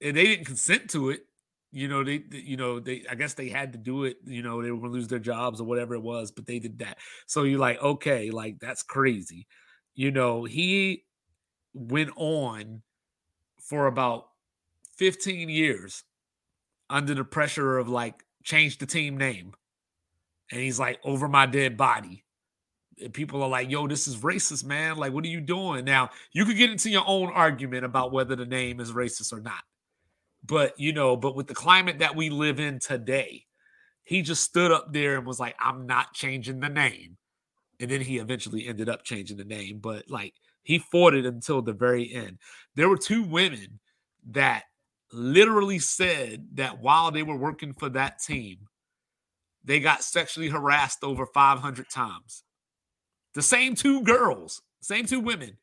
and 0.02 0.18
they 0.18 0.26
didn't 0.26 0.46
consent 0.46 0.90
to 0.92 1.10
it 1.10 1.27
you 1.72 1.88
know 1.88 2.04
they 2.04 2.24
you 2.32 2.56
know 2.56 2.80
they 2.80 3.04
i 3.10 3.16
guess 3.16 3.34
they 3.34 3.50
had 3.50 3.74
to 3.74 3.78
do 3.78 4.06
it 4.06 4.18
you 4.26 4.42
know 4.42 4.62
they 4.62 4.72
were 4.72 4.88
to 4.88 4.94
lose 4.94 5.08
their 5.08 5.20
jobs 5.20 5.60
or 5.60 5.66
whatever 5.66 5.94
it 5.94 6.02
was 6.02 6.32
but 6.32 6.46
they 6.46 6.60
did 6.60 6.80
that. 6.80 6.98
So 7.26 7.44
you're 7.44 7.60
like 7.60 7.82
okay 7.82 8.32
like 8.32 8.60
that's 8.60 8.84
crazy. 8.84 9.48
You 9.96 10.12
know 10.12 10.46
he 10.46 11.04
went 11.74 12.12
on 12.16 12.82
for 13.60 13.88
about 13.88 14.30
15 14.98 15.50
years 15.50 16.04
under 16.90 17.14
the 17.14 17.24
pressure 17.24 17.78
of 17.78 17.90
like 17.90 18.24
change 18.44 18.78
the 18.78 18.86
team 18.86 19.18
name 19.18 19.54
and 20.52 20.62
he's 20.62 20.80
like 20.80 21.00
over 21.04 21.28
my 21.28 21.46
dead 21.46 21.76
body 21.76 22.24
and 23.02 23.14
people 23.14 23.44
are 23.44 23.50
like 23.50 23.70
yo 23.70 23.88
this 23.88 24.08
is 24.08 24.18
racist 24.18 24.64
man. 24.64 24.96
Like 24.96 25.12
what 25.12 25.26
are 25.26 25.30
you 25.30 25.42
doing? 25.42 25.84
Now 25.84 26.12
you 26.32 26.46
could 26.46 26.58
get 26.58 26.70
into 26.70 26.90
your 26.90 27.04
own 27.06 27.30
argument 27.34 27.84
about 27.84 28.14
whether 28.14 28.38
the 28.38 28.46
name 28.46 28.80
is 28.80 28.94
racist 28.94 29.34
or 29.34 29.42
not 29.42 29.64
but 30.48 30.80
you 30.80 30.94
know, 30.94 31.16
but 31.18 31.36
with 31.36 31.48
the 31.48 31.54
climate 31.54 32.00
that 32.00 32.16
we 32.16 32.30
live 32.30 32.60
in 32.60 32.80
today, 32.80 33.46
he 34.04 34.22
just 34.22 34.44
stood 34.44 34.72
up 34.72 34.94
there 34.94 35.18
and 35.18 35.28
was 35.28 35.40
like, 35.40 35.56
I'm 35.60 35.86
not 35.86 36.14
changing 36.14 36.62
the 36.62 36.70
name. 36.70 37.18
And 37.80 37.92
then 37.92 38.02
he 38.02 38.18
eventually 38.18 38.68
ended 38.68 38.90
up 38.90 39.04
changing 39.04 39.38
the 39.38 39.44
name, 39.44 39.80
but 39.80 40.10
like 40.10 40.34
he 40.64 40.80
fought 40.80 41.14
it 41.14 41.26
until 41.26 41.62
the 41.62 41.74
very 41.74 42.12
end. 42.14 42.40
There 42.76 42.90
were 42.90 42.98
two 42.98 43.24
women 43.24 43.80
that 44.32 44.64
literally 45.12 45.80
said 45.80 46.48
that 46.54 46.82
while 46.82 47.12
they 47.12 47.24
were 47.24 47.38
working 47.38 47.74
for 47.74 47.90
that 47.90 48.20
team, 48.20 48.68
they 49.64 49.80
got 49.80 50.04
sexually 50.04 50.48
harassed 50.48 51.04
over 51.04 51.26
500 51.26 51.90
times. 51.90 52.44
The 53.34 53.42
same 53.42 53.76
two 53.76 54.02
girls, 54.04 54.62
same 54.82 55.06
two 55.06 55.20
women 55.20 55.58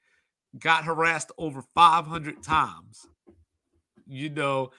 got 0.58 0.84
harassed 0.84 1.32
over 1.38 1.64
500 1.74 2.42
times 2.42 3.06
you 4.06 4.30
know. 4.30 4.70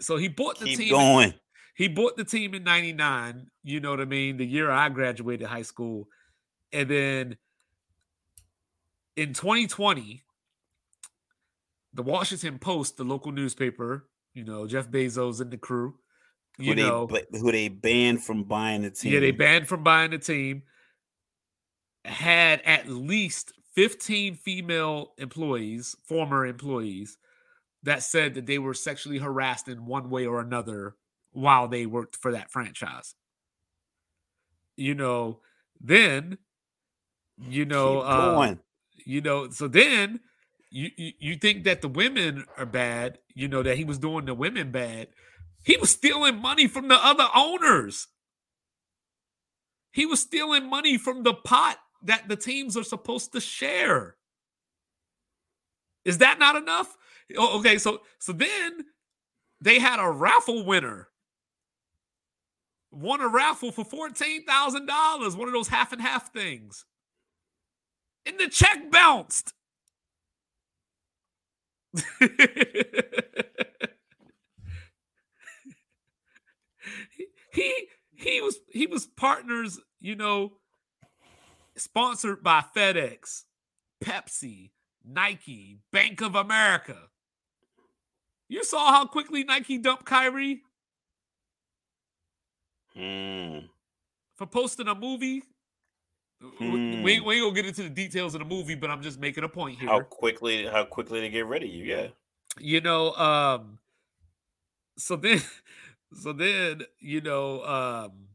So 0.00 0.16
he 0.16 0.28
bought 0.28 0.58
the 0.58 0.66
Keep 0.66 0.78
team. 0.78 0.90
Going. 0.90 1.34
He 1.76 1.88
bought 1.88 2.16
the 2.16 2.24
team 2.24 2.54
in 2.54 2.64
99, 2.64 3.50
you 3.62 3.80
know 3.80 3.90
what 3.90 4.00
I 4.00 4.06
mean? 4.06 4.38
The 4.38 4.46
year 4.46 4.70
I 4.70 4.88
graduated 4.88 5.46
high 5.46 5.60
school. 5.60 6.08
And 6.72 6.88
then 6.88 7.36
in 9.14 9.34
2020, 9.34 10.22
the 11.92 12.02
Washington 12.02 12.58
Post, 12.58 12.96
the 12.96 13.04
local 13.04 13.30
newspaper, 13.30 14.08
you 14.32 14.42
know, 14.42 14.66
Jeff 14.66 14.88
Bezos 14.88 15.42
and 15.42 15.50
the 15.50 15.58
crew, 15.58 15.96
you 16.58 16.72
who 16.72 16.76
know, 16.76 17.06
they, 17.06 17.38
who 17.38 17.52
they 17.52 17.68
banned 17.68 18.24
from 18.24 18.44
buying 18.44 18.80
the 18.80 18.90
team. 18.90 19.12
Yeah, 19.12 19.20
they 19.20 19.32
banned 19.32 19.68
from 19.68 19.82
buying 19.82 20.12
the 20.12 20.18
team. 20.18 20.62
Had 22.06 22.62
at 22.64 22.88
least 22.88 23.52
15 23.74 24.36
female 24.36 25.12
employees, 25.18 25.94
former 26.06 26.46
employees, 26.46 27.18
that 27.86 28.02
said 28.02 28.34
that 28.34 28.46
they 28.46 28.58
were 28.58 28.74
sexually 28.74 29.18
harassed 29.18 29.68
in 29.68 29.86
one 29.86 30.10
way 30.10 30.26
or 30.26 30.40
another 30.40 30.96
while 31.32 31.68
they 31.68 31.86
worked 31.86 32.16
for 32.16 32.32
that 32.32 32.50
franchise. 32.50 33.14
You 34.76 34.94
know, 34.94 35.40
then 35.80 36.38
you 37.38 37.64
know, 37.64 38.00
uh, 38.00 38.54
you 39.04 39.20
know, 39.20 39.50
so 39.50 39.68
then 39.68 40.20
you, 40.70 40.90
you 40.96 41.12
you 41.18 41.36
think 41.36 41.64
that 41.64 41.80
the 41.80 41.88
women 41.88 42.44
are 42.58 42.66
bad, 42.66 43.18
you 43.34 43.46
know, 43.46 43.62
that 43.62 43.76
he 43.76 43.84
was 43.84 43.98
doing 43.98 44.24
the 44.24 44.34
women 44.34 44.72
bad. 44.72 45.08
He 45.62 45.76
was 45.76 45.90
stealing 45.90 46.40
money 46.40 46.66
from 46.66 46.88
the 46.88 46.94
other 46.94 47.28
owners. 47.34 48.08
He 49.92 50.06
was 50.06 50.20
stealing 50.20 50.68
money 50.68 50.98
from 50.98 51.22
the 51.22 51.34
pot 51.34 51.78
that 52.02 52.28
the 52.28 52.36
teams 52.36 52.76
are 52.76 52.84
supposed 52.84 53.32
to 53.32 53.40
share. 53.40 54.16
Is 56.04 56.18
that 56.18 56.38
not 56.38 56.56
enough? 56.56 56.96
Oh, 57.36 57.58
okay, 57.58 57.78
so 57.78 58.02
so 58.18 58.32
then 58.32 58.84
they 59.60 59.78
had 59.78 59.98
a 59.98 60.10
raffle 60.10 60.64
winner 60.64 61.08
won 62.96 63.20
a 63.20 63.28
raffle 63.28 63.70
for 63.72 63.84
$14,000, 63.84 65.36
one 65.36 65.48
of 65.48 65.54
those 65.54 65.68
half 65.68 65.92
and 65.92 66.00
half 66.00 66.32
things. 66.32 66.86
And 68.24 68.38
the 68.38 68.48
check 68.48 68.90
bounced. 68.90 69.52
he 77.52 77.88
he 78.14 78.40
was 78.42 78.58
he 78.68 78.86
was 78.86 79.06
partners, 79.06 79.80
you 79.98 80.14
know, 80.14 80.58
sponsored 81.76 82.42
by 82.42 82.62
FedEx, 82.76 83.44
Pepsi, 84.04 84.72
Nike, 85.06 85.78
Bank 85.90 86.20
of 86.20 86.34
America. 86.34 87.08
You 88.48 88.64
saw 88.64 88.92
how 88.92 89.06
quickly 89.06 89.44
Nike 89.44 89.78
dumped 89.78 90.04
Kyrie 90.04 90.62
Mm. 92.96 93.68
for 94.36 94.46
posting 94.46 94.88
a 94.88 94.94
movie. 94.94 95.42
We, 96.40 96.48
Hmm. 96.58 97.02
we 97.02 97.12
ain't 97.14 97.24
gonna 97.24 97.52
get 97.52 97.66
into 97.66 97.82
the 97.82 97.90
details 97.90 98.34
of 98.34 98.40
the 98.40 98.44
movie, 98.46 98.74
but 98.74 98.90
I'm 98.90 99.02
just 99.02 99.18
making 99.18 99.44
a 99.44 99.48
point 99.48 99.78
here. 99.78 99.88
How 99.88 100.00
quickly? 100.00 100.66
How 100.66 100.84
quickly 100.84 101.20
they 101.20 101.28
get 101.30 101.46
rid 101.46 101.62
of 101.62 101.68
you? 101.68 101.84
Yeah. 101.84 102.08
you 102.58 102.80
know 102.80 103.12
um 103.16 103.78
so 104.96 105.14
then 105.14 105.42
so 106.22 106.32
then 106.32 106.80
you 106.98 107.20
know 107.20 107.62
um 107.66 108.28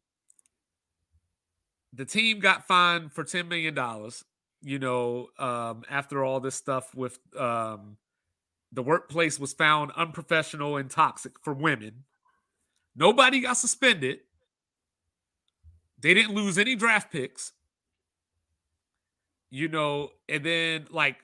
the 1.92 2.06
team 2.06 2.40
got 2.40 2.68
fined 2.68 3.12
for 3.12 3.24
10 3.24 3.48
million 3.48 3.74
dollars 3.74 4.24
you 4.62 4.78
know 4.78 5.30
um 5.40 5.84
after 5.90 6.24
all 6.24 6.40
this 6.40 6.54
stuff 6.54 6.94
with 6.94 7.18
um 7.36 7.98
the 8.72 8.84
workplace 8.84 9.40
was 9.40 9.54
found 9.54 9.92
unprofessional 9.96 10.78
and 10.78 10.90
toxic 10.90 11.34
for 11.42 11.54
women 11.54 12.04
nobody 12.96 13.40
got 13.40 13.58
suspended 13.58 14.20
they 16.00 16.14
didn't 16.14 16.36
lose 16.36 16.58
any 16.58 16.76
draft 16.76 17.12
picks 17.12 17.54
you 19.50 19.68
know 19.68 20.10
and 20.30 20.46
then 20.46 20.88
like 20.92 21.18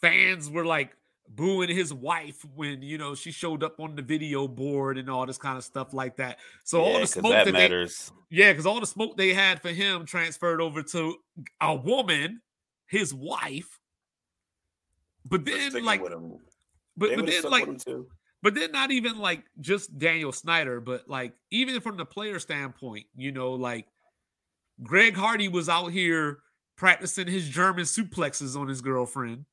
fans 0.00 0.48
were 0.48 0.64
like 0.64 0.96
booing 1.28 1.68
his 1.68 1.92
wife 1.92 2.44
when 2.54 2.82
you 2.82 2.98
know 2.98 3.14
she 3.14 3.30
showed 3.30 3.62
up 3.62 3.80
on 3.80 3.96
the 3.96 4.02
video 4.02 4.46
board 4.46 4.98
and 4.98 5.10
all 5.10 5.26
this 5.26 5.38
kind 5.38 5.58
of 5.58 5.64
stuff 5.64 5.92
like 5.92 6.16
that. 6.16 6.38
So 6.64 6.80
all 6.82 7.00
the 7.00 7.06
smoke 7.06 7.32
that 7.32 7.46
that, 7.46 7.52
they 7.52 7.58
matters. 7.58 8.12
yeah, 8.30 8.52
because 8.52 8.66
all 8.66 8.80
the 8.80 8.86
smoke 8.86 9.16
they 9.16 9.32
had 9.32 9.60
for 9.60 9.70
him 9.70 10.06
transferred 10.06 10.60
over 10.60 10.82
to 10.82 11.16
a 11.60 11.74
woman, 11.74 12.40
his 12.86 13.12
wife. 13.12 13.80
But 15.24 15.44
then 15.44 15.84
like. 15.84 16.00
But, 16.96 17.10
They 17.10 17.16
but 17.16 17.26
then 17.26 17.42
like 17.44 17.66
with 17.66 17.68
him 17.68 17.78
too. 17.78 18.06
but 18.42 18.54
then 18.54 18.72
not 18.72 18.90
even 18.90 19.18
like 19.18 19.44
just 19.60 19.98
Daniel 19.98 20.32
Snyder, 20.32 20.80
but 20.80 21.08
like 21.08 21.34
even 21.50 21.80
from 21.80 21.96
the 21.96 22.04
player 22.06 22.38
standpoint, 22.38 23.06
you 23.14 23.32
know, 23.32 23.52
like 23.52 23.86
Greg 24.82 25.16
Hardy 25.16 25.48
was 25.48 25.68
out 25.68 25.88
here 25.92 26.38
practicing 26.76 27.26
his 27.26 27.48
German 27.48 27.84
suplexes 27.84 28.58
on 28.58 28.68
his 28.68 28.80
girlfriend. 28.82 29.46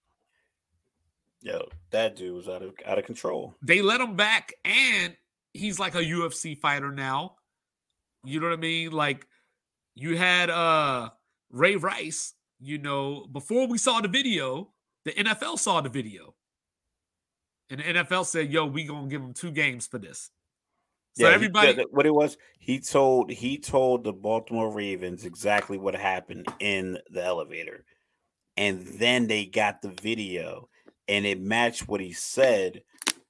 Yo, 1.41 1.67
that 1.91 2.15
dude 2.15 2.33
was 2.35 2.47
out 2.47 2.61
of 2.61 2.73
out 2.85 2.97
of 2.97 3.05
control. 3.05 3.53
they 3.61 3.81
let 3.81 3.99
him 3.99 4.15
back 4.15 4.53
and 4.63 5.15
he's 5.53 5.77
like 5.79 5.95
a 5.95 6.03
UFC 6.03 6.57
fighter 6.57 6.91
now. 6.91 7.35
You 8.23 8.39
know 8.39 8.47
what 8.47 8.53
I 8.53 8.61
mean? 8.61 8.91
Like 8.91 9.27
you 9.95 10.15
had 10.17 10.49
uh 10.49 11.09
Ray 11.51 11.75
Rice, 11.75 12.33
you 12.59 12.77
know, 12.77 13.27
before 13.31 13.67
we 13.67 13.77
saw 13.77 13.99
the 13.99 14.07
video, 14.07 14.71
the 15.03 15.11
NFL 15.11 15.59
saw 15.59 15.81
the 15.81 15.89
video. 15.89 16.32
And 17.73 17.81
the 17.81 18.03
NFL 18.03 18.25
said, 18.27 18.51
"Yo, 18.51 18.65
we 18.67 18.83
going 18.83 19.05
to 19.05 19.09
give 19.09 19.21
him 19.21 19.33
two 19.33 19.49
games 19.51 19.87
for 19.87 19.97
this." 19.97 20.29
So 21.17 21.27
Yeah, 21.27 21.33
everybody 21.33 21.73
that- 21.73 21.91
what 21.91 22.05
it 22.05 22.13
was, 22.13 22.37
he 22.59 22.79
told 22.79 23.31
he 23.31 23.57
told 23.57 24.03
the 24.03 24.13
Baltimore 24.13 24.71
Ravens 24.71 25.25
exactly 25.25 25.77
what 25.79 25.95
happened 25.95 26.45
in 26.59 26.99
the 27.09 27.23
elevator, 27.23 27.83
and 28.57 28.85
then 28.99 29.25
they 29.27 29.45
got 29.45 29.81
the 29.81 29.89
video, 30.01 30.69
and 31.07 31.25
it 31.25 31.41
matched 31.41 31.87
what 31.87 31.99
he 31.99 32.13
said, 32.13 32.83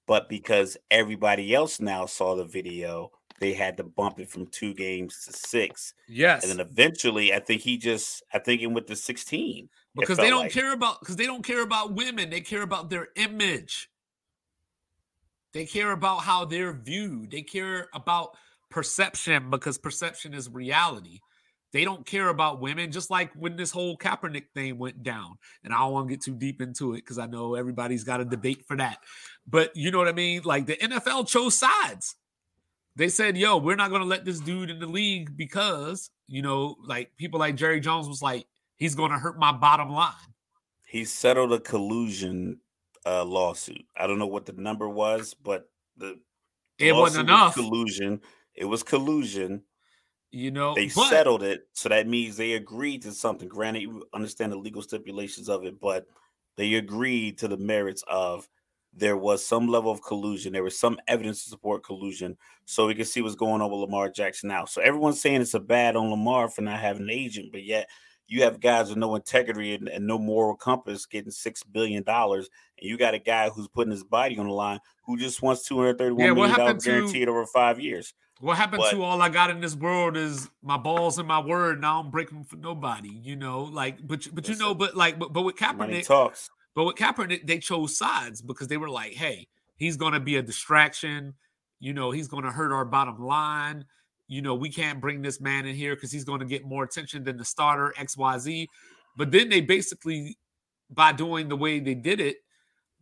but 0.07 0.27
because 0.27 0.75
everybody 0.91 1.53
else 1.55 1.79
now 1.79 2.05
saw 2.05 2.35
the 2.35 2.45
video, 2.45 3.11
they 3.39 3.53
had 3.53 3.77
to 3.77 3.83
bump 3.85 4.19
it 4.19 4.29
from 4.29 4.47
two 4.47 4.73
games 4.73 5.23
to 5.25 5.31
six, 5.33 5.93
Yes. 6.09 6.43
and 6.43 6.51
then 6.51 6.65
eventually, 6.65 7.33
I 7.33 7.39
think 7.39 7.61
he 7.61 7.77
just, 7.77 8.23
I 8.33 8.39
think 8.39 8.61
it 8.61 8.67
went 8.67 8.87
to 8.87 8.95
sixteen. 8.97 9.69
because 9.95 10.17
they 10.17 10.29
don't 10.29 10.43
like. 10.43 10.51
care 10.51 10.73
about 10.73 10.99
because 10.99 11.15
they 11.17 11.25
don't 11.27 11.43
care 11.45 11.61
about 11.61 11.93
women 11.93 12.29
they 12.29 12.41
care 12.41 12.63
about 12.63 12.89
their 12.89 13.09
image 13.15 13.89
they 15.53 15.65
care 15.65 15.91
about 15.91 16.19
how 16.19 16.45
they're 16.45 16.73
viewed. 16.73 17.31
They 17.31 17.41
care 17.41 17.87
about 17.93 18.35
perception 18.69 19.49
because 19.49 19.77
perception 19.77 20.33
is 20.33 20.49
reality. 20.49 21.19
They 21.71 21.85
don't 21.85 22.05
care 22.05 22.29
about 22.29 22.61
women 22.61 22.91
just 22.91 23.09
like 23.09 23.33
when 23.33 23.55
this 23.55 23.71
whole 23.71 23.97
Kaepernick 23.97 24.45
thing 24.53 24.77
went 24.77 25.01
down 25.01 25.37
and 25.63 25.73
I 25.73 25.79
don't 25.79 25.91
want 25.91 26.07
to 26.07 26.13
get 26.13 26.23
too 26.23 26.35
deep 26.35 26.61
into 26.61 26.93
it 26.93 26.97
because 26.97 27.17
I 27.17 27.25
know 27.25 27.55
everybody's 27.55 28.03
got 28.03 28.21
a 28.21 28.25
debate 28.25 28.65
for 28.67 28.77
that. 28.77 28.99
But 29.47 29.75
you 29.75 29.89
know 29.89 29.97
what 29.97 30.07
I 30.07 30.13
mean? 30.13 30.41
Like 30.43 30.67
the 30.67 30.77
NFL 30.77 31.27
chose 31.27 31.57
sides. 31.57 32.15
They 32.95 33.09
said 33.09 33.37
yo 33.37 33.57
we're 33.57 33.75
not 33.75 33.89
going 33.89 34.03
to 34.03 34.07
let 34.07 34.23
this 34.23 34.39
dude 34.39 34.69
in 34.69 34.79
the 34.79 34.85
league 34.85 35.35
because 35.35 36.11
you 36.27 36.43
know 36.43 36.75
like 36.85 37.09
people 37.17 37.39
like 37.39 37.55
Jerry 37.55 37.79
Jones 37.79 38.07
was 38.07 38.21
like 38.21 38.45
he's 38.75 38.93
going 38.93 39.09
to 39.09 39.17
hurt 39.17 39.39
my 39.39 39.51
bottom 39.51 39.89
line. 39.89 40.13
He 40.85 41.05
settled 41.05 41.53
a 41.53 41.59
collusion 41.59 42.59
uh, 43.05 43.23
lawsuit. 43.25 43.85
I 43.97 44.07
don't 44.07 44.19
know 44.19 44.27
what 44.27 44.45
the 44.45 44.53
number 44.53 44.87
was, 44.89 45.33
but 45.33 45.69
the 45.97 46.19
it 46.79 46.93
wasn't 46.93 47.29
lawsuit 47.29 47.31
was 47.31 47.41
enough, 47.41 47.53
collusion. 47.55 48.21
It 48.55 48.65
was 48.65 48.83
collusion. 48.83 49.63
you 50.31 50.51
know. 50.51 50.73
They 50.75 50.87
but 50.87 51.09
settled 51.09 51.43
it, 51.43 51.67
so 51.73 51.89
that 51.89 52.07
means 52.07 52.35
they 52.35 52.53
agreed 52.53 53.03
to 53.03 53.11
something. 53.11 53.47
Granted, 53.47 53.83
you 53.83 54.03
understand 54.13 54.51
the 54.51 54.57
legal 54.57 54.81
stipulations 54.81 55.49
of 55.49 55.63
it, 55.63 55.79
but 55.79 56.07
they 56.57 56.73
agreed 56.75 57.37
to 57.39 57.47
the 57.47 57.57
merits 57.57 58.03
of 58.07 58.49
there 58.95 59.17
was 59.17 59.45
some 59.45 59.67
level 59.67 59.91
of 59.91 60.03
collusion. 60.03 60.53
There 60.53 60.63
was 60.63 60.77
some 60.77 60.99
evidence 61.07 61.43
to 61.43 61.49
support 61.49 61.83
collusion, 61.83 62.37
so 62.65 62.87
we 62.87 62.95
can 62.95 63.05
see 63.05 63.21
what's 63.21 63.35
going 63.35 63.61
on 63.61 63.71
with 63.71 63.79
Lamar 63.79 64.09
Jackson 64.09 64.49
now. 64.49 64.65
So 64.65 64.81
everyone's 64.81 65.21
saying 65.21 65.41
it's 65.41 65.55
a 65.55 65.59
bad 65.59 65.95
on 65.95 66.09
Lamar 66.09 66.47
for 66.49 66.61
not 66.61 66.79
having 66.79 67.03
an 67.03 67.09
agent, 67.09 67.51
but 67.51 67.63
yet 67.63 67.89
you 68.27 68.43
have 68.43 68.59
guys 68.59 68.89
with 68.89 68.97
no 68.97 69.15
integrity 69.15 69.75
and, 69.75 69.87
and 69.87 70.07
no 70.07 70.17
moral 70.17 70.55
compass 70.55 71.05
getting 71.05 71.31
six 71.31 71.63
billion 71.63 72.03
dollars, 72.03 72.49
and 72.79 72.89
you 72.89 72.97
got 72.97 73.13
a 73.13 73.19
guy 73.19 73.49
who's 73.49 73.67
putting 73.67 73.91
his 73.91 74.03
body 74.03 74.37
on 74.37 74.47
the 74.47 74.53
line 74.53 74.79
who 75.05 75.17
just 75.17 75.41
wants 75.41 75.63
two 75.65 75.77
hundred 75.77 75.97
thirty-one 75.97 76.25
Yeah, 76.25 76.33
million 76.33 76.57
dollars 76.57 76.83
to- 76.83 76.89
guaranteed 76.89 77.27
over 77.27 77.45
five 77.45 77.79
years. 77.79 78.13
what 78.39 78.57
happened 78.57 78.81
but- 78.81 78.91
to 78.91 79.03
all 79.03 79.21
I 79.21 79.29
got 79.29 79.49
in 79.49 79.59
this 79.61 79.75
world 79.75 80.15
is 80.17 80.49
my 80.61 80.77
balls 80.77 81.17
and 81.19 81.27
my 81.27 81.39
word. 81.39 81.81
Now 81.81 81.99
I'm 81.99 82.09
breaking 82.11 82.45
for 82.45 82.55
nobody, 82.55 83.09
you 83.09 83.35
know. 83.35 83.63
Like, 83.63 84.05
but 84.07 84.27
but 84.33 84.47
you 84.47 84.55
know, 84.55 84.73
but 84.73 84.95
like, 84.95 85.19
but, 85.19 85.33
but 85.33 85.41
with 85.43 85.55
Kaepernick, 85.57 86.05
talks. 86.05 86.49
but 86.75 86.85
with 86.85 86.95
Kaepernick, 86.95 87.45
they 87.45 87.59
chose 87.59 87.97
sides 87.97 88.41
because 88.41 88.67
they 88.69 88.77
were 88.77 88.89
like, 88.89 89.13
hey, 89.13 89.47
he's 89.77 89.97
going 89.97 90.13
to 90.13 90.19
be 90.19 90.37
a 90.37 90.41
distraction. 90.41 91.33
You 91.79 91.93
know, 91.93 92.11
he's 92.11 92.29
going 92.29 92.43
to 92.45 92.51
hurt 92.51 92.71
our 92.71 92.85
bottom 92.85 93.21
line. 93.21 93.83
You 94.27 94.41
know, 94.41 94.55
we 94.55 94.69
can't 94.69 95.01
bring 95.01 95.21
this 95.21 95.41
man 95.41 95.65
in 95.65 95.75
here 95.75 95.95
because 95.95 96.11
he's 96.11 96.23
going 96.23 96.39
to 96.39 96.45
get 96.45 96.65
more 96.65 96.83
attention 96.83 97.23
than 97.23 97.37
the 97.37 97.45
starter 97.45 97.93
X 97.97 98.17
Y 98.17 98.37
Z. 98.37 98.69
But 99.17 99.31
then 99.31 99.49
they 99.49 99.61
basically, 99.61 100.37
by 100.89 101.11
doing 101.11 101.49
the 101.49 101.57
way 101.57 101.79
they 101.79 101.93
did 101.93 102.19
it, 102.19 102.37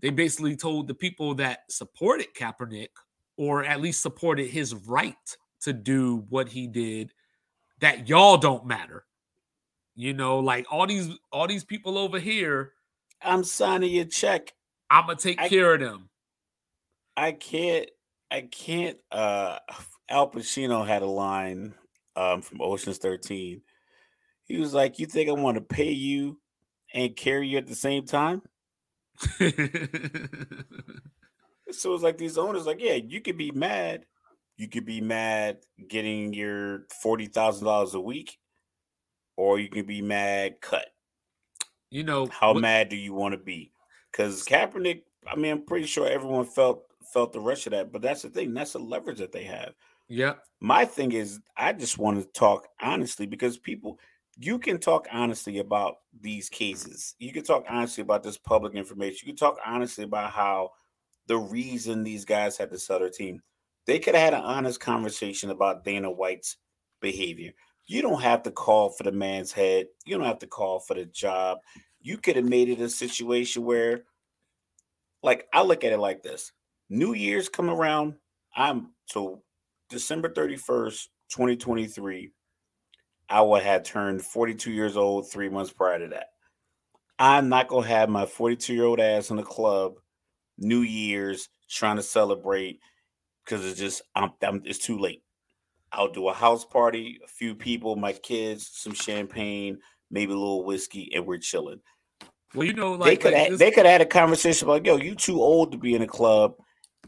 they 0.02 0.10
basically 0.10 0.56
told 0.56 0.88
the 0.88 0.96
people 0.96 1.36
that 1.36 1.60
supported 1.70 2.34
Kaepernick, 2.36 2.90
or 3.38 3.64
at 3.64 3.82
least 3.82 4.02
supported 4.02 4.48
his 4.48 4.74
right 4.74 5.16
to 5.62 5.74
do 5.74 6.26
what 6.30 6.50
he 6.50 6.68
did, 6.68 7.14
that 7.80 8.10
y'all 8.10 8.38
don't 8.38 8.66
matter. 8.66 9.06
You 9.96 10.14
know, 10.14 10.40
like 10.40 10.66
all 10.72 10.88
these 10.88 11.10
all 11.32 11.48
these 11.48 11.64
people 11.64 11.98
over 11.98 12.18
here, 12.18 12.74
I'm 13.22 13.44
signing 13.44 13.92
your 13.92 14.06
check. 14.06 14.54
I'm 14.90 15.06
gonna 15.06 15.18
take 15.18 15.40
I- 15.40 15.50
care 15.50 15.76
of 15.76 15.80
them. 15.80 16.10
I 17.16 17.34
can't. 17.34 17.90
I 18.32 18.42
can't. 18.42 18.98
Uh, 19.12 19.60
Al 20.12 20.30
Pacino 20.30 20.86
had 20.86 21.02
a 21.02 21.08
line 21.08 21.74
um, 22.16 22.42
from 22.42 22.62
Ocean's 22.62 22.98
Thirteen. 23.00 23.62
He 24.44 24.58
was 24.58 24.74
like, 24.74 25.00
"You 25.00 25.06
think 25.06 25.30
I 25.30 25.34
want 25.34 25.56
to 25.56 25.62
pay 25.62 25.92
you 25.92 26.40
and 26.94 27.16
carry 27.16 27.48
you 27.48 27.58
at 27.58 27.68
the 27.68 27.76
same 27.76 28.06
time?" 28.06 28.42
So 31.72 31.94
it's 31.94 32.04
like 32.04 32.18
these 32.18 32.38
owners, 32.38 32.66
like, 32.66 32.82
yeah, 32.82 32.96
you 32.96 33.22
could 33.22 33.38
be 33.38 33.52
mad. 33.52 34.06
You 34.58 34.68
could 34.68 34.86
be 34.86 35.00
mad 35.00 35.60
getting 35.88 36.34
your 36.34 36.82
forty 37.02 37.28
thousand 37.28 37.66
dollars 37.66 37.94
a 37.94 38.00
week, 38.02 38.38
or 39.38 39.58
you 39.58 39.70
can 39.70 39.86
be 39.86 40.02
mad 40.02 40.60
cut. 40.62 40.88
you 41.90 42.04
know 42.04 42.28
How 42.28 42.54
what- 42.54 42.62
mad 42.62 42.90
do 42.90 42.98
you 42.98 43.14
want 43.14 43.34
to 43.34 43.38
be? 43.38 43.72
Because 44.12 44.44
Kaepernick, 44.46 45.04
I 45.26 45.36
mean, 45.38 45.52
I'm 45.54 45.66
pretty 45.66 45.86
sure 45.88 46.06
everyone 46.08 46.46
felt 46.46 46.84
felt 47.14 47.32
the 47.32 47.40
rush 47.40 47.66
of 47.68 47.72
that, 47.72 47.92
but 47.94 48.02
that's 48.02 48.22
the 48.24 48.30
thing. 48.30 48.54
That's 48.54 48.74
the 48.74 48.80
leverage 48.80 49.20
that 49.20 49.32
they 49.32 49.44
have. 49.46 49.74
Yep. 50.12 50.44
My 50.60 50.84
thing 50.84 51.14
is, 51.14 51.40
I 51.56 51.72
just 51.72 51.98
want 51.98 52.20
to 52.20 52.28
talk 52.34 52.68
honestly 52.82 53.26
because 53.26 53.58
people, 53.58 53.98
you 54.38 54.60
can 54.60 54.78
talk 54.78 55.08
honestly 55.10 55.60
about 55.60 56.00
these 56.20 56.50
cases. 56.50 57.16
You 57.18 57.32
can 57.32 57.46
talk 57.46 57.64
honestly 57.70 58.02
about 58.02 58.22
this 58.22 58.38
public 58.38 58.76
information. 58.76 59.26
You 59.26 59.32
can 59.32 59.38
talk 59.38 59.58
honestly 59.66 60.04
about 60.04 60.32
how 60.32 60.72
the 61.28 61.38
reason 61.38 62.04
these 62.04 62.26
guys 62.26 62.58
had 62.58 62.72
to 62.72 62.78
sell 62.78 63.00
their 63.00 63.10
team. 63.10 63.42
They 63.86 64.00
could 64.00 64.14
have 64.14 64.26
had 64.26 64.34
an 64.34 64.42
honest 64.42 64.82
conversation 64.82 65.50
about 65.50 65.86
Dana 65.86 66.12
White's 66.12 66.58
behavior. 67.00 67.54
You 67.88 68.02
don't 68.02 68.22
have 68.22 68.44
to 68.44 68.52
call 68.52 68.90
for 68.90 69.04
the 69.04 69.14
man's 69.14 69.54
head. 69.54 69.88
You 70.06 70.18
don't 70.18 70.28
have 70.28 70.40
to 70.40 70.48
call 70.48 70.82
for 70.82 70.94
the 70.94 71.06
job. 71.06 71.60
You 72.02 72.18
could 72.18 72.36
have 72.36 72.44
made 72.44 72.68
it 72.68 72.82
a 72.82 72.90
situation 72.90 73.64
where, 73.64 74.04
like, 75.24 75.48
I 75.54 75.64
look 75.64 75.86
at 75.86 75.94
it 75.94 76.00
like 76.00 76.22
this 76.22 76.52
New 76.90 77.14
Year's 77.14 77.48
come 77.48 77.70
around. 77.70 78.16
I'm 78.54 78.90
so 79.06 79.44
December 79.92 80.30
31st, 80.30 81.08
2023. 81.30 82.32
I 83.30 83.42
would 83.42 83.62
have 83.62 83.84
turned 83.84 84.24
42 84.24 84.72
years 84.72 84.98
old 84.98 85.30
three 85.30 85.50
months 85.50 85.72
prior 85.72 86.00
to 86.00 86.08
that. 86.08 86.28
I'm 87.20 87.50
not 87.50 87.68
gonna 87.68 87.88
have 87.88 88.10
my 88.10 88.26
42 88.26 88.74
year 88.74 88.86
old 88.86 89.00
ass 89.00 89.30
in 89.30 89.38
the 89.38 89.44
club 89.44 89.94
New 90.58 90.82
Year's 90.82 91.50
trying 91.70 91.98
to 91.98 92.04
celebrate 92.04 92.80
because 93.46 93.66
it's 93.66 93.80
just 93.80 94.02
I'm, 94.16 94.32
I'm, 94.42 94.62
it's 94.66 94.80
too 94.80 94.98
late. 94.98 95.22
I'll 95.92 96.12
do 96.12 96.30
a 96.30 96.34
house 96.34 96.66
party, 96.66 97.20
a 97.24 97.28
few 97.28 97.54
people, 97.54 97.96
my 97.96 98.14
kids, 98.14 98.70
some 98.74 98.94
champagne, 98.94 99.78
maybe 100.10 100.32
a 100.32 100.38
little 100.38 100.64
whiskey, 100.64 101.12
and 101.14 101.26
we're 101.26 101.38
chilling. 101.38 101.82
Well, 102.56 102.66
you 102.66 102.74
know, 102.74 102.94
like 102.94 103.10
they 103.10 103.18
could 103.18 103.34
like 103.34 103.50
have, 103.50 103.60
they 103.60 103.72
could 103.72 103.86
have 103.86 103.92
had 103.92 104.02
a 104.02 104.06
conversation 104.06 104.68
about, 104.68 104.86
yo, 104.86 104.96
you 104.96 105.16
too 105.16 105.42
old 105.42 105.74
to 105.74 105.78
be 105.78 105.96
in 105.96 106.02
a 106.02 106.08
club, 106.08 106.56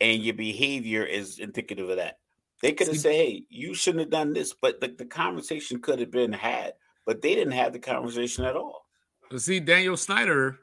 and 0.02 0.22
your 0.22 0.34
behavior 0.34 1.04
is 1.04 1.40
indicative 1.40 1.90
of 1.90 1.98
that. 1.98 2.18
They 2.64 2.72
could 2.72 2.88
have 2.88 2.98
said, 2.98 3.12
hey, 3.12 3.44
you 3.50 3.74
shouldn't 3.74 4.00
have 4.00 4.10
done 4.10 4.32
this, 4.32 4.54
but 4.54 4.80
the, 4.80 4.88
the 4.88 5.04
conversation 5.04 5.82
could 5.82 6.00
have 6.00 6.12
been 6.12 6.32
had, 6.32 6.76
but 7.06 7.22
they 7.22 7.36
didn't 7.36 7.52
have 7.52 7.74
the 7.74 7.80
conversation 7.80 8.46
at 8.46 8.56
all. 8.56 8.86
See, 9.36 9.60
Daniel 9.60 9.98
Snyder, 9.98 10.60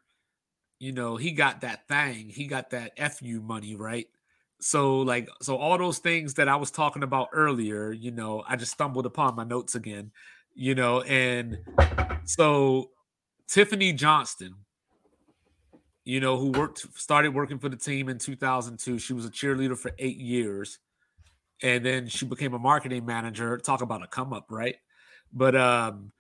you 0.78 0.92
know, 0.92 1.16
he 1.16 1.32
got 1.32 1.60
that 1.60 1.86
thing, 1.88 2.30
he 2.30 2.46
got 2.46 2.70
that 2.70 2.98
FU 3.12 3.42
money, 3.42 3.76
right? 3.76 4.06
So, 4.62 5.00
like, 5.00 5.28
so 5.42 5.58
all 5.58 5.76
those 5.76 5.98
things 5.98 6.32
that 6.34 6.48
I 6.48 6.56
was 6.56 6.70
talking 6.70 7.02
about 7.02 7.28
earlier, 7.34 7.92
you 7.92 8.12
know, 8.12 8.44
I 8.48 8.56
just 8.56 8.72
stumbled 8.72 9.04
upon 9.04 9.36
my 9.36 9.44
notes 9.44 9.74
again, 9.74 10.10
you 10.54 10.74
know, 10.74 11.02
and 11.02 11.58
so 12.24 12.92
Tiffany 13.46 13.92
Johnston, 13.92 14.54
you 16.06 16.20
know, 16.20 16.38
who 16.38 16.48
worked 16.52 16.86
started 16.98 17.34
working 17.34 17.58
for 17.58 17.68
the 17.68 17.76
team 17.76 18.08
in 18.08 18.16
2002. 18.16 18.98
She 18.98 19.12
was 19.12 19.26
a 19.26 19.30
cheerleader 19.30 19.76
for 19.76 19.92
eight 19.98 20.16
years, 20.16 20.78
and 21.62 21.84
then 21.84 22.08
she 22.08 22.26
became 22.26 22.54
a 22.54 22.58
marketing 22.58 23.06
manager. 23.06 23.58
Talk 23.58 23.82
about 23.82 24.02
a 24.02 24.06
come 24.06 24.32
up, 24.32 24.46
right? 24.50 24.76
But 25.32 25.54
um, 25.56 26.12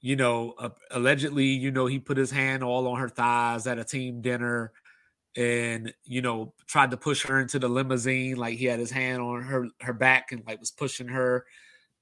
you 0.00 0.16
know, 0.16 0.54
uh, 0.58 0.70
allegedly, 0.90 1.46
you 1.46 1.70
know, 1.70 1.86
he 1.86 1.98
put 1.98 2.16
his 2.16 2.30
hand 2.30 2.62
all 2.62 2.86
on 2.88 3.00
her 3.00 3.08
thighs 3.08 3.66
at 3.66 3.78
a 3.78 3.84
team 3.84 4.20
dinner, 4.20 4.72
and 5.36 5.92
you 6.04 6.22
know, 6.22 6.54
tried 6.66 6.90
to 6.92 6.96
push 6.96 7.24
her 7.26 7.40
into 7.40 7.58
the 7.58 7.68
limousine. 7.68 8.36
Like 8.36 8.58
he 8.58 8.66
had 8.66 8.78
his 8.78 8.90
hand 8.90 9.22
on 9.22 9.42
her 9.42 9.68
her 9.80 9.92
back 9.92 10.32
and 10.32 10.42
like 10.46 10.60
was 10.60 10.70
pushing 10.70 11.08
her 11.08 11.44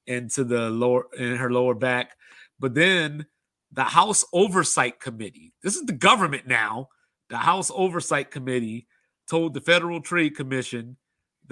into 0.06 0.44
the 0.44 0.70
lower 0.70 1.06
in 1.16 1.36
her 1.36 1.52
lower 1.52 1.74
back. 1.74 2.16
But 2.58 2.74
then 2.74 3.26
the 3.72 3.84
House 3.84 4.24
Oversight 4.32 5.00
Committee, 5.00 5.54
this 5.62 5.76
is 5.76 5.86
the 5.86 5.92
government 5.92 6.46
now 6.46 6.88
the 7.32 7.38
House 7.38 7.70
Oversight 7.74 8.30
Committee 8.30 8.86
told 9.28 9.54
the 9.54 9.60
Federal 9.62 10.02
Trade 10.02 10.36
Commission 10.36 10.98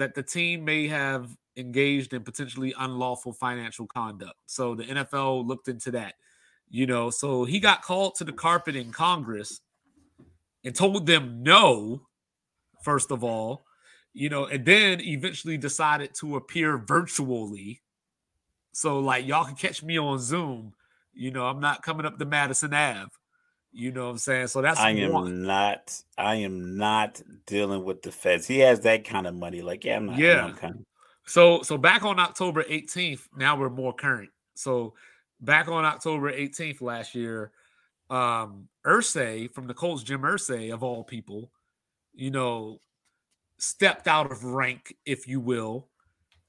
that 0.01 0.15
the 0.15 0.23
team 0.23 0.65
may 0.65 0.87
have 0.87 1.29
engaged 1.57 2.13
in 2.13 2.23
potentially 2.23 2.73
unlawful 2.79 3.33
financial 3.33 3.85
conduct. 3.85 4.35
So 4.47 4.73
the 4.73 4.83
NFL 4.83 5.47
looked 5.47 5.67
into 5.67 5.91
that. 5.91 6.15
You 6.69 6.87
know, 6.87 7.09
so 7.09 7.43
he 7.43 7.59
got 7.59 7.81
called 7.83 8.15
to 8.15 8.23
the 8.23 8.31
carpet 8.31 8.75
in 8.75 8.91
Congress 8.91 9.59
and 10.63 10.73
told 10.73 11.05
them 11.05 11.43
no, 11.43 12.01
first 12.81 13.11
of 13.11 13.23
all, 13.23 13.65
you 14.13 14.29
know, 14.29 14.45
and 14.45 14.65
then 14.65 15.01
eventually 15.01 15.57
decided 15.57 16.15
to 16.15 16.37
appear 16.37 16.77
virtually. 16.77 17.81
So, 18.71 18.99
like, 18.99 19.27
y'all 19.27 19.45
can 19.45 19.55
catch 19.55 19.83
me 19.83 19.99
on 19.99 20.19
Zoom. 20.19 20.73
You 21.13 21.31
know, 21.31 21.45
I'm 21.45 21.59
not 21.59 21.83
coming 21.83 22.05
up 22.05 22.17
to 22.17 22.25
Madison 22.25 22.73
Ave. 22.73 23.09
You 23.73 23.91
know 23.91 24.05
what 24.05 24.11
I'm 24.11 24.17
saying? 24.17 24.47
So 24.47 24.61
that's 24.61 24.79
I 24.79 24.91
am 24.91 25.13
one. 25.13 25.43
not 25.43 25.97
I 26.17 26.35
am 26.35 26.77
not 26.77 27.21
dealing 27.45 27.83
with 27.83 28.01
the 28.01 28.11
feds. 28.11 28.45
He 28.45 28.59
has 28.59 28.81
that 28.81 29.05
kind 29.05 29.25
of 29.25 29.35
money. 29.35 29.61
Like, 29.61 29.85
yeah, 29.85 29.95
I'm 29.95 30.07
not 30.07 30.17
yeah. 30.17 30.45
I'm 30.45 30.53
kind 30.55 30.75
of... 30.75 30.85
So 31.25 31.61
so 31.61 31.77
back 31.77 32.03
on 32.03 32.19
October 32.19 32.63
18th, 32.63 33.21
now 33.35 33.55
we're 33.57 33.69
more 33.69 33.93
current. 33.93 34.29
So 34.55 34.93
back 35.39 35.69
on 35.69 35.85
October 35.85 36.33
18th 36.33 36.81
last 36.81 37.15
year, 37.15 37.51
um 38.09 38.67
Irsay 38.85 39.51
from 39.53 39.67
the 39.67 39.73
Colts, 39.73 40.03
Jim 40.03 40.21
Irsay 40.21 40.73
of 40.73 40.83
all 40.83 41.03
people, 41.03 41.49
you 42.13 42.29
know, 42.29 42.81
stepped 43.57 44.07
out 44.07 44.31
of 44.31 44.43
rank, 44.43 44.97
if 45.05 45.29
you 45.29 45.39
will, 45.39 45.87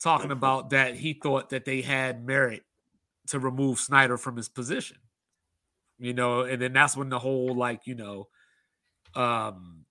talking 0.01 0.25
mm-hmm. 0.25 0.33
about 0.33 0.71
that 0.71 0.97
he 0.97 1.13
thought 1.13 1.51
that 1.51 1.65
they 1.65 1.83
had 1.83 2.27
merit 2.27 2.65
to 3.29 3.39
remove 3.39 3.79
Snyder 3.79 4.17
from 4.17 4.37
his 4.37 4.49
position 4.49 4.97
you 6.03 6.13
know, 6.13 6.41
and 6.41 6.61
then 6.61 6.73
that's 6.73 6.97
when 6.97 7.09
the 7.09 7.19
whole 7.19 7.55
like, 7.55 7.87
you 7.87 7.95
know, 7.95 8.29
um 9.15 9.85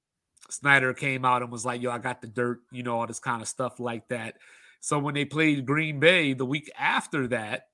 Snyder 0.50 0.94
came 0.94 1.24
out 1.24 1.42
and 1.42 1.50
was 1.50 1.66
like, 1.66 1.82
yo, 1.82 1.90
I 1.90 1.98
got 1.98 2.22
the 2.22 2.28
dirt, 2.28 2.60
you 2.72 2.84
know, 2.84 3.00
all 3.00 3.08
this 3.08 3.22
kind 3.22 3.42
of 3.42 3.48
stuff 3.48 3.80
like 3.80 4.06
that. 4.10 4.36
So 4.82 5.00
when 5.00 5.14
they 5.14 5.24
played 5.24 5.66
Green 5.66 6.02
Bay 6.02 6.34
the 6.34 6.46
week 6.46 6.70
after 6.78 7.28
that, 7.30 7.68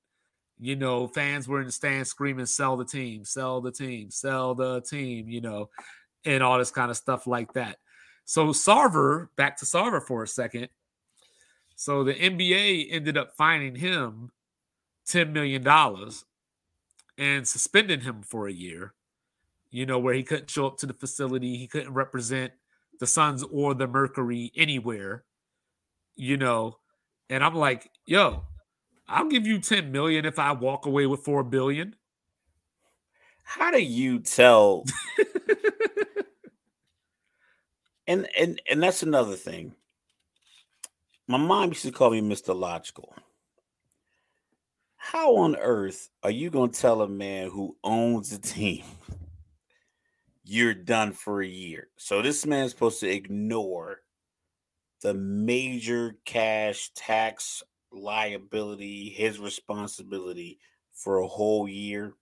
you 0.60 0.76
know, 0.76 1.08
fans 1.08 1.48
were 1.48 1.58
in 1.58 1.66
the 1.66 1.72
stands 1.72 2.10
screaming, 2.10 2.46
sell 2.46 2.76
the 2.76 2.84
team, 2.84 3.24
sell 3.24 3.60
the 3.60 3.72
team, 3.72 4.12
sell 4.12 4.54
the 4.54 4.80
team, 4.82 5.28
you 5.28 5.40
know, 5.40 5.70
and 6.24 6.40
all 6.40 6.58
this 6.58 6.70
kind 6.70 6.92
of 6.92 6.96
stuff 6.96 7.26
like 7.26 7.52
that. 7.54 7.78
So 8.24 8.48
Sarver, 8.48 9.28
back 9.36 9.56
to 9.56 9.64
Sarver 9.64 10.02
for 10.02 10.22
a 10.22 10.28
second. 10.28 10.68
So 11.74 12.04
the 12.04 12.14
NBA 12.14 12.88
ended 12.90 13.16
up 13.16 13.34
fining 13.36 13.74
him 13.74 14.30
$10 15.08 15.32
million 15.32 15.64
and 17.18 17.46
suspended 17.46 18.04
him 18.04 18.22
for 18.22 18.46
a 18.46 18.52
year, 18.52 18.94
you 19.70 19.84
know, 19.84 19.98
where 19.98 20.14
he 20.14 20.22
couldn't 20.22 20.48
show 20.48 20.66
up 20.66 20.78
to 20.78 20.86
the 20.86 20.94
facility, 20.94 21.56
he 21.56 21.66
couldn't 21.66 21.92
represent 21.92 22.52
the 23.00 23.06
Suns 23.06 23.42
or 23.42 23.74
the 23.74 23.88
Mercury 23.88 24.52
anywhere, 24.56 25.24
you 26.16 26.36
know. 26.36 26.78
And 27.28 27.44
I'm 27.44 27.54
like, 27.54 27.90
yo, 28.06 28.44
I'll 29.08 29.28
give 29.28 29.46
you 29.46 29.58
10 29.58 29.92
million 29.92 30.24
if 30.24 30.38
I 30.38 30.52
walk 30.52 30.86
away 30.86 31.06
with 31.06 31.20
4 31.20 31.44
billion. 31.44 31.96
How 33.42 33.70
do 33.70 33.82
you 33.82 34.20
tell? 34.20 34.84
and 38.06 38.28
and 38.38 38.60
and 38.70 38.82
that's 38.82 39.02
another 39.02 39.36
thing. 39.36 39.74
My 41.26 41.38
mom 41.38 41.70
used 41.70 41.82
to 41.82 41.90
call 41.90 42.10
me 42.10 42.20
Mr. 42.20 42.58
Logical. 42.58 43.14
How 45.10 45.36
on 45.36 45.56
earth 45.56 46.10
are 46.22 46.30
you 46.30 46.50
going 46.50 46.70
to 46.70 46.78
tell 46.78 47.00
a 47.00 47.08
man 47.08 47.48
who 47.48 47.78
owns 47.82 48.30
a 48.30 48.38
team 48.38 48.84
you're 50.44 50.74
done 50.74 51.12
for 51.12 51.40
a 51.40 51.46
year? 51.46 51.88
So 51.96 52.20
this 52.20 52.44
man's 52.44 52.72
supposed 52.72 53.00
to 53.00 53.08
ignore 53.08 54.02
the 55.00 55.14
major 55.14 56.16
cash 56.26 56.90
tax 56.94 57.62
liability, 57.90 59.08
his 59.08 59.38
responsibility 59.40 60.58
for 60.92 61.20
a 61.20 61.26
whole 61.26 61.66
year. 61.66 62.12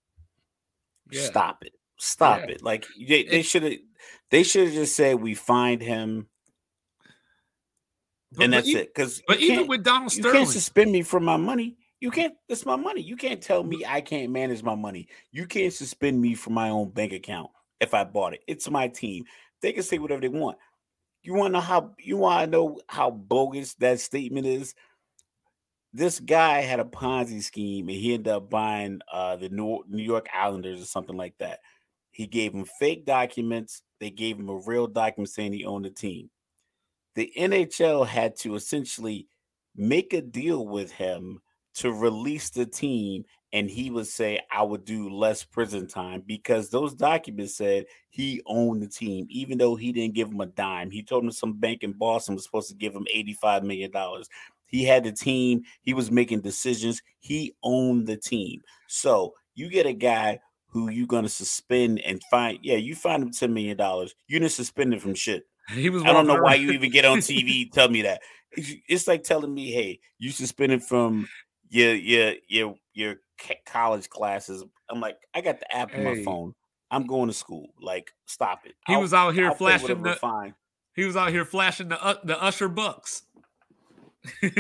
Yeah. 1.11 1.23
Stop 1.23 1.65
it. 1.65 1.73
Stop 1.99 2.43
yeah. 2.43 2.55
it. 2.55 2.63
Like 2.63 2.87
they, 3.05 3.43
should 3.43 3.65
have 3.65 3.73
they 4.31 4.45
should 4.45 4.67
have 4.67 4.75
just 4.75 4.95
said 4.95 5.21
we 5.21 5.35
find 5.35 5.83
him 5.83 6.29
but, 8.31 8.45
and 8.45 8.53
that's 8.53 8.73
but 8.73 8.81
it. 8.81 8.95
Because 8.95 9.23
but 9.27 9.41
even 9.41 9.67
with 9.67 9.83
Donald 9.83 10.13
Sterling, 10.13 10.35
you 10.35 10.41
can't 10.45 10.53
suspend 10.53 10.93
me 10.93 11.03
for 11.03 11.19
my 11.19 11.37
money. 11.37 11.79
You 12.07 12.13
can't. 12.13 12.35
It's 12.49 12.65
my 12.65 12.77
money. 12.77 13.01
You 13.01 13.17
can't 13.17 13.43
tell 13.43 13.65
me 13.65 13.85
I 13.85 14.01
can't 14.01 14.31
manage 14.31 14.63
my 14.63 14.77
money. 14.77 15.09
You 15.33 15.45
can't 15.45 15.73
suspend 15.73 16.21
me 16.21 16.37
from 16.37 16.53
my 16.53 16.69
own 16.69 16.91
bank 16.91 17.13
account 17.13 17.51
if 17.81 17.95
I 17.95 18.05
bought 18.05 18.35
it. 18.35 18.45
It's 18.47 18.71
my 18.71 18.87
team. 18.87 19.25
They 19.61 19.73
can 19.73 19.83
say 19.83 19.99
whatever 19.99 20.21
they 20.21 20.29
want. 20.29 20.57
You 21.25 21.35
want 21.35 21.49
to 21.49 21.53
know 21.55 21.61
how? 21.61 21.95
You 21.99 22.19
want 22.19 22.45
to 22.45 22.47
know 22.49 22.81
how 22.87 23.11
bogus 23.11 23.75
that 23.81 23.99
statement 23.99 24.47
is? 24.47 24.77
This 25.93 26.21
guy 26.21 26.61
had 26.61 26.79
a 26.79 26.85
Ponzi 26.85 27.43
scheme, 27.43 27.89
and 27.89 27.99
he 27.99 28.15
ended 28.15 28.33
up 28.33 28.51
buying 28.51 29.01
uh, 29.13 29.35
the 29.35 29.49
New 29.49 29.83
York 29.91 30.29
Islanders 30.33 30.81
or 30.81 30.87
something 30.87 31.17
like 31.17 31.35
that. 31.41 31.59
He 32.13 32.29
gave 32.29 32.55
him 32.55 32.67
fake 32.79 33.05
documents. 33.05 33.83
They 33.99 34.11
gave 34.11 34.39
him 34.39 34.49
a 34.49 34.59
real 34.59 34.87
document 34.87 35.31
saying 35.31 35.55
he 35.55 35.65
owned 35.65 35.87
the 35.87 35.91
team. 35.91 36.31
The 37.17 37.33
NHL 37.37 38.07
had 38.07 38.37
to 38.43 38.55
essentially 38.55 39.27
make 39.75 40.13
a 40.13 40.23
deal 40.23 40.65
with 40.65 40.93
him 40.93 41.41
to 41.77 41.93
release 41.93 42.51
the 42.51 42.67
team 42.67 43.25
and 43.53 43.71
he 43.71 43.91
would 43.91 44.07
say 44.07 44.41
I 44.51 44.63
would 44.63 44.85
do 44.85 45.09
less 45.09 45.45
prison 45.45 45.87
time 45.87 46.23
because 46.27 46.69
those 46.69 46.95
documents 46.95 47.57
said 47.57 47.87
he 48.11 48.43
owned 48.47 48.83
the 48.83 48.89
team, 48.89 49.27
even 49.31 49.57
though 49.57 49.77
he 49.77 49.93
didn't 49.93 50.15
give 50.15 50.29
him 50.29 50.41
a 50.41 50.47
dime. 50.47 50.91
He 50.91 51.03
told 51.03 51.25
him 51.25 51.31
some 51.31 51.55
bank 51.55 51.83
in 51.83 51.93
Boston 51.93 52.35
was 52.35 52.45
supposed 52.45 52.69
to 52.69 52.75
give 52.75 52.95
him 52.95 53.07
$85 53.15 53.63
million. 53.63 53.91
He 54.67 54.85
had 54.85 55.05
the 55.05 55.13
team, 55.13 55.63
he 55.83 55.95
was 55.95 56.11
making 56.11 56.41
decisions, 56.41 57.01
he 57.21 57.55
owned 57.63 58.07
the 58.07 58.17
team. 58.17 58.63
So 58.89 59.35
you 59.55 59.69
get 59.69 59.87
a 59.87 59.93
guy 59.93 60.41
who 60.67 60.91
you're 60.91 61.07
gonna 61.07 61.29
suspend 61.29 62.01
and 62.01 62.21
find, 62.31 62.59
yeah, 62.63 62.77
you 62.77 62.95
find 62.95 63.23
him 63.23 63.31
$10 63.31 63.53
million. 63.53 63.79
You 64.27 64.39
didn't 64.39 64.53
suspend 64.53 64.93
him 64.93 65.01
from 65.01 65.15
shit. 65.15 65.45
He 65.73 65.91
was 65.91 66.05
I 66.05 66.13
don't 66.13 66.29
know 66.29 66.41
why 66.41 66.55
you 66.55 66.71
even 66.71 66.91
get 66.91 67.05
on 67.05 67.19
TV. 67.21 67.71
tell 67.73 67.89
me 67.89 68.03
that. 68.03 68.23
It's 68.53 69.09
like 69.09 69.25
telling 69.25 69.53
me, 69.53 69.73
hey, 69.73 69.99
you 70.19 70.31
suspended 70.31 70.83
from 70.83 71.29
your 71.69 71.95
your 71.95 72.35
your 72.49 72.75
your 72.95 73.15
college 73.67 74.09
classes. 74.09 74.65
I'm 74.89 75.01
like, 75.01 75.19
I 75.35 75.41
got 75.41 75.61
the 75.61 75.75
app 75.75 75.91
hey. 75.91 75.99
on 75.99 76.05
my 76.05 76.23
phone. 76.23 76.55
I'm 76.91 77.07
going 77.07 77.29
to 77.29 77.35
school. 77.35 77.71
Like, 77.81 78.13
stop 78.27 78.61
it. 78.65 78.75
He 78.87 78.95
I'll, 78.95 79.01
was 79.01 79.13
out 79.13 79.35
here 79.35 79.49
I'll 79.49 79.55
flashing 79.55 80.03
the. 80.03 80.15
Fine. 80.15 80.55
He 80.95 81.05
was 81.05 81.17
out 81.17 81.31
here 81.31 81.45
flashing 81.45 81.89
the 81.89 82.03
uh, 82.03 82.17
the 82.25 82.41
Usher 82.43 82.69
bucks. 82.69 83.23
Yo, 84.43 84.51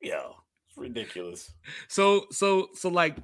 it's 0.00 0.76
ridiculous. 0.76 1.52
So 1.88 2.26
so 2.30 2.68
so 2.74 2.88
like, 2.88 3.16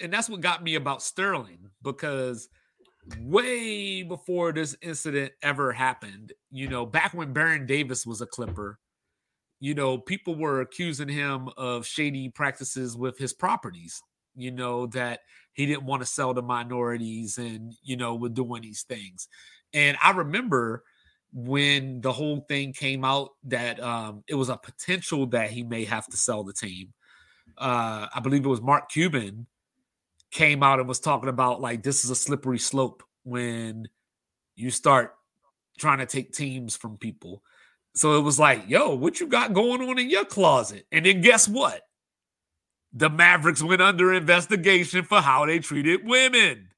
and 0.00 0.12
that's 0.12 0.28
what 0.28 0.40
got 0.40 0.62
me 0.62 0.74
about 0.74 1.02
Sterling 1.02 1.70
because 1.82 2.48
way 3.20 4.02
before 4.02 4.52
this 4.52 4.76
incident 4.82 5.32
ever 5.42 5.72
happened, 5.72 6.32
you 6.50 6.68
know, 6.68 6.86
back 6.86 7.14
when 7.14 7.32
Baron 7.32 7.66
Davis 7.66 8.06
was 8.06 8.20
a 8.20 8.26
Clipper, 8.26 8.78
you 9.60 9.74
know, 9.74 9.98
people 9.98 10.34
were 10.34 10.60
accusing 10.60 11.08
him 11.08 11.48
of 11.56 11.86
shady 11.86 12.28
practices 12.28 12.96
with 12.96 13.18
his 13.18 13.32
properties, 13.32 14.02
you 14.34 14.50
know, 14.50 14.86
that 14.88 15.20
he 15.54 15.66
didn't 15.66 15.86
want 15.86 16.02
to 16.02 16.06
sell 16.06 16.34
to 16.34 16.42
minorities 16.42 17.38
and, 17.38 17.74
you 17.82 17.96
know, 17.96 18.14
were 18.14 18.28
doing 18.28 18.62
these 18.62 18.82
things. 18.82 19.28
And 19.72 19.96
I 20.02 20.10
remember 20.10 20.84
when 21.32 22.00
the 22.00 22.12
whole 22.12 22.40
thing 22.48 22.72
came 22.72 23.04
out 23.04 23.30
that 23.44 23.80
um, 23.80 24.22
it 24.28 24.34
was 24.34 24.48
a 24.48 24.56
potential 24.56 25.26
that 25.26 25.50
he 25.50 25.62
may 25.62 25.84
have 25.84 26.06
to 26.06 26.16
sell 26.16 26.44
the 26.44 26.52
team. 26.52 26.92
Uh, 27.58 28.06
I 28.14 28.20
believe 28.20 28.44
it 28.44 28.48
was 28.48 28.60
Mark 28.60 28.90
Cuban 28.90 29.46
came 30.30 30.62
out 30.62 30.78
and 30.78 30.88
was 30.88 31.00
talking 31.00 31.28
about 31.28 31.60
like 31.60 31.82
this 31.82 32.04
is 32.04 32.10
a 32.10 32.16
slippery 32.16 32.58
slope 32.58 33.02
when 33.24 33.88
you 34.54 34.70
start 34.70 35.14
trying 35.78 35.98
to 35.98 36.06
take 36.06 36.32
teams 36.32 36.76
from 36.76 36.96
people. 36.96 37.42
So 37.96 38.18
it 38.18 38.20
was 38.20 38.38
like, 38.38 38.64
yo, 38.68 38.94
what 38.94 39.20
you 39.20 39.26
got 39.26 39.54
going 39.54 39.80
on 39.88 39.98
in 39.98 40.10
your 40.10 40.26
closet? 40.26 40.86
And 40.92 41.06
then 41.06 41.22
guess 41.22 41.48
what? 41.48 41.82
The 42.92 43.08
Mavericks 43.08 43.62
went 43.62 43.82
under 43.82 44.12
investigation 44.12 45.02
for 45.02 45.20
how 45.20 45.46
they 45.46 45.58
treated 45.58 46.06
women. 46.06 46.68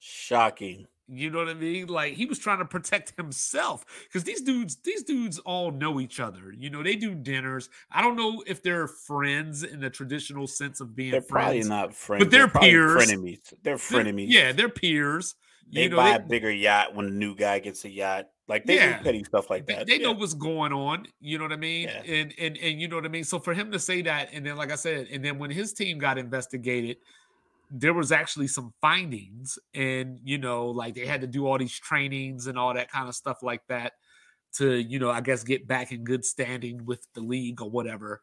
Shocking. 0.00 0.86
You 1.06 1.30
know 1.30 1.38
what 1.38 1.48
I 1.48 1.54
mean? 1.54 1.86
Like 1.86 2.14
he 2.14 2.26
was 2.26 2.38
trying 2.38 2.58
to 2.58 2.64
protect 2.64 3.12
himself 3.16 3.84
because 4.04 4.24
these 4.24 4.40
dudes, 4.40 4.76
these 4.84 5.02
dudes 5.02 5.38
all 5.40 5.70
know 5.70 6.00
each 6.00 6.18
other. 6.18 6.52
You 6.56 6.70
know, 6.70 6.82
they 6.82 6.96
do 6.96 7.14
dinners. 7.14 7.68
I 7.90 8.02
don't 8.02 8.16
know 8.16 8.42
if 8.46 8.62
they're 8.62 8.88
friends 8.88 9.62
in 9.62 9.80
the 9.80 9.90
traditional 9.90 10.46
sense 10.46 10.80
of 10.80 10.96
being 10.96 11.10
they're 11.12 11.20
friends. 11.20 11.44
probably 11.44 11.62
not 11.64 11.94
friends, 11.94 12.24
but 12.24 12.30
they're, 12.30 12.46
they're 12.46 12.60
peers. 12.60 13.10
Frenemies. 13.10 13.54
They're 13.62 13.76
frenemies. 13.76 14.32
They're, 14.32 14.46
yeah, 14.46 14.52
they're 14.52 14.68
peers. 14.68 15.34
They 15.72 15.84
you 15.84 15.88
know, 15.90 15.96
buy 15.96 16.10
they, 16.10 16.24
a 16.24 16.26
bigger 16.26 16.50
yacht 16.50 16.94
when 16.94 17.06
a 17.06 17.10
new 17.10 17.34
guy 17.34 17.58
gets 17.58 17.84
a 17.84 17.90
yacht. 17.90 18.26
Like 18.46 18.66
they 18.66 18.76
yeah, 18.76 18.98
do 18.98 19.04
petty 19.04 19.24
stuff 19.24 19.48
like 19.48 19.66
that. 19.66 19.86
They, 19.86 19.94
they 19.94 20.02
yeah. 20.02 20.08
know 20.08 20.18
what's 20.18 20.34
going 20.34 20.72
on. 20.72 21.06
You 21.20 21.38
know 21.38 21.44
what 21.44 21.52
I 21.52 21.56
mean? 21.56 21.88
Yeah. 21.88 22.02
And 22.02 22.34
and 22.38 22.58
and 22.58 22.80
you 22.80 22.88
know 22.88 22.96
what 22.96 23.06
I 23.06 23.08
mean. 23.08 23.24
So 23.24 23.38
for 23.38 23.54
him 23.54 23.72
to 23.72 23.78
say 23.78 24.02
that, 24.02 24.28
and 24.32 24.44
then 24.44 24.56
like 24.56 24.70
I 24.70 24.76
said, 24.76 25.08
and 25.10 25.24
then 25.24 25.38
when 25.38 25.50
his 25.50 25.72
team 25.72 25.98
got 25.98 26.18
investigated, 26.18 26.98
there 27.70 27.94
was 27.94 28.12
actually 28.12 28.46
some 28.46 28.72
findings 28.80 29.58
and 29.74 30.18
you 30.22 30.38
know 30.38 30.66
like 30.68 30.94
they 30.94 31.06
had 31.06 31.20
to 31.20 31.26
do 31.26 31.46
all 31.46 31.58
these 31.58 31.78
trainings 31.78 32.46
and 32.46 32.58
all 32.58 32.74
that 32.74 32.90
kind 32.90 33.08
of 33.08 33.14
stuff 33.14 33.42
like 33.42 33.62
that 33.68 33.94
to 34.52 34.74
you 34.76 34.98
know 34.98 35.10
i 35.10 35.20
guess 35.20 35.42
get 35.42 35.66
back 35.66 35.90
in 35.90 36.04
good 36.04 36.24
standing 36.24 36.84
with 36.84 37.06
the 37.14 37.20
league 37.20 37.60
or 37.60 37.68
whatever 37.68 38.20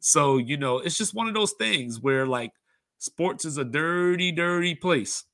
so 0.00 0.38
you 0.38 0.56
know 0.56 0.78
it's 0.78 0.96
just 0.96 1.14
one 1.14 1.28
of 1.28 1.34
those 1.34 1.52
things 1.52 2.00
where 2.00 2.26
like 2.26 2.52
sports 2.98 3.44
is 3.44 3.58
a 3.58 3.64
dirty 3.64 4.32
dirty 4.32 4.74
place 4.74 5.24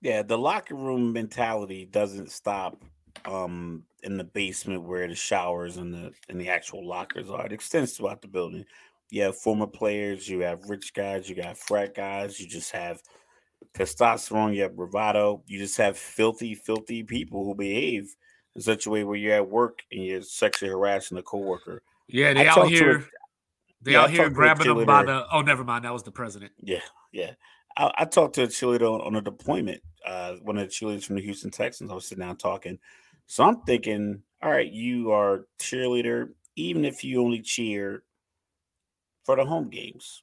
yeah 0.00 0.22
the 0.22 0.38
locker 0.38 0.74
room 0.74 1.12
mentality 1.12 1.84
doesn't 1.84 2.30
stop 2.30 2.84
um 3.24 3.82
in 4.02 4.16
the 4.16 4.24
basement 4.24 4.82
where 4.82 5.06
the 5.06 5.14
showers 5.14 5.76
and 5.76 5.94
the 5.94 6.12
and 6.28 6.40
the 6.40 6.48
actual 6.48 6.86
lockers 6.86 7.30
are 7.30 7.46
it 7.46 7.52
extends 7.52 7.92
throughout 7.92 8.20
the 8.22 8.28
building 8.28 8.64
you 9.12 9.20
have 9.20 9.36
former 9.36 9.66
players, 9.66 10.26
you 10.26 10.40
have 10.40 10.70
rich 10.70 10.94
guys, 10.94 11.28
you 11.28 11.36
got 11.36 11.58
frat 11.58 11.94
guys, 11.94 12.40
you 12.40 12.48
just 12.48 12.72
have 12.72 13.02
testosterone, 13.74 14.54
you 14.54 14.62
have 14.62 14.74
bravado, 14.74 15.42
you 15.46 15.58
just 15.58 15.76
have 15.76 15.98
filthy, 15.98 16.54
filthy 16.54 17.02
people 17.02 17.44
who 17.44 17.54
behave 17.54 18.16
in 18.56 18.62
such 18.62 18.86
a 18.86 18.90
way 18.90 19.04
where 19.04 19.16
you're 19.16 19.34
at 19.34 19.50
work 19.50 19.82
and 19.92 20.02
you're 20.02 20.22
sexually 20.22 20.72
harassing 20.72 21.18
a 21.18 21.22
coworker. 21.22 21.82
Yeah, 22.08 22.32
they 22.32 22.48
I 22.48 22.52
out 22.52 22.68
here. 22.70 22.96
A, 22.96 23.04
they 23.82 23.92
yeah, 23.92 24.04
out 24.04 24.10
here 24.10 24.30
grabbing 24.30 24.66
them 24.66 24.86
by 24.86 25.04
the. 25.04 25.26
Oh, 25.30 25.42
never 25.42 25.62
mind. 25.62 25.84
That 25.84 25.92
was 25.92 26.04
the 26.04 26.10
president. 26.10 26.52
Yeah, 26.62 26.80
yeah. 27.12 27.32
I, 27.76 27.92
I 27.98 28.04
talked 28.06 28.36
to 28.36 28.44
a 28.44 28.46
cheerleader 28.46 28.90
on, 28.94 29.02
on 29.02 29.16
a 29.16 29.20
deployment. 29.20 29.82
Uh, 30.06 30.36
one 30.36 30.56
of 30.56 30.66
the 30.66 30.72
cheerleaders 30.72 31.04
from 31.04 31.16
the 31.16 31.22
Houston 31.22 31.50
Texans. 31.50 31.90
I 31.90 31.94
was 31.94 32.06
sitting 32.06 32.24
down 32.24 32.36
talking. 32.36 32.78
So 33.32 33.44
I'm 33.44 33.62
thinking, 33.62 34.22
all 34.42 34.50
right, 34.50 34.70
you 34.70 35.10
are 35.10 35.46
cheerleader. 35.58 36.34
Even 36.54 36.84
if 36.84 37.02
you 37.02 37.22
only 37.22 37.40
cheer 37.40 38.02
for 39.24 39.36
the 39.36 39.44
home 39.46 39.70
games, 39.70 40.22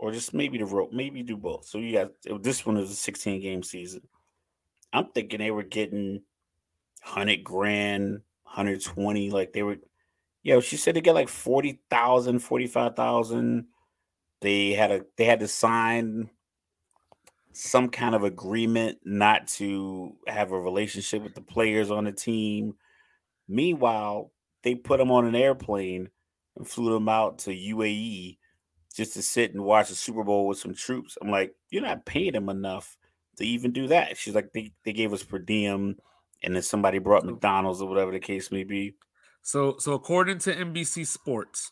or 0.00 0.10
just 0.10 0.34
maybe 0.34 0.58
the 0.58 0.64
road, 0.64 0.88
maybe 0.92 1.22
do 1.22 1.36
both. 1.36 1.66
So 1.66 1.78
you 1.78 1.92
got 1.92 2.10
oh, 2.28 2.38
this 2.38 2.66
one 2.66 2.76
is 2.76 2.90
a 2.90 2.96
16 2.96 3.40
game 3.40 3.62
season. 3.62 4.00
I'm 4.92 5.06
thinking 5.14 5.38
they 5.38 5.52
were 5.52 5.62
getting 5.62 6.22
100 7.04 7.44
grand, 7.44 8.22
120, 8.42 9.30
like 9.30 9.52
they 9.52 9.62
were. 9.62 9.76
Yeah, 10.42 10.58
she 10.58 10.78
said 10.78 10.96
they 10.96 11.00
get 11.00 11.14
like 11.14 11.28
40,000, 11.28 12.40
45,000. 12.40 13.66
They 14.40 14.72
had 14.72 14.90
a 14.90 15.04
they 15.16 15.26
had 15.26 15.38
to 15.38 15.46
sign 15.46 16.28
some 17.52 17.88
kind 17.88 18.14
of 18.14 18.24
agreement 18.24 18.98
not 19.04 19.48
to 19.48 20.14
have 20.26 20.52
a 20.52 20.60
relationship 20.60 21.22
with 21.22 21.34
the 21.34 21.40
players 21.40 21.90
on 21.90 22.04
the 22.04 22.12
team. 22.12 22.74
Meanwhile, 23.48 24.30
they 24.62 24.74
put 24.74 24.98
them 24.98 25.10
on 25.10 25.26
an 25.26 25.34
airplane 25.34 26.10
and 26.56 26.68
flew 26.68 26.92
them 26.92 27.08
out 27.08 27.38
to 27.40 27.50
UAE 27.50 28.38
just 28.94 29.14
to 29.14 29.22
sit 29.22 29.52
and 29.54 29.64
watch 29.64 29.88
the 29.88 29.94
Super 29.94 30.24
Bowl 30.24 30.46
with 30.46 30.58
some 30.58 30.74
troops. 30.74 31.16
I'm 31.20 31.30
like, 31.30 31.54
you're 31.70 31.82
not 31.82 32.04
paying 32.04 32.32
them 32.32 32.48
enough 32.48 32.96
to 33.36 33.46
even 33.46 33.72
do 33.72 33.88
that. 33.88 34.16
She's 34.16 34.34
like, 34.34 34.52
they, 34.52 34.72
they 34.84 34.92
gave 34.92 35.12
us 35.12 35.22
per 35.22 35.38
diem, 35.38 35.96
and 36.42 36.54
then 36.54 36.62
somebody 36.62 36.98
brought 36.98 37.24
McDonald's 37.24 37.80
or 37.80 37.88
whatever 37.88 38.10
the 38.10 38.18
case 38.18 38.50
may 38.50 38.64
be. 38.64 38.96
So, 39.42 39.76
so 39.78 39.92
according 39.92 40.38
to 40.40 40.54
NBC 40.54 41.06
Sports, 41.06 41.70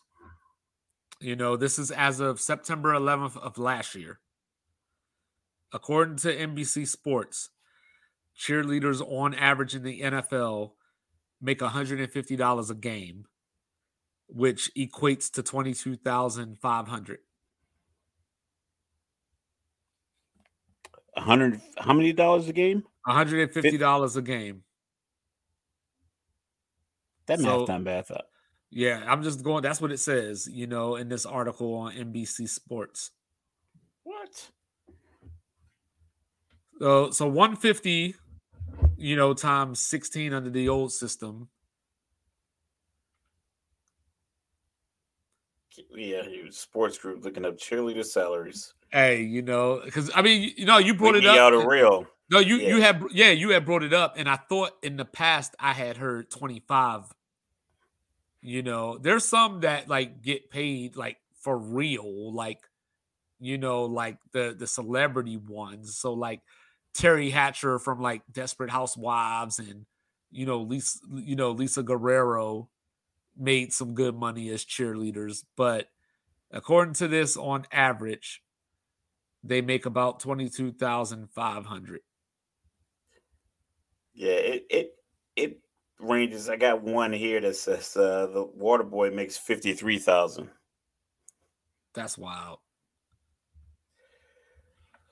you 1.19 1.35
know, 1.35 1.57
this 1.57 1.77
is 1.77 1.91
as 1.91 2.19
of 2.19 2.39
September 2.39 2.93
11th 2.93 3.37
of 3.37 3.57
last 3.57 3.95
year. 3.95 4.19
According 5.73 6.17
to 6.17 6.35
NBC 6.35 6.87
Sports, 6.87 7.49
cheerleaders 8.37 9.01
on 9.01 9.33
average 9.33 9.75
in 9.75 9.83
the 9.83 10.01
NFL 10.01 10.71
make 11.41 11.59
$150 11.59 12.69
a 12.69 12.75
game 12.75 13.25
which 14.27 14.71
equates 14.75 15.31
to 15.31 15.43
22,500. 15.43 17.19
100 21.13 21.61
how 21.77 21.93
many 21.93 22.13
dollars 22.13 22.47
a 22.47 22.53
game? 22.53 22.83
$150 23.07 24.17
a 24.17 24.21
game. 24.21 24.63
That 27.25 27.39
math 27.39 27.51
so, 27.51 27.65
not 27.65 27.83
bad. 27.83 28.05
Yeah, 28.69 29.03
I'm 29.07 29.23
just 29.23 29.43
going 29.43 29.63
that's 29.63 29.81
what 29.81 29.91
it 29.91 29.99
says, 29.99 30.47
you 30.51 30.67
know, 30.67 30.95
in 30.95 31.09
this 31.09 31.25
article 31.25 31.73
on 31.73 31.93
NBC 31.93 32.47
Sports. 32.47 33.11
What? 34.03 34.49
So 36.79 37.11
so 37.11 37.27
150 37.27 38.15
you 38.97 39.15
know 39.15 39.33
times 39.33 39.79
16 39.79 40.33
under 40.33 40.49
the 40.49 40.69
old 40.69 40.91
system 40.91 41.49
yeah, 45.97 46.21
sports 46.49 46.97
group 46.97 47.23
looking 47.23 47.45
up 47.45 47.57
cheerleader 47.57 48.05
salaries. 48.05 48.73
Hey, 48.91 49.21
you 49.21 49.41
know, 49.41 49.81
because 49.83 50.11
I 50.15 50.21
mean, 50.21 50.53
you 50.55 50.65
know, 50.65 50.77
you 50.77 50.93
brought 50.93 51.15
it 51.15 51.25
up. 51.25 51.37
Out 51.37 51.53
of 51.53 51.65
real. 51.65 52.05
No, 52.29 52.39
you 52.39 52.57
yeah. 52.57 52.69
you 52.69 52.81
had 52.81 53.03
yeah, 53.11 53.31
you 53.31 53.49
had 53.49 53.65
brought 53.65 53.83
it 53.83 53.93
up, 53.93 54.15
and 54.17 54.29
I 54.29 54.35
thought 54.35 54.71
in 54.83 54.97
the 54.97 55.05
past 55.05 55.55
I 55.59 55.73
had 55.73 55.97
heard 55.97 56.29
twenty 56.29 56.61
five. 56.67 57.03
You 58.41 58.63
know, 58.63 58.97
there's 58.97 59.25
some 59.25 59.61
that 59.61 59.89
like 59.89 60.21
get 60.21 60.49
paid 60.49 60.95
like 60.95 61.17
for 61.41 61.57
real, 61.57 62.33
like 62.33 62.59
you 63.39 63.57
know, 63.57 63.85
like 63.85 64.17
the 64.31 64.55
the 64.57 64.67
celebrity 64.67 65.37
ones. 65.37 65.97
So 65.97 66.13
like 66.13 66.41
Teri 66.95 67.31
Hatcher 67.31 67.79
from 67.79 68.01
like 68.01 68.21
Desperate 68.31 68.69
Housewives, 68.69 69.59
and 69.59 69.85
you 70.31 70.45
know 70.45 70.61
Lisa, 70.61 70.99
you 71.13 71.35
know 71.35 71.51
Lisa 71.51 71.83
Guerrero 71.83 72.69
made 73.37 73.71
some 73.71 73.93
good 73.93 74.15
money 74.15 74.49
as 74.49 74.65
cheerleaders, 74.65 75.43
but 75.55 75.89
according 76.51 76.95
to 76.95 77.07
this, 77.07 77.37
on 77.37 77.65
average, 77.71 78.41
they 79.43 79.61
make 79.61 79.85
about 79.85 80.19
twenty 80.19 80.49
two 80.49 80.71
thousand 80.71 81.29
five 81.31 81.65
hundred. 81.65 82.01
Yeah, 84.13 84.31
it 84.31 84.65
it 84.69 84.95
it 85.35 85.59
ranges. 85.99 86.49
I 86.49 86.55
got 86.55 86.81
one 86.81 87.13
here 87.13 87.39
that 87.41 87.55
says 87.55 87.95
uh, 87.95 88.27
the 88.33 88.43
water 88.43 88.83
boy 88.83 89.11
makes 89.11 89.37
fifty 89.37 89.73
three 89.73 89.99
thousand. 89.99 90.49
That's 91.93 92.17
wild. 92.17 92.59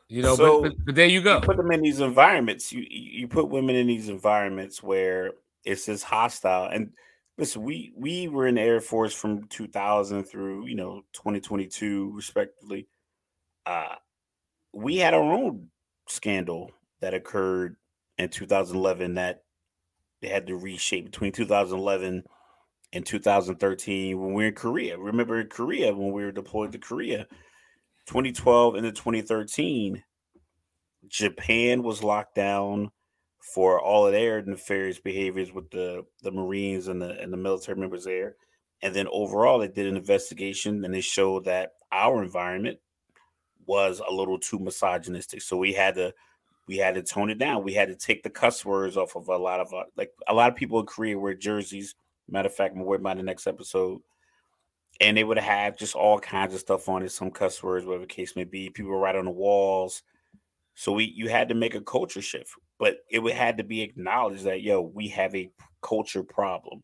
You 0.08 0.22
know, 0.22 0.36
so 0.36 0.62
but, 0.62 0.70
but, 0.70 0.86
but, 0.86 0.96
there 0.96 1.08
you 1.08 1.22
go. 1.22 1.36
You 1.36 1.42
put 1.42 1.58
them 1.58 1.72
in 1.72 1.82
these 1.82 2.00
environments. 2.00 2.72
You 2.72 2.86
you 2.90 3.28
put 3.28 3.50
women 3.50 3.76
in 3.76 3.88
these 3.88 4.10
environments 4.10 4.84
where 4.84 5.32
it's 5.64 5.88
just 5.88 6.04
hostile, 6.04 6.70
and 6.72 6.92
listen, 7.38 7.64
we 7.64 7.92
we 7.96 8.28
were 8.28 8.48
in 8.48 8.56
the 8.56 8.62
Air 8.62 8.82
Force 8.82 9.14
from 9.14 9.48
2000 9.48 10.24
through 10.24 10.68
you 10.68 10.76
know 10.76 11.04
2022 11.14 12.12
respectively. 12.14 12.88
Uh, 13.66 13.96
we 14.74 14.98
had 14.98 15.14
our 15.14 15.24
own 15.24 15.70
scandal 16.08 16.72
that 17.02 17.14
occurred 17.14 17.76
in 18.18 18.30
2011 18.30 19.16
that 19.16 19.44
they 20.22 20.28
had 20.28 20.48
to 20.48 20.56
reshape 20.56 21.06
between 21.06 21.32
2011 21.32 22.24
and 22.94 23.06
2013 23.06 24.20
when 24.20 24.34
we 24.34 24.44
were 24.44 24.50
in 24.50 24.56
Korea. 24.56 24.98
Remember 24.98 25.40
in 25.40 25.48
Korea 25.48 25.94
when 25.94 26.12
we 26.12 26.24
were 26.24 26.32
deployed 26.32 26.72
to 26.72 26.78
Korea, 26.78 27.28
2012 28.08 28.76
into 28.76 28.92
2013, 28.92 30.04
Japan 31.08 31.84
was 31.84 32.04
locked 32.04 32.36
down 32.36 32.92
for 33.54 33.80
all 33.80 34.08
of 34.08 34.14
their 34.14 34.42
nefarious 34.42 35.00
behaviors 35.00 35.54
with 35.54 35.70
the 35.70 36.04
the 36.24 36.32
Marines 36.32 36.88
and 36.88 37.02
the 37.02 37.20
and 37.22 37.32
the 37.32 37.38
military 37.38 37.80
members 37.80 38.04
there. 38.04 38.36
And 38.82 38.94
then 38.94 39.08
overall, 39.12 39.60
they 39.60 39.68
did 39.68 39.88
an 39.88 39.98
investigation 39.98 40.84
and 40.84 40.94
they 40.94 41.02
showed 41.02 41.46
that 41.46 41.74
our 41.92 42.22
environment 42.24 42.80
was 43.66 44.02
a 44.08 44.14
little 44.14 44.40
too 44.40 44.60
misogynistic. 44.60 45.42
So 45.42 45.58
we 45.58 45.74
had 45.74 45.96
to 45.96 46.14
we 46.68 46.78
had 46.78 46.96
to 46.96 47.04
tone 47.04 47.30
it 47.30 47.38
down. 47.38 47.64
We 47.64 47.74
had 47.74 47.90
to 47.90 47.96
take 47.96 48.24
the 48.24 48.30
cuss 48.30 48.66
words 48.66 48.98
off 48.98 49.16
of 49.16 49.28
a 49.28 49.38
lot 49.38 49.60
of 49.60 49.74
uh, 49.74 49.84
like 49.96 50.12
a 50.28 50.34
lot 50.34 50.50
of 50.52 50.56
people 50.56 50.80
in 50.80 50.86
Korea 50.86 51.18
wear 51.18 51.34
jerseys. 51.34 51.96
Matter 52.28 52.48
of 52.48 52.56
fact, 52.56 52.76
I'm 52.76 52.84
worried 52.84 53.02
about 53.02 53.18
the 53.18 53.24
next 53.24 53.46
episode. 53.46 54.02
And 55.02 55.18
they 55.18 55.24
would 55.24 55.38
have 55.38 55.78
just 55.78 55.96
all 55.96 56.20
kinds 56.20 56.54
of 56.54 56.60
stuff 56.62 56.88
on 56.88 57.04
it, 57.04 57.12
some 57.12 57.30
cuss 57.30 57.62
words, 57.62 57.86
whatever 57.86 58.04
the 58.04 58.08
case 58.08 58.36
may 58.36 58.46
be. 58.46 58.70
People 58.70 58.98
write 58.98 59.16
on 59.16 59.26
the 59.26 59.32
walls. 59.32 60.04
So 60.76 60.92
we 60.92 61.06
you 61.06 61.30
had 61.30 61.50
to 61.50 61.56
make 61.56 61.76
a 61.76 61.82
culture 61.82 62.22
shift, 62.22 62.52
but 62.80 62.98
it 63.10 63.20
would 63.20 63.34
had 63.34 63.58
to 63.58 63.64
be 63.64 63.82
acknowledged 63.82 64.44
that 64.44 64.62
yo, 64.62 64.82
we 64.82 65.08
have 65.10 65.34
a 65.36 65.52
culture 65.82 66.24
problem. 66.24 66.84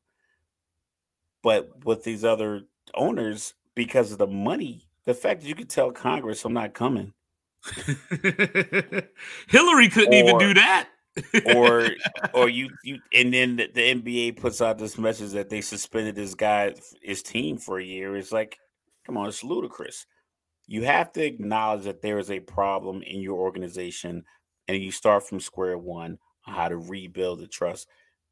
But 1.43 1.85
with 1.85 2.03
these 2.03 2.23
other 2.23 2.63
owners, 2.93 3.53
because 3.75 4.11
of 4.11 4.17
the 4.17 4.27
money, 4.27 4.87
the 5.05 5.13
fact 5.13 5.41
that 5.41 5.47
you 5.47 5.55
could 5.55 5.69
tell 5.69 5.91
Congress 5.91 6.45
I'm 6.45 6.53
not 6.53 6.73
coming. 6.73 7.13
Hillary 9.47 9.89
couldn't 9.89 10.13
or, 10.13 10.17
even 10.17 10.37
do 10.37 10.53
that. 10.53 10.89
Or 11.55 11.89
or 12.33 12.49
you 12.49 12.69
you 12.83 12.99
and 13.13 13.33
then 13.33 13.57
the, 13.57 13.69
the, 13.73 13.95
NBA 13.95 14.39
puts 14.39 14.61
out 14.61 14.77
this 14.77 14.97
message 14.97 15.31
that 15.31 15.49
they 15.49 15.61
suspended 15.61 16.15
this 16.15 16.35
guy 16.35 16.73
his 17.01 17.21
team 17.21 17.57
for 17.57 17.79
a 17.79 17.83
year. 17.83 18.15
It's 18.15 18.31
like, 18.31 18.57
come 19.05 19.17
on, 19.17 19.27
it's 19.27 19.43
ludicrous 19.43 20.05
you 20.71 20.85
have 20.85 21.11
to 21.11 21.21
acknowledge 21.21 21.83
that 21.83 22.01
there 22.01 22.17
is 22.17 22.31
a 22.31 22.39
problem 22.39 23.01
in 23.03 23.19
your 23.19 23.37
organization 23.37 24.23
and 24.69 24.81
you 24.81 24.89
start 24.89 25.27
from 25.27 25.41
square 25.41 25.77
one 25.77 26.17
on 26.47 26.53
how 26.53 26.69
to 26.69 26.77
rebuild 26.77 27.41
the 27.41 27.47
trust. 27.47 27.89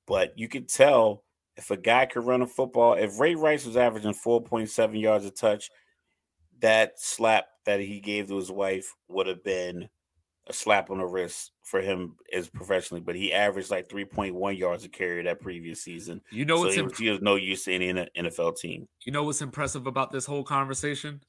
But 0.07 0.31
you 0.37 0.47
could 0.47 0.69
tell 0.69 1.25
if 1.57 1.69
a 1.69 1.75
guy 1.75 2.05
could 2.05 2.25
run 2.25 2.41
a 2.41 2.47
football, 2.47 2.93
if 2.93 3.19
Ray 3.19 3.35
Rice 3.35 3.65
was 3.65 3.75
averaging 3.75 4.13
4.7 4.13 5.01
yards 5.01 5.25
a 5.25 5.31
touch, 5.31 5.69
that 6.59 6.93
slap 6.97 7.47
that 7.65 7.81
he 7.81 7.99
gave 7.99 8.29
to 8.29 8.37
his 8.37 8.49
wife 8.49 8.95
would 9.09 9.27
have 9.27 9.43
been 9.43 9.89
a 10.49 10.53
slap 10.53 10.89
on 10.89 10.97
the 10.97 11.05
wrist 11.05 11.51
for 11.63 11.81
him 11.81 12.15
as 12.33 12.49
professionally, 12.49 13.01
but 13.01 13.15
he 13.15 13.31
averaged 13.31 13.69
like 13.69 13.87
3.1 13.87 14.57
yards 14.57 14.83
a 14.83 14.89
carry 14.89 15.23
that 15.23 15.39
previous 15.39 15.81
season. 15.81 16.21
You 16.31 16.45
know 16.45 16.59
what's 16.59 16.75
so 16.75 16.81
he, 16.81 16.85
imp- 16.85 16.97
he 16.97 17.09
was 17.09 17.21
no 17.21 17.35
use 17.35 17.65
to 17.65 17.73
any 17.73 17.93
NFL 17.93 18.57
team. 18.57 18.87
You 19.05 19.11
know 19.11 19.23
what's 19.23 19.41
impressive 19.41 19.87
about 19.87 20.11
this 20.11 20.25
whole 20.25 20.43
conversation? 20.43 21.21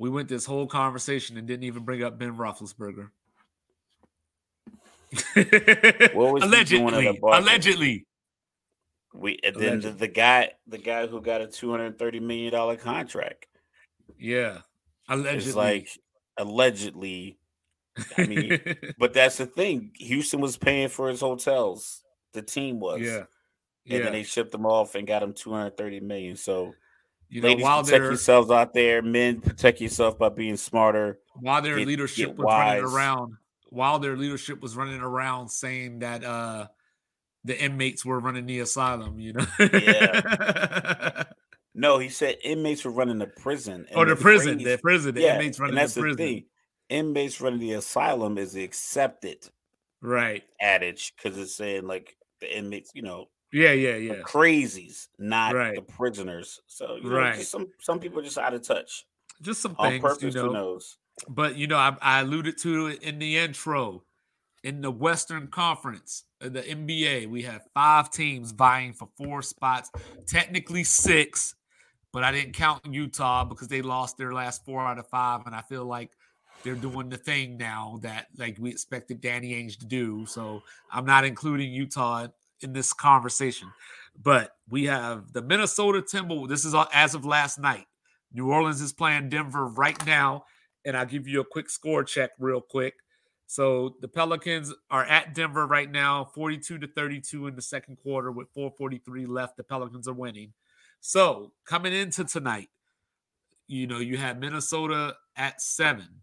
we 0.00 0.08
went 0.08 0.28
this 0.28 0.46
whole 0.46 0.66
conversation 0.66 1.36
and 1.36 1.46
didn't 1.46 1.64
even 1.64 1.84
bring 1.84 2.02
up 2.02 2.18
Ben 2.18 2.34
Roethlisberger. 2.34 3.10
allegedly, 6.42 7.20
allegedly. 7.22 8.06
We 9.12 9.38
and 9.44 9.56
then 9.56 9.80
the, 9.80 9.90
the, 9.90 10.08
guy, 10.08 10.52
the 10.66 10.78
guy 10.78 11.06
who 11.06 11.20
got 11.20 11.42
a 11.42 11.48
two 11.48 11.70
hundred 11.70 11.98
thirty 11.98 12.18
million 12.18 12.50
dollar 12.50 12.76
contract. 12.76 13.46
Yeah, 14.18 14.58
allegedly. 15.06 15.48
It's 15.48 15.56
like 15.56 15.88
allegedly. 16.38 17.38
I 18.16 18.26
mean, 18.26 18.60
but 18.98 19.14
that's 19.14 19.38
the 19.38 19.46
thing. 19.46 19.92
Houston 19.96 20.40
was 20.40 20.56
paying 20.56 20.88
for 20.88 21.08
his 21.08 21.20
hotels. 21.20 22.02
The 22.32 22.42
team 22.42 22.80
was. 22.80 23.00
Yeah. 23.00 23.24
And 23.86 23.98
yeah. 23.98 24.02
then 24.04 24.12
they 24.12 24.22
shipped 24.22 24.52
them 24.52 24.66
off 24.66 24.94
and 24.94 25.06
got 25.06 25.22
him 25.22 25.32
230 25.32 26.00
million. 26.00 26.36
So 26.36 26.74
you 27.28 27.40
know, 27.40 27.48
Ladies, 27.48 27.62
while 27.62 27.82
protect 27.82 28.04
yourselves 28.04 28.50
out 28.50 28.74
there. 28.74 29.02
Men, 29.02 29.40
protect 29.40 29.80
yourself 29.80 30.18
by 30.18 30.28
being 30.28 30.56
smarter. 30.56 31.20
While 31.34 31.62
their 31.62 31.78
get, 31.78 31.86
leadership 31.86 32.28
get 32.28 32.36
was 32.36 32.44
wise. 32.44 32.82
running 32.82 32.94
around, 32.94 33.34
while 33.68 33.98
their 34.00 34.16
leadership 34.16 34.60
was 34.60 34.76
running 34.76 35.00
around 35.00 35.48
saying 35.48 36.00
that 36.00 36.24
uh 36.24 36.66
the 37.44 37.58
inmates 37.58 38.04
were 38.04 38.20
running 38.20 38.46
the 38.46 38.60
asylum, 38.60 39.18
you 39.18 39.32
know. 39.32 39.46
yeah. 39.58 41.24
No, 41.72 41.98
he 41.98 42.08
said 42.08 42.36
inmates 42.42 42.84
were 42.84 42.90
running 42.90 43.18
the 43.18 43.28
prison. 43.28 43.86
Or 43.94 44.02
oh, 44.02 44.04
the, 44.04 44.14
the 44.14 44.20
prison, 44.20 44.54
phrase, 44.54 44.66
the 44.66 44.78
prison, 44.78 45.14
the 45.14 45.20
yeah, 45.22 45.34
inmates 45.34 45.60
running 45.60 45.78
and 45.78 45.78
that's 45.78 45.94
the 45.94 46.00
prison. 46.00 46.18
Thing. 46.18 46.44
Inmates 46.90 47.40
running 47.40 47.60
the 47.60 47.72
asylum 47.72 48.36
is 48.36 48.52
the 48.52 48.64
accepted 48.64 49.48
right 50.02 50.42
adage 50.60 51.14
because 51.16 51.38
it's 51.38 51.54
saying 51.54 51.86
like 51.86 52.16
the 52.40 52.56
inmates, 52.56 52.90
you 52.94 53.02
know, 53.02 53.28
yeah, 53.52 53.72
yeah, 53.72 53.96
yeah. 53.96 54.14
crazies, 54.22 55.08
not 55.18 55.54
right. 55.54 55.74
the 55.74 55.82
prisoners. 55.82 56.60
So 56.66 56.96
you 56.96 57.10
know, 57.10 57.16
right. 57.16 57.42
some 57.42 57.68
some 57.80 57.98
people 57.98 58.22
just 58.22 58.38
out 58.38 58.54
of 58.54 58.62
touch. 58.62 59.06
Just 59.42 59.60
some 59.60 59.74
on 59.78 59.90
things, 59.90 60.02
purpose. 60.02 60.22
You 60.22 60.30
know, 60.32 60.48
who 60.48 60.52
knows? 60.52 60.96
But 61.28 61.56
you 61.56 61.66
know, 61.66 61.76
I, 61.76 61.96
I 62.00 62.20
alluded 62.20 62.58
to 62.58 62.88
it 62.88 63.02
in 63.02 63.18
the 63.18 63.38
intro. 63.38 64.04
In 64.62 64.82
the 64.82 64.90
Western 64.90 65.46
Conference, 65.46 66.24
uh, 66.44 66.50
the 66.50 66.60
NBA, 66.60 67.28
we 67.28 67.42
have 67.44 67.62
five 67.72 68.10
teams 68.10 68.50
vying 68.52 68.92
for 68.92 69.08
four 69.16 69.40
spots. 69.40 69.90
Technically 70.26 70.84
six, 70.84 71.54
but 72.12 72.24
I 72.24 72.30
didn't 72.30 72.52
count 72.52 72.84
Utah 72.84 73.44
because 73.44 73.68
they 73.68 73.80
lost 73.80 74.18
their 74.18 74.34
last 74.34 74.62
four 74.66 74.82
out 74.82 74.98
of 74.98 75.08
five, 75.08 75.46
and 75.46 75.54
I 75.54 75.62
feel 75.62 75.86
like 75.86 76.10
they're 76.62 76.74
doing 76.74 77.08
the 77.08 77.16
thing 77.16 77.56
now 77.56 77.98
that 78.02 78.26
like 78.36 78.56
we 78.60 78.70
expected 78.70 79.20
Danny 79.20 79.52
Ainge 79.52 79.78
to 79.78 79.86
do. 79.86 80.26
So 80.26 80.62
I'm 80.90 81.06
not 81.06 81.24
including 81.24 81.72
Utah 81.72 82.28
in 82.60 82.72
this 82.72 82.92
conversation. 82.92 83.68
But 84.22 84.52
we 84.68 84.84
have 84.84 85.32
the 85.32 85.42
Minnesota 85.42 86.02
Timberwolves. 86.02 86.48
This 86.48 86.64
is 86.64 86.74
as 86.92 87.14
of 87.14 87.24
last 87.24 87.58
night. 87.58 87.86
New 88.32 88.50
Orleans 88.50 88.80
is 88.80 88.92
playing 88.92 89.28
Denver 89.28 89.66
right 89.66 90.04
now. 90.06 90.44
And 90.84 90.96
I'll 90.96 91.06
give 91.06 91.26
you 91.26 91.40
a 91.40 91.44
quick 91.44 91.68
score 91.68 92.04
check 92.04 92.30
real 92.38 92.60
quick. 92.60 92.94
So 93.46 93.96
the 94.00 94.06
Pelicans 94.06 94.72
are 94.90 95.04
at 95.04 95.34
Denver 95.34 95.66
right 95.66 95.90
now, 95.90 96.24
42 96.24 96.78
to 96.78 96.86
32 96.86 97.48
in 97.48 97.56
the 97.56 97.62
second 97.62 97.96
quarter 97.96 98.30
with 98.30 98.48
443 98.54 99.26
left. 99.26 99.56
The 99.56 99.64
Pelicans 99.64 100.06
are 100.06 100.14
winning. 100.14 100.52
So 101.00 101.50
coming 101.66 101.92
into 101.92 102.24
tonight, 102.24 102.68
you 103.66 103.88
know, 103.88 103.98
you 103.98 104.18
have 104.18 104.38
Minnesota 104.38 105.16
at 105.36 105.60
seven, 105.60 106.22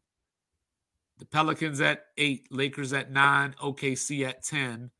the 1.17 1.25
Pelicans 1.25 1.81
at 1.81 2.05
eight, 2.17 2.47
Lakers 2.51 2.93
at 2.93 3.11
nine, 3.11 3.55
OKC 3.61 4.27
at 4.27 4.43
10, 4.43 4.91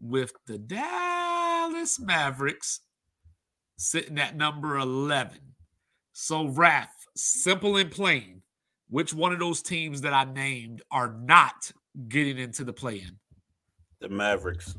with 0.00 0.32
the 0.46 0.58
Dallas 0.58 2.00
Mavericks 2.00 2.80
sitting 3.76 4.18
at 4.18 4.36
number 4.36 4.78
11. 4.78 5.38
So, 6.12 6.48
Raf, 6.48 6.88
simple 7.16 7.76
and 7.76 7.90
plain, 7.90 8.42
which 8.88 9.14
one 9.14 9.32
of 9.32 9.38
those 9.38 9.62
teams 9.62 10.00
that 10.02 10.12
I 10.12 10.24
named 10.24 10.82
are 10.90 11.12
not 11.12 11.72
getting 12.08 12.38
into 12.38 12.64
the 12.64 12.72
play 12.72 12.96
in? 13.00 13.18
The 14.00 14.08
Mavericks. 14.08 14.76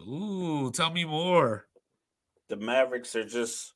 Ooh, 0.00 0.70
tell 0.72 0.90
me 0.90 1.04
more. 1.04 1.66
The 2.48 2.56
Mavericks 2.56 3.16
are 3.16 3.24
just 3.24 3.72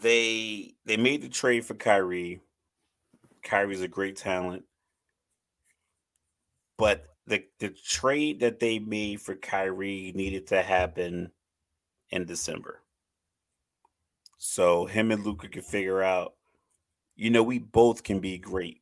they 0.00 0.74
they 0.86 0.96
made 0.96 1.22
the 1.22 1.28
trade 1.28 1.64
for 1.64 1.74
Kyrie. 1.74 2.40
Kyrie's 3.42 3.82
a 3.82 3.88
great 3.88 4.16
talent. 4.16 4.64
But 6.76 7.06
the 7.26 7.44
the 7.58 7.70
trade 7.70 8.40
that 8.40 8.60
they 8.60 8.78
made 8.78 9.20
for 9.20 9.34
Kyrie 9.34 10.12
needed 10.14 10.46
to 10.48 10.62
happen 10.62 11.32
in 12.10 12.26
December. 12.26 12.82
So 14.38 14.86
him 14.86 15.10
and 15.10 15.24
Luka 15.24 15.48
could 15.48 15.64
figure 15.64 16.02
out, 16.02 16.34
you 17.16 17.30
know, 17.30 17.42
we 17.42 17.58
both 17.58 18.02
can 18.02 18.20
be 18.20 18.38
great. 18.38 18.80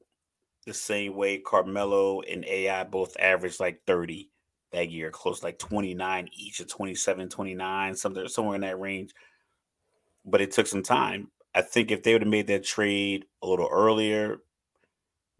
The 0.66 0.74
same 0.74 1.14
way 1.14 1.38
Carmelo 1.38 2.20
and 2.22 2.44
AI 2.44 2.84
both 2.84 3.16
averaged 3.18 3.60
like 3.60 3.82
30 3.86 4.30
that 4.72 4.90
year, 4.90 5.10
close 5.10 5.42
like 5.42 5.58
29 5.58 6.28
each 6.32 6.60
or 6.60 6.64
27, 6.64 7.28
29, 7.28 7.94
something 7.94 8.28
somewhere 8.28 8.54
in 8.54 8.62
that 8.62 8.80
range. 8.80 9.12
But 10.24 10.40
it 10.40 10.50
took 10.52 10.66
some 10.66 10.82
time. 10.82 11.30
I 11.54 11.62
think 11.62 11.90
if 11.90 12.02
they 12.02 12.12
would 12.12 12.22
have 12.22 12.30
made 12.30 12.46
that 12.46 12.64
trade 12.64 13.26
a 13.42 13.46
little 13.46 13.68
earlier, 13.70 14.38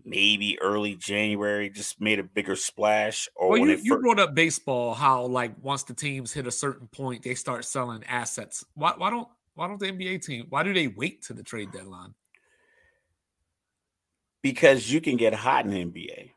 maybe 0.04 0.58
early 0.60 0.96
January, 0.96 1.70
just 1.70 2.00
made 2.00 2.18
a 2.18 2.22
bigger 2.22 2.56
splash. 2.56 3.28
Or 3.36 3.50
well, 3.50 3.58
you, 3.60 3.78
you 3.82 3.98
brought 3.98 4.18
up 4.18 4.34
baseball, 4.34 4.94
how 4.94 5.26
like 5.26 5.52
once 5.62 5.82
the 5.84 5.94
teams 5.94 6.32
hit 6.32 6.46
a 6.46 6.50
certain 6.50 6.88
point, 6.88 7.22
they 7.22 7.34
start 7.34 7.64
selling 7.64 8.04
assets. 8.04 8.64
Why, 8.74 8.94
why 8.96 9.10
don't 9.10 9.28
why 9.54 9.68
don't 9.68 9.78
the 9.78 9.92
NBA 9.92 10.24
team? 10.24 10.46
Why 10.48 10.62
do 10.62 10.72
they 10.72 10.88
wait 10.88 11.22
to 11.22 11.34
the 11.34 11.42
trade 11.42 11.72
deadline? 11.72 12.14
Because 14.42 14.90
you 14.90 15.00
can 15.00 15.16
get 15.16 15.34
hot 15.34 15.64
in 15.64 15.70
the 15.70 15.84
NBA. 15.84 16.30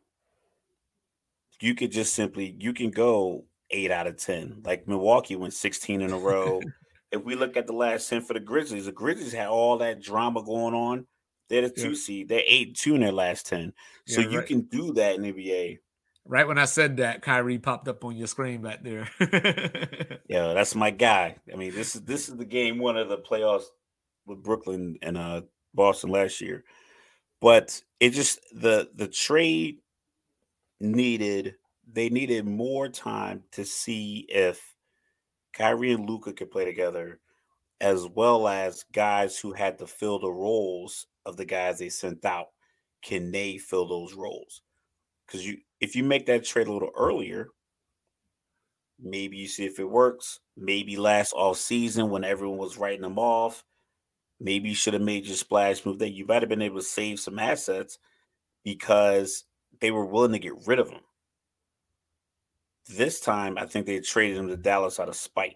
You 1.62 1.74
could 1.74 1.92
just 1.92 2.14
simply 2.14 2.56
you 2.60 2.74
can 2.74 2.92
go 2.92 3.46
eight 3.72 3.92
out 3.92 4.08
of 4.08 4.18
ten. 4.18 4.62
Like 4.64 4.88
Milwaukee 4.88 5.36
went 5.36 5.54
16 5.54 6.02
in 6.02 6.12
a 6.12 6.18
row. 6.18 6.62
if 7.12 7.24
we 7.24 7.36
look 7.36 7.58
at 7.58 7.66
the 7.66 7.74
last 7.74 8.10
10 8.10 8.22
for 8.22 8.34
the 8.34 8.40
Grizzlies, 8.40 8.86
the 8.86 8.92
Grizzlies 8.92 9.34
had 9.34 9.48
all 9.48 9.78
that 9.78 10.02
drama 10.02 10.44
going 10.44 10.74
on. 10.74 11.08
They're 11.50 11.62
the 11.62 11.70
two 11.70 11.90
yeah. 11.90 11.96
seed. 11.96 12.30
They're 12.30 12.44
eight 12.48 12.76
two 12.76 12.96
in 12.96 13.02
their 13.02 13.12
last 13.12 13.48
10. 13.48 13.74
So 14.08 14.22
yeah, 14.22 14.28
right. 14.28 14.34
you 14.34 14.42
can 14.42 14.62
do 14.62 14.94
that 14.94 15.16
in 15.16 15.22
NBA. 15.22 15.80
Right 16.28 16.48
when 16.48 16.58
I 16.58 16.66
said 16.66 16.98
that, 16.98 17.22
Kyrie 17.22 17.60
popped 17.60 17.88
up 17.88 18.04
on 18.04 18.16
your 18.16 18.28
screen 18.28 18.64
back 18.64 18.84
there. 18.84 19.08
yeah, 20.28 20.54
that's 20.54 20.74
my 20.74 20.90
guy. 20.90 21.36
I 21.52 21.56
mean, 21.56 21.74
this 21.76 21.96
is 21.96 22.02
this 22.02 22.30
is 22.30 22.36
the 22.36 22.46
game 22.46 22.80
one 22.80 22.98
of 22.98 23.10
the 23.10 23.20
playoffs 23.20 23.66
with 24.26 24.42
Brooklyn 24.42 24.98
and 25.04 25.18
uh 25.18 25.42
Boston 25.76 26.10
last 26.10 26.42
year. 26.42 26.64
But 27.42 27.80
it 28.00 28.12
just 28.12 28.40
the 28.52 28.90
the 28.96 29.08
trade 29.08 29.78
needed 30.80 31.56
they 31.92 32.10
needed 32.10 32.48
more 32.48 32.90
time 32.90 33.44
to 33.52 33.64
see 33.64 34.26
if 34.30 34.76
Kyrie 35.54 35.94
and 35.94 36.10
Luka 36.10 36.34
could 36.34 36.50
play 36.50 36.66
together, 36.66 37.20
as 37.80 38.08
well 38.08 38.48
as 38.48 38.84
guys 38.92 39.38
who 39.38 39.54
had 39.54 39.78
to 39.78 39.88
fill 39.88 40.20
the 40.20 40.32
roles 40.32 41.06
of 41.26 41.38
the 41.38 41.46
guys 41.46 41.80
they 41.80 41.90
sent 41.90 42.24
out. 42.26 42.48
Can 43.02 43.32
they 43.32 43.58
fill 43.58 43.88
those 43.88 44.14
roles? 44.14 44.62
Because 45.26 45.46
you 45.46 45.58
if 45.80 45.96
you 45.96 46.04
make 46.04 46.26
that 46.28 46.46
trade 46.46 46.68
a 46.68 46.74
little 46.74 46.92
earlier, 46.98 47.50
maybe 49.00 49.38
you 49.38 49.48
see 49.48 49.66
if 49.66 49.80
it 49.80 49.90
works. 49.90 50.40
Maybe 50.58 50.98
last 50.98 51.34
all 51.34 51.54
season 51.54 52.10
when 52.10 52.24
everyone 52.24 52.58
was 52.58 52.78
writing 52.78 53.02
them 53.02 53.20
off. 53.20 53.64
Maybe 54.40 54.70
you 54.70 54.76
should 54.76 54.94
have 54.94 55.04
made 55.04 55.26
your 55.26 55.36
splash 55.36 55.86
move. 55.86 56.00
That 56.00 56.14
you 56.14 56.26
might 56.26 56.42
have 56.42 56.50
been 56.50 56.62
able 56.62 56.80
to 56.80 56.86
save 56.86 57.20
some 57.20 57.40
assets 57.40 58.00
because 58.64 59.44
they 59.80 59.92
were 59.92 60.06
willing 60.06 60.32
to 60.32 60.40
get 60.40 60.68
rid 60.68 60.80
of 60.80 60.90
them. 60.90 61.02
This 62.88 63.20
time, 63.20 63.58
I 63.58 63.66
think 63.66 63.86
they 63.86 64.00
traded 64.00 64.38
him 64.38 64.48
to 64.48 64.58
Dallas 64.58 65.00
out 65.00 65.10
of 65.10 65.16
spite, 65.16 65.56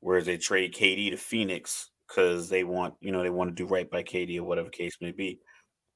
whereas 0.00 0.26
they 0.26 0.36
trade 0.36 0.74
KD 0.74 1.10
to 1.10 1.16
Phoenix 1.16 1.90
because 2.06 2.48
they 2.48 2.64
want, 2.64 2.94
you 3.00 3.12
know, 3.12 3.22
they 3.22 3.30
want 3.30 3.50
to 3.50 3.54
do 3.54 3.66
right 3.66 3.90
by 3.90 4.02
KD 4.02 4.38
or 4.38 4.44
whatever 4.44 4.68
case 4.68 4.96
may 5.00 5.12
be. 5.12 5.40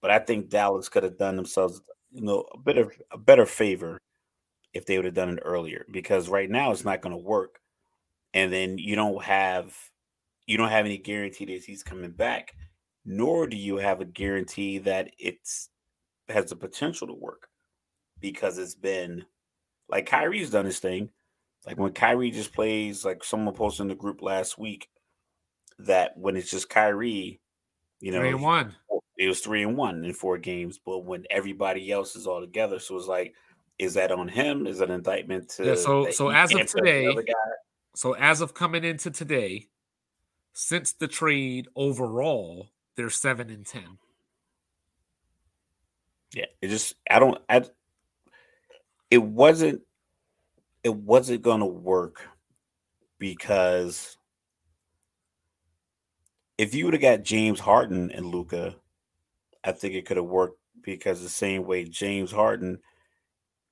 But 0.02 0.10
I 0.10 0.18
think 0.18 0.46
mm. 0.46 0.50
Dallas 0.50 0.88
could 0.88 1.02
have 1.02 1.18
done 1.18 1.36
themselves, 1.36 1.80
you 2.10 2.22
know, 2.22 2.44
a 2.52 2.58
bit 2.58 2.78
of 2.78 2.92
a 3.12 3.18
better 3.18 3.46
favor 3.46 4.00
if 4.72 4.86
they 4.86 4.96
would 4.96 5.04
have 5.04 5.14
done 5.14 5.30
it 5.30 5.42
earlier 5.44 5.84
because 5.90 6.28
right 6.28 6.50
now 6.50 6.70
it's 6.70 6.84
not 6.84 7.02
going 7.02 7.16
to 7.16 7.22
work. 7.22 7.60
And 8.32 8.52
then 8.52 8.78
you 8.78 8.94
don't 8.94 9.22
have 9.24 9.76
you 10.46 10.56
don't 10.56 10.68
have 10.68 10.86
any 10.86 10.98
guarantee 10.98 11.44
that 11.46 11.64
he's 11.64 11.82
coming 11.82 12.12
back, 12.12 12.52
nor 13.04 13.46
do 13.46 13.56
you 13.56 13.76
have 13.76 14.00
a 14.00 14.04
guarantee 14.04 14.78
that 14.78 15.10
it's 15.18 15.68
has 16.28 16.50
the 16.50 16.56
potential 16.56 17.08
to 17.08 17.14
work 17.14 17.48
because 18.20 18.58
it's 18.58 18.74
been 18.74 19.24
like 19.88 20.06
Kyrie's 20.06 20.50
done 20.50 20.64
his 20.64 20.78
thing. 20.78 21.10
Like 21.66 21.78
when 21.78 21.92
Kyrie 21.92 22.30
just 22.30 22.54
plays, 22.54 23.04
like 23.04 23.22
someone 23.22 23.54
posted 23.54 23.82
in 23.82 23.88
the 23.88 23.94
group 23.94 24.22
last 24.22 24.58
week 24.58 24.88
that 25.86 26.16
when 26.16 26.36
it's 26.36 26.50
just 26.50 26.68
Kyrie, 26.68 27.40
you 28.00 28.12
know, 28.12 28.18
three 28.18 28.30
and 28.30 28.42
one. 28.42 28.74
It 29.18 29.28
was 29.28 29.40
three 29.40 29.62
and 29.62 29.76
one 29.76 30.04
in 30.04 30.14
four 30.14 30.38
games, 30.38 30.80
but 30.84 31.00
when 31.00 31.24
everybody 31.30 31.92
else 31.92 32.16
is 32.16 32.26
all 32.26 32.40
together, 32.40 32.78
so 32.78 32.96
it's 32.96 33.06
like, 33.06 33.34
is 33.78 33.94
that 33.94 34.12
on 34.12 34.28
him? 34.28 34.66
Is 34.66 34.78
that 34.78 34.88
an 34.88 34.94
indictment 34.94 35.48
to? 35.50 35.64
Yeah. 35.66 35.74
So, 35.74 36.10
so 36.10 36.30
as 36.30 36.54
of 36.54 36.66
today, 36.66 37.14
so 37.94 38.12
as 38.14 38.40
of 38.40 38.54
coming 38.54 38.84
into 38.84 39.10
today, 39.10 39.68
since 40.52 40.92
the 40.92 41.08
trade 41.08 41.68
overall, 41.76 42.70
they're 42.96 43.10
seven 43.10 43.50
and 43.50 43.66
ten. 43.66 43.98
Yeah, 46.34 46.46
it 46.62 46.68
just 46.68 46.94
I 47.10 47.18
don't 47.18 47.38
I 47.48 47.64
it 49.10 49.18
wasn't 49.18 49.82
it 50.84 50.94
wasn't 50.94 51.42
going 51.42 51.60
to 51.60 51.66
work 51.66 52.26
because 53.18 54.16
if 56.60 56.74
you 56.74 56.84
would 56.84 56.92
have 56.92 57.00
got 57.00 57.22
James 57.22 57.58
Harden 57.58 58.10
and 58.10 58.26
Luka, 58.26 58.76
I 59.64 59.72
think 59.72 59.94
it 59.94 60.04
could 60.04 60.18
have 60.18 60.26
worked 60.26 60.58
because 60.82 61.22
the 61.22 61.28
same 61.30 61.64
way 61.64 61.84
James 61.84 62.30
Harden, 62.30 62.80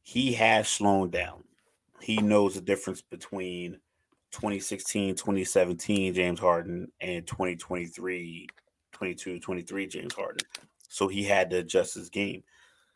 he 0.02 0.32
has 0.32 0.70
slowed 0.70 1.12
down. 1.12 1.44
He 2.01 2.16
knows 2.16 2.55
the 2.55 2.62
difference 2.62 3.02
between 3.02 3.73
2016, 4.31 5.16
2017 5.16 6.15
James 6.15 6.40
Harden 6.40 6.90
and 7.02 7.27
2023, 7.27 8.48
22, 8.93 9.39
23 9.39 9.86
James 9.86 10.15
Harden. 10.15 10.47
So 10.89 11.09
he 11.09 11.24
had 11.24 11.51
to 11.51 11.59
adjust 11.59 11.94
his 11.94 12.09
game. 12.09 12.43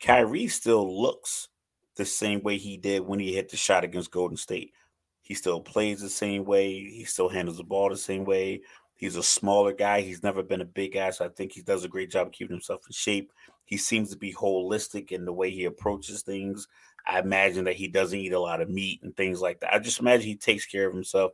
Kyrie 0.00 0.48
still 0.48 1.02
looks 1.02 1.48
the 1.96 2.06
same 2.06 2.40
way 2.40 2.56
he 2.56 2.78
did 2.78 3.02
when 3.02 3.20
he 3.20 3.34
hit 3.34 3.50
the 3.50 3.58
shot 3.58 3.84
against 3.84 4.10
Golden 4.10 4.38
State. 4.38 4.72
He 5.20 5.34
still 5.34 5.60
plays 5.60 6.00
the 6.00 6.08
same 6.08 6.44
way. 6.46 6.72
He 6.72 7.04
still 7.04 7.28
handles 7.28 7.58
the 7.58 7.64
ball 7.64 7.90
the 7.90 7.96
same 7.96 8.24
way. 8.24 8.62
He's 9.02 9.16
a 9.16 9.22
smaller 9.24 9.72
guy. 9.72 10.00
He's 10.00 10.22
never 10.22 10.44
been 10.44 10.60
a 10.60 10.64
big 10.64 10.94
guy, 10.94 11.10
so 11.10 11.24
I 11.24 11.28
think 11.28 11.50
he 11.50 11.60
does 11.60 11.84
a 11.84 11.88
great 11.88 12.08
job 12.08 12.28
of 12.28 12.32
keeping 12.32 12.54
himself 12.54 12.82
in 12.86 12.92
shape. 12.92 13.32
He 13.64 13.76
seems 13.76 14.10
to 14.10 14.16
be 14.16 14.32
holistic 14.32 15.10
in 15.10 15.24
the 15.24 15.32
way 15.32 15.50
he 15.50 15.64
approaches 15.64 16.22
things. 16.22 16.68
I 17.04 17.18
imagine 17.18 17.64
that 17.64 17.74
he 17.74 17.88
doesn't 17.88 18.16
eat 18.16 18.32
a 18.32 18.38
lot 18.38 18.60
of 18.60 18.70
meat 18.70 19.00
and 19.02 19.12
things 19.16 19.40
like 19.40 19.58
that. 19.58 19.74
I 19.74 19.80
just 19.80 19.98
imagine 19.98 20.28
he 20.28 20.36
takes 20.36 20.66
care 20.66 20.86
of 20.86 20.94
himself 20.94 21.32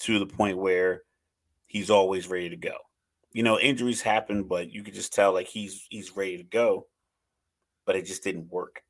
to 0.00 0.18
the 0.18 0.26
point 0.26 0.58
where 0.58 1.04
he's 1.64 1.88
always 1.88 2.28
ready 2.28 2.50
to 2.50 2.56
go. 2.58 2.76
You 3.32 3.44
know, 3.44 3.58
injuries 3.58 4.02
happen, 4.02 4.42
but 4.42 4.70
you 4.70 4.82
could 4.82 4.92
just 4.92 5.14
tell 5.14 5.32
like 5.32 5.46
he's 5.46 5.86
he's 5.88 6.14
ready 6.18 6.36
to 6.36 6.44
go, 6.44 6.86
but 7.86 7.96
it 7.96 8.04
just 8.04 8.24
didn't 8.24 8.52
work 8.52 8.82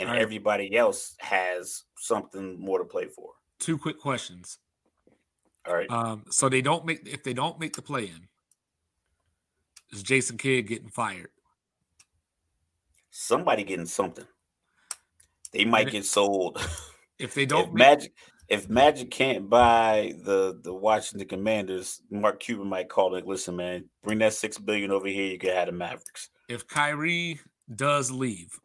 and 0.00 0.10
right. 0.10 0.20
everybody 0.20 0.74
else 0.76 1.14
has 1.20 1.84
something 1.96 2.58
more 2.58 2.80
to 2.80 2.84
play 2.84 3.06
for. 3.06 3.34
Two 3.60 3.78
quick 3.78 4.00
questions. 4.00 4.58
All 5.68 5.74
right. 5.74 5.90
Um, 5.90 6.24
so 6.30 6.48
they 6.48 6.62
don't 6.62 6.84
make 6.84 7.06
if 7.06 7.22
they 7.22 7.34
don't 7.34 7.60
make 7.60 7.76
the 7.76 7.82
play 7.82 8.04
in, 8.04 8.28
is 9.92 10.02
Jason 10.02 10.38
Kidd 10.38 10.66
getting 10.66 10.88
fired? 10.88 11.30
Somebody 13.10 13.64
getting 13.64 13.86
something. 13.86 14.26
They 15.52 15.64
might 15.64 15.90
get 15.90 16.04
sold. 16.04 16.60
If 17.18 17.34
they 17.34 17.46
don't 17.46 17.70
if 17.70 17.72
make, 17.72 17.78
Magic 17.78 18.12
if 18.48 18.68
Magic 18.68 19.10
can't 19.10 19.48
buy 19.50 20.14
the 20.24 20.58
the 20.62 20.72
Washington 20.72 21.28
Commanders, 21.28 22.00
Mark 22.10 22.40
Cuban 22.40 22.68
might 22.68 22.88
call 22.88 23.14
it. 23.16 23.26
Listen, 23.26 23.56
man, 23.56 23.84
bring 24.02 24.18
that 24.18 24.32
six 24.34 24.56
billion 24.56 24.90
over 24.90 25.08
here. 25.08 25.26
You 25.26 25.38
can 25.38 25.50
have 25.50 25.66
the 25.66 25.72
Mavericks. 25.72 26.30
If 26.48 26.66
Kyrie 26.66 27.40
does 27.74 28.10
leave, 28.10 28.58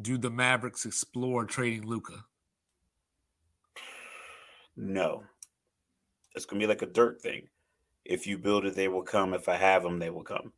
do 0.00 0.16
the 0.16 0.30
Mavericks 0.30 0.86
explore 0.86 1.44
trading 1.44 1.86
Luka? 1.86 2.24
No. 4.78 5.24
It's 6.34 6.46
gonna 6.46 6.60
be 6.60 6.66
like 6.68 6.82
a 6.82 6.86
dirt 6.86 7.20
thing. 7.20 7.48
If 8.04 8.26
you 8.26 8.38
build 8.38 8.64
it, 8.64 8.76
they 8.76 8.88
will 8.88 9.02
come. 9.02 9.34
If 9.34 9.48
I 9.48 9.56
have 9.56 9.82
them, 9.82 9.98
they 9.98 10.08
will 10.08 10.22
come. 10.22 10.52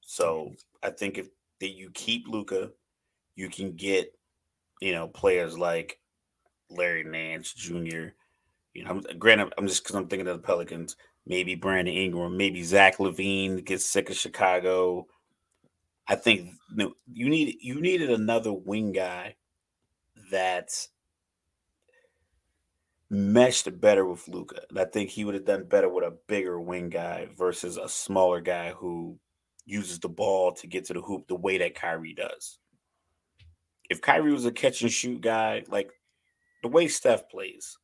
So 0.00 0.54
I 0.82 0.90
think 0.90 1.18
if 1.18 1.28
that 1.60 1.70
you 1.70 1.90
keep 1.92 2.28
Luka, 2.28 2.70
you 3.34 3.48
can 3.48 3.72
get, 3.72 4.14
you 4.80 4.92
know, 4.92 5.08
players 5.08 5.58
like 5.58 5.98
Larry 6.70 7.04
Nance 7.04 7.52
Jr. 7.52 8.08
You 8.74 8.84
know, 8.84 8.90
I'm, 8.90 9.18
granted, 9.18 9.52
I'm 9.58 9.66
just 9.66 9.82
because 9.82 9.96
I'm 9.96 10.06
thinking 10.06 10.28
of 10.28 10.36
the 10.36 10.46
Pelicans. 10.46 10.96
Maybe 11.26 11.54
Brandon 11.54 11.94
Ingram, 11.94 12.36
maybe 12.36 12.62
Zach 12.62 12.98
LaVine 12.98 13.64
gets 13.64 13.86
sick 13.86 14.08
of 14.08 14.16
Chicago. 14.16 15.06
I 16.06 16.14
think 16.14 16.50
you, 16.70 16.76
know, 16.76 16.92
you 17.12 17.28
need 17.28 17.56
you 17.60 17.80
needed 17.80 18.10
another 18.10 18.52
wing 18.52 18.92
guy 18.92 19.36
that 20.30 20.70
meshed 23.14 23.80
better 23.80 24.04
with 24.04 24.26
Luka. 24.28 24.62
And 24.68 24.78
I 24.78 24.84
think 24.84 25.10
he 25.10 25.24
would 25.24 25.34
have 25.34 25.44
done 25.44 25.64
better 25.64 25.88
with 25.88 26.04
a 26.04 26.16
bigger 26.26 26.60
wing 26.60 26.90
guy 26.90 27.28
versus 27.36 27.76
a 27.76 27.88
smaller 27.88 28.40
guy 28.40 28.72
who 28.72 29.18
uses 29.64 29.98
the 29.98 30.08
ball 30.08 30.52
to 30.52 30.66
get 30.66 30.84
to 30.86 30.94
the 30.94 31.00
hoop 31.00 31.26
the 31.26 31.34
way 31.34 31.58
that 31.58 31.74
Kyrie 31.74 32.14
does. 32.14 32.58
If 33.88 34.00
Kyrie 34.00 34.32
was 34.32 34.46
a 34.46 34.52
catch 34.52 34.82
and 34.82 34.90
shoot 34.90 35.20
guy, 35.20 35.64
like 35.68 35.90
the 36.62 36.68
way 36.68 36.88
Steph 36.88 37.28
plays, 37.28 37.78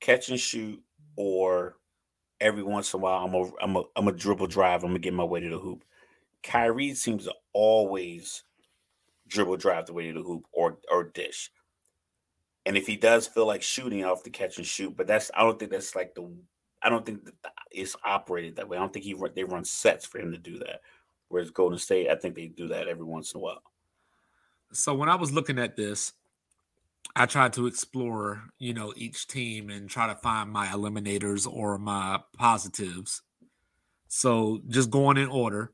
catch 0.00 0.28
and 0.28 0.38
shoot, 0.38 0.82
or 1.16 1.76
every 2.40 2.62
once 2.62 2.92
in 2.92 3.00
a 3.00 3.02
while 3.02 3.24
I'm 3.24 3.34
a 3.34 3.50
I'm 3.62 3.76
a 3.76 3.82
I'm 3.96 4.08
a 4.08 4.12
dribble 4.12 4.48
drive, 4.48 4.82
I'm 4.82 4.90
gonna 4.90 4.98
get 4.98 5.14
my 5.14 5.24
way 5.24 5.40
to 5.40 5.48
the 5.48 5.58
hoop. 5.58 5.84
Kyrie 6.42 6.94
seems 6.94 7.24
to 7.24 7.34
always 7.52 8.42
dribble 9.28 9.56
drive 9.56 9.86
the 9.86 9.92
way 9.92 10.08
to 10.08 10.12
the 10.12 10.22
hoop 10.22 10.44
or 10.52 10.78
or 10.90 11.04
dish. 11.04 11.50
And 12.64 12.76
if 12.76 12.86
he 12.86 12.96
does 12.96 13.26
feel 13.26 13.46
like 13.46 13.62
shooting 13.62 14.04
off 14.04 14.22
the 14.22 14.30
catch 14.30 14.58
and 14.58 14.66
shoot, 14.66 14.96
but 14.96 15.06
that's 15.06 15.30
I 15.34 15.42
don't 15.42 15.58
think 15.58 15.70
that's 15.70 15.96
like 15.96 16.14
the 16.14 16.30
I 16.82 16.88
don't 16.88 17.04
think 17.04 17.28
it's 17.70 17.96
operated 18.04 18.56
that 18.56 18.68
way. 18.68 18.76
I 18.76 18.80
don't 18.80 18.92
think 18.92 19.04
he 19.04 19.16
they 19.34 19.44
run 19.44 19.64
sets 19.64 20.06
for 20.06 20.18
him 20.18 20.32
to 20.32 20.38
do 20.38 20.58
that. 20.58 20.80
Whereas 21.28 21.50
Golden 21.50 21.78
State, 21.78 22.10
I 22.10 22.16
think 22.16 22.34
they 22.34 22.48
do 22.48 22.68
that 22.68 22.88
every 22.88 23.04
once 23.04 23.32
in 23.32 23.38
a 23.38 23.42
while. 23.42 23.62
So 24.72 24.94
when 24.94 25.08
I 25.08 25.14
was 25.14 25.32
looking 25.32 25.58
at 25.58 25.76
this, 25.76 26.12
I 27.14 27.26
tried 27.26 27.52
to 27.54 27.66
explore, 27.66 28.42
you 28.58 28.74
know, 28.74 28.92
each 28.96 29.26
team 29.28 29.70
and 29.70 29.88
try 29.88 30.06
to 30.06 30.14
find 30.16 30.50
my 30.50 30.68
eliminators 30.68 31.50
or 31.50 31.78
my 31.78 32.20
positives. 32.36 33.22
So 34.08 34.60
just 34.68 34.90
going 34.90 35.16
in 35.16 35.28
order. 35.28 35.72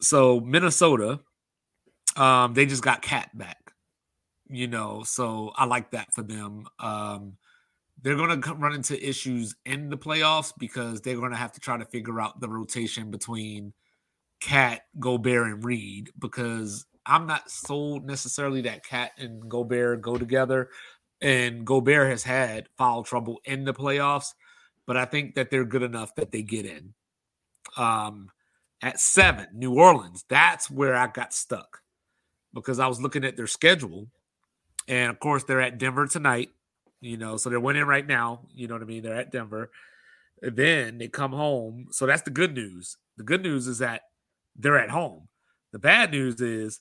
So 0.00 0.40
Minnesota, 0.40 1.20
um, 2.16 2.54
they 2.54 2.66
just 2.66 2.82
got 2.82 3.02
KAT 3.02 3.36
back. 3.36 3.63
You 4.54 4.68
know, 4.68 5.02
so 5.04 5.52
I 5.56 5.64
like 5.64 5.90
that 5.90 6.14
for 6.14 6.22
them. 6.22 6.66
Um, 6.78 7.36
they're 8.02 8.16
going 8.16 8.40
to 8.40 8.54
run 8.54 8.74
into 8.74 9.08
issues 9.08 9.56
in 9.64 9.88
the 9.88 9.96
playoffs 9.96 10.52
because 10.56 11.00
they're 11.00 11.16
going 11.16 11.30
to 11.30 11.36
have 11.36 11.52
to 11.52 11.60
try 11.60 11.76
to 11.76 11.84
figure 11.84 12.20
out 12.20 12.40
the 12.40 12.48
rotation 12.48 13.10
between 13.10 13.72
KAT, 14.40 14.82
Gobert, 15.00 15.46
and 15.46 15.64
Reid 15.64 16.10
because 16.18 16.86
I'm 17.06 17.26
not 17.26 17.50
sold 17.50 18.06
necessarily 18.06 18.62
that 18.62 18.84
KAT 18.84 19.12
and 19.18 19.48
Gobert 19.48 20.02
go 20.02 20.16
together. 20.16 20.70
And 21.20 21.66
Gobert 21.66 22.10
has 22.10 22.22
had 22.22 22.68
foul 22.76 23.02
trouble 23.02 23.40
in 23.44 23.64
the 23.64 23.72
playoffs, 23.72 24.34
but 24.86 24.96
I 24.96 25.04
think 25.04 25.34
that 25.34 25.50
they're 25.50 25.64
good 25.64 25.82
enough 25.82 26.14
that 26.16 26.32
they 26.32 26.42
get 26.42 26.66
in. 26.66 26.94
Um, 27.76 28.30
at 28.82 29.00
seven, 29.00 29.46
New 29.54 29.74
Orleans, 29.74 30.24
that's 30.28 30.70
where 30.70 30.94
I 30.94 31.06
got 31.06 31.32
stuck 31.32 31.80
because 32.52 32.78
I 32.78 32.86
was 32.86 33.00
looking 33.00 33.24
at 33.24 33.36
their 33.36 33.46
schedule. 33.46 34.08
And 34.88 35.10
of 35.10 35.18
course, 35.18 35.44
they're 35.44 35.60
at 35.60 35.78
Denver 35.78 36.06
tonight, 36.06 36.50
you 37.00 37.16
know, 37.16 37.36
so 37.36 37.50
they're 37.50 37.60
winning 37.60 37.84
right 37.84 38.06
now. 38.06 38.46
You 38.54 38.68
know 38.68 38.74
what 38.74 38.82
I 38.82 38.86
mean? 38.86 39.02
They're 39.02 39.16
at 39.16 39.32
Denver. 39.32 39.70
And 40.42 40.56
then 40.56 40.98
they 40.98 41.08
come 41.08 41.32
home. 41.32 41.86
So 41.90 42.06
that's 42.06 42.22
the 42.22 42.30
good 42.30 42.54
news. 42.54 42.96
The 43.16 43.24
good 43.24 43.42
news 43.42 43.66
is 43.66 43.78
that 43.78 44.02
they're 44.56 44.78
at 44.78 44.90
home. 44.90 45.28
The 45.72 45.78
bad 45.78 46.10
news 46.12 46.40
is 46.40 46.80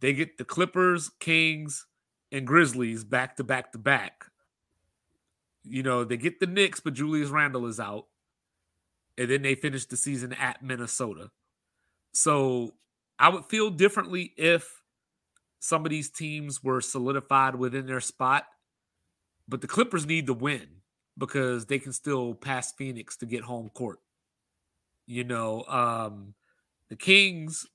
they 0.00 0.12
get 0.12 0.38
the 0.38 0.44
Clippers, 0.44 1.10
Kings, 1.20 1.86
and 2.32 2.46
Grizzlies 2.46 3.04
back 3.04 3.36
to 3.36 3.44
back 3.44 3.72
to 3.72 3.78
back. 3.78 4.24
You 5.62 5.82
know, 5.82 6.04
they 6.04 6.16
get 6.16 6.40
the 6.40 6.46
Knicks, 6.46 6.80
but 6.80 6.94
Julius 6.94 7.30
Randle 7.30 7.66
is 7.66 7.80
out. 7.80 8.06
And 9.16 9.30
then 9.30 9.42
they 9.42 9.54
finish 9.54 9.86
the 9.86 9.96
season 9.96 10.32
at 10.32 10.62
Minnesota. 10.62 11.30
So 12.12 12.74
I 13.18 13.28
would 13.28 13.46
feel 13.46 13.70
differently 13.70 14.32
if 14.36 14.82
some 15.64 15.86
of 15.86 15.90
these 15.90 16.10
teams 16.10 16.62
were 16.62 16.82
solidified 16.82 17.56
within 17.56 17.86
their 17.86 18.00
spot. 18.00 18.44
But 19.48 19.62
the 19.62 19.66
Clippers 19.66 20.04
need 20.04 20.26
to 20.26 20.34
win 20.34 20.66
because 21.16 21.64
they 21.64 21.78
can 21.78 21.94
still 21.94 22.34
pass 22.34 22.72
Phoenix 22.72 23.16
to 23.18 23.26
get 23.26 23.44
home 23.44 23.70
court. 23.70 23.98
You 25.06 25.24
know, 25.24 25.64
um, 25.64 26.34
the 26.90 26.96
Kings 26.96 27.66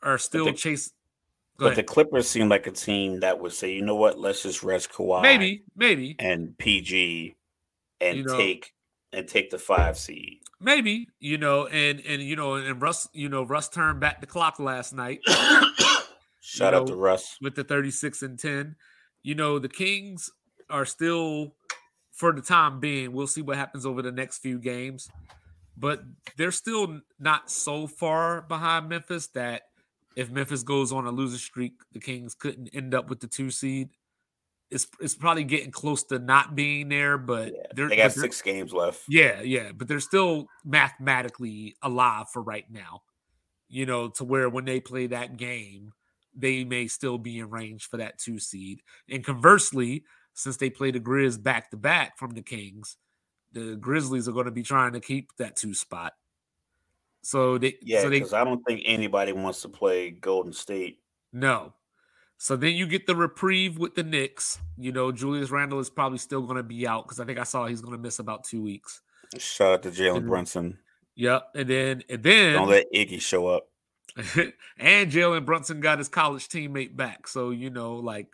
are 0.00 0.16
still 0.16 0.52
chasing. 0.52 0.92
But 1.58 1.66
ahead. 1.66 1.78
the 1.78 1.82
Clippers 1.82 2.28
seem 2.28 2.48
like 2.48 2.68
a 2.68 2.70
team 2.70 3.18
that 3.20 3.40
would 3.40 3.52
say, 3.52 3.72
you 3.72 3.82
know 3.82 3.96
what, 3.96 4.16
let's 4.16 4.44
just 4.44 4.62
rest 4.62 4.92
Kawhi, 4.92 5.22
maybe, 5.22 5.64
maybe, 5.76 6.14
and 6.20 6.56
PG, 6.58 7.34
and 8.00 8.18
you 8.18 8.24
know, 8.24 8.36
take 8.36 8.72
and 9.12 9.26
take 9.26 9.50
the 9.50 9.58
five 9.58 9.98
seed. 9.98 10.38
Maybe 10.60 11.08
you 11.18 11.38
know, 11.38 11.66
and 11.66 12.00
and 12.06 12.22
you 12.22 12.36
know, 12.36 12.54
and 12.54 12.80
Russ, 12.80 13.08
you 13.12 13.28
know, 13.28 13.44
Russ 13.44 13.68
turned 13.68 13.98
back 13.98 14.20
the 14.20 14.26
clock 14.26 14.60
last 14.60 14.92
night. 14.92 15.20
Shout 16.44 16.72
know, 16.72 16.80
out 16.80 16.86
to 16.88 16.96
Russ 16.96 17.36
with 17.40 17.54
the 17.54 17.64
thirty-six 17.64 18.22
and 18.22 18.38
ten. 18.38 18.76
You 19.22 19.34
know, 19.34 19.58
the 19.58 19.68
Kings 19.68 20.30
are 20.68 20.84
still, 20.84 21.54
for 22.12 22.32
the 22.32 22.42
time 22.42 22.80
being, 22.80 23.12
we'll 23.12 23.26
see 23.26 23.42
what 23.42 23.56
happens 23.56 23.86
over 23.86 24.02
the 24.02 24.12
next 24.12 24.38
few 24.38 24.58
games 24.58 25.08
but 25.76 26.02
they're 26.36 26.52
still 26.52 27.00
not 27.18 27.50
so 27.50 27.86
far 27.86 28.42
behind 28.42 28.88
Memphis 28.88 29.28
that 29.28 29.62
if 30.16 30.30
Memphis 30.30 30.62
goes 30.62 30.92
on 30.92 31.06
a 31.06 31.10
losing 31.10 31.38
streak, 31.38 31.74
the 31.92 31.98
Kings 31.98 32.34
couldn't 32.34 32.70
end 32.72 32.94
up 32.94 33.08
with 33.08 33.20
the 33.20 33.26
two 33.26 33.50
seed. 33.50 33.90
It's 34.70 34.86
it's 35.00 35.14
probably 35.14 35.44
getting 35.44 35.70
close 35.70 36.04
to 36.04 36.18
not 36.18 36.54
being 36.54 36.88
there, 36.88 37.18
but 37.18 37.52
yeah, 37.52 37.86
they 37.88 37.96
got 37.96 38.12
six 38.12 38.40
games 38.40 38.72
left. 38.72 39.02
Yeah, 39.08 39.42
yeah, 39.42 39.72
but 39.72 39.88
they're 39.88 40.00
still 40.00 40.46
mathematically 40.64 41.76
alive 41.82 42.26
for 42.32 42.42
right 42.42 42.64
now. 42.70 43.02
You 43.68 43.86
know, 43.86 44.08
to 44.10 44.24
where 44.24 44.48
when 44.48 44.64
they 44.64 44.80
play 44.80 45.08
that 45.08 45.36
game, 45.36 45.92
they 46.34 46.64
may 46.64 46.86
still 46.86 47.18
be 47.18 47.38
in 47.38 47.50
range 47.50 47.88
for 47.88 47.98
that 47.98 48.18
two 48.18 48.38
seed. 48.38 48.80
And 49.08 49.24
conversely, 49.24 50.04
since 50.34 50.56
they 50.56 50.70
play 50.70 50.90
the 50.90 51.00
Grizz 51.00 51.42
back 51.42 51.70
to 51.70 51.76
back 51.76 52.18
from 52.18 52.32
the 52.32 52.42
Kings, 52.42 52.96
the 53.52 53.76
Grizzlies 53.76 54.28
are 54.28 54.32
going 54.32 54.46
to 54.46 54.50
be 54.50 54.62
trying 54.62 54.92
to 54.92 55.00
keep 55.00 55.30
that 55.38 55.56
two 55.56 55.74
spot. 55.74 56.12
So 57.22 57.56
they 57.56 57.76
yeah, 57.80 58.06
because 58.06 58.30
so 58.30 58.40
I 58.40 58.44
don't 58.44 58.62
think 58.64 58.82
anybody 58.84 59.32
wants 59.32 59.62
to 59.62 59.68
play 59.68 60.10
Golden 60.10 60.52
State. 60.52 61.00
No. 61.32 61.72
So 62.36 62.56
then 62.56 62.74
you 62.74 62.86
get 62.86 63.06
the 63.06 63.16
reprieve 63.16 63.78
with 63.78 63.94
the 63.94 64.02
Knicks. 64.02 64.58
You 64.76 64.92
know, 64.92 65.10
Julius 65.12 65.50
Randle 65.50 65.78
is 65.78 65.88
probably 65.88 66.18
still 66.18 66.42
going 66.42 66.56
to 66.56 66.62
be 66.62 66.86
out 66.86 67.04
because 67.04 67.20
I 67.20 67.24
think 67.24 67.38
I 67.38 67.44
saw 67.44 67.66
he's 67.66 67.80
going 67.80 67.96
to 67.96 68.02
miss 68.02 68.18
about 68.18 68.44
two 68.44 68.60
weeks. 68.60 69.00
Shout 69.38 69.72
out 69.72 69.82
to 69.84 69.90
Jalen 69.90 70.26
Brunson. 70.26 70.78
Yep, 71.16 71.48
and 71.54 71.68
then 71.68 72.02
and 72.08 72.22
then 72.22 72.54
don't 72.54 72.68
let 72.68 72.92
Iggy 72.92 73.20
show 73.20 73.46
up. 73.46 73.68
and 74.78 75.10
Jalen 75.10 75.44
Brunson 75.44 75.80
got 75.80 75.98
his 75.98 76.08
college 76.08 76.48
teammate 76.48 76.96
back. 76.96 77.26
So 77.28 77.50
you 77.50 77.70
know, 77.70 77.96
like 77.96 78.28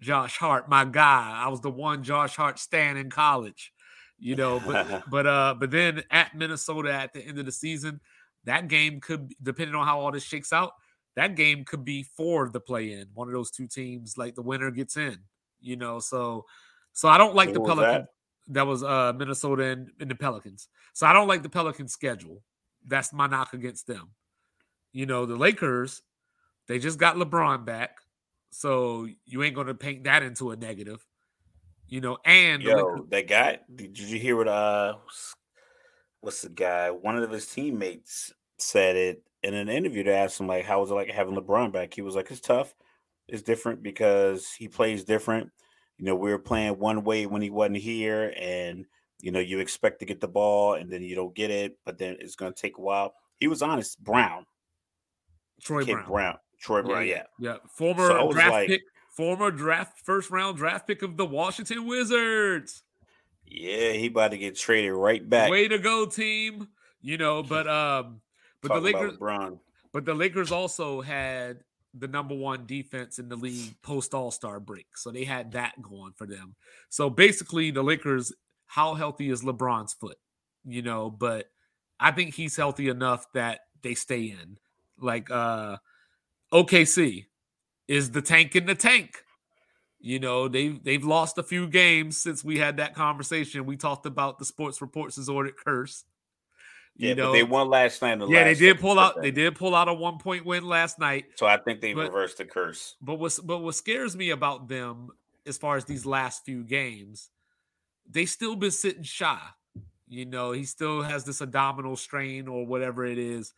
Josh 0.00 0.36
Hart, 0.38 0.68
my 0.68 0.84
guy. 0.84 1.42
I 1.44 1.48
was 1.48 1.60
the 1.60 1.70
one 1.70 2.02
Josh 2.02 2.36
Hart 2.36 2.58
stand 2.58 2.98
in 2.98 3.10
college 3.10 3.72
you 4.18 4.36
know. 4.36 4.60
But 4.60 5.04
but 5.10 5.26
uh, 5.26 5.54
but 5.58 5.70
then 5.70 6.02
at 6.10 6.34
Minnesota 6.34 6.92
at 6.92 7.12
the 7.12 7.20
end 7.24 7.38
of 7.38 7.46
the 7.46 7.52
season, 7.52 8.00
that 8.44 8.68
game 8.68 9.00
could, 9.00 9.32
depending 9.42 9.74
on 9.74 9.86
how 9.86 10.00
all 10.00 10.12
this 10.12 10.24
shakes 10.24 10.52
out, 10.52 10.72
that 11.14 11.36
game 11.36 11.64
could 11.64 11.84
be 11.84 12.02
for 12.02 12.48
the 12.48 12.60
play 12.60 12.92
in. 12.92 13.08
One 13.14 13.28
of 13.28 13.34
those 13.34 13.50
two 13.50 13.66
teams, 13.66 14.16
like 14.16 14.34
the 14.34 14.42
winner 14.42 14.70
gets 14.70 14.96
in. 14.96 15.18
You 15.60 15.76
know, 15.76 15.98
so 15.98 16.44
so 16.92 17.08
I 17.08 17.18
don't 17.18 17.34
like 17.34 17.52
the 17.52 17.60
Pelicans. 17.60 18.06
That? 18.46 18.54
that? 18.54 18.66
was 18.66 18.82
uh 18.82 19.12
Minnesota 19.16 19.64
and, 19.64 19.90
and 20.00 20.10
the 20.10 20.14
Pelicans. 20.14 20.68
So 20.92 21.06
I 21.06 21.12
don't 21.12 21.28
like 21.28 21.42
the 21.42 21.48
Pelicans 21.48 21.92
schedule. 21.92 22.42
That's 22.86 23.12
my 23.12 23.26
knock 23.26 23.52
against 23.52 23.86
them. 23.86 24.10
You 24.96 25.04
know, 25.04 25.26
the 25.26 25.36
Lakers, 25.36 26.00
they 26.68 26.78
just 26.78 26.98
got 26.98 27.16
LeBron 27.16 27.66
back. 27.66 27.98
So 28.48 29.06
you 29.26 29.42
ain't 29.42 29.54
gonna 29.54 29.74
paint 29.74 30.04
that 30.04 30.22
into 30.22 30.52
a 30.52 30.56
negative. 30.56 31.04
You 31.86 32.00
know, 32.00 32.16
and 32.24 32.62
yo, 32.62 33.04
that 33.10 33.28
guy. 33.28 33.58
Did 33.74 33.98
you 33.98 34.18
hear 34.18 34.36
what? 34.36 34.48
Uh, 34.48 34.94
what's 36.22 36.40
the 36.40 36.48
guy? 36.48 36.90
One 36.90 37.18
of 37.18 37.30
his 37.30 37.46
teammates 37.46 38.32
said 38.56 38.96
it 38.96 39.22
in 39.42 39.52
an 39.52 39.68
interview. 39.68 40.02
To 40.04 40.14
ask 40.14 40.40
him 40.40 40.46
like, 40.46 40.64
how 40.64 40.80
was 40.80 40.90
it 40.90 40.94
like 40.94 41.10
having 41.10 41.36
LeBron 41.36 41.74
back? 41.74 41.92
He 41.92 42.00
was 42.00 42.16
like, 42.16 42.30
it's 42.30 42.40
tough. 42.40 42.74
It's 43.28 43.42
different 43.42 43.82
because 43.82 44.50
he 44.50 44.66
plays 44.66 45.04
different. 45.04 45.50
You 45.98 46.06
know, 46.06 46.16
we 46.16 46.30
were 46.30 46.38
playing 46.38 46.78
one 46.78 47.04
way 47.04 47.26
when 47.26 47.42
he 47.42 47.50
wasn't 47.50 47.76
here, 47.76 48.32
and 48.34 48.86
you 49.20 49.30
know, 49.30 49.40
you 49.40 49.58
expect 49.58 49.98
to 49.98 50.06
get 50.06 50.22
the 50.22 50.26
ball, 50.28 50.72
and 50.72 50.90
then 50.90 51.02
you 51.02 51.14
don't 51.14 51.34
get 51.34 51.50
it, 51.50 51.76
but 51.84 51.98
then 51.98 52.16
it's 52.18 52.34
going 52.34 52.54
to 52.54 52.58
take 52.58 52.78
a 52.78 52.80
while. 52.80 53.12
He 53.38 53.46
was 53.46 53.60
honest. 53.60 54.02
Brown, 54.02 54.46
Troy 55.60 55.84
Brown. 55.84 56.06
Brown, 56.06 56.38
Troy 56.60 56.82
Brown, 56.82 57.06
yeah, 57.06 57.22
yeah, 57.38 57.52
yeah. 57.52 57.56
former 57.68 58.08
so 58.08 58.32
draft 58.32 58.50
like, 58.50 58.68
pick 58.68 58.82
former 59.10 59.50
draft 59.50 59.98
first 59.98 60.30
round 60.30 60.56
draft 60.56 60.86
pick 60.86 61.02
of 61.02 61.16
the 61.16 61.26
Washington 61.26 61.86
Wizards. 61.86 62.82
Yeah, 63.46 63.92
he 63.92 64.06
about 64.06 64.32
to 64.32 64.38
get 64.38 64.56
traded 64.56 64.92
right 64.92 65.26
back. 65.26 65.50
Way 65.50 65.68
to 65.68 65.78
go, 65.78 66.06
team. 66.06 66.68
You 67.00 67.18
know, 67.18 67.42
but 67.42 67.66
um, 67.68 68.20
but 68.60 68.68
Talk 68.68 68.76
the 68.78 68.92
Lakers, 68.92 69.18
but 69.92 70.04
the 70.04 70.14
Lakers 70.14 70.52
also 70.52 71.00
had 71.00 71.60
the 71.98 72.08
number 72.08 72.34
one 72.34 72.66
defense 72.66 73.18
in 73.18 73.28
the 73.28 73.36
league 73.36 73.80
post 73.82 74.12
All 74.14 74.30
Star 74.30 74.60
break, 74.60 74.86
so 74.96 75.10
they 75.10 75.24
had 75.24 75.52
that 75.52 75.80
going 75.80 76.12
for 76.12 76.26
them. 76.26 76.54
So 76.88 77.08
basically, 77.08 77.70
the 77.70 77.82
Lakers, 77.82 78.32
how 78.66 78.94
healthy 78.94 79.30
is 79.30 79.42
LeBron's 79.42 79.94
foot? 79.94 80.18
You 80.64 80.82
know, 80.82 81.10
but 81.10 81.46
I 81.98 82.10
think 82.10 82.34
he's 82.34 82.56
healthy 82.56 82.88
enough 82.88 83.26
that 83.32 83.60
they 83.82 83.94
stay 83.94 84.24
in. 84.24 84.58
Like 85.00 85.30
uh 85.30 85.76
OKC, 86.52 87.26
is 87.88 88.10
the 88.10 88.22
tank 88.22 88.56
in 88.56 88.66
the 88.66 88.74
tank. 88.74 89.22
You 89.98 90.20
know, 90.20 90.48
they've 90.48 90.82
they've 90.82 91.04
lost 91.04 91.38
a 91.38 91.42
few 91.42 91.66
games 91.68 92.18
since 92.18 92.44
we 92.44 92.58
had 92.58 92.76
that 92.76 92.94
conversation. 92.94 93.66
We 93.66 93.76
talked 93.76 94.06
about 94.06 94.38
the 94.38 94.44
sports 94.44 94.80
reports 94.80 95.16
disorder 95.16 95.50
curse. 95.50 96.04
You 96.98 97.08
yeah, 97.08 97.14
know, 97.14 97.32
they 97.32 97.42
won 97.42 97.68
last 97.68 98.00
night. 98.00 98.20
yeah, 98.28 98.44
they 98.44 98.54
did 98.54 98.80
pull 98.80 98.98
out. 98.98 99.20
They 99.20 99.30
did 99.30 99.54
pull 99.54 99.74
out 99.74 99.88
a 99.88 99.94
one 99.94 100.18
point 100.18 100.46
win 100.46 100.66
last 100.66 100.98
night. 100.98 101.26
So 101.34 101.46
I 101.46 101.58
think 101.58 101.80
they 101.80 101.92
but, 101.92 102.12
reversed 102.12 102.38
the 102.38 102.44
curse. 102.44 102.96
But 103.02 103.16
what 103.16 103.38
but 103.44 103.58
what 103.58 103.74
scares 103.74 104.16
me 104.16 104.30
about 104.30 104.68
them, 104.68 105.08
as 105.46 105.58
far 105.58 105.76
as 105.76 105.84
these 105.84 106.06
last 106.06 106.44
few 106.44 106.62
games, 106.62 107.30
they 108.08 108.26
still 108.26 108.56
been 108.56 108.70
sitting 108.70 109.02
Shai. 109.02 109.40
You 110.08 110.24
know, 110.24 110.52
he 110.52 110.64
still 110.64 111.02
has 111.02 111.24
this 111.24 111.42
abdominal 111.42 111.96
strain 111.96 112.48
or 112.48 112.64
whatever 112.64 113.04
it 113.04 113.18
is. 113.18 113.52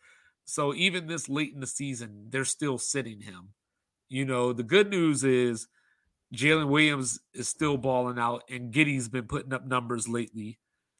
So 0.49 0.73
even 0.73 1.05
this 1.05 1.29
late 1.29 1.53
in 1.53 1.59
the 1.59 1.67
season, 1.67 2.27
they're 2.29 2.43
still 2.43 2.79
sitting 2.79 3.21
him. 3.21 3.49
You 4.09 4.25
know, 4.25 4.51
the 4.51 4.63
good 4.63 4.89
news 4.89 5.23
is 5.23 5.67
Jalen 6.35 6.69
Williams 6.69 7.19
is 7.35 7.47
still 7.47 7.77
balling 7.77 8.17
out, 8.17 8.43
and 8.49 8.73
Giddey's 8.73 9.07
been 9.07 9.27
putting 9.27 9.53
up 9.53 9.67
numbers 9.67 10.07
lately. 10.07 10.57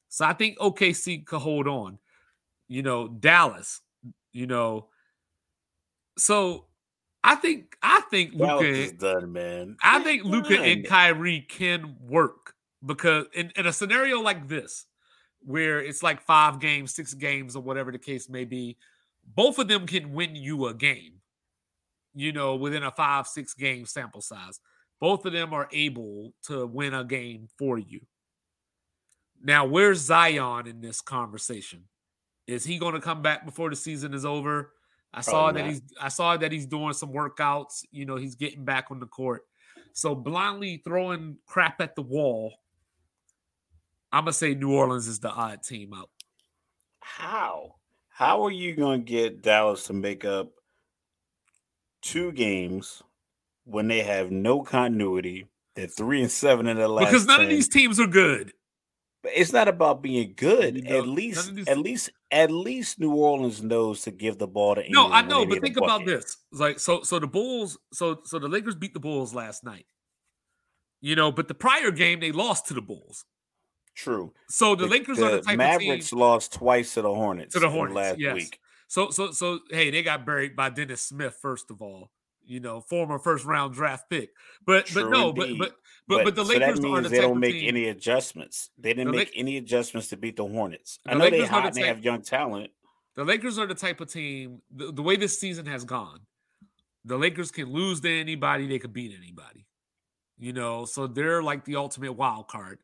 So 0.07 0.26
I 0.26 0.34
think 0.34 0.59
OKC 0.59 1.26
could 1.26 1.39
hold 1.39 1.67
on. 1.67 1.97
You 2.67 2.84
know, 2.84 3.07
Dallas, 3.07 3.81
you 4.31 4.45
know. 4.45 4.89
So 6.19 6.65
I 7.23 7.34
think 7.34 7.76
I 7.81 8.01
think 8.11 8.34
Luka 8.35 8.65
is 8.65 8.91
done, 8.91 9.31
man. 9.34 9.77
I 9.81 10.03
think 10.03 10.26
Luka 10.26 10.61
and 10.61 10.85
Kyrie 10.85 11.41
can 11.41 11.95
work 12.07 12.53
because 12.85 13.26
in, 13.34 13.51
in 13.55 13.65
a 13.65 13.73
scenario 13.73 14.21
like 14.21 14.47
this, 14.47 14.85
where 15.41 15.80
it's 15.80 16.03
like 16.03 16.21
five 16.21 16.59
games, 16.59 16.93
six 16.93 17.15
games, 17.15 17.55
or 17.55 17.63
whatever 17.63 17.91
the 17.91 17.97
case 17.97 18.30
may 18.30 18.45
be, 18.45 18.77
both 19.35 19.60
of 19.60 19.68
them 19.68 19.85
can 19.88 20.14
win 20.14 20.35
you 20.35 20.68
a 20.68 20.73
game 20.73 21.14
you 22.15 22.34
know, 22.34 22.56
within 22.56 22.84
a 22.84 22.91
five, 22.91 23.27
six 23.27 23.53
game 23.53 23.85
sample 23.85 24.22
size. 24.22 24.60
both 24.99 25.26
of 25.26 25.31
them 25.34 25.53
are 25.53 25.69
able 25.72 26.34
to 26.43 26.65
win 26.68 26.93
a 26.93 27.03
game 27.03 27.47
for 27.57 27.77
you. 27.77 28.01
Now, 29.41 29.65
where's 29.65 29.99
Zion 30.01 30.68
in 30.68 30.81
this 30.81 30.99
conversation? 30.99 31.85
Is 32.47 32.65
he 32.65 32.77
going 32.77 32.95
to 32.95 32.99
come 32.99 33.22
back 33.22 33.45
before 33.45 33.69
the 33.69 33.76
season 33.76 34.14
is 34.14 34.26
over? 34.26 34.73
I 35.14 35.22
Probably 35.22 35.31
saw 35.31 35.51
that 35.53 35.61
not. 35.61 35.69
he's 35.69 35.81
I 36.01 36.07
saw 36.10 36.38
that 36.38 36.51
he's 36.51 36.65
doing 36.65 36.93
some 36.93 37.14
workouts. 37.14 37.85
You 37.91 38.06
know, 38.06 38.18
he's 38.18 38.35
getting 38.35 38.65
back 38.65 38.88
on 38.91 38.99
the 38.99 39.07
court. 39.07 39.43
So 39.93 40.14
blindly 40.14 40.81
throwing 40.84 41.38
crap 41.45 41.80
at 41.80 41.95
the 41.95 42.01
wall. 42.01 42.53
I'm 44.11 44.23
gonna 44.26 44.34
say 44.34 44.56
New 44.56 44.73
Orleans 44.73 45.07
is 45.07 45.19
the 45.19 45.30
odd 45.30 45.64
team 45.64 45.93
out. 45.93 46.10
How? 46.99 47.76
How 48.19 48.43
are 48.43 48.51
you 48.51 48.75
gonna 48.75 48.97
get 48.99 49.41
Dallas 49.41 49.85
to 49.85 49.93
make 49.93 50.25
up 50.25 50.51
two 52.01 52.33
games 52.33 53.01
when 53.63 53.87
they 53.87 54.01
have 54.01 54.29
no 54.29 54.61
continuity? 54.61 55.47
They're 55.73 55.87
three 55.87 56.19
and 56.21 56.29
seven 56.29 56.67
in 56.67 56.75
the 56.75 56.89
last. 56.89 57.05
Because 57.05 57.25
none 57.25 57.37
10. 57.37 57.45
of 57.45 57.49
these 57.49 57.69
teams 57.69 57.97
are 57.97 58.07
good. 58.07 58.51
But 59.23 59.31
it's 59.35 59.53
not 59.53 59.69
about 59.69 60.01
being 60.01 60.33
good. 60.35 60.75
You 60.75 60.81
know, 60.81 60.97
at 60.97 61.07
least, 61.07 61.55
these... 61.55 61.69
at 61.69 61.77
least, 61.77 62.09
at 62.29 62.51
least 62.51 62.99
New 62.99 63.13
Orleans 63.13 63.63
knows 63.63 64.01
to 64.01 64.11
give 64.11 64.37
the 64.37 64.47
ball 64.47 64.75
to. 64.75 64.85
England 64.85 65.11
no, 65.11 65.15
I 65.15 65.21
know, 65.21 65.45
but 65.45 65.61
think 65.61 65.77
about 65.77 66.05
this. 66.05 66.35
Like, 66.51 66.77
so, 66.77 67.03
so 67.03 67.19
the 67.19 67.27
Bulls, 67.27 67.77
so, 67.93 68.19
so 68.25 68.37
the 68.37 68.49
Lakers 68.49 68.75
beat 68.75 68.93
the 68.93 68.99
Bulls 68.99 69.33
last 69.33 69.63
night. 69.63 69.85
You 70.99 71.15
know, 71.15 71.31
but 71.31 71.47
the 71.47 71.53
prior 71.53 71.91
game 71.91 72.19
they 72.19 72.33
lost 72.33 72.67
to 72.67 72.73
the 72.73 72.81
Bulls. 72.81 73.23
True. 74.03 74.34
So 74.47 74.76
the, 74.76 74.85
the 74.85 74.91
Lakers 74.91 75.17
the 75.17 75.26
are 75.26 75.31
the 75.31 75.38
type 75.38 75.41
of 75.41 75.47
team. 75.47 75.57
The 75.57 75.63
Mavericks 75.63 76.13
lost 76.13 76.53
twice 76.53 76.93
to 76.93 77.01
the 77.01 77.13
Hornets 77.13 77.53
to 77.53 77.59
the 77.59 77.69
Hornets 77.69 77.95
last 77.95 78.19
yes. 78.19 78.35
week. 78.35 78.59
So, 78.88 79.09
so, 79.11 79.31
so, 79.31 79.59
hey, 79.69 79.91
they 79.91 80.01
got 80.01 80.26
buried 80.26 80.55
by 80.55 80.69
Dennis 80.69 81.01
Smith 81.01 81.38
first 81.39 81.69
of 81.69 81.81
all 81.81 82.09
you 82.49 82.59
know, 82.59 82.81
former 82.81 83.19
first 83.19 83.45
round 83.45 83.76
draft 83.76 84.09
pick. 84.09 84.31
But 84.65 84.88
True 84.88 85.03
but 85.03 85.11
no, 85.11 85.31
but 85.31 85.49
but 85.57 85.76
but, 86.07 86.26
but 86.26 86.35
the 86.35 86.43
so 86.43 86.53
Lakers 86.53 86.80
that 86.80 86.84
means 86.84 87.03
the 87.03 87.09
they 87.09 87.21
don't 87.21 87.39
make 87.39 87.53
team, 87.53 87.67
any 87.69 87.88
adjustments. 87.88 88.71
They 88.77 88.93
didn't 88.93 89.11
make 89.11 89.31
any 89.35 89.57
adjustments 89.57 90.09
to 90.09 90.17
beat 90.17 90.35
the 90.35 90.45
Hornets. 90.45 90.99
The 91.05 91.11
I 91.11 91.13
know 91.13 91.26
Lakers 91.26 91.41
they 91.41 91.45
hot 91.45 91.73
the 91.73 91.81
they 91.81 91.88
have 91.88 92.03
young 92.03 92.23
talent. 92.23 92.71
The 93.15 93.23
Lakers 93.23 93.59
are 93.59 93.67
the 93.67 93.76
type 93.76 94.01
of 94.01 94.11
team. 94.11 94.61
The, 94.76 94.91
the 94.91 95.03
way 95.03 95.15
this 95.15 95.39
season 95.39 95.67
has 95.67 95.85
gone, 95.85 96.21
the 97.05 97.17
Lakers 97.17 97.51
can 97.51 97.71
lose 97.71 98.01
to 98.01 98.09
anybody. 98.09 98.67
They 98.67 98.80
could 98.80 98.93
beat 98.93 99.15
anybody. 99.15 99.67
You 100.39 100.53
know, 100.53 100.85
so 100.85 101.05
they're 101.05 101.43
like 101.43 101.65
the 101.65 101.76
ultimate 101.76 102.13
wild 102.13 102.47
card. 102.47 102.80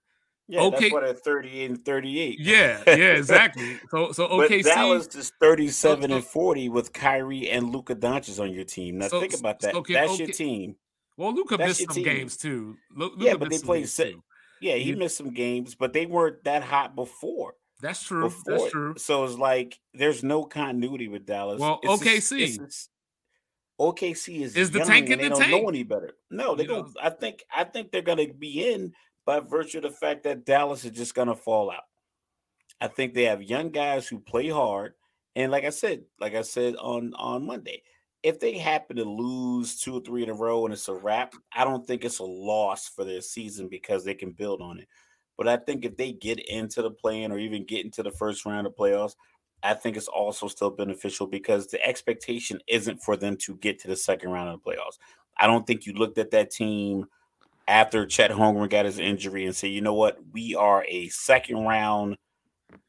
Yeah, 0.47 0.61
okay. 0.61 0.79
that's 0.81 0.93
what 0.93 1.03
at 1.03 1.23
38 1.23 1.69
and 1.71 1.85
38. 1.85 2.39
Yeah, 2.39 2.83
yeah, 2.85 2.93
exactly. 2.93 3.79
So 3.89 4.11
so 4.11 4.27
OKC 4.27 4.63
but 4.63 4.75
Dallas 4.75 5.15
is 5.15 5.31
37 5.39 6.09
so, 6.09 6.15
and 6.15 6.23
40 6.23 6.69
with 6.69 6.93
Kyrie 6.93 7.49
and 7.49 7.71
Luka 7.71 7.95
Doncic 7.95 8.39
on 8.39 8.51
your 8.53 8.63
team. 8.63 8.99
Now 8.99 9.07
so, 9.07 9.19
think 9.19 9.33
about 9.33 9.59
that. 9.61 9.73
Okay, 9.73 9.93
that's 9.93 10.13
okay. 10.13 10.25
your 10.25 10.33
team. 10.33 10.75
Well, 11.17 11.33
Luka 11.33 11.57
missed 11.57 11.81
some 11.81 11.95
team. 11.95 12.03
games 12.03 12.37
too. 12.37 12.75
Luka 12.95 13.15
yeah, 13.19 13.35
but 13.35 13.49
they 13.49 13.57
played 13.57 13.89
six. 13.89 14.17
Yeah, 14.61 14.75
he 14.75 14.93
missed 14.95 15.17
some 15.17 15.33
games, 15.33 15.75
but 15.75 15.93
they 15.93 16.05
weren't 16.05 16.43
that 16.43 16.63
hot 16.63 16.95
before. 16.95 17.55
That's 17.81 18.03
true. 18.03 18.23
Before. 18.23 18.57
That's 18.57 18.71
true. 18.71 18.93
So 18.97 19.23
it's 19.25 19.37
like 19.37 19.79
there's 19.93 20.23
no 20.23 20.43
continuity 20.43 21.07
with 21.07 21.25
Dallas. 21.25 21.59
Well, 21.59 21.79
it's 21.83 22.03
OKC. 22.03 22.57
Just, 22.57 22.89
OKC 23.79 24.41
is, 24.41 24.55
is 24.55 24.71
the 24.71 24.79
tank 24.79 25.09
in 25.09 25.19
the 25.19 25.29
don't 25.29 25.39
tank. 25.39 25.51
know 25.51 25.69
any 25.69 25.83
better. 25.83 26.11
No, 26.29 26.55
they 26.55 26.63
you 26.63 26.69
don't. 26.69 26.87
Know. 26.87 26.93
I 27.01 27.09
think 27.09 27.43
I 27.55 27.63
think 27.63 27.91
they're 27.91 28.01
gonna 28.01 28.31
be 28.33 28.71
in 28.71 28.93
by 29.25 29.39
virtue 29.39 29.79
of 29.79 29.83
the 29.83 29.89
fact 29.89 30.23
that 30.23 30.45
Dallas 30.45 30.85
is 30.85 30.91
just 30.91 31.15
going 31.15 31.27
to 31.27 31.35
fall 31.35 31.71
out. 31.71 31.83
I 32.79 32.87
think 32.87 33.13
they 33.13 33.23
have 33.23 33.41
young 33.41 33.69
guys 33.69 34.07
who 34.07 34.19
play 34.19 34.49
hard, 34.49 34.93
and 35.35 35.51
like 35.51 35.63
I 35.63 35.69
said, 35.69 36.03
like 36.19 36.35
I 36.35 36.41
said 36.41 36.75
on 36.75 37.13
on 37.15 37.45
Monday, 37.45 37.83
if 38.23 38.39
they 38.39 38.57
happen 38.57 38.95
to 38.97 39.03
lose 39.03 39.79
two 39.79 39.97
or 39.97 40.01
three 40.01 40.23
in 40.23 40.29
a 40.29 40.33
row 40.33 40.65
and 40.65 40.73
it's 40.73 40.87
a 40.87 40.93
wrap, 40.93 41.33
I 41.53 41.63
don't 41.63 41.85
think 41.85 42.03
it's 42.03 42.19
a 42.19 42.23
loss 42.23 42.87
for 42.89 43.05
their 43.05 43.21
season 43.21 43.67
because 43.69 44.03
they 44.03 44.15
can 44.15 44.31
build 44.31 44.61
on 44.61 44.79
it. 44.79 44.87
But 45.37 45.47
I 45.47 45.57
think 45.57 45.85
if 45.85 45.95
they 45.95 46.13
get 46.13 46.39
into 46.39 46.81
the 46.81 46.91
play-in 46.91 47.31
or 47.31 47.37
even 47.37 47.65
get 47.65 47.85
into 47.85 48.01
the 48.01 48.11
first 48.11 48.45
round 48.45 48.65
of 48.65 48.75
playoffs, 48.75 49.15
I 49.61 49.73
think 49.73 49.95
it's 49.95 50.07
also 50.07 50.47
still 50.47 50.71
beneficial 50.71 51.27
because 51.27 51.67
the 51.67 51.83
expectation 51.85 52.59
isn't 52.67 53.03
for 53.03 53.15
them 53.15 53.37
to 53.41 53.57
get 53.57 53.79
to 53.79 53.87
the 53.87 53.95
second 53.95 54.31
round 54.31 54.49
of 54.49 54.61
the 54.63 54.71
playoffs. 54.71 54.97
I 55.37 55.47
don't 55.47 55.67
think 55.67 55.85
you 55.85 55.93
looked 55.93 56.17
at 56.17 56.31
that 56.31 56.51
team 56.51 57.05
after 57.67 58.05
Chet 58.05 58.31
Holmgren 58.31 58.69
got 58.69 58.85
his 58.85 58.99
injury 58.99 59.45
and 59.45 59.55
say, 59.55 59.67
you 59.67 59.81
know 59.81 59.93
what, 59.93 60.17
we 60.31 60.55
are 60.55 60.85
a 60.87 61.07
second 61.09 61.65
round. 61.65 62.17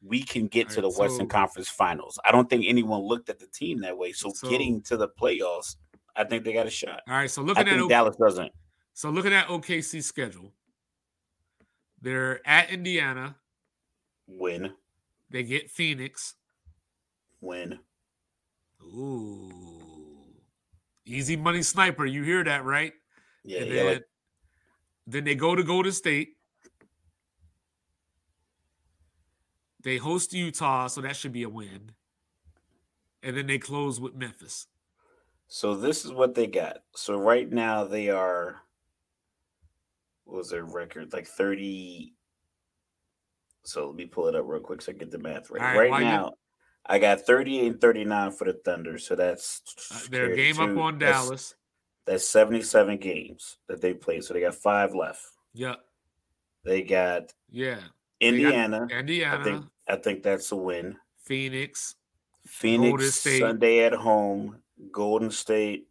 We 0.03 0.21
can 0.21 0.47
get 0.47 0.69
to 0.69 0.81
the 0.81 0.89
Western 0.89 1.27
Conference 1.27 1.69
Finals. 1.69 2.19
I 2.23 2.31
don't 2.31 2.49
think 2.49 2.65
anyone 2.67 3.01
looked 3.01 3.29
at 3.29 3.39
the 3.39 3.47
team 3.47 3.81
that 3.81 3.97
way. 3.97 4.11
So, 4.11 4.31
so, 4.33 4.49
getting 4.49 4.81
to 4.83 4.97
the 4.97 5.07
playoffs, 5.07 5.75
I 6.15 6.23
think 6.23 6.43
they 6.43 6.53
got 6.53 6.67
a 6.67 6.71
shot. 6.71 7.01
All 7.07 7.15
right. 7.15 7.29
So 7.29 7.41
looking 7.41 7.67
at 7.67 7.79
o- 7.79 7.87
Dallas 7.87 8.15
doesn't. 8.15 8.51
So 8.93 9.09
looking 9.09 9.33
at 9.33 9.47
OKC 9.47 10.03
schedule, 10.03 10.53
they're 12.01 12.45
at 12.47 12.69
Indiana. 12.69 13.35
Win. 14.27 14.71
They 15.29 15.43
get 15.43 15.71
Phoenix. 15.71 16.35
Win. 17.41 17.79
Ooh. 18.83 19.51
Easy 21.05 21.35
money 21.35 21.61
sniper. 21.61 22.05
You 22.05 22.23
hear 22.23 22.43
that, 22.43 22.65
right? 22.65 22.93
Yeah, 23.43 23.63
yeah 23.63 23.83
like 23.83 24.03
then 25.07 25.23
they 25.23 25.35
go 25.35 25.55
to 25.55 25.63
Golden 25.63 25.93
State. 25.93 26.33
They 29.81 29.97
host 29.97 30.33
Utah, 30.33 30.87
so 30.87 30.99
that 31.01 31.15
should 31.15 31.31
be 31.31 31.43
a 31.43 31.49
win. 31.49 31.91
And 33.23 33.37
then 33.37 33.47
they 33.47 33.57
close 33.57 34.01
with 34.01 34.15
Memphis. 34.15 34.67
So 35.47 35.75
this 35.75 36.03
is 36.03 36.11
what 36.11 36.35
they 36.35 36.45
got. 36.45 36.79
So 36.93 37.17
right 37.17 37.49
now 37.49 37.85
they 37.85 38.09
are 38.09 38.61
what 40.25 40.37
was 40.37 40.49
their 40.49 40.65
record? 40.65 41.13
Like 41.13 41.25
30. 41.25 42.13
So 43.63 43.87
let 43.87 43.95
me 43.95 44.05
pull 44.05 44.27
it 44.27 44.35
up 44.35 44.43
real 44.45 44.59
quick 44.59 44.81
so 44.81 44.91
I 44.91 44.95
get 44.95 45.09
the 45.09 45.17
math 45.17 45.49
right. 45.49 45.61
Right, 45.61 45.89
right 45.89 46.03
now, 46.03 46.25
you... 46.25 46.31
I 46.85 46.99
got 46.99 47.21
38 47.21 47.71
and 47.71 47.81
39 47.81 48.31
for 48.31 48.45
the 48.45 48.59
Thunder. 48.65 48.97
So 48.97 49.15
that's 49.15 49.61
uh, 49.91 50.09
their 50.09 50.35
game 50.35 50.59
up 50.59 50.77
on 50.77 50.97
Dallas. 50.97 51.55
That's 52.07 52.25
77 52.27 52.97
games 52.97 53.57
that 53.67 53.81
they 53.81 53.93
played. 53.93 54.23
So 54.23 54.33
they 54.33 54.39
got 54.39 54.55
five 54.55 54.95
left. 54.95 55.23
Yeah. 55.53 55.75
They 56.63 56.81
got 56.81 57.33
yeah. 57.51 57.79
Indiana. 58.21 58.87
Got 58.89 58.99
Indiana. 58.99 59.39
I 59.39 59.43
think 59.43 59.65
I 59.89 59.95
think 59.97 60.23
that's 60.23 60.51
a 60.53 60.55
win. 60.55 60.95
Phoenix. 61.21 61.95
Phoenix 62.45 63.19
Sunday 63.19 63.83
at 63.83 63.93
home. 63.93 64.57
Golden 64.91 65.29
State 65.31 65.87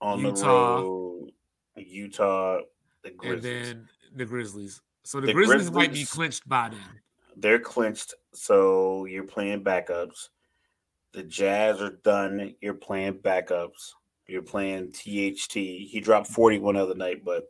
on 0.00 0.20
Utah, 0.20 0.76
the 0.76 0.82
road. 0.82 1.32
Utah. 1.76 2.60
The 3.02 3.10
Grizzlies. 3.10 3.44
And 3.44 3.44
then 3.44 3.88
the 4.16 4.24
Grizzlies. 4.24 4.80
So 5.04 5.20
the, 5.20 5.28
the 5.28 5.32
Grizzlies, 5.34 5.70
Grizzlies 5.70 5.74
might 5.74 5.92
be 5.92 6.04
clinched 6.04 6.48
by 6.48 6.70
then. 6.70 7.00
They're 7.36 7.58
clinched. 7.58 8.14
So 8.32 9.04
you're 9.04 9.24
playing 9.24 9.64
backups. 9.64 10.28
The 11.12 11.24
Jazz 11.24 11.80
are 11.82 11.98
done. 12.04 12.54
You're 12.60 12.74
playing 12.74 13.14
backups. 13.18 13.92
You're 14.28 14.42
playing 14.42 14.92
THT. 14.92 15.54
He 15.54 16.00
dropped 16.02 16.28
41 16.28 16.76
other 16.76 16.94
night, 16.94 17.24
but 17.24 17.44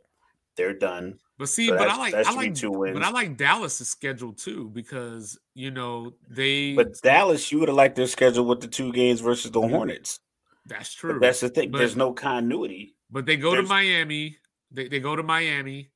they're 0.56 0.74
done. 0.74 1.18
But 1.38 1.48
see, 1.48 1.68
so 1.68 1.76
but 1.76 1.88
I 1.88 1.96
like 1.96 2.14
I 2.14 2.32
like 2.32 2.54
two 2.54 2.70
wins. 2.70 2.94
But 2.94 3.04
I 3.04 3.10
like 3.10 3.36
Dallas' 3.36 3.88
schedule 3.88 4.32
too 4.32 4.70
because 4.72 5.38
you 5.54 5.70
know 5.70 6.12
they. 6.28 6.74
But 6.74 7.00
Dallas, 7.00 7.52
you 7.52 7.60
would 7.60 7.68
have 7.68 7.76
liked 7.76 7.96
their 7.96 8.06
schedule 8.06 8.44
with 8.44 8.60
the 8.60 8.66
two 8.66 8.92
games 8.92 9.20
versus 9.20 9.50
the 9.50 9.60
Hornets. 9.60 10.20
That's 10.66 10.92
true. 10.92 11.14
But 11.14 11.20
that's 11.20 11.40
the 11.40 11.48
thing. 11.48 11.70
But, 11.70 11.78
There's 11.78 11.96
no 11.96 12.12
continuity. 12.12 12.96
But 13.10 13.26
they 13.26 13.36
go 13.36 13.52
There's... 13.52 13.64
to 13.64 13.68
Miami. 13.68 14.36
They 14.70 14.88
they 14.88 15.00
go 15.00 15.14
to 15.14 15.22
Miami. 15.22 15.90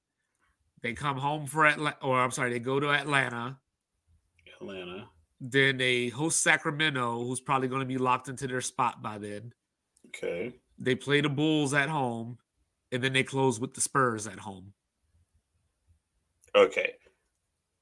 They 0.82 0.94
come 0.94 1.16
home 1.16 1.46
for 1.46 1.66
Atlanta, 1.66 1.96
or 2.02 2.20
I'm 2.20 2.30
sorry, 2.30 2.52
they 2.52 2.58
go 2.58 2.80
to 2.80 2.90
Atlanta. 2.90 3.58
Atlanta. 4.60 5.08
Then 5.40 5.76
they 5.76 6.08
host 6.08 6.40
Sacramento, 6.40 7.24
who's 7.24 7.40
probably 7.40 7.68
going 7.68 7.80
to 7.80 7.86
be 7.86 7.98
locked 7.98 8.28
into 8.28 8.46
their 8.46 8.60
spot 8.60 9.02
by 9.02 9.18
then. 9.18 9.52
Okay. 10.08 10.52
They 10.82 10.96
play 10.96 11.20
the 11.20 11.28
Bulls 11.28 11.74
at 11.74 11.88
home, 11.88 12.38
and 12.90 13.02
then 13.02 13.12
they 13.12 13.22
close 13.22 13.60
with 13.60 13.74
the 13.74 13.80
Spurs 13.80 14.26
at 14.26 14.40
home. 14.40 14.72
Okay. 16.54 16.94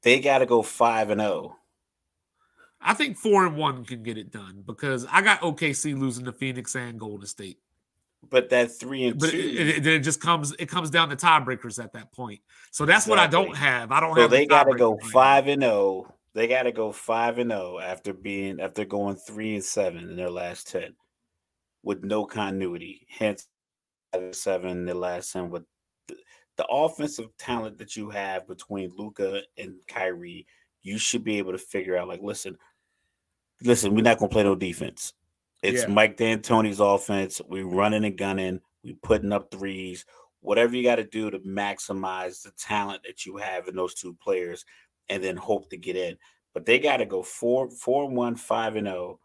They 0.03 0.21
got 0.21 0.39
to 0.39 0.47
go 0.47 0.63
5 0.63 1.11
and 1.11 1.21
0. 1.21 1.57
I 2.81 2.95
think 2.95 3.17
4 3.17 3.47
and 3.47 3.57
1 3.57 3.85
can 3.87 4.03
get 4.03 4.19
it 4.19 4.31
done 4.31 4.63
because 4.67 5.07
I 5.11 5.23
got 5.23 5.41
OKC 5.41 5.99
losing 5.99 6.27
to 6.27 6.33
Phoenix 6.33 6.75
and 6.77 7.01
Golden 7.01 7.27
State. 7.27 7.59
But 8.29 8.51
that 8.51 8.71
3 8.71 9.05
and 9.07 9.21
2 9.21 9.27
But 9.27 9.35
it, 9.35 9.69
it, 9.69 9.87
it, 9.87 9.99
just 10.01 10.21
comes 10.21 10.53
it 10.59 10.67
comes 10.67 10.91
down 10.91 11.09
to 11.09 11.17
tiebreakers 11.17 11.83
at 11.83 11.95
that 11.95 12.13
point. 12.13 12.41
So 12.71 12.85
that's 12.85 13.07
exactly. 13.07 13.11
what 13.11 13.19
I 13.19 13.27
don't 13.27 13.57
have. 13.57 13.93
I 13.93 14.01
don't 14.01 14.15
so 14.15 14.23
have 14.23 14.31
they 14.31 14.45
got 14.45 14.65
to 14.65 14.73
oh. 14.73 14.97
go 14.97 14.99
5 15.11 15.49
and 15.49 15.63
0. 15.63 16.15
They 16.35 16.47
got 16.47 16.63
to 16.65 16.73
go 16.73 16.93
5 16.93 17.39
and 17.39 17.51
0 17.51 17.79
after 17.79 18.13
being 18.13 18.61
after 18.61 18.85
going 18.85 19.17
3 19.17 19.55
and 19.55 19.65
7 19.65 20.09
in 20.09 20.17
their 20.17 20.31
last 20.31 20.69
10 20.69 20.95
with 21.83 22.05
no 22.05 22.25
continuity. 22.25 23.07
Hence, 23.09 23.49
seven 24.33 24.85
the 24.85 24.95
last 24.95 25.33
ten 25.33 25.51
with 25.51 25.65
the, 26.09 26.17
the 26.57 26.67
offensive 26.67 27.29
talent 27.39 27.79
that 27.79 27.97
you 27.97 28.11
have 28.11 28.47
between 28.47 28.93
Luka 28.97 29.43
and 29.57 29.75
Kyrie. 29.87 30.47
You 30.83 30.99
should 30.99 31.25
be 31.25 31.39
able 31.39 31.53
to 31.53 31.59
figure 31.59 31.97
out, 31.97 32.09
like, 32.09 32.23
listen, 32.23 32.57
listen, 33.63 33.95
we're 33.95 34.03
not 34.03 34.19
gonna 34.19 34.31
play 34.31 34.45
no 34.45 34.55
defense. 34.55 35.13
It's 35.63 35.83
yeah. 35.83 35.89
Mike 35.89 36.17
D'Antoni's 36.17 36.81
offense. 36.81 37.41
We 37.47 37.63
running 37.63 38.05
and 38.05 38.17
gunning. 38.17 38.61
We 38.83 38.95
putting 38.95 39.33
up 39.33 39.51
threes. 39.51 40.07
whatever 40.41 40.75
you 40.75 40.83
got 40.83 40.97
to 40.97 41.05
do 41.05 41.31
to 41.31 41.39
maximize 41.41 42.43
the 42.43 42.51
talent 42.53 43.03
that 43.05 43.25
you 43.27 43.37
have 43.37 43.69
in 43.69 43.77
those 43.77 43.95
two 43.95 44.15
players, 44.15 44.65
and 45.09 45.23
then 45.23 45.37
hope 45.37 45.71
to 45.71 45.77
get 45.77 45.97
in. 45.97 46.17
But 46.55 46.67
they 46.67 46.79
got 46.79 46.99
to 46.99 47.07
go 47.07 47.23
four, 47.23 47.71
four, 47.71 48.09
one, 48.09 48.37
five, 48.37 48.77
and 48.77 48.87
zero 48.87 49.21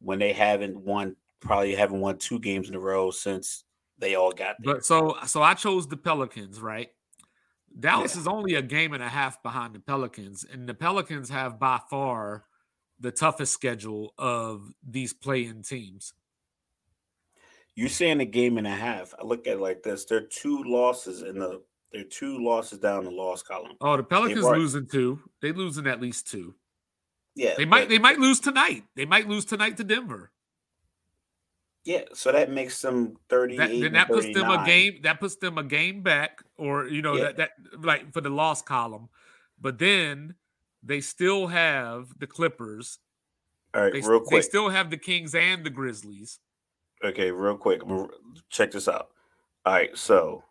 when 0.00 0.18
they 0.18 0.32
haven't 0.32 0.76
won, 0.76 1.16
probably 1.44 1.74
haven't 1.74 2.00
won 2.00 2.18
two 2.18 2.38
games 2.38 2.68
in 2.68 2.74
a 2.74 2.80
row 2.80 3.10
since 3.10 3.64
they 3.98 4.14
all 4.14 4.32
got 4.32 4.56
there. 4.58 4.74
But 4.74 4.84
so, 4.84 5.16
so 5.26 5.42
I 5.42 5.54
chose 5.54 5.86
the 5.86 5.96
Pelicans, 5.96 6.60
right? 6.60 6.88
Dallas 7.78 8.14
yeah. 8.14 8.22
is 8.22 8.28
only 8.28 8.54
a 8.54 8.62
game 8.62 8.92
and 8.92 9.02
a 9.02 9.08
half 9.08 9.42
behind 9.42 9.74
the 9.74 9.80
Pelicans, 9.80 10.44
and 10.50 10.68
the 10.68 10.74
Pelicans 10.74 11.28
have 11.30 11.58
by 11.58 11.80
far 11.90 12.44
the 13.00 13.10
toughest 13.10 13.52
schedule 13.52 14.14
of 14.18 14.72
these 14.88 15.12
play-in 15.12 15.62
teams. 15.62 16.14
You're 17.74 17.88
saying 17.88 18.20
a 18.20 18.24
game 18.24 18.56
and 18.56 18.66
a 18.66 18.70
half? 18.70 19.12
I 19.20 19.24
look 19.24 19.46
at 19.46 19.54
it 19.54 19.60
like 19.60 19.82
this: 19.82 20.04
there 20.04 20.18
are 20.18 20.28
two 20.30 20.62
losses 20.64 21.22
in 21.22 21.38
the 21.38 21.62
there 21.92 22.02
are 22.02 22.04
two 22.04 22.44
losses 22.44 22.78
down 22.78 23.04
the 23.04 23.10
loss 23.10 23.42
column. 23.42 23.72
Oh, 23.80 23.96
the 23.96 24.02
Pelicans 24.02 24.44
losing 24.44 24.86
two. 24.86 25.20
They 25.40 25.52
losing 25.52 25.86
at 25.86 26.00
least 26.00 26.28
two. 26.28 26.54
Yeah, 27.36 27.54
they 27.56 27.64
might. 27.64 27.88
They 27.88 27.98
might 27.98 28.18
lose 28.18 28.38
tonight. 28.38 28.84
They 28.94 29.04
might 29.06 29.28
lose 29.28 29.44
tonight 29.44 29.76
to 29.78 29.84
Denver. 29.84 30.30
Yeah, 31.84 32.04
so 32.14 32.32
that 32.32 32.50
makes 32.50 32.80
them 32.80 33.16
thirty. 33.28 33.58
That, 33.58 33.68
then 33.68 33.92
that 33.92 34.08
puts 34.08 34.32
them 34.32 34.50
a 34.50 34.64
game. 34.64 35.00
That 35.02 35.20
puts 35.20 35.36
them 35.36 35.58
a 35.58 35.62
game 35.62 36.02
back, 36.02 36.42
or 36.56 36.86
you 36.86 37.02
know 37.02 37.14
yeah. 37.14 37.32
that 37.32 37.36
that 37.36 37.50
like 37.82 38.12
for 38.12 38.22
the 38.22 38.30
loss 38.30 38.62
column. 38.62 39.10
But 39.60 39.78
then 39.78 40.34
they 40.82 41.00
still 41.02 41.48
have 41.48 42.18
the 42.18 42.26
Clippers. 42.26 42.98
All 43.74 43.82
right, 43.82 43.92
they, 43.92 44.00
real 44.00 44.20
quick. 44.20 44.42
They 44.42 44.48
still 44.48 44.70
have 44.70 44.90
the 44.90 44.96
Kings 44.96 45.34
and 45.34 45.64
the 45.64 45.70
Grizzlies. 45.70 46.38
Okay, 47.04 47.30
real 47.30 47.56
quick. 47.56 47.82
Check 48.48 48.70
this 48.70 48.88
out. 48.88 49.10
All 49.66 49.74
right, 49.74 49.96
so 49.96 50.44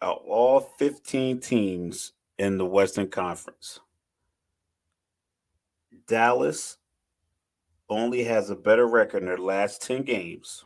out 0.00 0.22
all 0.26 0.60
15 0.60 1.40
teams 1.40 2.12
in 2.38 2.56
the 2.56 2.64
Western 2.64 3.08
Conference, 3.08 3.80
Dallas 6.06 6.78
only 7.88 8.24
has 8.24 8.50
a 8.50 8.56
better 8.56 8.86
record 8.86 9.22
in 9.22 9.28
their 9.28 9.36
last 9.36 9.82
10 9.82 10.04
games. 10.04 10.64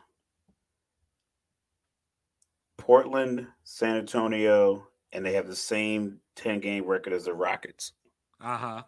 Portland, 2.77 3.47
San 3.63 3.97
Antonio, 3.97 4.87
and 5.11 5.25
they 5.25 5.33
have 5.33 5.47
the 5.47 5.55
same 5.55 6.19
10 6.35 6.59
game 6.59 6.85
record 6.85 7.13
as 7.13 7.25
the 7.25 7.33
Rockets. 7.33 7.93
Uh 8.41 8.57
huh. 8.57 8.83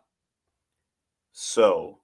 So, 1.32 2.00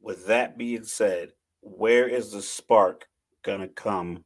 with 0.00 0.26
that 0.26 0.58
being 0.58 0.84
said, 0.84 1.32
where 1.60 2.06
is 2.06 2.32
the 2.32 2.42
spark 2.42 3.08
going 3.42 3.60
to 3.60 3.68
come 3.68 4.24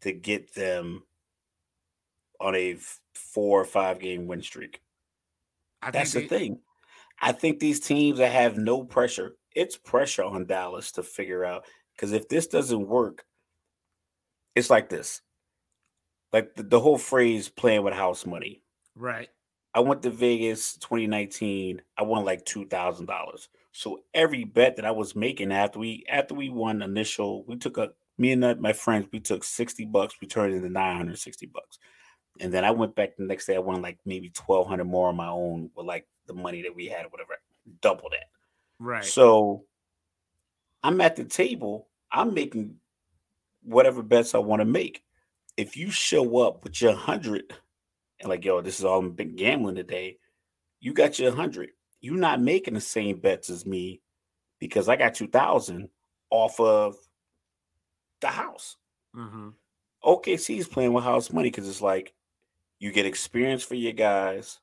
to 0.00 0.12
get 0.12 0.54
them 0.54 1.02
on 2.40 2.54
a 2.54 2.76
four 3.14 3.60
or 3.60 3.64
five 3.64 3.98
game 3.98 4.26
win 4.26 4.42
streak? 4.42 4.80
I 5.82 5.90
That's 5.90 6.12
the 6.12 6.20
they, 6.20 6.28
thing. 6.28 6.60
I 7.20 7.32
think 7.32 7.58
these 7.58 7.80
teams 7.80 8.18
that 8.18 8.32
have 8.32 8.56
no 8.56 8.84
pressure, 8.84 9.36
it's 9.54 9.76
pressure 9.76 10.24
on 10.24 10.46
Dallas 10.46 10.92
to 10.92 11.02
figure 11.02 11.44
out. 11.44 11.64
Because 11.94 12.12
if 12.12 12.28
this 12.28 12.46
doesn't 12.46 12.86
work, 12.86 13.24
it's 14.54 14.70
like 14.70 14.88
this. 14.88 15.22
Like 16.36 16.54
the, 16.54 16.64
the 16.64 16.80
whole 16.80 16.98
phrase 16.98 17.48
playing 17.48 17.82
with 17.82 17.94
house 17.94 18.26
money. 18.26 18.60
Right. 18.94 19.30
I 19.72 19.80
went 19.80 20.02
to 20.02 20.10
Vegas 20.10 20.76
2019. 20.76 21.80
I 21.96 22.02
won 22.02 22.26
like 22.26 22.44
two 22.44 22.66
thousand 22.66 23.06
dollars. 23.06 23.48
So 23.72 24.02
every 24.12 24.44
bet 24.44 24.76
that 24.76 24.84
I 24.84 24.90
was 24.90 25.16
making 25.16 25.50
after 25.50 25.78
we 25.78 26.04
after 26.10 26.34
we 26.34 26.50
won 26.50 26.82
initial, 26.82 27.42
we 27.46 27.56
took 27.56 27.78
a 27.78 27.92
me 28.18 28.32
and 28.32 28.60
my 28.60 28.74
friends, 28.74 29.08
we 29.10 29.18
took 29.20 29.44
60 29.44 29.86
bucks, 29.86 30.16
we 30.20 30.28
turned 30.28 30.54
into 30.54 30.68
960 30.68 31.46
bucks. 31.46 31.78
And 32.38 32.52
then 32.52 32.66
I 32.66 32.70
went 32.70 32.94
back 32.94 33.16
the 33.16 33.24
next 33.24 33.46
day, 33.46 33.56
I 33.56 33.60
won 33.60 33.80
like 33.80 33.98
maybe 34.04 34.30
1200 34.44 34.84
more 34.84 35.08
on 35.08 35.16
my 35.16 35.28
own 35.28 35.70
with 35.74 35.86
like 35.86 36.06
the 36.26 36.34
money 36.34 36.60
that 36.64 36.76
we 36.76 36.84
had, 36.84 37.06
whatever, 37.10 37.36
double 37.80 38.10
that. 38.10 38.26
Right. 38.78 39.06
So 39.06 39.64
I'm 40.82 41.00
at 41.00 41.16
the 41.16 41.24
table, 41.24 41.88
I'm 42.12 42.34
making 42.34 42.74
whatever 43.62 44.02
bets 44.02 44.34
I 44.34 44.38
want 44.38 44.60
to 44.60 44.66
make. 44.66 45.02
If 45.56 45.76
you 45.76 45.90
show 45.90 46.38
up 46.38 46.64
with 46.64 46.80
your 46.80 46.94
hundred 46.94 47.52
and 48.20 48.28
like, 48.28 48.44
yo, 48.44 48.60
this 48.60 48.78
is 48.78 48.84
all 48.84 49.02
big 49.02 49.36
gambling 49.36 49.76
today, 49.76 50.18
you 50.80 50.92
got 50.92 51.18
your 51.18 51.34
hundred. 51.34 51.70
You're 52.00 52.16
not 52.16 52.40
making 52.40 52.74
the 52.74 52.80
same 52.80 53.18
bets 53.18 53.50
as 53.50 53.66
me 53.66 54.00
because 54.58 54.88
I 54.88 54.96
got 54.96 55.14
two 55.14 55.28
thousand 55.28 55.88
off 56.30 56.58
of 56.60 56.96
the 58.20 58.28
house. 58.28 58.76
Mm-hmm. 59.14 59.48
OKC 60.04 60.58
is 60.58 60.68
playing 60.68 60.92
with 60.92 61.04
house 61.04 61.32
money 61.32 61.50
because 61.50 61.68
it's 61.68 61.82
like 61.82 62.14
you 62.78 62.92
get 62.92 63.06
experience 63.06 63.62
for 63.62 63.74
your 63.74 63.92
guys. 63.92 64.60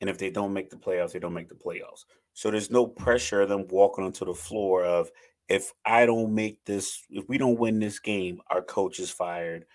And 0.00 0.10
if 0.10 0.18
they 0.18 0.30
don't 0.30 0.52
make 0.52 0.70
the 0.70 0.76
playoffs, 0.76 1.12
they 1.12 1.18
don't 1.18 1.34
make 1.34 1.48
the 1.48 1.54
playoffs. 1.54 2.04
So 2.34 2.50
there's 2.50 2.70
no 2.70 2.86
pressure 2.86 3.42
of 3.42 3.48
them 3.48 3.66
walking 3.68 4.04
onto 4.04 4.24
the 4.24 4.34
floor 4.34 4.84
of 4.84 5.10
if 5.48 5.72
I 5.84 6.06
don't 6.06 6.34
make 6.34 6.64
this, 6.64 7.02
if 7.10 7.28
we 7.28 7.38
don't 7.38 7.58
win 7.58 7.78
this 7.78 7.98
game, 7.98 8.40
our 8.50 8.62
coach 8.62 8.98
is 8.98 9.10
fired. 9.10 9.66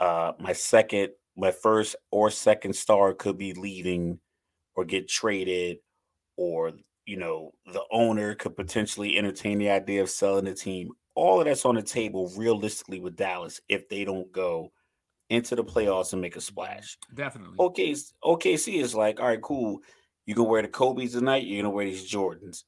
Uh, 0.00 0.32
my 0.38 0.52
second, 0.52 1.10
my 1.36 1.52
first 1.52 1.94
or 2.10 2.30
second 2.30 2.74
star 2.74 3.12
could 3.12 3.38
be 3.38 3.52
leaving 3.52 4.18
or 4.74 4.84
get 4.84 5.08
traded, 5.08 5.78
or 6.36 6.72
you 7.06 7.16
know, 7.16 7.52
the 7.72 7.82
owner 7.90 8.34
could 8.34 8.56
potentially 8.56 9.18
entertain 9.18 9.58
the 9.58 9.70
idea 9.70 10.02
of 10.02 10.10
selling 10.10 10.44
the 10.46 10.54
team. 10.54 10.90
All 11.14 11.40
of 11.40 11.46
that's 11.46 11.64
on 11.64 11.74
the 11.74 11.82
table 11.82 12.32
realistically 12.36 13.00
with 13.00 13.16
Dallas 13.16 13.60
if 13.68 13.88
they 13.88 14.04
don't 14.04 14.30
go 14.32 14.72
into 15.28 15.54
the 15.54 15.64
playoffs 15.64 16.12
and 16.12 16.22
make 16.22 16.36
a 16.36 16.40
splash. 16.40 16.96
Definitely. 17.14 17.56
Okay, 17.58 17.94
OKC 18.24 18.80
is 18.80 18.94
like, 18.94 19.20
all 19.20 19.26
right, 19.26 19.42
cool. 19.42 19.80
You 20.26 20.34
can 20.34 20.44
wear 20.44 20.62
the 20.62 20.68
Kobe's 20.68 21.12
tonight. 21.12 21.44
You're 21.44 21.62
gonna 21.62 21.74
wear 21.74 21.84
these 21.84 22.10
Jordans. 22.10 22.64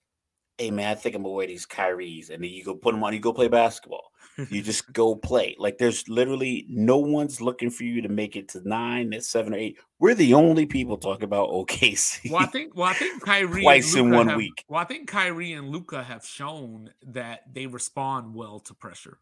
Hey 0.59 0.71
man, 0.71 0.91
I 0.91 0.95
think 0.95 1.15
I'm 1.15 1.23
gonna 1.23 1.35
wear 1.35 1.47
these 1.47 1.67
Kyries, 1.67 2.31
and 2.31 2.43
then 2.43 2.51
you 2.51 2.65
go 2.65 2.75
put 2.75 2.93
them 2.93 3.03
on. 3.03 3.13
You 3.13 3.21
go 3.21 3.33
play 3.33 3.49
basketball. 3.49 4.13
you 4.51 4.63
just 4.63 4.93
go 4.93 5.15
play. 5.15 5.57
Like 5.59 5.79
there's 5.79 6.09
literally 6.09 6.67
no 6.69 6.99
one's 6.99 7.41
looking 7.41 7.71
for 7.71 7.85
you 7.85 8.03
to 8.03 8.09
make 8.09 8.37
it 8.37 8.49
to 8.51 8.69
nine, 8.69 9.13
eh, 9.15 9.21
seven, 9.21 9.55
or 9.55 9.57
eight. 9.57 9.79
We're 9.99 10.15
the 10.15 10.35
only 10.35 10.67
people 10.67 10.99
talking 10.99 11.25
about 11.25 11.51
OKC. 11.51 12.31
Well, 12.31 12.43
I 12.43 12.47
think. 12.47 12.77
Well, 12.77 12.89
I 12.89 12.95
think 12.95 13.23
Kyrie 13.25 13.63
twice 13.63 13.95
in 13.95 14.11
one 14.11 14.29
have, 14.29 14.37
week. 14.37 14.65
Well, 14.69 14.81
I 14.81 14.85
think 14.85 15.09
Kyrie 15.09 15.53
and 15.53 15.71
Luka 15.71 16.03
have 16.03 16.25
shown 16.25 16.91
that 17.07 17.43
they 17.53 17.67
respond 17.67 18.35
well 18.35 18.61
to 18.61 18.75
pressure. 18.75 19.19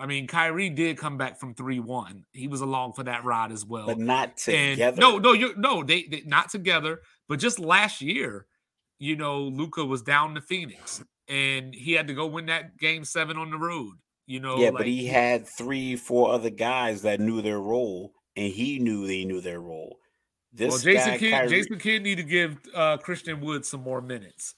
I 0.00 0.06
mean, 0.06 0.26
Kyrie 0.26 0.70
did 0.70 0.96
come 0.96 1.18
back 1.18 1.38
from 1.38 1.54
three 1.54 1.78
one. 1.78 2.24
He 2.32 2.48
was 2.48 2.62
along 2.62 2.94
for 2.94 3.02
that 3.04 3.22
ride 3.22 3.52
as 3.52 3.66
well, 3.66 3.86
but 3.86 3.98
not 3.98 4.38
together. 4.38 4.82
And 4.82 4.98
no, 4.98 5.18
no, 5.18 5.34
you 5.34 5.54
no, 5.58 5.82
they, 5.82 6.04
they 6.04 6.22
not 6.24 6.48
together. 6.48 7.02
But 7.28 7.38
just 7.38 7.58
last 7.58 8.00
year, 8.00 8.46
you 9.00 9.16
know, 9.16 9.40
Luka 9.40 9.84
was 9.84 10.02
down 10.02 10.34
to 10.36 10.40
Phoenix, 10.40 11.02
and 11.26 11.74
he 11.74 11.94
had 11.94 12.06
to 12.06 12.14
go 12.14 12.26
win 12.26 12.46
that 12.46 12.76
game 12.78 13.04
seven 13.04 13.36
on 13.36 13.50
the 13.50 13.56
road. 13.56 13.94
You 14.26 14.38
know, 14.38 14.58
yeah, 14.58 14.66
like, 14.66 14.76
but 14.76 14.86
he 14.86 15.06
had 15.06 15.48
three, 15.58 15.96
four 15.96 16.32
other 16.32 16.50
guys 16.50 17.02
that 17.02 17.18
knew 17.18 17.42
their 17.42 17.58
role, 17.58 18.12
and 18.36 18.52
he 18.52 18.78
knew 18.78 19.08
they 19.08 19.24
knew 19.24 19.40
their 19.40 19.60
role. 19.60 19.96
This 20.52 20.70
well, 20.70 20.78
Jason 20.78 21.12
guy, 21.12 21.18
Kidd, 21.18 21.32
Kyrie, 21.32 21.48
Jason 21.48 21.78
Kidd 21.78 22.02
need 22.02 22.16
to 22.16 22.22
give 22.22 22.58
uh, 22.74 22.98
Christian 22.98 23.40
Wood 23.40 23.64
some 23.64 23.82
more 23.82 24.00
minutes. 24.00 24.54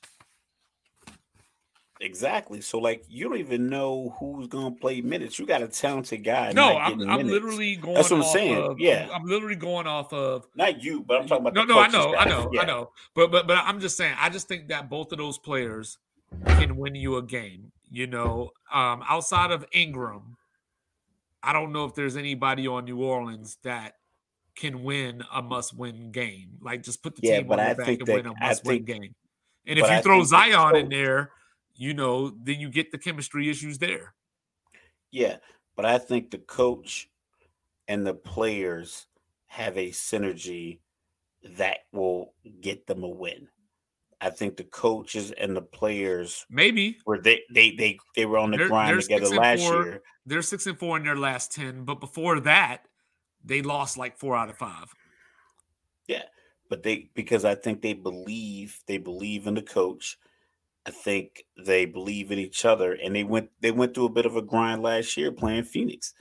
Exactly. 2.02 2.60
So 2.60 2.78
like 2.78 3.04
you 3.08 3.28
don't 3.28 3.38
even 3.38 3.68
know 3.68 4.14
who's 4.18 4.48
gonna 4.48 4.72
play 4.72 5.00
minutes. 5.00 5.38
You 5.38 5.46
got 5.46 5.62
a 5.62 5.68
talented 5.68 6.24
guy. 6.24 6.50
No, 6.50 6.76
I'm, 6.76 7.00
I'm 7.08 7.28
literally 7.28 7.76
going. 7.76 7.94
That's 7.94 8.10
what 8.10 8.24
I'm 8.24 8.32
saying. 8.32 8.56
Of, 8.56 8.80
yeah, 8.80 9.08
I'm, 9.14 9.24
literally 9.24 9.54
going 9.54 9.86
off 9.86 10.12
of 10.12 10.48
not 10.56 10.82
you, 10.82 11.04
but 11.04 11.20
I'm 11.20 11.28
talking 11.28 11.46
about. 11.46 11.54
No, 11.54 11.64
no, 11.64 11.78
I 11.78 11.86
know, 11.86 12.16
I 12.16 12.28
know, 12.28 12.50
yeah. 12.52 12.62
I 12.62 12.64
know. 12.64 12.90
But 13.14 13.30
but 13.30 13.46
but 13.46 13.58
I'm 13.58 13.78
just 13.78 13.96
saying. 13.96 14.16
I 14.18 14.30
just 14.30 14.48
think 14.48 14.68
that 14.68 14.90
both 14.90 15.12
of 15.12 15.18
those 15.18 15.38
players 15.38 15.98
can 16.44 16.76
win 16.76 16.96
you 16.96 17.16
a 17.18 17.22
game. 17.22 17.70
You 17.88 18.08
know, 18.08 18.50
um, 18.72 19.04
outside 19.08 19.52
of 19.52 19.64
Ingram, 19.72 20.36
I 21.40 21.52
don't 21.52 21.72
know 21.72 21.84
if 21.84 21.94
there's 21.94 22.16
anybody 22.16 22.66
on 22.66 22.84
New 22.84 23.00
Orleans 23.00 23.58
that 23.62 23.94
can 24.56 24.82
win 24.82 25.22
a 25.32 25.40
must-win 25.40 26.10
game. 26.10 26.58
Like 26.60 26.82
just 26.82 27.00
put 27.00 27.14
the 27.14 27.22
yeah, 27.22 27.42
team 27.42 27.52
on 27.52 27.58
the 27.58 27.74
back 27.76 27.88
and 27.88 28.00
that, 28.00 28.16
win 28.16 28.26
a 28.26 28.34
must-win 28.40 28.84
game. 28.84 29.14
And 29.66 29.78
if 29.78 29.86
you 29.86 29.92
I 29.92 30.00
throw 30.00 30.24
Zion 30.24 30.74
in 30.74 30.88
there 30.88 31.30
you 31.74 31.94
know, 31.94 32.30
then 32.30 32.60
you 32.60 32.68
get 32.68 32.92
the 32.92 32.98
chemistry 32.98 33.48
issues 33.48 33.78
there. 33.78 34.14
Yeah, 35.10 35.36
but 35.76 35.84
I 35.84 35.98
think 35.98 36.30
the 36.30 36.38
coach 36.38 37.08
and 37.88 38.06
the 38.06 38.14
players 38.14 39.06
have 39.46 39.76
a 39.76 39.90
synergy 39.90 40.78
that 41.58 41.78
will 41.92 42.34
get 42.60 42.86
them 42.86 43.02
a 43.02 43.08
win. 43.08 43.48
I 44.20 44.30
think 44.30 44.56
the 44.56 44.64
coaches 44.64 45.32
and 45.32 45.56
the 45.56 45.62
players 45.62 46.46
maybe 46.48 46.96
were 47.04 47.20
they 47.20 47.42
they 47.52 47.72
they, 47.72 47.98
they 48.14 48.24
were 48.24 48.38
on 48.38 48.52
the 48.52 48.56
they're, 48.56 48.68
grind 48.68 48.92
they're 48.92 49.00
together 49.00 49.34
last 49.34 49.60
four, 49.60 49.84
year. 49.84 50.02
They're 50.24 50.42
six 50.42 50.66
and 50.66 50.78
four 50.78 50.96
in 50.96 51.02
their 51.02 51.16
last 51.16 51.52
ten, 51.52 51.84
but 51.84 51.98
before 51.98 52.38
that, 52.40 52.86
they 53.44 53.62
lost 53.62 53.98
like 53.98 54.16
four 54.16 54.36
out 54.36 54.48
of 54.48 54.56
five. 54.56 54.94
Yeah, 56.06 56.22
but 56.68 56.84
they 56.84 57.10
because 57.14 57.44
I 57.44 57.56
think 57.56 57.82
they 57.82 57.94
believe 57.94 58.78
they 58.86 58.98
believe 58.98 59.48
in 59.48 59.54
the 59.54 59.62
coach 59.62 60.16
I 60.86 60.90
think 60.90 61.44
they 61.64 61.84
believe 61.84 62.32
in 62.32 62.38
each 62.38 62.64
other, 62.64 62.94
and 62.94 63.14
they 63.14 63.24
went 63.24 63.50
they 63.60 63.70
went 63.70 63.94
through 63.94 64.06
a 64.06 64.10
bit 64.10 64.26
of 64.26 64.36
a 64.36 64.42
grind 64.42 64.82
last 64.82 65.16
year 65.16 65.30
playing 65.30 65.64
Phoenix. 65.64 66.14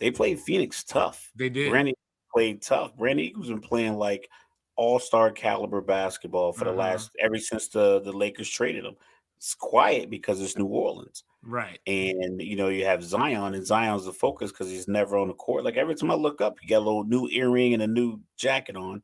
They 0.00 0.10
played 0.10 0.40
Phoenix 0.40 0.82
tough. 0.84 1.30
They 1.36 1.48
did. 1.48 1.70
Granted, 1.70 1.94
played 2.32 2.62
tough. 2.62 2.96
Brandon 2.96 3.26
Ingram's 3.26 3.48
been 3.48 3.60
playing 3.60 3.96
like 3.96 4.28
all 4.76 4.98
star 4.98 5.30
caliber 5.30 5.80
basketball 5.80 6.52
for 6.52 6.64
the 6.64 6.70
uh-huh. 6.70 6.78
last 6.78 7.10
ever 7.20 7.38
since 7.38 7.68
the 7.68 8.00
the 8.00 8.12
Lakers 8.12 8.48
traded 8.48 8.84
him. 8.84 8.96
It's 9.36 9.54
quiet 9.54 10.10
because 10.10 10.40
it's 10.40 10.58
New 10.58 10.66
Orleans, 10.66 11.22
right? 11.44 11.78
And 11.86 12.42
you 12.42 12.56
know 12.56 12.68
you 12.68 12.84
have 12.86 13.04
Zion, 13.04 13.54
and 13.54 13.66
Zion's 13.66 14.04
the 14.04 14.12
focus 14.12 14.50
because 14.50 14.68
he's 14.68 14.88
never 14.88 15.16
on 15.16 15.28
the 15.28 15.34
court. 15.34 15.64
Like 15.64 15.76
every 15.76 15.94
time 15.94 16.10
I 16.10 16.14
look 16.14 16.40
up, 16.40 16.56
he 16.60 16.66
got 16.66 16.78
a 16.78 16.86
little 16.86 17.04
new 17.04 17.28
earring 17.28 17.74
and 17.74 17.82
a 17.84 17.86
new 17.86 18.20
jacket 18.36 18.76
on, 18.76 19.00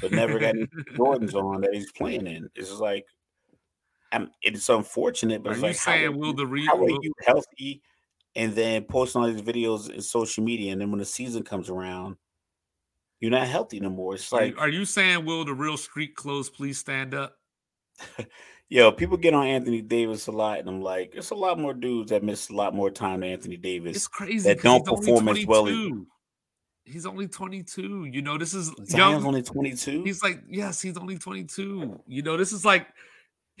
but 0.00 0.12
never 0.12 0.38
got 0.38 0.54
Jordans 0.94 1.34
on 1.34 1.62
that 1.62 1.74
he's 1.74 1.90
playing 1.92 2.28
in. 2.28 2.48
It's 2.54 2.70
like, 2.78 3.06
I'm, 4.12 4.30
it's 4.42 4.68
unfortunate, 4.68 5.42
but 5.42 5.50
are 5.50 5.52
it's 5.52 5.60
you 5.60 5.66
like, 5.68 5.76
saying 5.76 6.12
how 6.12 6.18
will 6.18 6.34
the 6.34 6.46
re- 6.46 6.66
how 6.66 6.82
are 6.82 6.88
you 6.88 7.12
healthy? 7.26 7.82
And 8.34 8.54
then 8.54 8.84
posting 8.84 9.20
all 9.20 9.30
these 9.30 9.42
videos 9.42 9.90
in 9.90 10.00
social 10.00 10.42
media, 10.44 10.72
and 10.72 10.80
then 10.80 10.90
when 10.90 10.98
the 10.98 11.04
season 11.04 11.42
comes 11.42 11.68
around, 11.68 12.16
you're 13.20 13.30
not 13.30 13.46
healthy 13.46 13.78
no 13.78 13.90
more. 13.90 14.14
It's 14.14 14.32
like, 14.32 14.58
are 14.58 14.68
you 14.68 14.84
saying 14.84 15.24
will 15.24 15.44
the 15.44 15.54
real 15.54 15.76
street 15.76 16.14
clothes 16.16 16.48
please 16.48 16.78
stand 16.78 17.14
up? 17.14 17.36
Yo, 18.68 18.90
people 18.90 19.18
get 19.18 19.34
on 19.34 19.46
Anthony 19.46 19.82
Davis 19.82 20.28
a 20.28 20.32
lot, 20.32 20.58
and 20.58 20.68
I'm 20.68 20.80
like, 20.80 21.12
it's 21.14 21.28
a 21.28 21.34
lot 21.34 21.58
more 21.58 21.74
dudes 21.74 22.10
that 22.10 22.22
miss 22.22 22.48
a 22.48 22.54
lot 22.54 22.74
more 22.74 22.90
time 22.90 23.20
than 23.20 23.28
Anthony 23.28 23.58
Davis. 23.58 23.96
It's 23.96 24.08
crazy 24.08 24.48
that 24.48 24.62
don't 24.62 24.84
perform 24.84 25.28
as 25.28 25.44
well. 25.44 25.66
He's 26.84 27.06
only 27.06 27.28
22. 27.28 28.06
You 28.06 28.22
know, 28.22 28.38
this 28.38 28.54
is 28.54 28.68
Zion's 28.86 28.94
young. 28.94 29.26
only 29.26 29.42
22. 29.42 30.02
He's 30.04 30.22
like, 30.22 30.42
yes, 30.48 30.80
he's 30.80 30.96
only 30.96 31.18
22. 31.18 32.00
You 32.06 32.22
know, 32.22 32.36
this 32.36 32.50
is 32.50 32.64
like 32.64 32.88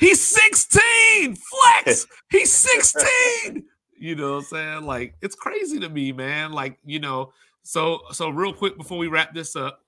he's 0.02 0.20
16. 0.20 1.36
Flex. 1.36 2.06
he's 2.30 2.52
16. 2.52 3.64
you 3.96 4.16
know 4.16 4.32
what 4.32 4.38
I'm 4.38 4.44
saying? 4.44 4.82
Like, 4.84 5.14
it's 5.22 5.34
crazy 5.34 5.78
to 5.80 5.88
me, 5.88 6.12
man. 6.12 6.52
Like, 6.52 6.78
you 6.84 6.98
know, 6.98 7.32
so 7.62 8.00
so 8.10 8.28
real 8.28 8.52
quick 8.52 8.76
before 8.76 8.98
we 8.98 9.06
wrap 9.06 9.32
this 9.32 9.54
up. 9.54 9.80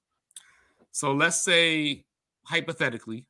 So 0.93 1.13
let's 1.13 1.43
say 1.43 2.05
hypothetically, 2.45 3.27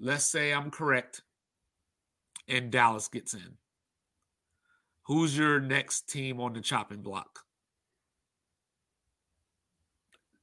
let's 0.00 0.24
say 0.24 0.52
I'm 0.52 0.70
correct 0.70 1.22
and 2.48 2.70
Dallas 2.70 3.08
gets 3.08 3.34
in. 3.34 3.58
Who's 5.02 5.36
your 5.36 5.60
next 5.60 6.08
team 6.08 6.40
on 6.40 6.54
the 6.54 6.60
chopping 6.60 7.02
block? 7.02 7.40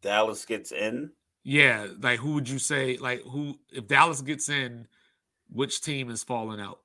Dallas 0.01 0.45
gets 0.45 0.71
in? 0.71 1.11
Yeah, 1.43 1.87
like 1.99 2.19
who 2.19 2.33
would 2.35 2.47
you 2.47 2.59
say 2.59 2.97
like 2.97 3.21
who 3.23 3.59
if 3.71 3.87
Dallas 3.87 4.21
gets 4.21 4.47
in, 4.47 4.87
which 5.49 5.81
team 5.81 6.09
is 6.09 6.23
falling 6.23 6.61
out? 6.61 6.79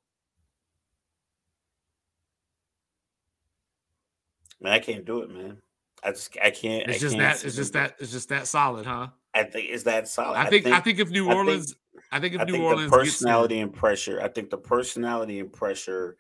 Man, 4.61 4.73
I 4.73 4.81
can't 4.81 5.05
do 5.05 5.23
it, 5.23 5.31
man. 5.31 5.59
I 6.03 6.11
just 6.11 6.37
I 6.43 6.51
can't. 6.51 6.89
It's 6.89 6.99
I 6.99 6.99
just 6.99 7.17
can't 7.17 7.39
that. 7.39 7.45
It's 7.45 7.57
just 7.57 7.73
that. 7.75 7.95
It's 8.01 8.11
just 8.11 8.29
that 8.31 8.47
solid, 8.49 8.87
huh? 8.87 9.09
I 9.35 9.45
think 9.45 9.69
it's 9.71 9.85
that 9.85 10.09
solid. 10.09 10.37
I 10.37 10.49
think. 10.49 10.67
I 10.67 10.71
think, 10.71 10.77
I 10.77 10.81
think 10.81 10.99
if 10.99 11.11
New 11.11 11.31
Orleans, 11.31 11.75
I 12.11 12.19
think, 12.19 12.35
I 12.35 12.35
think 12.35 12.35
if 12.35 12.41
I 12.41 12.45
New 12.45 12.53
think 12.53 12.65
Orleans, 12.65 12.91
the 12.91 12.97
personality 12.97 13.61
and 13.61 13.73
pressure. 13.73 14.21
I 14.21 14.29
think 14.29 14.51
the 14.51 14.59
personality 14.59 15.39
and 15.39 15.53
pressure 15.53 16.17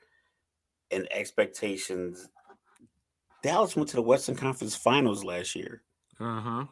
and 0.90 1.08
expectations. 1.10 2.28
Dallas 3.42 3.76
went 3.76 3.88
to 3.90 3.96
the 3.96 4.02
Western 4.02 4.36
Conference 4.36 4.76
Finals 4.76 5.24
last 5.24 5.54
year. 5.54 5.82
Uh 6.20 6.40
huh. 6.40 6.64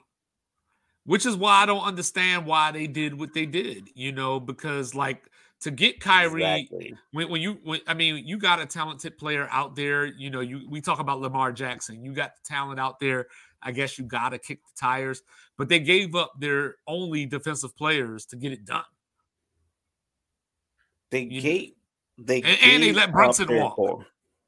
Which 1.06 1.24
is 1.24 1.36
why 1.36 1.62
I 1.62 1.66
don't 1.66 1.84
understand 1.84 2.46
why 2.46 2.72
they 2.72 2.86
did 2.86 3.18
what 3.18 3.32
they 3.32 3.46
did. 3.46 3.88
You 3.94 4.12
know, 4.12 4.38
because 4.38 4.94
like 4.94 5.30
to 5.60 5.70
get 5.70 6.00
Kyrie 6.00 6.44
exactly. 6.44 6.94
when, 7.12 7.30
when 7.30 7.40
you 7.40 7.58
when, 7.62 7.80
I 7.86 7.94
mean 7.94 8.26
you 8.26 8.38
got 8.38 8.60
a 8.60 8.66
talented 8.66 9.16
player 9.16 9.48
out 9.50 9.76
there. 9.76 10.04
You 10.04 10.30
know, 10.30 10.40
you 10.40 10.68
we 10.68 10.80
talk 10.80 10.98
about 10.98 11.20
Lamar 11.20 11.52
Jackson. 11.52 12.04
You 12.04 12.12
got 12.12 12.32
the 12.34 12.42
talent 12.44 12.80
out 12.80 13.00
there. 13.00 13.26
I 13.62 13.72
guess 13.72 13.98
you 13.98 14.04
got 14.04 14.30
to 14.30 14.38
kick 14.38 14.60
the 14.64 14.78
tires, 14.78 15.22
but 15.56 15.68
they 15.68 15.78
gave 15.80 16.14
up 16.14 16.34
their 16.38 16.76
only 16.86 17.24
defensive 17.26 17.76
players 17.76 18.26
to 18.26 18.36
get 18.36 18.52
it 18.52 18.64
done. 18.64 18.84
They 21.10 21.22
you 21.22 21.40
gave 21.40 21.72
they 22.18 22.42
and, 22.42 22.58
and, 22.62 22.82
they 22.82 22.92
let 22.92 23.12
Brunson 23.12 23.54
walk. 23.54 24.04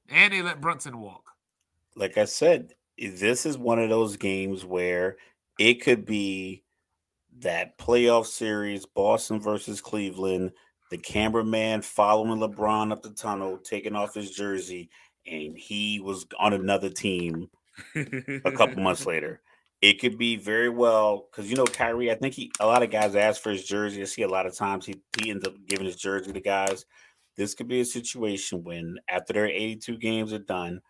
And 0.09 0.33
they 0.33 0.43
let 0.43 0.61
Brunson 0.61 1.01
walk. 1.01 1.25
Like 1.97 2.17
I 2.17 2.25
said, 2.25 2.75
this 2.97 3.45
is 3.45 3.59
one 3.59 3.79
of 3.79 3.91
those 3.91 4.17
games 4.17 4.65
where 4.65 5.17
it 5.59 5.83
could 5.83 6.05
be 6.05 6.65
that 7.41 7.79
playoff 7.79 8.27
series, 8.27 8.87
Boston 8.87 9.41
versus 9.41 9.81
Cleveland 9.81 10.53
the 10.91 10.99
cameraman 10.99 11.83
following 11.83 12.41
LeBron 12.41 12.93
up 12.93 13.03
the 13.03 13.11
tunnel, 13.11 13.59
taking 13.59 13.95
off 13.95 14.15
his 14.15 14.31
jersey, 14.31 14.91
and 15.27 15.57
he 15.57 16.01
was 16.01 16.27
on 16.39 16.55
another 16.55 16.89
team 16.89 17.49
a 17.95 18.53
couple 18.53 18.83
months 18.83 19.07
later. 19.07 19.43
It 19.81 20.01
could 20.01 20.19
be 20.19 20.37
very 20.37 20.69
well 20.69 21.29
because 21.31 21.49
you 21.49 21.57
know 21.57 21.65
Kyrie. 21.65 22.11
I 22.11 22.17
think 22.17 22.35
he 22.35 22.51
a 22.59 22.67
lot 22.67 22.83
of 22.83 22.91
guys 22.91 23.15
ask 23.15 23.41
for 23.41 23.51
his 23.51 23.65
jersey. 23.65 24.03
I 24.03 24.07
see 24.07 24.23
a 24.23 24.29
lot 24.29 24.47
of 24.47 24.57
times 24.57 24.87
he 24.87 24.97
he 25.21 25.31
ends 25.31 25.47
up 25.47 25.55
giving 25.69 25.87
his 25.87 25.97
jersey 25.97 26.33
to 26.33 26.41
guys. 26.41 26.85
This 27.37 27.55
could 27.55 27.69
be 27.69 27.81
a 27.81 27.85
situation 27.85 28.65
when 28.65 28.97
after 29.09 29.33
their 29.33 29.47
82 29.47 29.99
games 29.99 30.33
are 30.33 30.41
done, 30.41 30.81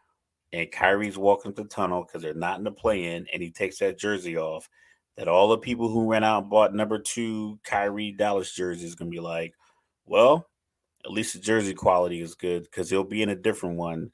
and 0.52 0.70
Kyrie's 0.70 1.18
walking 1.18 1.52
the 1.52 1.64
tunnel 1.64 2.04
because 2.04 2.22
they're 2.22 2.34
not 2.34 2.58
in 2.58 2.64
the 2.64 2.70
play-in, 2.70 3.26
and 3.32 3.42
he 3.42 3.50
takes 3.50 3.78
that 3.78 3.98
jersey 3.98 4.36
off. 4.36 4.68
That 5.16 5.28
all 5.28 5.48
the 5.48 5.58
people 5.58 5.88
who 5.88 6.08
ran 6.10 6.22
out 6.22 6.42
and 6.42 6.50
bought 6.50 6.74
number 6.74 6.98
two 6.98 7.58
Kyrie 7.64 8.12
Dallas 8.12 8.54
jersey 8.54 8.86
is 8.86 8.94
gonna 8.94 9.10
be 9.10 9.18
like, 9.18 9.54
well, 10.06 10.48
at 11.04 11.10
least 11.10 11.32
the 11.32 11.40
jersey 11.40 11.74
quality 11.74 12.20
is 12.20 12.34
good 12.34 12.62
because 12.62 12.88
he'll 12.88 13.02
be 13.04 13.22
in 13.22 13.28
a 13.28 13.34
different 13.34 13.76
one 13.76 14.12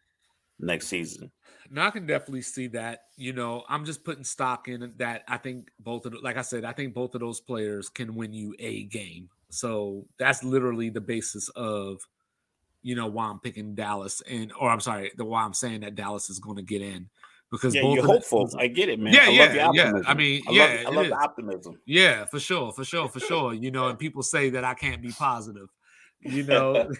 next 0.59 0.89
season. 0.89 1.31
Now 1.70 1.86
I 1.86 1.90
can 1.90 2.06
definitely 2.06 2.43
see 2.43 2.69
that. 2.69 3.01
You 3.16 3.32
know, 3.32 3.65
I'm 3.69 3.85
just 3.85 4.05
putting 4.05 4.24
stock 4.24 4.69
in 4.69 4.93
that. 4.97 5.24
I 5.28 5.36
think 5.36 5.70
both 5.78 6.06
of, 6.06 6.15
like 6.23 6.36
I 6.36 6.43
said, 6.43 6.65
I 6.65 6.73
think 6.73 6.94
both 6.94 7.15
of 7.15 7.20
those 7.20 7.40
players 7.40 7.89
can 7.89 8.15
win 8.15 8.32
you 8.32 8.55
a 8.59 8.85
game. 8.85 9.28
So 9.51 10.06
that's 10.19 10.43
literally 10.43 10.90
the 10.90 11.01
basis 11.01 11.48
of, 11.51 12.01
you 12.85 12.94
know, 12.94 13.09
why 13.09 13.27
I'm 13.27 13.40
picking 13.40 13.74
Dallas 13.74 14.23
and, 14.31 14.52
or 14.61 14.70
I'm 14.70 14.81
sorry, 14.81 15.11
the 15.16 15.24
why 15.24 15.43
I'm 15.43 15.55
saying 15.55 15.81
that 15.81 15.97
Dallas 15.97 16.31
is 16.31 16.39
going 16.39 16.56
to 16.56 16.62
get 16.62 16.82
in 16.82 17.09
because 17.51 17.74
yeah, 17.74 17.82
you're 17.82 18.06
hopeful. 18.06 18.48
I 18.56 18.69
get 18.69 18.89
it, 18.89 19.01
man. 19.01 19.12
Yeah, 19.12 19.24
I 19.24 19.28
yeah, 19.31 19.70
yeah. 19.73 19.93
I 20.06 20.15
mean, 20.15 20.43
I 20.48 20.52
yeah, 20.52 20.82
love, 20.85 20.86
I 20.86 20.97
love 20.97 21.06
the 21.09 21.16
optimism. 21.16 21.81
Yeah, 21.86 22.27
for 22.27 22.39
sure, 22.39 22.73
for 22.73 22.85
sure, 22.85 23.09
for 23.09 23.19
sure. 23.19 23.52
You 23.52 23.73
know, 23.73 23.89
and 23.89 23.98
people 23.98 24.23
say 24.23 24.51
that 24.51 24.62
I 24.62 24.74
can't 24.74 25.02
be 25.02 25.11
positive 25.11 25.69
you 26.24 26.43
know. 26.44 26.73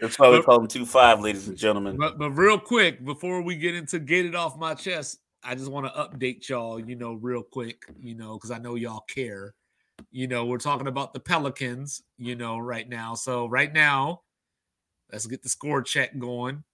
That's 0.00 0.18
why 0.18 0.30
we 0.30 0.42
call 0.42 0.58
them 0.58 0.68
two 0.68 0.86
five, 0.86 1.20
ladies 1.20 1.48
and 1.48 1.56
gentlemen. 1.56 1.96
But 1.96 2.18
but 2.18 2.30
real 2.30 2.58
quick, 2.58 3.04
before 3.04 3.42
we 3.42 3.56
get 3.56 3.74
into 3.74 3.98
get 3.98 4.26
it 4.26 4.34
off 4.34 4.56
my 4.56 4.74
chest, 4.74 5.18
I 5.42 5.54
just 5.54 5.70
want 5.70 5.86
to 5.86 6.00
update 6.00 6.48
y'all, 6.48 6.80
you 6.80 6.96
know, 6.96 7.14
real 7.14 7.42
quick, 7.42 7.82
you 7.98 8.14
know, 8.14 8.34
because 8.34 8.50
I 8.50 8.58
know 8.58 8.74
y'all 8.74 9.04
care. 9.12 9.54
You 10.10 10.28
know, 10.28 10.46
we're 10.46 10.58
talking 10.58 10.86
about 10.86 11.12
the 11.12 11.20
Pelicans, 11.20 12.02
you 12.16 12.34
know, 12.34 12.58
right 12.58 12.88
now. 12.88 13.14
So 13.14 13.46
right 13.46 13.72
now, 13.72 14.22
let's 15.12 15.26
get 15.26 15.42
the 15.42 15.48
score 15.48 15.82
check 15.82 16.18
going. 16.18 16.64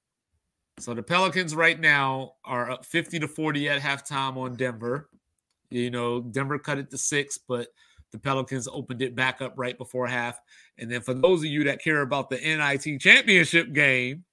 So 0.78 0.92
the 0.92 1.02
Pelicans 1.02 1.54
right 1.54 1.78
now 1.78 2.34
are 2.44 2.70
up 2.70 2.84
50 2.84 3.20
to 3.20 3.28
40 3.28 3.68
at 3.68 3.80
halftime 3.80 4.36
on 4.36 4.56
Denver. 4.56 5.08
You 5.70 5.90
know, 5.90 6.20
Denver 6.20 6.58
cut 6.58 6.78
it 6.78 6.90
to 6.90 6.98
six, 6.98 7.38
but 7.38 7.68
the 8.12 8.18
Pelicans 8.18 8.68
opened 8.68 9.02
it 9.02 9.14
back 9.14 9.40
up 9.40 9.54
right 9.56 9.76
before 9.76 10.06
half. 10.06 10.40
And 10.78 10.90
then 10.90 11.00
for 11.00 11.14
those 11.14 11.40
of 11.40 11.46
you 11.46 11.64
that 11.64 11.82
care 11.82 12.02
about 12.02 12.30
the 12.30 12.36
NIT 12.36 13.00
championship 13.00 13.72
game, 13.72 14.24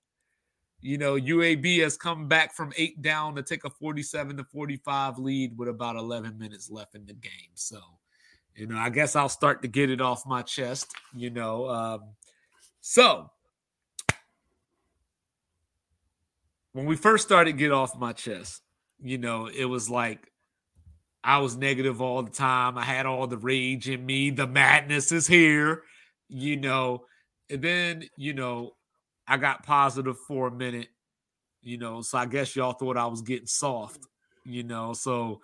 you 0.82 0.98
know, 0.98 1.16
UAB 1.16 1.80
has 1.80 1.96
come 1.96 2.28
back 2.28 2.54
from 2.54 2.74
eight 2.78 3.02
down 3.02 3.36
to 3.36 3.44
take 3.44 3.64
a 3.64 3.70
47 3.70 4.38
to 4.38 4.44
45 4.44 5.18
lead 5.18 5.58
with 5.58 5.70
about 5.70 5.96
11 5.96 6.38
minutes 6.38 6.70
left 6.70 6.94
in 6.94 7.06
the 7.06 7.14
game. 7.14 7.52
So, 7.56 7.80
you 8.56 8.68
know, 8.68 8.78
I 8.78 8.90
guess 8.90 9.16
I'll 9.16 9.30
start 9.30 9.62
to 9.62 9.70
get 9.70 9.90
it 9.90 10.02
off 10.02 10.26
my 10.26 10.42
chest, 10.42 10.94
you 11.16 11.30
know. 11.30 11.70
Um, 11.70 12.02
so, 12.82 13.32
when 16.74 16.86
we 16.86 16.96
first 16.96 17.26
started 17.26 17.54
get 17.54 17.72
off 17.72 17.98
my 17.98 18.14
chest, 18.14 18.62
you 19.02 19.18
know, 19.18 19.48
it 19.48 19.66
was 19.66 19.90
like 19.90 20.32
I 21.24 21.38
was 21.38 21.56
negative 21.56 22.02
all 22.02 22.22
the 22.22 22.32
time. 22.32 22.78
I 22.78 22.84
had 22.84 23.06
all 23.06 23.28
the 23.28 23.38
rage 23.38 23.90
in 23.90 24.06
me. 24.06 24.30
The 24.30 24.48
madness 24.48 25.12
is 25.12 25.26
here, 25.26 25.84
you 26.28 26.58
know. 26.58 27.06
And 27.50 27.62
then, 27.62 28.04
you 28.18 28.34
know, 28.34 28.72
I 29.28 29.38
got 29.38 29.64
positive 29.64 30.18
for 30.28 30.48
a 30.48 30.52
minute, 30.52 30.90
you 31.62 31.78
know. 31.78 32.02
So 32.02 32.18
I 32.18 32.26
guess 32.26 32.56
y'all 32.56 32.74
thought 32.74 32.98
I 32.98 33.06
was 33.06 33.22
getting 33.22 33.48
soft, 33.48 34.02
you 34.44 34.64
know. 34.64 34.94
So 34.94 35.42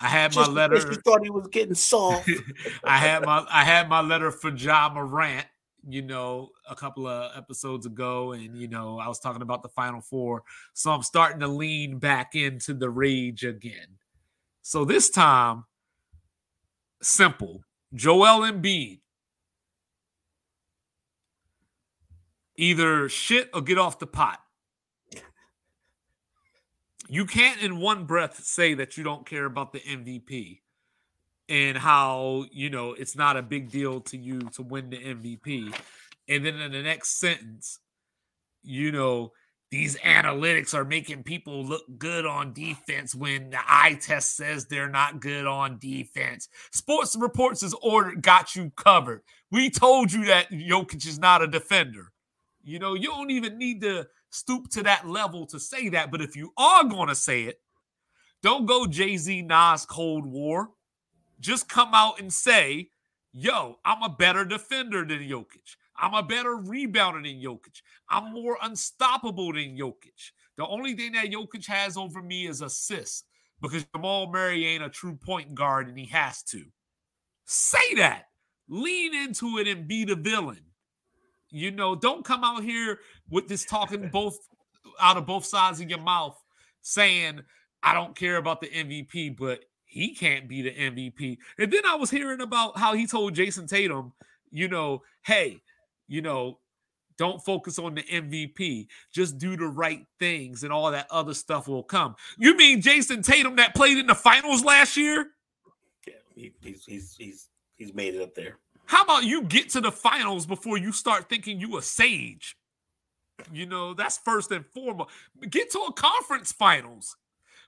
I 0.00 0.08
had 0.08 0.32
Just 0.32 0.50
my 0.50 0.54
letter. 0.54 0.76
You 0.76 0.96
thought 1.04 1.22
he 1.22 1.30
was 1.30 1.48
getting 1.48 1.74
soft. 1.74 2.28
I 2.84 2.98
had 2.98 3.24
my 3.24 3.46
I 3.48 3.64
had 3.64 3.88
my 3.88 4.00
letter 4.00 4.30
for 4.30 4.50
Ja 4.50 4.92
Morant, 4.92 5.46
you 5.88 6.02
know, 6.02 6.50
a 6.68 6.74
couple 6.74 7.06
of 7.06 7.36
episodes 7.36 7.86
ago, 7.86 8.32
and 8.32 8.56
you 8.56 8.68
know, 8.68 8.98
I 8.98 9.08
was 9.08 9.18
talking 9.18 9.42
about 9.42 9.62
the 9.62 9.68
Final 9.68 10.00
Four. 10.00 10.42
So 10.72 10.92
I'm 10.92 11.02
starting 11.02 11.40
to 11.40 11.48
lean 11.48 11.98
back 11.98 12.34
into 12.34 12.74
the 12.74 12.90
rage 12.90 13.44
again. 13.44 13.98
So 14.62 14.84
this 14.84 15.10
time, 15.10 15.64
simple. 17.02 17.62
Joel 17.94 18.50
Embiid. 18.50 19.00
Either 22.56 23.08
shit 23.08 23.50
or 23.52 23.60
get 23.60 23.78
off 23.78 23.98
the 23.98 24.06
pot. 24.06 24.38
you 27.08 27.26
can't 27.26 27.60
in 27.60 27.78
one 27.78 28.04
breath 28.04 28.42
say 28.44 28.74
that 28.74 28.96
you 28.96 29.04
don't 29.04 29.26
care 29.26 29.46
about 29.46 29.72
the 29.72 29.80
MVP 29.80 30.61
and 31.48 31.76
how 31.76 32.44
you 32.50 32.70
know 32.70 32.92
it's 32.92 33.16
not 33.16 33.36
a 33.36 33.42
big 33.42 33.70
deal 33.70 34.00
to 34.00 34.16
you 34.16 34.40
to 34.54 34.62
win 34.62 34.90
the 34.90 34.98
MVP. 34.98 35.74
And 36.28 36.46
then 36.46 36.60
in 36.60 36.72
the 36.72 36.82
next 36.82 37.18
sentence, 37.18 37.80
you 38.62 38.92
know, 38.92 39.32
these 39.70 39.96
analytics 40.00 40.74
are 40.74 40.84
making 40.84 41.22
people 41.22 41.64
look 41.64 41.82
good 41.98 42.26
on 42.26 42.52
defense 42.52 43.14
when 43.14 43.50
the 43.50 43.58
eye 43.66 43.98
test 44.00 44.36
says 44.36 44.66
they're 44.66 44.88
not 44.88 45.20
good 45.20 45.46
on 45.46 45.78
defense. 45.78 46.48
Sports 46.72 47.16
reports 47.16 47.62
is 47.62 47.74
ordered, 47.82 48.22
got 48.22 48.54
you 48.54 48.70
covered. 48.76 49.22
We 49.50 49.70
told 49.70 50.12
you 50.12 50.26
that 50.26 50.50
Jokic 50.50 51.06
is 51.06 51.18
not 51.18 51.42
a 51.42 51.46
defender. 51.46 52.12
You 52.62 52.78
know, 52.78 52.94
you 52.94 53.08
don't 53.08 53.30
even 53.30 53.58
need 53.58 53.80
to 53.80 54.06
stoop 54.30 54.68
to 54.72 54.82
that 54.82 55.08
level 55.08 55.46
to 55.46 55.58
say 55.58 55.88
that. 55.90 56.10
But 56.10 56.20
if 56.20 56.36
you 56.36 56.52
are 56.58 56.84
going 56.84 57.08
to 57.08 57.14
say 57.14 57.44
it, 57.44 57.58
don't 58.42 58.66
go 58.66 58.86
Jay 58.86 59.16
Z 59.16 59.40
Nas 59.42 59.86
Cold 59.86 60.26
War. 60.26 60.68
Just 61.42 61.68
come 61.68 61.92
out 61.92 62.20
and 62.20 62.32
say, 62.32 62.90
yo, 63.32 63.78
I'm 63.84 64.02
a 64.02 64.08
better 64.08 64.44
defender 64.44 65.04
than 65.04 65.18
Jokic. 65.18 65.76
I'm 65.96 66.14
a 66.14 66.22
better 66.22 66.56
rebounder 66.56 67.22
than 67.24 67.42
Jokic. 67.42 67.82
I'm 68.08 68.32
more 68.32 68.56
unstoppable 68.62 69.52
than 69.52 69.76
Jokic. 69.76 70.30
The 70.56 70.66
only 70.66 70.94
thing 70.94 71.12
that 71.12 71.26
Jokic 71.26 71.66
has 71.66 71.96
over 71.96 72.22
me 72.22 72.46
is 72.46 72.62
assists 72.62 73.24
because 73.60 73.84
Jamal 73.94 74.30
Murray 74.30 74.66
ain't 74.66 74.84
a 74.84 74.88
true 74.88 75.16
point 75.16 75.54
guard 75.54 75.88
and 75.88 75.98
he 75.98 76.06
has 76.06 76.42
to. 76.44 76.62
Say 77.44 77.94
that. 77.96 78.26
Lean 78.68 79.12
into 79.12 79.58
it 79.58 79.66
and 79.66 79.88
be 79.88 80.04
the 80.04 80.14
villain. 80.14 80.62
You 81.50 81.72
know, 81.72 81.96
don't 81.96 82.24
come 82.24 82.44
out 82.44 82.62
here 82.62 83.00
with 83.30 83.48
this 83.48 83.64
talking 83.64 84.08
both 84.12 84.38
out 85.00 85.16
of 85.16 85.26
both 85.26 85.44
sides 85.44 85.80
of 85.80 85.90
your 85.90 86.00
mouth 86.00 86.38
saying, 86.82 87.40
I 87.82 87.94
don't 87.94 88.14
care 88.14 88.36
about 88.36 88.60
the 88.60 88.68
MVP, 88.68 89.36
but 89.36 89.64
he 89.92 90.14
can't 90.14 90.48
be 90.48 90.62
the 90.62 90.70
MVP. 90.70 91.36
And 91.58 91.70
then 91.70 91.82
I 91.86 91.96
was 91.96 92.10
hearing 92.10 92.40
about 92.40 92.78
how 92.78 92.94
he 92.94 93.06
told 93.06 93.34
Jayson 93.34 93.66
Tatum, 93.66 94.14
you 94.50 94.66
know, 94.66 95.02
hey, 95.22 95.60
you 96.08 96.22
know, 96.22 96.58
don't 97.18 97.44
focus 97.44 97.78
on 97.78 97.94
the 97.94 98.02
MVP. 98.02 98.86
Just 99.12 99.36
do 99.36 99.54
the 99.54 99.66
right 99.66 100.06
things 100.18 100.64
and 100.64 100.72
all 100.72 100.90
that 100.90 101.08
other 101.10 101.34
stuff 101.34 101.68
will 101.68 101.82
come. 101.82 102.16
You 102.38 102.56
mean 102.56 102.80
Jayson 102.80 103.22
Tatum 103.22 103.56
that 103.56 103.74
played 103.74 103.98
in 103.98 104.06
the 104.06 104.14
finals 104.14 104.64
last 104.64 104.96
year? 104.96 105.26
Yeah, 106.06 106.14
he, 106.34 106.52
he's 106.62 106.84
he's 106.86 107.14
he's 107.14 107.48
he's 107.76 107.92
made 107.92 108.14
it 108.14 108.22
up 108.22 108.34
there. 108.34 108.56
How 108.86 109.02
about 109.02 109.24
you 109.24 109.42
get 109.42 109.68
to 109.70 109.82
the 109.82 109.92
finals 109.92 110.46
before 110.46 110.78
you 110.78 110.90
start 110.90 111.28
thinking 111.28 111.60
you 111.60 111.76
a 111.76 111.82
sage? 111.82 112.56
You 113.52 113.66
know, 113.66 113.92
that's 113.92 114.16
first 114.16 114.50
and 114.52 114.64
foremost. 114.64 115.10
Get 115.50 115.70
to 115.72 115.80
a 115.80 115.92
conference 115.92 116.50
finals 116.50 117.14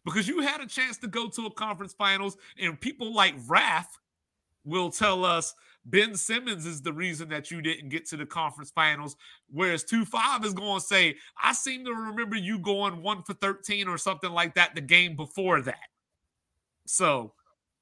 because 0.04 0.28
you 0.28 0.40
had 0.40 0.60
a 0.60 0.66
chance 0.66 0.98
to 0.98 1.06
go 1.06 1.28
to 1.28 1.46
a 1.46 1.50
conference 1.50 1.94
finals, 1.94 2.36
and 2.58 2.80
people 2.80 3.14
like 3.14 3.34
Raf 3.46 3.98
will 4.64 4.90
tell 4.90 5.24
us 5.24 5.54
Ben 5.86 6.14
Simmons 6.14 6.64
is 6.64 6.80
the 6.80 6.92
reason 6.92 7.28
that 7.28 7.50
you 7.50 7.60
didn't 7.60 7.90
get 7.90 8.06
to 8.06 8.16
the 8.16 8.24
conference 8.24 8.70
finals, 8.70 9.16
whereas 9.50 9.84
2 9.84 10.04
5 10.04 10.44
is 10.44 10.54
going 10.54 10.80
to 10.80 10.86
say, 10.86 11.16
I 11.42 11.52
seem 11.52 11.84
to 11.84 11.92
remember 11.92 12.36
you 12.36 12.58
going 12.58 13.02
one 13.02 13.22
for 13.22 13.34
13 13.34 13.88
or 13.88 13.98
something 13.98 14.30
like 14.30 14.54
that 14.54 14.74
the 14.74 14.80
game 14.80 15.16
before 15.16 15.60
that. 15.62 15.88
So 16.86 17.32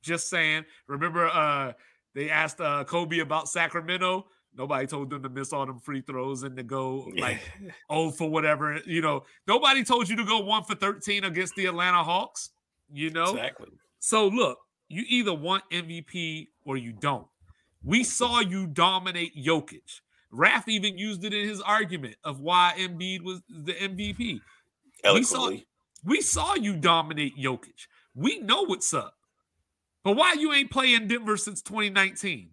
just 0.02 0.28
saying, 0.28 0.64
remember 0.88 1.28
uh 1.28 1.72
they 2.14 2.28
asked 2.28 2.60
uh 2.60 2.84
Kobe 2.84 3.20
about 3.20 3.48
Sacramento. 3.48 4.26
Nobody 4.56 4.86
told 4.86 5.10
them 5.10 5.22
to 5.22 5.28
miss 5.28 5.52
all 5.52 5.64
them 5.64 5.78
free 5.78 6.02
throws 6.02 6.42
and 6.42 6.56
to 6.56 6.62
go 6.62 7.10
like 7.16 7.40
oh 7.88 8.10
for 8.10 8.28
whatever. 8.28 8.78
You 8.86 9.00
know, 9.00 9.24
nobody 9.46 9.82
told 9.82 10.08
you 10.08 10.16
to 10.16 10.24
go 10.24 10.40
one 10.40 10.64
for 10.64 10.74
13 10.74 11.24
against 11.24 11.54
the 11.54 11.66
Atlanta 11.66 12.02
Hawks. 12.02 12.50
You 12.92 13.10
know, 13.10 13.30
exactly. 13.30 13.68
So 13.98 14.28
look, 14.28 14.58
you 14.88 15.04
either 15.08 15.32
want 15.32 15.64
MVP 15.72 16.48
or 16.64 16.76
you 16.76 16.92
don't. 16.92 17.26
We 17.82 18.04
saw 18.04 18.40
you 18.40 18.66
dominate 18.66 19.36
Jokic. 19.36 20.00
Raf 20.30 20.68
even 20.68 20.96
used 20.98 21.24
it 21.24 21.34
in 21.34 21.48
his 21.48 21.60
argument 21.60 22.16
of 22.24 22.40
why 22.40 22.74
Embiid 22.78 23.22
was 23.22 23.42
the 23.48 23.74
MVP. 23.74 24.40
We 25.04 25.22
saw, 25.24 25.50
we 26.04 26.20
saw 26.20 26.54
you 26.54 26.76
dominate 26.76 27.36
Jokic. 27.36 27.86
We 28.14 28.38
know 28.38 28.62
what's 28.64 28.94
up. 28.94 29.14
But 30.04 30.16
why 30.16 30.34
you 30.34 30.52
ain't 30.52 30.70
playing 30.70 31.08
Denver 31.08 31.36
since 31.36 31.62
2019? 31.62 32.50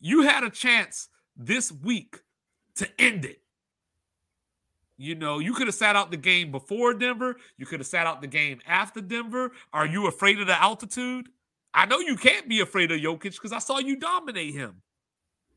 You 0.00 0.22
had 0.22 0.44
a 0.44 0.50
chance 0.50 1.08
this 1.36 1.72
week 1.72 2.20
to 2.76 2.88
end 2.98 3.24
it. 3.24 3.40
You 4.98 5.14
know, 5.14 5.38
you 5.38 5.52
could 5.52 5.66
have 5.66 5.74
sat 5.74 5.94
out 5.94 6.10
the 6.10 6.16
game 6.16 6.50
before 6.50 6.94
Denver. 6.94 7.36
You 7.58 7.66
could 7.66 7.80
have 7.80 7.86
sat 7.86 8.06
out 8.06 8.22
the 8.22 8.26
game 8.26 8.60
after 8.66 9.00
Denver. 9.00 9.52
Are 9.72 9.86
you 9.86 10.06
afraid 10.06 10.40
of 10.40 10.46
the 10.46 10.60
altitude? 10.60 11.28
I 11.74 11.84
know 11.84 11.98
you 11.98 12.16
can't 12.16 12.48
be 12.48 12.60
afraid 12.60 12.90
of 12.90 13.00
Jokic 13.00 13.34
because 13.34 13.52
I 13.52 13.58
saw 13.58 13.78
you 13.78 13.96
dominate 13.96 14.54
him. 14.54 14.82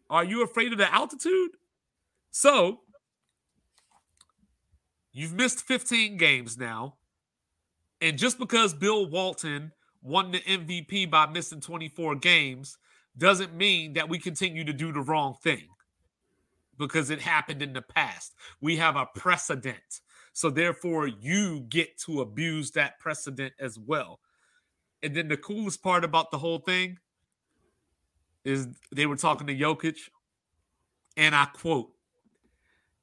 Are 0.10 0.26
you 0.26 0.44
afraid 0.44 0.74
of 0.74 0.78
the 0.78 0.94
altitude? 0.94 1.52
So, 2.32 2.82
you've 5.14 5.34
missed 5.34 5.62
15 5.62 6.18
games 6.18 6.58
now. 6.58 6.96
And 8.02 8.18
just 8.18 8.40
because 8.40 8.74
Bill 8.74 9.10
Walton 9.10 9.72
won 10.02 10.32
the 10.32 10.40
MVP 10.42 11.10
by 11.10 11.28
missing 11.28 11.62
24 11.62 12.16
games 12.16 12.78
doesn't 13.20 13.56
mean 13.56 13.94
that 13.94 14.10
we 14.10 14.18
continue 14.18 14.64
to 14.64 14.74
do 14.74 14.92
the 14.92 15.02
wrong 15.02 15.36
thing 15.44 15.68
because 16.78 17.10
it 17.10 17.22
happened 17.22 17.62
in 17.62 17.74
the 17.74 17.82
past. 17.82 18.34
We 18.62 18.78
have 18.78 18.96
a 18.96 19.08
precedent. 19.16 20.02
So, 20.34 20.50
therefore, 20.50 21.08
you 21.08 21.62
get 21.70 21.98
to 22.06 22.22
abuse 22.22 22.72
that 22.72 23.00
precedent 23.00 23.54
as 23.60 23.78
well. 23.78 24.20
And 25.04 25.16
then 25.16 25.28
the 25.28 25.38
coolest 25.38 25.84
part 25.84 26.04
about 26.04 26.32
the 26.32 26.38
whole 26.38 26.60
thing 26.60 26.98
is 28.46 28.68
they 28.94 29.06
were 29.06 29.16
talking 29.16 29.48
to 29.48 29.56
Jokic, 29.56 29.98
and 31.18 31.36
I 31.36 31.46
quote, 31.46 31.92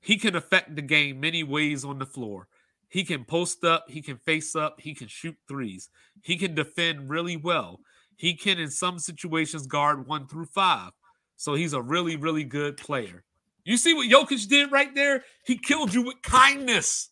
he 0.01 0.16
can 0.16 0.36
affect 0.36 0.76
the 0.76 0.82
game 0.82 1.20
many 1.20 1.43
ways 1.43 1.84
on 1.84 1.98
the 1.98 2.06
floor. 2.06 2.48
He 2.88 3.05
can 3.05 3.24
post 3.24 3.64
up, 3.64 3.86
he 3.88 4.01
can 4.01 4.16
face 4.18 4.55
up, 4.55 4.80
he 4.80 4.94
can 4.94 5.09
shoot 5.09 5.36
threes, 5.48 5.90
he 6.22 6.36
can 6.36 6.55
defend 6.55 7.10
really 7.10 7.36
well. 7.36 7.80
He 8.16 8.34
can, 8.34 8.59
in 8.59 8.70
some 8.70 8.98
situations, 8.98 9.66
guard 9.66 10.06
one 10.06 10.26
through 10.26 10.47
five. 10.47 10.93
So 11.36 11.55
he's 11.55 11.74
a 11.74 11.82
really, 11.82 12.16
really 12.16 12.44
good 12.44 12.76
player. 12.76 13.22
You 13.64 13.76
see 13.76 13.94
what 13.94 14.09
Jokic 14.09 14.48
did 14.48 14.72
right 14.72 14.94
there? 14.94 15.24
He 15.44 15.59
killed 15.59 15.93
you 15.93 16.02
with 16.02 16.22
kindness. 16.22 17.10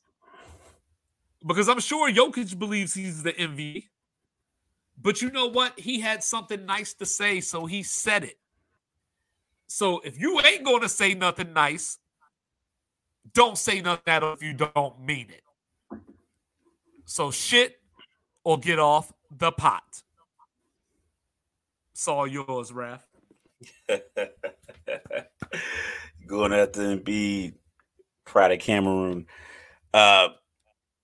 Because 1.47 1.69
I'm 1.69 1.81
sure 1.81 2.11
Jokic 2.11 2.59
believes 2.59 2.95
he's 2.95 3.23
the 3.23 3.33
MVP. 3.33 3.89
But 5.01 5.21
you 5.21 5.31
know 5.31 5.49
what? 5.49 5.79
He 5.79 6.01
had 6.01 6.23
something 6.23 6.65
nice 6.65 6.95
to 6.95 7.07
say, 7.07 7.41
so 7.41 7.67
he 7.67 7.83
said 7.83 8.25
it. 8.25 8.39
So 9.67 10.01
if 10.05 10.19
you 10.19 10.41
ain't 10.41 10.65
going 10.65 10.83
to 10.83 10.89
say 10.89 11.15
nothing 11.15 11.53
nice, 11.53 11.99
don't 13.33 13.59
say 13.59 13.81
nothing 13.81 14.03
that 14.07 14.23
if 14.23 14.43
you 14.43 14.55
don't 14.55 15.01
mean 15.01 15.29
it. 15.31 15.43
So 17.05 17.31
shit 17.31 17.81
or 18.45 18.59
get 18.59 18.79
off 18.79 19.13
the 19.37 19.51
pot. 19.53 20.03
All 22.07 22.27
yours, 22.27 22.73
Raf. 22.73 23.07
Going 26.27 26.53
after 26.53 26.81
Embiid, 26.81 27.55
proud 28.25 28.53
of 28.53 28.59
Cameroon. 28.59 29.27
Uh, 29.93 30.29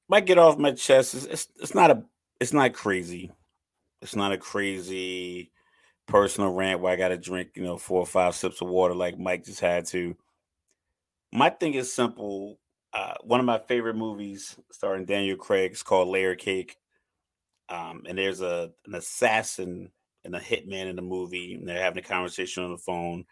might 0.08 0.26
get 0.26 0.38
off 0.38 0.58
my 0.58 0.72
chest. 0.72 1.14
It's, 1.14 1.24
it's, 1.24 1.48
it's 1.60 1.74
not 1.74 1.90
a 1.90 2.02
it's 2.40 2.52
not 2.52 2.72
crazy. 2.72 3.30
It's 4.02 4.16
not 4.16 4.32
a 4.32 4.38
crazy 4.38 5.52
personal 6.06 6.52
rant 6.52 6.80
where 6.80 6.92
I 6.92 6.96
got 6.96 7.08
to 7.08 7.16
drink, 7.16 7.50
you 7.54 7.62
know, 7.62 7.76
four 7.78 8.00
or 8.00 8.06
five 8.06 8.34
sips 8.34 8.60
of 8.60 8.68
water 8.68 8.94
like 8.94 9.18
Mike 9.18 9.44
just 9.44 9.60
had 9.60 9.86
to. 9.86 10.16
My 11.32 11.50
thing 11.50 11.74
is 11.74 11.92
simple. 11.92 12.58
Uh, 12.92 13.14
one 13.22 13.40
of 13.40 13.46
my 13.46 13.58
favorite 13.58 13.94
movies 13.96 14.56
starring 14.72 15.04
Daniel 15.04 15.36
Craig 15.36 15.72
is 15.72 15.82
called 15.82 16.08
Layer 16.08 16.34
Cake. 16.34 16.76
Um, 17.68 18.02
and 18.08 18.18
there's 18.18 18.40
a 18.40 18.72
an 18.86 18.96
assassin 18.96 19.90
and 20.24 20.34
a 20.34 20.40
hitman 20.40 20.86
in 20.86 20.96
the 20.96 21.02
movie, 21.02 21.54
and 21.54 21.68
they're 21.68 21.82
having 21.82 22.04
a 22.04 22.06
conversation 22.06 22.64
on 22.64 22.72
the 22.72 22.78
phone. 22.78 23.24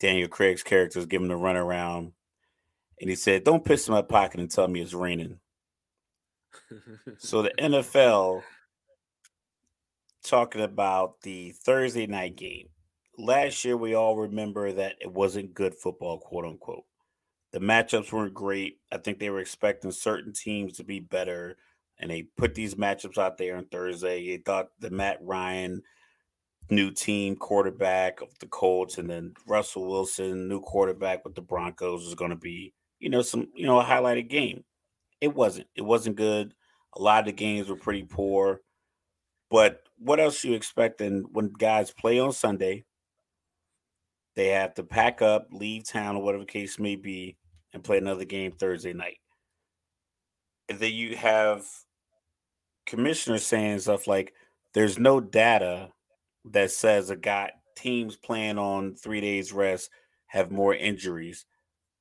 Daniel 0.00 0.28
Craig's 0.28 0.62
character 0.62 0.98
is 0.98 1.06
giving 1.06 1.30
a 1.30 1.36
run 1.36 1.56
around, 1.56 2.12
and 3.00 3.10
he 3.10 3.16
said, 3.16 3.44
"Don't 3.44 3.64
piss 3.64 3.88
in 3.88 3.94
my 3.94 4.02
pocket 4.02 4.40
and 4.40 4.50
tell 4.50 4.68
me 4.68 4.80
it's 4.80 4.94
raining." 4.94 5.40
so 7.18 7.42
the 7.42 7.50
NFL 7.58 8.42
talking 10.24 10.62
about 10.62 11.20
the 11.22 11.52
Thursday 11.52 12.06
night 12.06 12.36
game. 12.36 12.68
Last 13.16 13.64
year, 13.64 13.76
we 13.76 13.94
all 13.94 14.16
remember 14.16 14.72
that 14.72 14.96
it 15.00 15.12
wasn't 15.12 15.54
good 15.54 15.74
football, 15.74 16.18
quote 16.18 16.46
unquote. 16.46 16.84
The 17.52 17.60
matchups 17.60 18.10
weren't 18.10 18.34
great. 18.34 18.80
I 18.90 18.98
think 18.98 19.20
they 19.20 19.30
were 19.30 19.38
expecting 19.38 19.92
certain 19.92 20.32
teams 20.32 20.76
to 20.76 20.84
be 20.84 20.98
better, 20.98 21.56
and 21.98 22.10
they 22.10 22.28
put 22.36 22.54
these 22.54 22.74
matchups 22.74 23.18
out 23.18 23.38
there 23.38 23.56
on 23.56 23.66
Thursday. 23.66 24.26
They 24.26 24.42
thought 24.42 24.68
the 24.78 24.90
Matt 24.90 25.18
Ryan 25.22 25.82
new 26.70 26.90
team 26.90 27.36
quarterback 27.36 28.20
of 28.20 28.28
the 28.40 28.46
Colts, 28.46 28.98
and 28.98 29.08
then 29.08 29.34
Russell 29.46 29.88
Wilson, 29.88 30.48
new 30.48 30.60
quarterback 30.60 31.24
with 31.24 31.34
the 31.34 31.42
Broncos, 31.42 32.04
was 32.04 32.14
going 32.14 32.30
to 32.30 32.36
be, 32.36 32.72
you 32.98 33.10
know, 33.10 33.22
some, 33.22 33.48
you 33.54 33.66
know, 33.66 33.80
a 33.80 33.84
highlighted 33.84 34.28
game. 34.28 34.64
It 35.20 35.34
wasn't. 35.34 35.68
It 35.74 35.82
wasn't 35.82 36.16
good. 36.16 36.54
A 36.96 37.02
lot 37.02 37.20
of 37.20 37.26
the 37.26 37.32
games 37.32 37.68
were 37.68 37.76
pretty 37.76 38.04
poor. 38.04 38.60
But 39.50 39.82
what 39.98 40.20
else 40.20 40.42
you 40.44 40.54
expecting 40.54 41.26
when 41.32 41.52
guys 41.58 41.90
play 41.90 42.18
on 42.18 42.32
Sunday? 42.32 42.84
They 44.36 44.48
have 44.48 44.74
to 44.74 44.82
pack 44.82 45.22
up, 45.22 45.48
leave 45.52 45.84
town, 45.84 46.16
or 46.16 46.22
whatever 46.22 46.44
case 46.44 46.78
may 46.78 46.96
be, 46.96 47.36
and 47.72 47.84
play 47.84 47.98
another 47.98 48.24
game 48.24 48.52
Thursday 48.52 48.92
night. 48.92 49.18
Then 50.68 50.92
you 50.92 51.16
have 51.16 51.66
commissioners 52.86 53.46
saying 53.46 53.80
stuff 53.80 54.06
like, 54.06 54.34
"There's 54.72 54.98
no 54.98 55.20
data 55.20 55.92
that 56.46 56.70
says 56.70 57.10
a 57.10 57.16
guy 57.16 57.52
teams 57.76 58.16
playing 58.16 58.58
on 58.58 58.94
three 58.94 59.20
days 59.20 59.52
rest 59.52 59.90
have 60.26 60.50
more 60.50 60.74
injuries, 60.74 61.46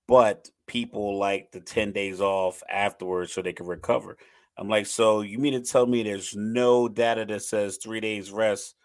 but 0.08 0.50
people 0.68 1.18
like 1.18 1.52
the 1.52 1.60
10 1.60 1.92
days 1.92 2.22
off 2.22 2.64
afterwards 2.70 3.34
so 3.34 3.42
they 3.42 3.54
can 3.54 3.68
recover. 3.68 4.18
I'm 4.58 4.70
like, 4.70 4.86
so 4.86 5.22
you 5.22 5.40
mean 5.40 5.54
to 5.54 5.62
tell 5.62 5.86
me 5.86 6.04
there's 6.04 6.36
no 6.36 6.88
data 6.88 7.26
that 7.26 7.42
says 7.42 7.78
three 7.78 8.00
days 8.00 8.32
rest 8.32 8.76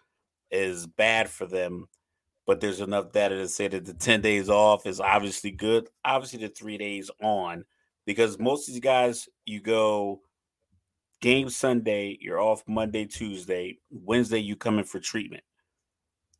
is 0.51 0.87
bad 0.87 1.29
for 1.29 1.45
them, 1.45 1.87
but 2.47 2.59
there's 2.59 2.81
enough 2.81 3.11
data 3.11 3.37
to 3.37 3.47
say 3.47 3.67
that 3.67 3.85
the 3.85 3.93
10 3.93 4.21
days 4.21 4.49
off 4.49 4.85
is 4.85 4.99
obviously 4.99 5.51
good? 5.51 5.89
Obviously, 6.03 6.39
the 6.39 6.49
three 6.49 6.77
days 6.77 7.11
on, 7.21 7.65
because 8.09 8.39
most 8.39 8.67
of 8.67 8.73
these 8.73 8.81
guys, 8.81 9.29
you 9.45 9.61
go 9.61 10.21
game 11.21 11.47
Sunday, 11.47 12.17
you're 12.19 12.41
off 12.41 12.63
Monday, 12.67 13.05
Tuesday, 13.05 13.77
Wednesday, 13.91 14.39
you 14.39 14.55
come 14.55 14.79
in 14.79 14.83
for 14.83 14.99
treatment. 14.99 15.43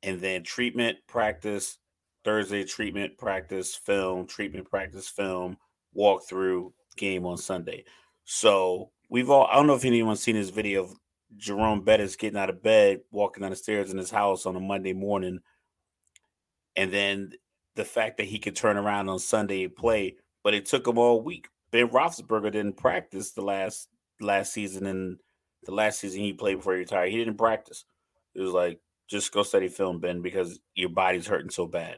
And 0.01 0.19
then 0.19 0.41
treatment, 0.41 0.97
practice, 1.07 1.77
Thursday, 2.25 2.63
treatment, 2.63 3.19
practice, 3.19 3.75
film, 3.75 4.25
treatment, 4.25 4.67
practice, 4.67 5.09
film, 5.09 5.57
walk 5.93 6.27
through, 6.27 6.73
game 6.97 7.23
on 7.27 7.37
Sunday. 7.37 7.83
So 8.25 8.89
we've 9.11 9.29
all 9.29 9.45
I 9.45 9.57
don't 9.57 9.67
know 9.67 9.75
if 9.75 9.85
anyone's 9.85 10.23
seen 10.23 10.37
this 10.37 10.49
video 10.49 10.85
of 10.85 10.93
Jerome 11.37 11.83
Bettis 11.83 12.15
getting 12.15 12.39
out 12.39 12.49
of 12.49 12.63
bed, 12.63 13.01
walking 13.11 13.41
down 13.41 13.51
the 13.51 13.55
stairs 13.55 13.91
in 13.91 13.99
his 13.99 14.09
house 14.09 14.47
on 14.47 14.55
a 14.55 14.59
Monday 14.59 14.93
morning, 14.93 15.37
and 16.75 16.91
then 16.91 17.33
the 17.75 17.85
fact 17.85 18.17
that 18.17 18.25
he 18.25 18.39
could 18.39 18.55
turn 18.55 18.75
around 18.75 19.07
on 19.07 19.19
Sunday 19.19 19.65
and 19.65 19.75
play, 19.75 20.15
but 20.43 20.55
it 20.55 20.65
took 20.65 20.87
him 20.87 20.97
all 20.97 21.21
week. 21.21 21.47
Ben 21.71 21.89
Roethlisberger 21.89 22.51
didn't 22.51 22.77
practice 22.77 23.31
the 23.31 23.41
last 23.41 23.89
last 24.21 24.53
season 24.53 24.85
and 24.85 25.17
the 25.63 25.73
last 25.73 25.99
season 25.99 26.21
he 26.21 26.33
played 26.33 26.57
before 26.57 26.73
he 26.73 26.79
retired. 26.79 27.11
He 27.11 27.17
didn't 27.17 27.37
practice. 27.37 27.85
It 28.35 28.41
was 28.41 28.51
like 28.51 28.79
just 29.09 29.33
go 29.33 29.43
study 29.43 29.67
film, 29.67 29.99
Ben, 29.99 30.21
because 30.21 30.59
your 30.75 30.89
body's 30.89 31.27
hurting 31.27 31.49
so 31.49 31.65
bad. 31.65 31.97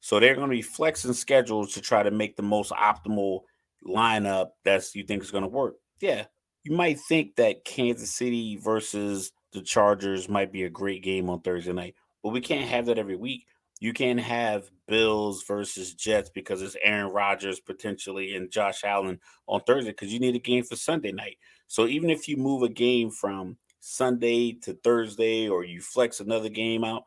So 0.00 0.18
they're 0.18 0.34
going 0.34 0.48
to 0.48 0.56
be 0.56 0.62
flexing 0.62 1.12
schedules 1.12 1.74
to 1.74 1.80
try 1.80 2.02
to 2.02 2.10
make 2.10 2.36
the 2.36 2.42
most 2.42 2.72
optimal 2.72 3.40
lineup 3.86 4.50
that's 4.64 4.94
you 4.94 5.04
think 5.04 5.22
is 5.22 5.30
going 5.30 5.42
to 5.42 5.48
work 5.48 5.76
yeah, 6.00 6.24
you 6.64 6.72
might 6.72 6.98
think 6.98 7.36
that 7.36 7.64
Kansas 7.64 8.14
City 8.14 8.56
versus 8.56 9.32
the 9.52 9.62
Chargers 9.62 10.28
might 10.28 10.52
be 10.52 10.64
a 10.64 10.70
great 10.70 11.02
game 11.02 11.30
on 11.30 11.40
Thursday 11.40 11.72
night, 11.72 11.94
but 12.22 12.30
we 12.30 12.40
can't 12.40 12.68
have 12.68 12.86
that 12.86 12.98
every 12.98 13.16
week. 13.16 13.46
You 13.80 13.94
can't 13.94 14.20
have 14.20 14.70
Bills 14.86 15.42
versus 15.44 15.94
Jets 15.94 16.30
because 16.30 16.60
it's 16.60 16.76
Aaron 16.82 17.12
Rodgers 17.12 17.60
potentially 17.60 18.36
and 18.36 18.50
Josh 18.50 18.84
Allen 18.84 19.18
on 19.46 19.62
Thursday 19.62 19.90
because 19.90 20.12
you 20.12 20.20
need 20.20 20.36
a 20.36 20.40
game 20.40 20.64
for 20.64 20.76
Sunday 20.76 21.12
night. 21.12 21.38
So 21.66 21.86
even 21.86 22.10
if 22.10 22.28
you 22.28 22.36
move 22.36 22.62
a 22.62 22.68
game 22.68 23.10
from 23.10 23.56
Sunday 23.80 24.52
to 24.62 24.74
Thursday 24.74 25.48
or 25.48 25.64
you 25.64 25.80
flex 25.80 26.20
another 26.20 26.50
game 26.50 26.84
out, 26.84 27.04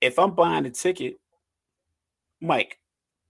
if 0.00 0.18
I'm 0.18 0.34
buying 0.34 0.66
a 0.66 0.70
ticket, 0.70 1.16
Mike, 2.40 2.80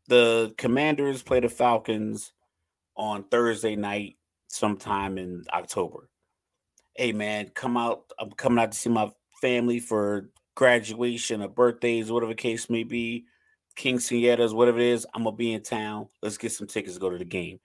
the 0.07 0.55
Commanders 0.57 1.23
play 1.23 1.41
the 1.41 1.51
Falcons 1.51 2.33
on 2.97 3.25
Thursday 3.25 3.77
night 3.77 4.16
sometime 4.49 5.19
in 5.19 5.45
October. 5.53 6.09
Hey 6.95 7.12
man, 7.12 7.51
come 7.55 7.77
out. 7.77 8.05
I'm 8.19 8.33
coming 8.33 8.59
out 8.59 8.73
to 8.73 8.79
see 8.79 8.91
my 8.91 9.11
family 9.41 9.81
for 9.81 10.31
graduation 10.59 11.40
or 11.40 11.47
birthdays, 11.47 12.10
whatever 12.10 12.35
case 12.35 12.68
may 12.68 12.82
be, 12.82 13.24
quinceañeras, 13.78 14.52
whatever 14.52 14.80
it 14.80 14.86
is. 14.86 15.06
I'm 15.14 15.22
gonna 15.22 15.36
be 15.36 15.52
in 15.52 15.62
town. 15.62 16.09
Let's 16.20 16.36
get 16.36 16.51
some 16.51 16.66
tickets 16.66 16.94
to 16.94 17.01
go 17.01 17.10
to 17.10 17.16
the 17.16 17.24
game. 17.24 17.60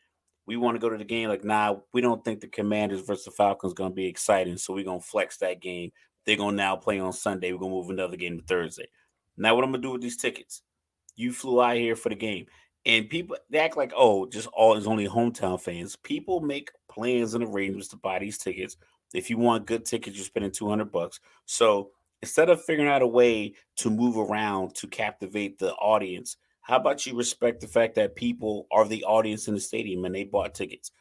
We 0.45 0.57
want 0.57 0.75
to 0.75 0.79
go 0.79 0.89
to 0.89 0.97
the 0.97 1.03
game. 1.03 1.27
Like, 1.27 1.43
nah, 1.43 1.77
we 1.91 2.01
don't 2.01 2.23
think 2.23 2.39
the 2.39 2.47
Commanders 2.47 3.01
versus 3.01 3.25
the 3.25 3.31
Falcons 3.31 3.73
gonna 3.73 3.95
be 3.95 4.05
exciting, 4.05 4.57
so 4.57 4.75
we're 4.75 4.85
gonna 4.85 4.99
flex 4.99 5.37
that 5.37 5.59
game. 5.59 5.89
They're 6.23 6.37
gonna 6.37 6.55
now 6.55 6.75
play 6.75 6.99
on 6.99 7.13
Sunday. 7.13 7.51
We're 7.51 7.61
gonna 7.61 7.71
move 7.73 7.89
another 7.89 8.15
game 8.15 8.37
to 8.37 8.45
Thursday. 8.45 8.85
Now, 9.37 9.55
what 9.55 9.63
I'm 9.63 9.71
gonna 9.71 9.81
do 9.81 9.89
with 9.89 10.03
these 10.03 10.17
tickets? 10.17 10.61
You 11.15 11.33
flew 11.33 11.63
out 11.63 11.77
here 11.77 11.95
for 11.95 12.09
the 12.09 12.15
game 12.15 12.45
and 12.85 13.09
people 13.09 13.37
they 13.49 13.59
act 13.59 13.77
like 13.77 13.93
oh 13.95 14.27
just 14.27 14.47
all 14.47 14.75
is 14.75 14.87
only 14.87 15.07
hometown 15.07 15.57
fans 15.61 15.95
people 15.95 16.41
make 16.41 16.69
plans 16.89 17.33
and 17.33 17.45
arrangements 17.45 17.87
to 17.87 17.95
buy 17.95 18.19
these 18.19 18.37
tickets 18.37 18.75
if 19.13 19.29
you 19.29 19.37
want 19.37 19.65
good 19.65 19.85
tickets 19.85 20.17
you're 20.17 20.25
spending 20.25 20.51
200 20.51 20.91
bucks 20.91 21.21
so 21.45 21.91
instead 22.23 22.49
of 22.49 22.63
figuring 22.63 22.89
out 22.89 23.01
a 23.01 23.07
way 23.07 23.53
to 23.75 23.89
move 23.89 24.17
around 24.17 24.73
to 24.73 24.87
captivate 24.87 25.59
the 25.59 25.73
audience 25.73 26.37
how 26.61 26.77
about 26.77 27.05
you 27.05 27.13
respect 27.13 27.59
the 27.59 27.67
fact 27.67 27.95
that 27.95 28.15
people 28.15 28.65
are 28.71 28.87
the 28.87 29.03
audience 29.03 29.49
in 29.49 29.53
the 29.53 29.59
stadium 29.59 30.05
and 30.05 30.15
they 30.15 30.23
bought 30.23 30.55
tickets 30.55 30.91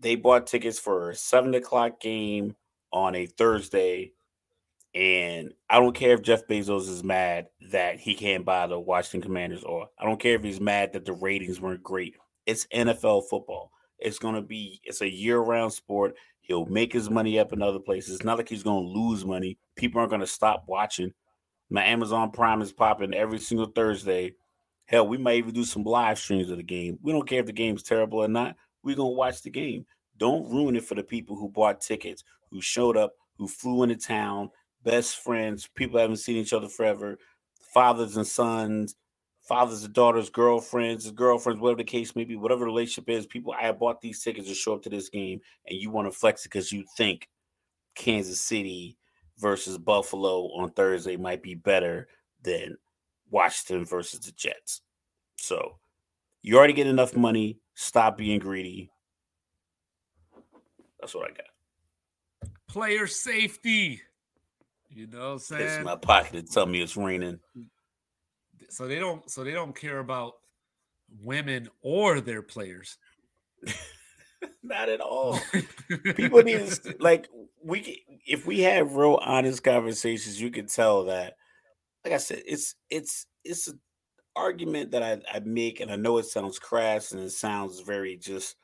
they 0.00 0.16
bought 0.16 0.46
tickets 0.46 0.78
for 0.78 1.10
a 1.10 1.14
seven 1.14 1.54
o'clock 1.54 2.00
game 2.00 2.56
on 2.90 3.14
a 3.14 3.26
thursday 3.26 4.10
and 4.94 5.52
I 5.68 5.78
don't 5.78 5.94
care 5.94 6.14
if 6.14 6.22
Jeff 6.22 6.46
Bezos 6.46 6.88
is 6.88 7.04
mad 7.04 7.48
that 7.70 8.00
he 8.00 8.14
can't 8.14 8.46
buy 8.46 8.66
the 8.66 8.80
Washington 8.80 9.20
Commanders, 9.20 9.62
or 9.62 9.90
I 9.98 10.06
don't 10.06 10.18
care 10.18 10.36
if 10.36 10.42
he's 10.42 10.58
mad 10.58 10.94
that 10.94 11.04
the 11.04 11.12
ratings 11.12 11.60
weren't 11.60 11.82
great. 11.82 12.16
It's 12.46 12.66
NFL 12.68 13.28
football. 13.28 13.72
It's 13.98 14.18
going 14.18 14.36
to 14.36 14.40
be, 14.40 14.80
it's 14.84 15.02
a 15.02 15.10
year 15.10 15.38
round 15.38 15.74
sport. 15.74 16.14
He'll 16.46 16.66
make 16.66 16.92
his 16.92 17.10
money 17.10 17.40
up 17.40 17.52
in 17.52 17.60
other 17.60 17.80
places. 17.80 18.14
It's 18.14 18.24
not 18.24 18.38
like 18.38 18.48
he's 18.48 18.62
going 18.62 18.84
to 18.84 19.00
lose 19.00 19.24
money. 19.24 19.58
People 19.74 19.98
aren't 19.98 20.10
going 20.10 20.20
to 20.20 20.26
stop 20.28 20.64
watching. 20.68 21.12
My 21.70 21.84
Amazon 21.84 22.30
Prime 22.30 22.62
is 22.62 22.72
popping 22.72 23.14
every 23.14 23.40
single 23.40 23.66
Thursday. 23.66 24.34
Hell, 24.84 25.08
we 25.08 25.18
might 25.18 25.38
even 25.38 25.52
do 25.52 25.64
some 25.64 25.82
live 25.82 26.20
streams 26.20 26.48
of 26.48 26.58
the 26.58 26.62
game. 26.62 27.00
We 27.02 27.10
don't 27.10 27.28
care 27.28 27.40
if 27.40 27.46
the 27.46 27.52
game's 27.52 27.82
terrible 27.82 28.20
or 28.20 28.28
not. 28.28 28.54
We're 28.84 28.94
going 28.94 29.10
to 29.10 29.16
watch 29.16 29.42
the 29.42 29.50
game. 29.50 29.86
Don't 30.16 30.48
ruin 30.48 30.76
it 30.76 30.84
for 30.84 30.94
the 30.94 31.02
people 31.02 31.34
who 31.34 31.48
bought 31.48 31.80
tickets, 31.80 32.22
who 32.52 32.60
showed 32.60 32.96
up, 32.96 33.14
who 33.38 33.48
flew 33.48 33.82
into 33.82 33.96
town, 33.96 34.50
best 34.84 35.16
friends, 35.16 35.68
people 35.74 35.98
haven't 35.98 36.18
seen 36.18 36.36
each 36.36 36.52
other 36.52 36.68
forever, 36.68 37.18
fathers 37.74 38.16
and 38.16 38.26
sons, 38.26 38.94
fathers 39.46 39.84
and 39.84 39.94
daughters, 39.94 40.28
girlfriends, 40.30 41.10
girlfriends, 41.12 41.60
whatever 41.60 41.78
the 41.78 41.84
case 41.84 42.16
may 42.16 42.24
be, 42.24 42.36
whatever 42.36 42.60
the 42.60 42.66
relationship 42.66 43.08
is, 43.08 43.26
people, 43.26 43.54
I 43.58 43.70
bought 43.72 44.00
these 44.00 44.22
tickets 44.22 44.48
to 44.48 44.54
show 44.54 44.74
up 44.74 44.82
to 44.82 44.90
this 44.90 45.08
game, 45.08 45.40
and 45.66 45.78
you 45.78 45.90
want 45.90 46.10
to 46.10 46.18
flex 46.18 46.44
it 46.44 46.50
because 46.50 46.72
you 46.72 46.84
think 46.96 47.28
Kansas 47.94 48.40
City 48.40 48.96
versus 49.38 49.78
Buffalo 49.78 50.46
on 50.54 50.70
Thursday 50.70 51.16
might 51.16 51.42
be 51.42 51.54
better 51.54 52.08
than 52.42 52.76
Washington 53.30 53.84
versus 53.84 54.20
the 54.20 54.32
Jets. 54.32 54.82
So 55.36 55.78
you 56.42 56.56
already 56.56 56.72
get 56.72 56.86
enough 56.86 57.16
money. 57.16 57.58
Stop 57.74 58.16
being 58.16 58.38
greedy. 58.38 58.90
That's 61.00 61.14
what 61.14 61.30
I 61.30 61.34
got. 61.34 62.50
Player 62.68 63.06
safety. 63.06 64.00
You 64.90 65.06
know 65.06 65.18
what 65.18 65.26
I'm 65.26 65.38
saying? 65.38 65.62
It's 65.62 65.84
my 65.84 65.96
pocket 65.96 66.32
to 66.32 66.42
tell 66.42 66.66
me 66.66 66.80
it's 66.80 66.96
raining. 66.96 67.38
So 68.70 68.86
they 68.86 68.98
don't 68.98 69.28
so 69.30 69.44
they 69.44 69.52
don't 69.52 69.74
care 69.74 69.98
about 69.98 70.34
women 71.22 71.68
or 71.82 72.20
their 72.20 72.42
players. 72.42 72.98
Not 74.62 74.88
at 74.88 75.00
all. 75.00 75.38
People 76.14 76.42
need 76.42 76.66
to 76.66 76.96
like 76.98 77.28
we 77.62 78.04
if 78.26 78.46
we 78.46 78.60
have 78.60 78.94
real 78.94 79.18
honest 79.22 79.62
conversations, 79.62 80.40
you 80.40 80.50
can 80.50 80.66
tell 80.66 81.04
that 81.04 81.34
like 82.04 82.14
I 82.14 82.18
said, 82.18 82.42
it's 82.46 82.74
it's 82.90 83.26
it's 83.44 83.68
an 83.68 83.80
argument 84.34 84.92
that 84.92 85.02
I, 85.02 85.18
I 85.32 85.40
make 85.40 85.80
and 85.80 85.90
I 85.90 85.96
know 85.96 86.18
it 86.18 86.26
sounds 86.26 86.58
crass 86.58 87.12
and 87.12 87.22
it 87.22 87.30
sounds 87.30 87.80
very 87.80 88.16
just 88.16 88.56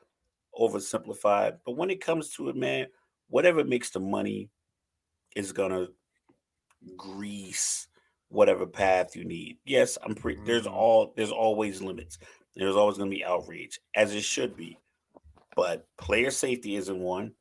oversimplified. 0.59 1.57
But 1.65 1.75
when 1.75 1.89
it 1.89 2.03
comes 2.03 2.29
to 2.35 2.49
it, 2.49 2.55
man, 2.55 2.87
whatever 3.27 3.63
makes 3.63 3.89
the 3.89 3.99
money 3.99 4.49
is 5.35 5.51
gonna 5.51 5.87
grease 6.95 7.87
whatever 8.33 8.65
path 8.65 9.15
you 9.15 9.23
need. 9.23 9.57
Yes, 9.65 9.97
I'm 10.03 10.15
pretty 10.15 10.41
there's 10.45 10.63
mm-hmm. 10.63 10.73
all 10.73 11.13
there's 11.15 11.31
always 11.31 11.81
limits. 11.81 12.17
There's 12.55 12.75
always 12.75 12.97
going 12.97 13.09
to 13.09 13.15
be 13.15 13.25
outrage 13.25 13.79
as 13.95 14.13
it 14.13 14.23
should 14.23 14.55
be. 14.55 14.77
But 15.55 15.87
player 15.97 16.31
safety 16.31 16.75
isn't 16.75 16.99
one. 16.99 17.33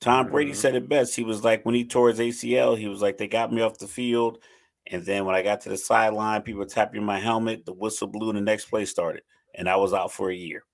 Tom 0.00 0.30
Brady 0.30 0.50
mm-hmm. 0.50 0.58
said 0.58 0.74
it 0.74 0.88
best. 0.88 1.16
He 1.16 1.24
was 1.24 1.44
like 1.44 1.64
when 1.64 1.74
he 1.74 1.84
tore 1.84 2.10
his 2.10 2.18
ACL, 2.18 2.76
he 2.76 2.88
was 2.88 3.02
like 3.02 3.16
they 3.16 3.28
got 3.28 3.52
me 3.52 3.62
off 3.62 3.78
the 3.78 3.86
field 3.86 4.38
and 4.86 5.04
then 5.04 5.24
when 5.24 5.34
I 5.34 5.42
got 5.42 5.62
to 5.62 5.70
the 5.70 5.78
sideline, 5.78 6.42
people 6.42 6.58
were 6.58 6.66
tapping 6.66 7.04
my 7.04 7.18
helmet, 7.18 7.64
the 7.64 7.72
whistle 7.72 8.06
blew 8.06 8.28
and 8.28 8.36
the 8.36 8.42
next 8.42 8.66
play 8.66 8.84
started 8.84 9.22
and 9.54 9.68
I 9.68 9.76
was 9.76 9.94
out 9.94 10.12
for 10.12 10.30
a 10.30 10.34
year. 10.34 10.64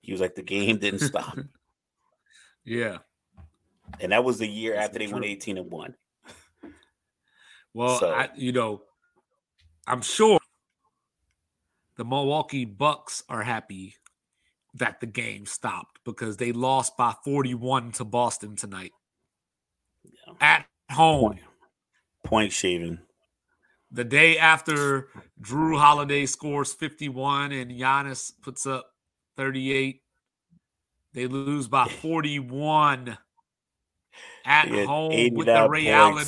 He 0.00 0.12
was 0.12 0.20
like 0.20 0.34
the 0.34 0.42
game 0.42 0.78
didn't 0.78 1.00
stop. 1.00 1.38
yeah. 2.64 2.98
And 4.00 4.12
that 4.12 4.24
was 4.24 4.38
the 4.38 4.46
year 4.46 4.74
That's 4.74 4.86
after 4.86 4.98
they 4.98 5.06
true. 5.06 5.14
went 5.14 5.26
18 5.26 5.58
and 5.58 5.70
1. 5.70 5.94
Well, 7.74 7.98
so. 7.98 8.10
I, 8.10 8.28
you 8.36 8.52
know, 8.52 8.82
I'm 9.86 10.02
sure 10.02 10.38
the 11.96 12.04
Milwaukee 12.04 12.64
Bucks 12.64 13.22
are 13.28 13.42
happy 13.42 13.94
that 14.74 15.00
the 15.00 15.06
game 15.06 15.46
stopped 15.46 15.98
because 16.04 16.36
they 16.36 16.52
lost 16.52 16.96
by 16.96 17.14
41 17.24 17.92
to 17.92 18.04
Boston 18.04 18.56
tonight. 18.56 18.92
Yeah. 20.04 20.34
At 20.40 20.66
home. 20.90 21.32
Point, 21.32 21.40
point 22.24 22.52
shaving. 22.52 22.98
The 23.90 24.04
day 24.04 24.38
after 24.38 25.08
Jrue 25.42 25.78
Holiday 25.78 26.24
scores 26.24 26.72
51 26.72 27.52
and 27.52 27.70
Giannis 27.70 28.32
puts 28.42 28.66
up 28.66 28.86
38, 29.36 30.00
they 31.12 31.26
lose 31.26 31.68
by 31.68 31.86
41 32.00 33.18
at 34.46 34.68
home 34.68 35.34
with 35.34 35.46
the 35.46 35.68
Ray 35.68 35.84
points. 35.84 35.90
Allen 35.90 36.26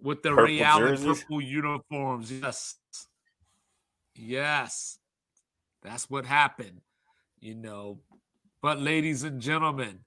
with 0.00 0.22
the 0.22 0.30
purple 0.30 0.44
Ray 0.44 0.62
Allen 0.62 1.02
purple 1.02 1.40
uniforms. 1.40 2.32
Yes. 2.32 2.76
Yes. 4.14 4.98
That's 5.82 6.10
what 6.10 6.26
happened 6.26 6.80
you 7.40 7.54
know. 7.54 7.98
But, 8.62 8.80
ladies 8.80 9.22
and 9.22 9.40
gentlemen, 9.40 10.00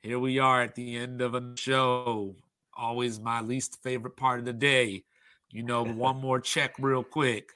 here 0.00 0.18
we 0.18 0.38
are 0.38 0.62
at 0.62 0.74
the 0.74 0.96
end 0.96 1.20
of 1.20 1.34
a 1.34 1.52
show. 1.56 2.36
Always 2.74 3.20
my 3.20 3.40
least 3.40 3.82
favorite 3.82 4.16
part 4.16 4.38
of 4.38 4.44
the 4.44 4.52
day. 4.52 5.04
You 5.50 5.62
know, 5.62 5.84
one 5.84 6.16
more 6.20 6.40
check 6.40 6.74
real 6.78 7.02
quick. 7.02 7.50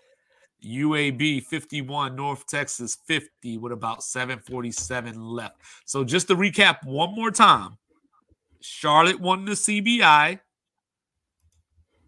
UAB 0.62 1.42
51, 1.44 2.14
North 2.14 2.46
Texas 2.46 2.98
50 3.06 3.56
with 3.56 3.72
about 3.72 4.02
747 4.02 5.18
left. 5.18 5.56
So 5.86 6.04
just 6.04 6.28
to 6.28 6.36
recap 6.36 6.84
one 6.84 7.14
more 7.14 7.30
time, 7.30 7.78
Charlotte 8.60 9.20
won 9.20 9.46
the 9.46 9.52
CBI. 9.52 10.38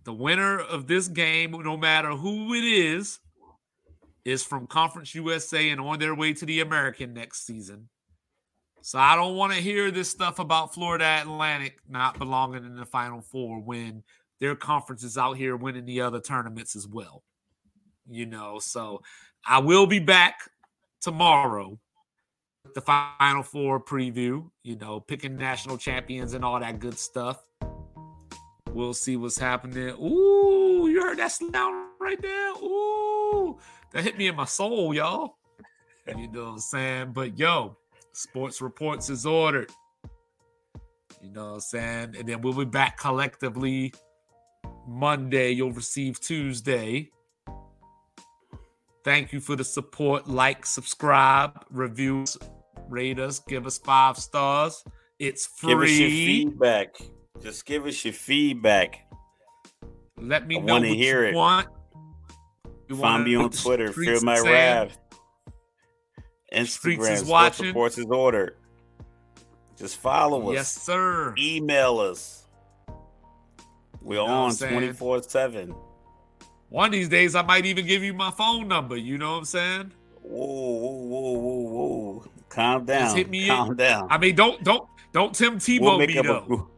The 0.04 0.12
winner 0.12 0.58
of 0.58 0.86
this 0.86 1.08
game, 1.08 1.52
no 1.52 1.76
matter 1.76 2.10
who 2.10 2.54
it 2.54 2.64
is, 2.64 3.20
is 4.24 4.42
from 4.42 4.66
Conference 4.66 5.14
USA 5.14 5.70
and 5.70 5.80
on 5.80 5.98
their 5.98 6.14
way 6.14 6.32
to 6.34 6.46
the 6.46 6.60
American 6.60 7.14
next 7.14 7.46
season. 7.46 7.88
So 8.80 8.98
I 8.98 9.14
don't 9.14 9.36
want 9.36 9.52
to 9.52 9.60
hear 9.60 9.92
this 9.92 10.10
stuff 10.10 10.40
about 10.40 10.74
Florida 10.74 11.20
Atlantic 11.20 11.78
not 11.88 12.18
belonging 12.18 12.64
in 12.64 12.74
the 12.74 12.84
Final 12.84 13.20
Four 13.20 13.60
when 13.60 14.02
their 14.40 14.56
conference 14.56 15.04
is 15.04 15.16
out 15.16 15.36
here 15.36 15.56
winning 15.56 15.84
the 15.84 16.00
other 16.00 16.20
tournaments 16.20 16.74
as 16.74 16.88
well. 16.88 17.22
You 18.10 18.26
know, 18.26 18.58
so 18.58 19.02
I 19.46 19.60
will 19.60 19.86
be 19.86 20.00
back 20.00 20.40
tomorrow 21.00 21.78
with 22.64 22.74
the 22.74 22.80
Final 22.80 23.44
Four 23.44 23.80
preview, 23.80 24.50
you 24.64 24.74
know, 24.76 24.98
picking 24.98 25.36
national 25.36 25.78
champions 25.78 26.34
and 26.34 26.44
all 26.44 26.58
that 26.58 26.80
good 26.80 26.98
stuff. 26.98 27.40
We'll 28.72 28.94
see 28.94 29.16
what's 29.16 29.38
happening. 29.38 29.90
Ooh, 30.00 30.88
you 30.88 31.02
heard 31.02 31.18
that 31.18 31.32
sound 31.32 31.90
right 32.00 32.20
there? 32.20 32.50
Ooh, 32.62 33.58
that 33.92 34.02
hit 34.02 34.16
me 34.16 34.28
in 34.28 34.36
my 34.36 34.46
soul, 34.46 34.94
y'all. 34.94 35.36
You 36.08 36.28
know 36.28 36.44
what 36.44 36.50
I'm 36.52 36.58
saying? 36.58 37.12
But 37.12 37.38
yo, 37.38 37.76
sports 38.12 38.60
reports 38.60 39.10
is 39.10 39.26
ordered. 39.26 39.70
You 41.22 41.30
know 41.30 41.48
what 41.48 41.54
I'm 41.54 41.60
saying? 41.60 42.14
And 42.18 42.26
then 42.28 42.40
we'll 42.40 42.54
be 42.54 42.64
back 42.64 42.98
collectively 42.98 43.92
Monday. 44.88 45.52
You'll 45.52 45.72
receive 45.72 46.18
Tuesday. 46.20 47.10
Thank 49.04 49.32
you 49.32 49.40
for 49.40 49.54
the 49.54 49.64
support. 49.64 50.28
Like, 50.28 50.64
subscribe, 50.64 51.64
reviews, 51.70 52.38
rate 52.88 53.18
us, 53.18 53.38
give 53.40 53.66
us 53.66 53.78
five 53.78 54.16
stars. 54.16 54.82
It's 55.18 55.46
free. 55.46 55.74
Give 55.74 55.82
us 55.82 55.90
your 55.90 56.08
feedback. 56.08 56.96
Just 57.40 57.64
give 57.66 57.86
us 57.86 58.04
your 58.04 58.14
feedback. 58.14 59.00
Let 60.18 60.46
me 60.46 60.56
I 60.59 60.60
know 60.60 60.74
what 60.74 60.84
hear 60.84 61.22
you 61.24 61.30
it. 61.30 61.34
want. 61.34 61.68
You 62.88 62.96
Find 62.96 63.24
me 63.24 63.34
on 63.36 63.50
Twitter. 63.50 63.92
Feel 63.92 64.20
my 64.22 64.38
wrath. 64.40 64.98
Instagram. 66.52 67.10
Is 67.10 67.24
watching. 67.24 67.66
Reports 67.66 67.98
is 67.98 68.06
ordered. 68.06 68.56
Just 69.76 69.96
follow 69.96 70.50
us. 70.50 70.54
Yes, 70.54 70.70
sir. 70.82 71.34
Email 71.38 71.98
us. 71.98 72.46
We're 74.00 74.20
you 74.20 74.26
know 74.26 74.32
on 74.34 74.54
24 74.54 75.22
7. 75.22 75.74
One 76.68 76.86
of 76.86 76.92
these 76.92 77.09
days, 77.09 77.34
I 77.34 77.42
might 77.42 77.66
even 77.66 77.86
give 77.86 78.02
you 78.02 78.14
my 78.14 78.30
phone 78.30 78.68
number. 78.68 78.96
You 78.96 79.18
know 79.18 79.32
what 79.32 79.38
I'm 79.38 79.44
saying? 79.44 79.92
Whoa, 80.22 80.46
whoa, 80.46 80.92
whoa, 81.02 81.32
whoa, 81.32 81.60
whoa. 81.62 82.24
Calm 82.48 82.84
down. 82.84 83.00
Just 83.02 83.16
hit 83.16 83.30
me 83.30 83.48
Calm 83.48 83.70
in. 83.72 83.76
down. 83.76 84.06
I 84.10 84.18
mean, 84.18 84.34
don't 84.34 84.62
don't 84.62 84.86
don't 85.12 85.34
Tim 85.34 85.59
Tebow 85.59 85.80
we'll 85.80 85.98
me 85.98 86.06
though. 86.14 86.70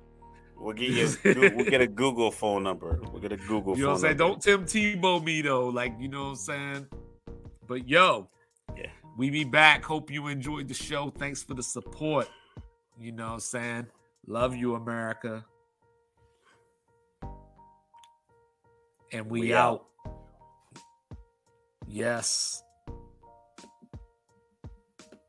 We'll 0.65 0.73
get 0.73 0.89
you. 0.89 1.15
we'll 1.55 1.67
get 1.67 1.83
a 1.83 1.87
Google 1.87 2.31
phone 2.31 2.63
number. 2.63 2.99
We'll 3.13 3.21
get 3.21 3.33
a 3.33 3.37
Google. 3.37 3.77
You 3.77 3.83
know 3.83 3.89
what 3.91 3.95
I'm 3.97 4.01
saying? 4.01 4.17
Don't 4.17 4.41
Tim 4.41 4.65
Tebow 4.65 5.23
me 5.23 5.43
though. 5.43 5.69
Like 5.69 5.93
you 6.01 6.09
know 6.09 6.23
what 6.23 6.29
I'm 6.31 6.37
saying. 6.37 6.87
But 7.69 7.87
yo, 7.87 8.31
yeah, 8.75 8.87
we 9.19 9.29
be 9.29 9.45
back. 9.45 9.85
Hope 9.85 10.11
you 10.11 10.29
enjoyed 10.29 10.69
the 10.69 10.75
show. 10.75 11.13
Thanks 11.19 11.43
for 11.43 11.53
the 11.53 11.63
support. 11.63 12.31
You 12.99 13.13
know 13.13 13.27
what 13.27 13.33
I'm 13.35 13.41
saying? 13.41 13.87
Love 14.27 14.57
you, 14.57 14.75
America. 14.77 15.45
And 19.13 19.27
we, 19.31 19.41
we 19.41 19.55
out. 19.55 19.85
out. 20.07 20.15
Yes. 21.87 22.64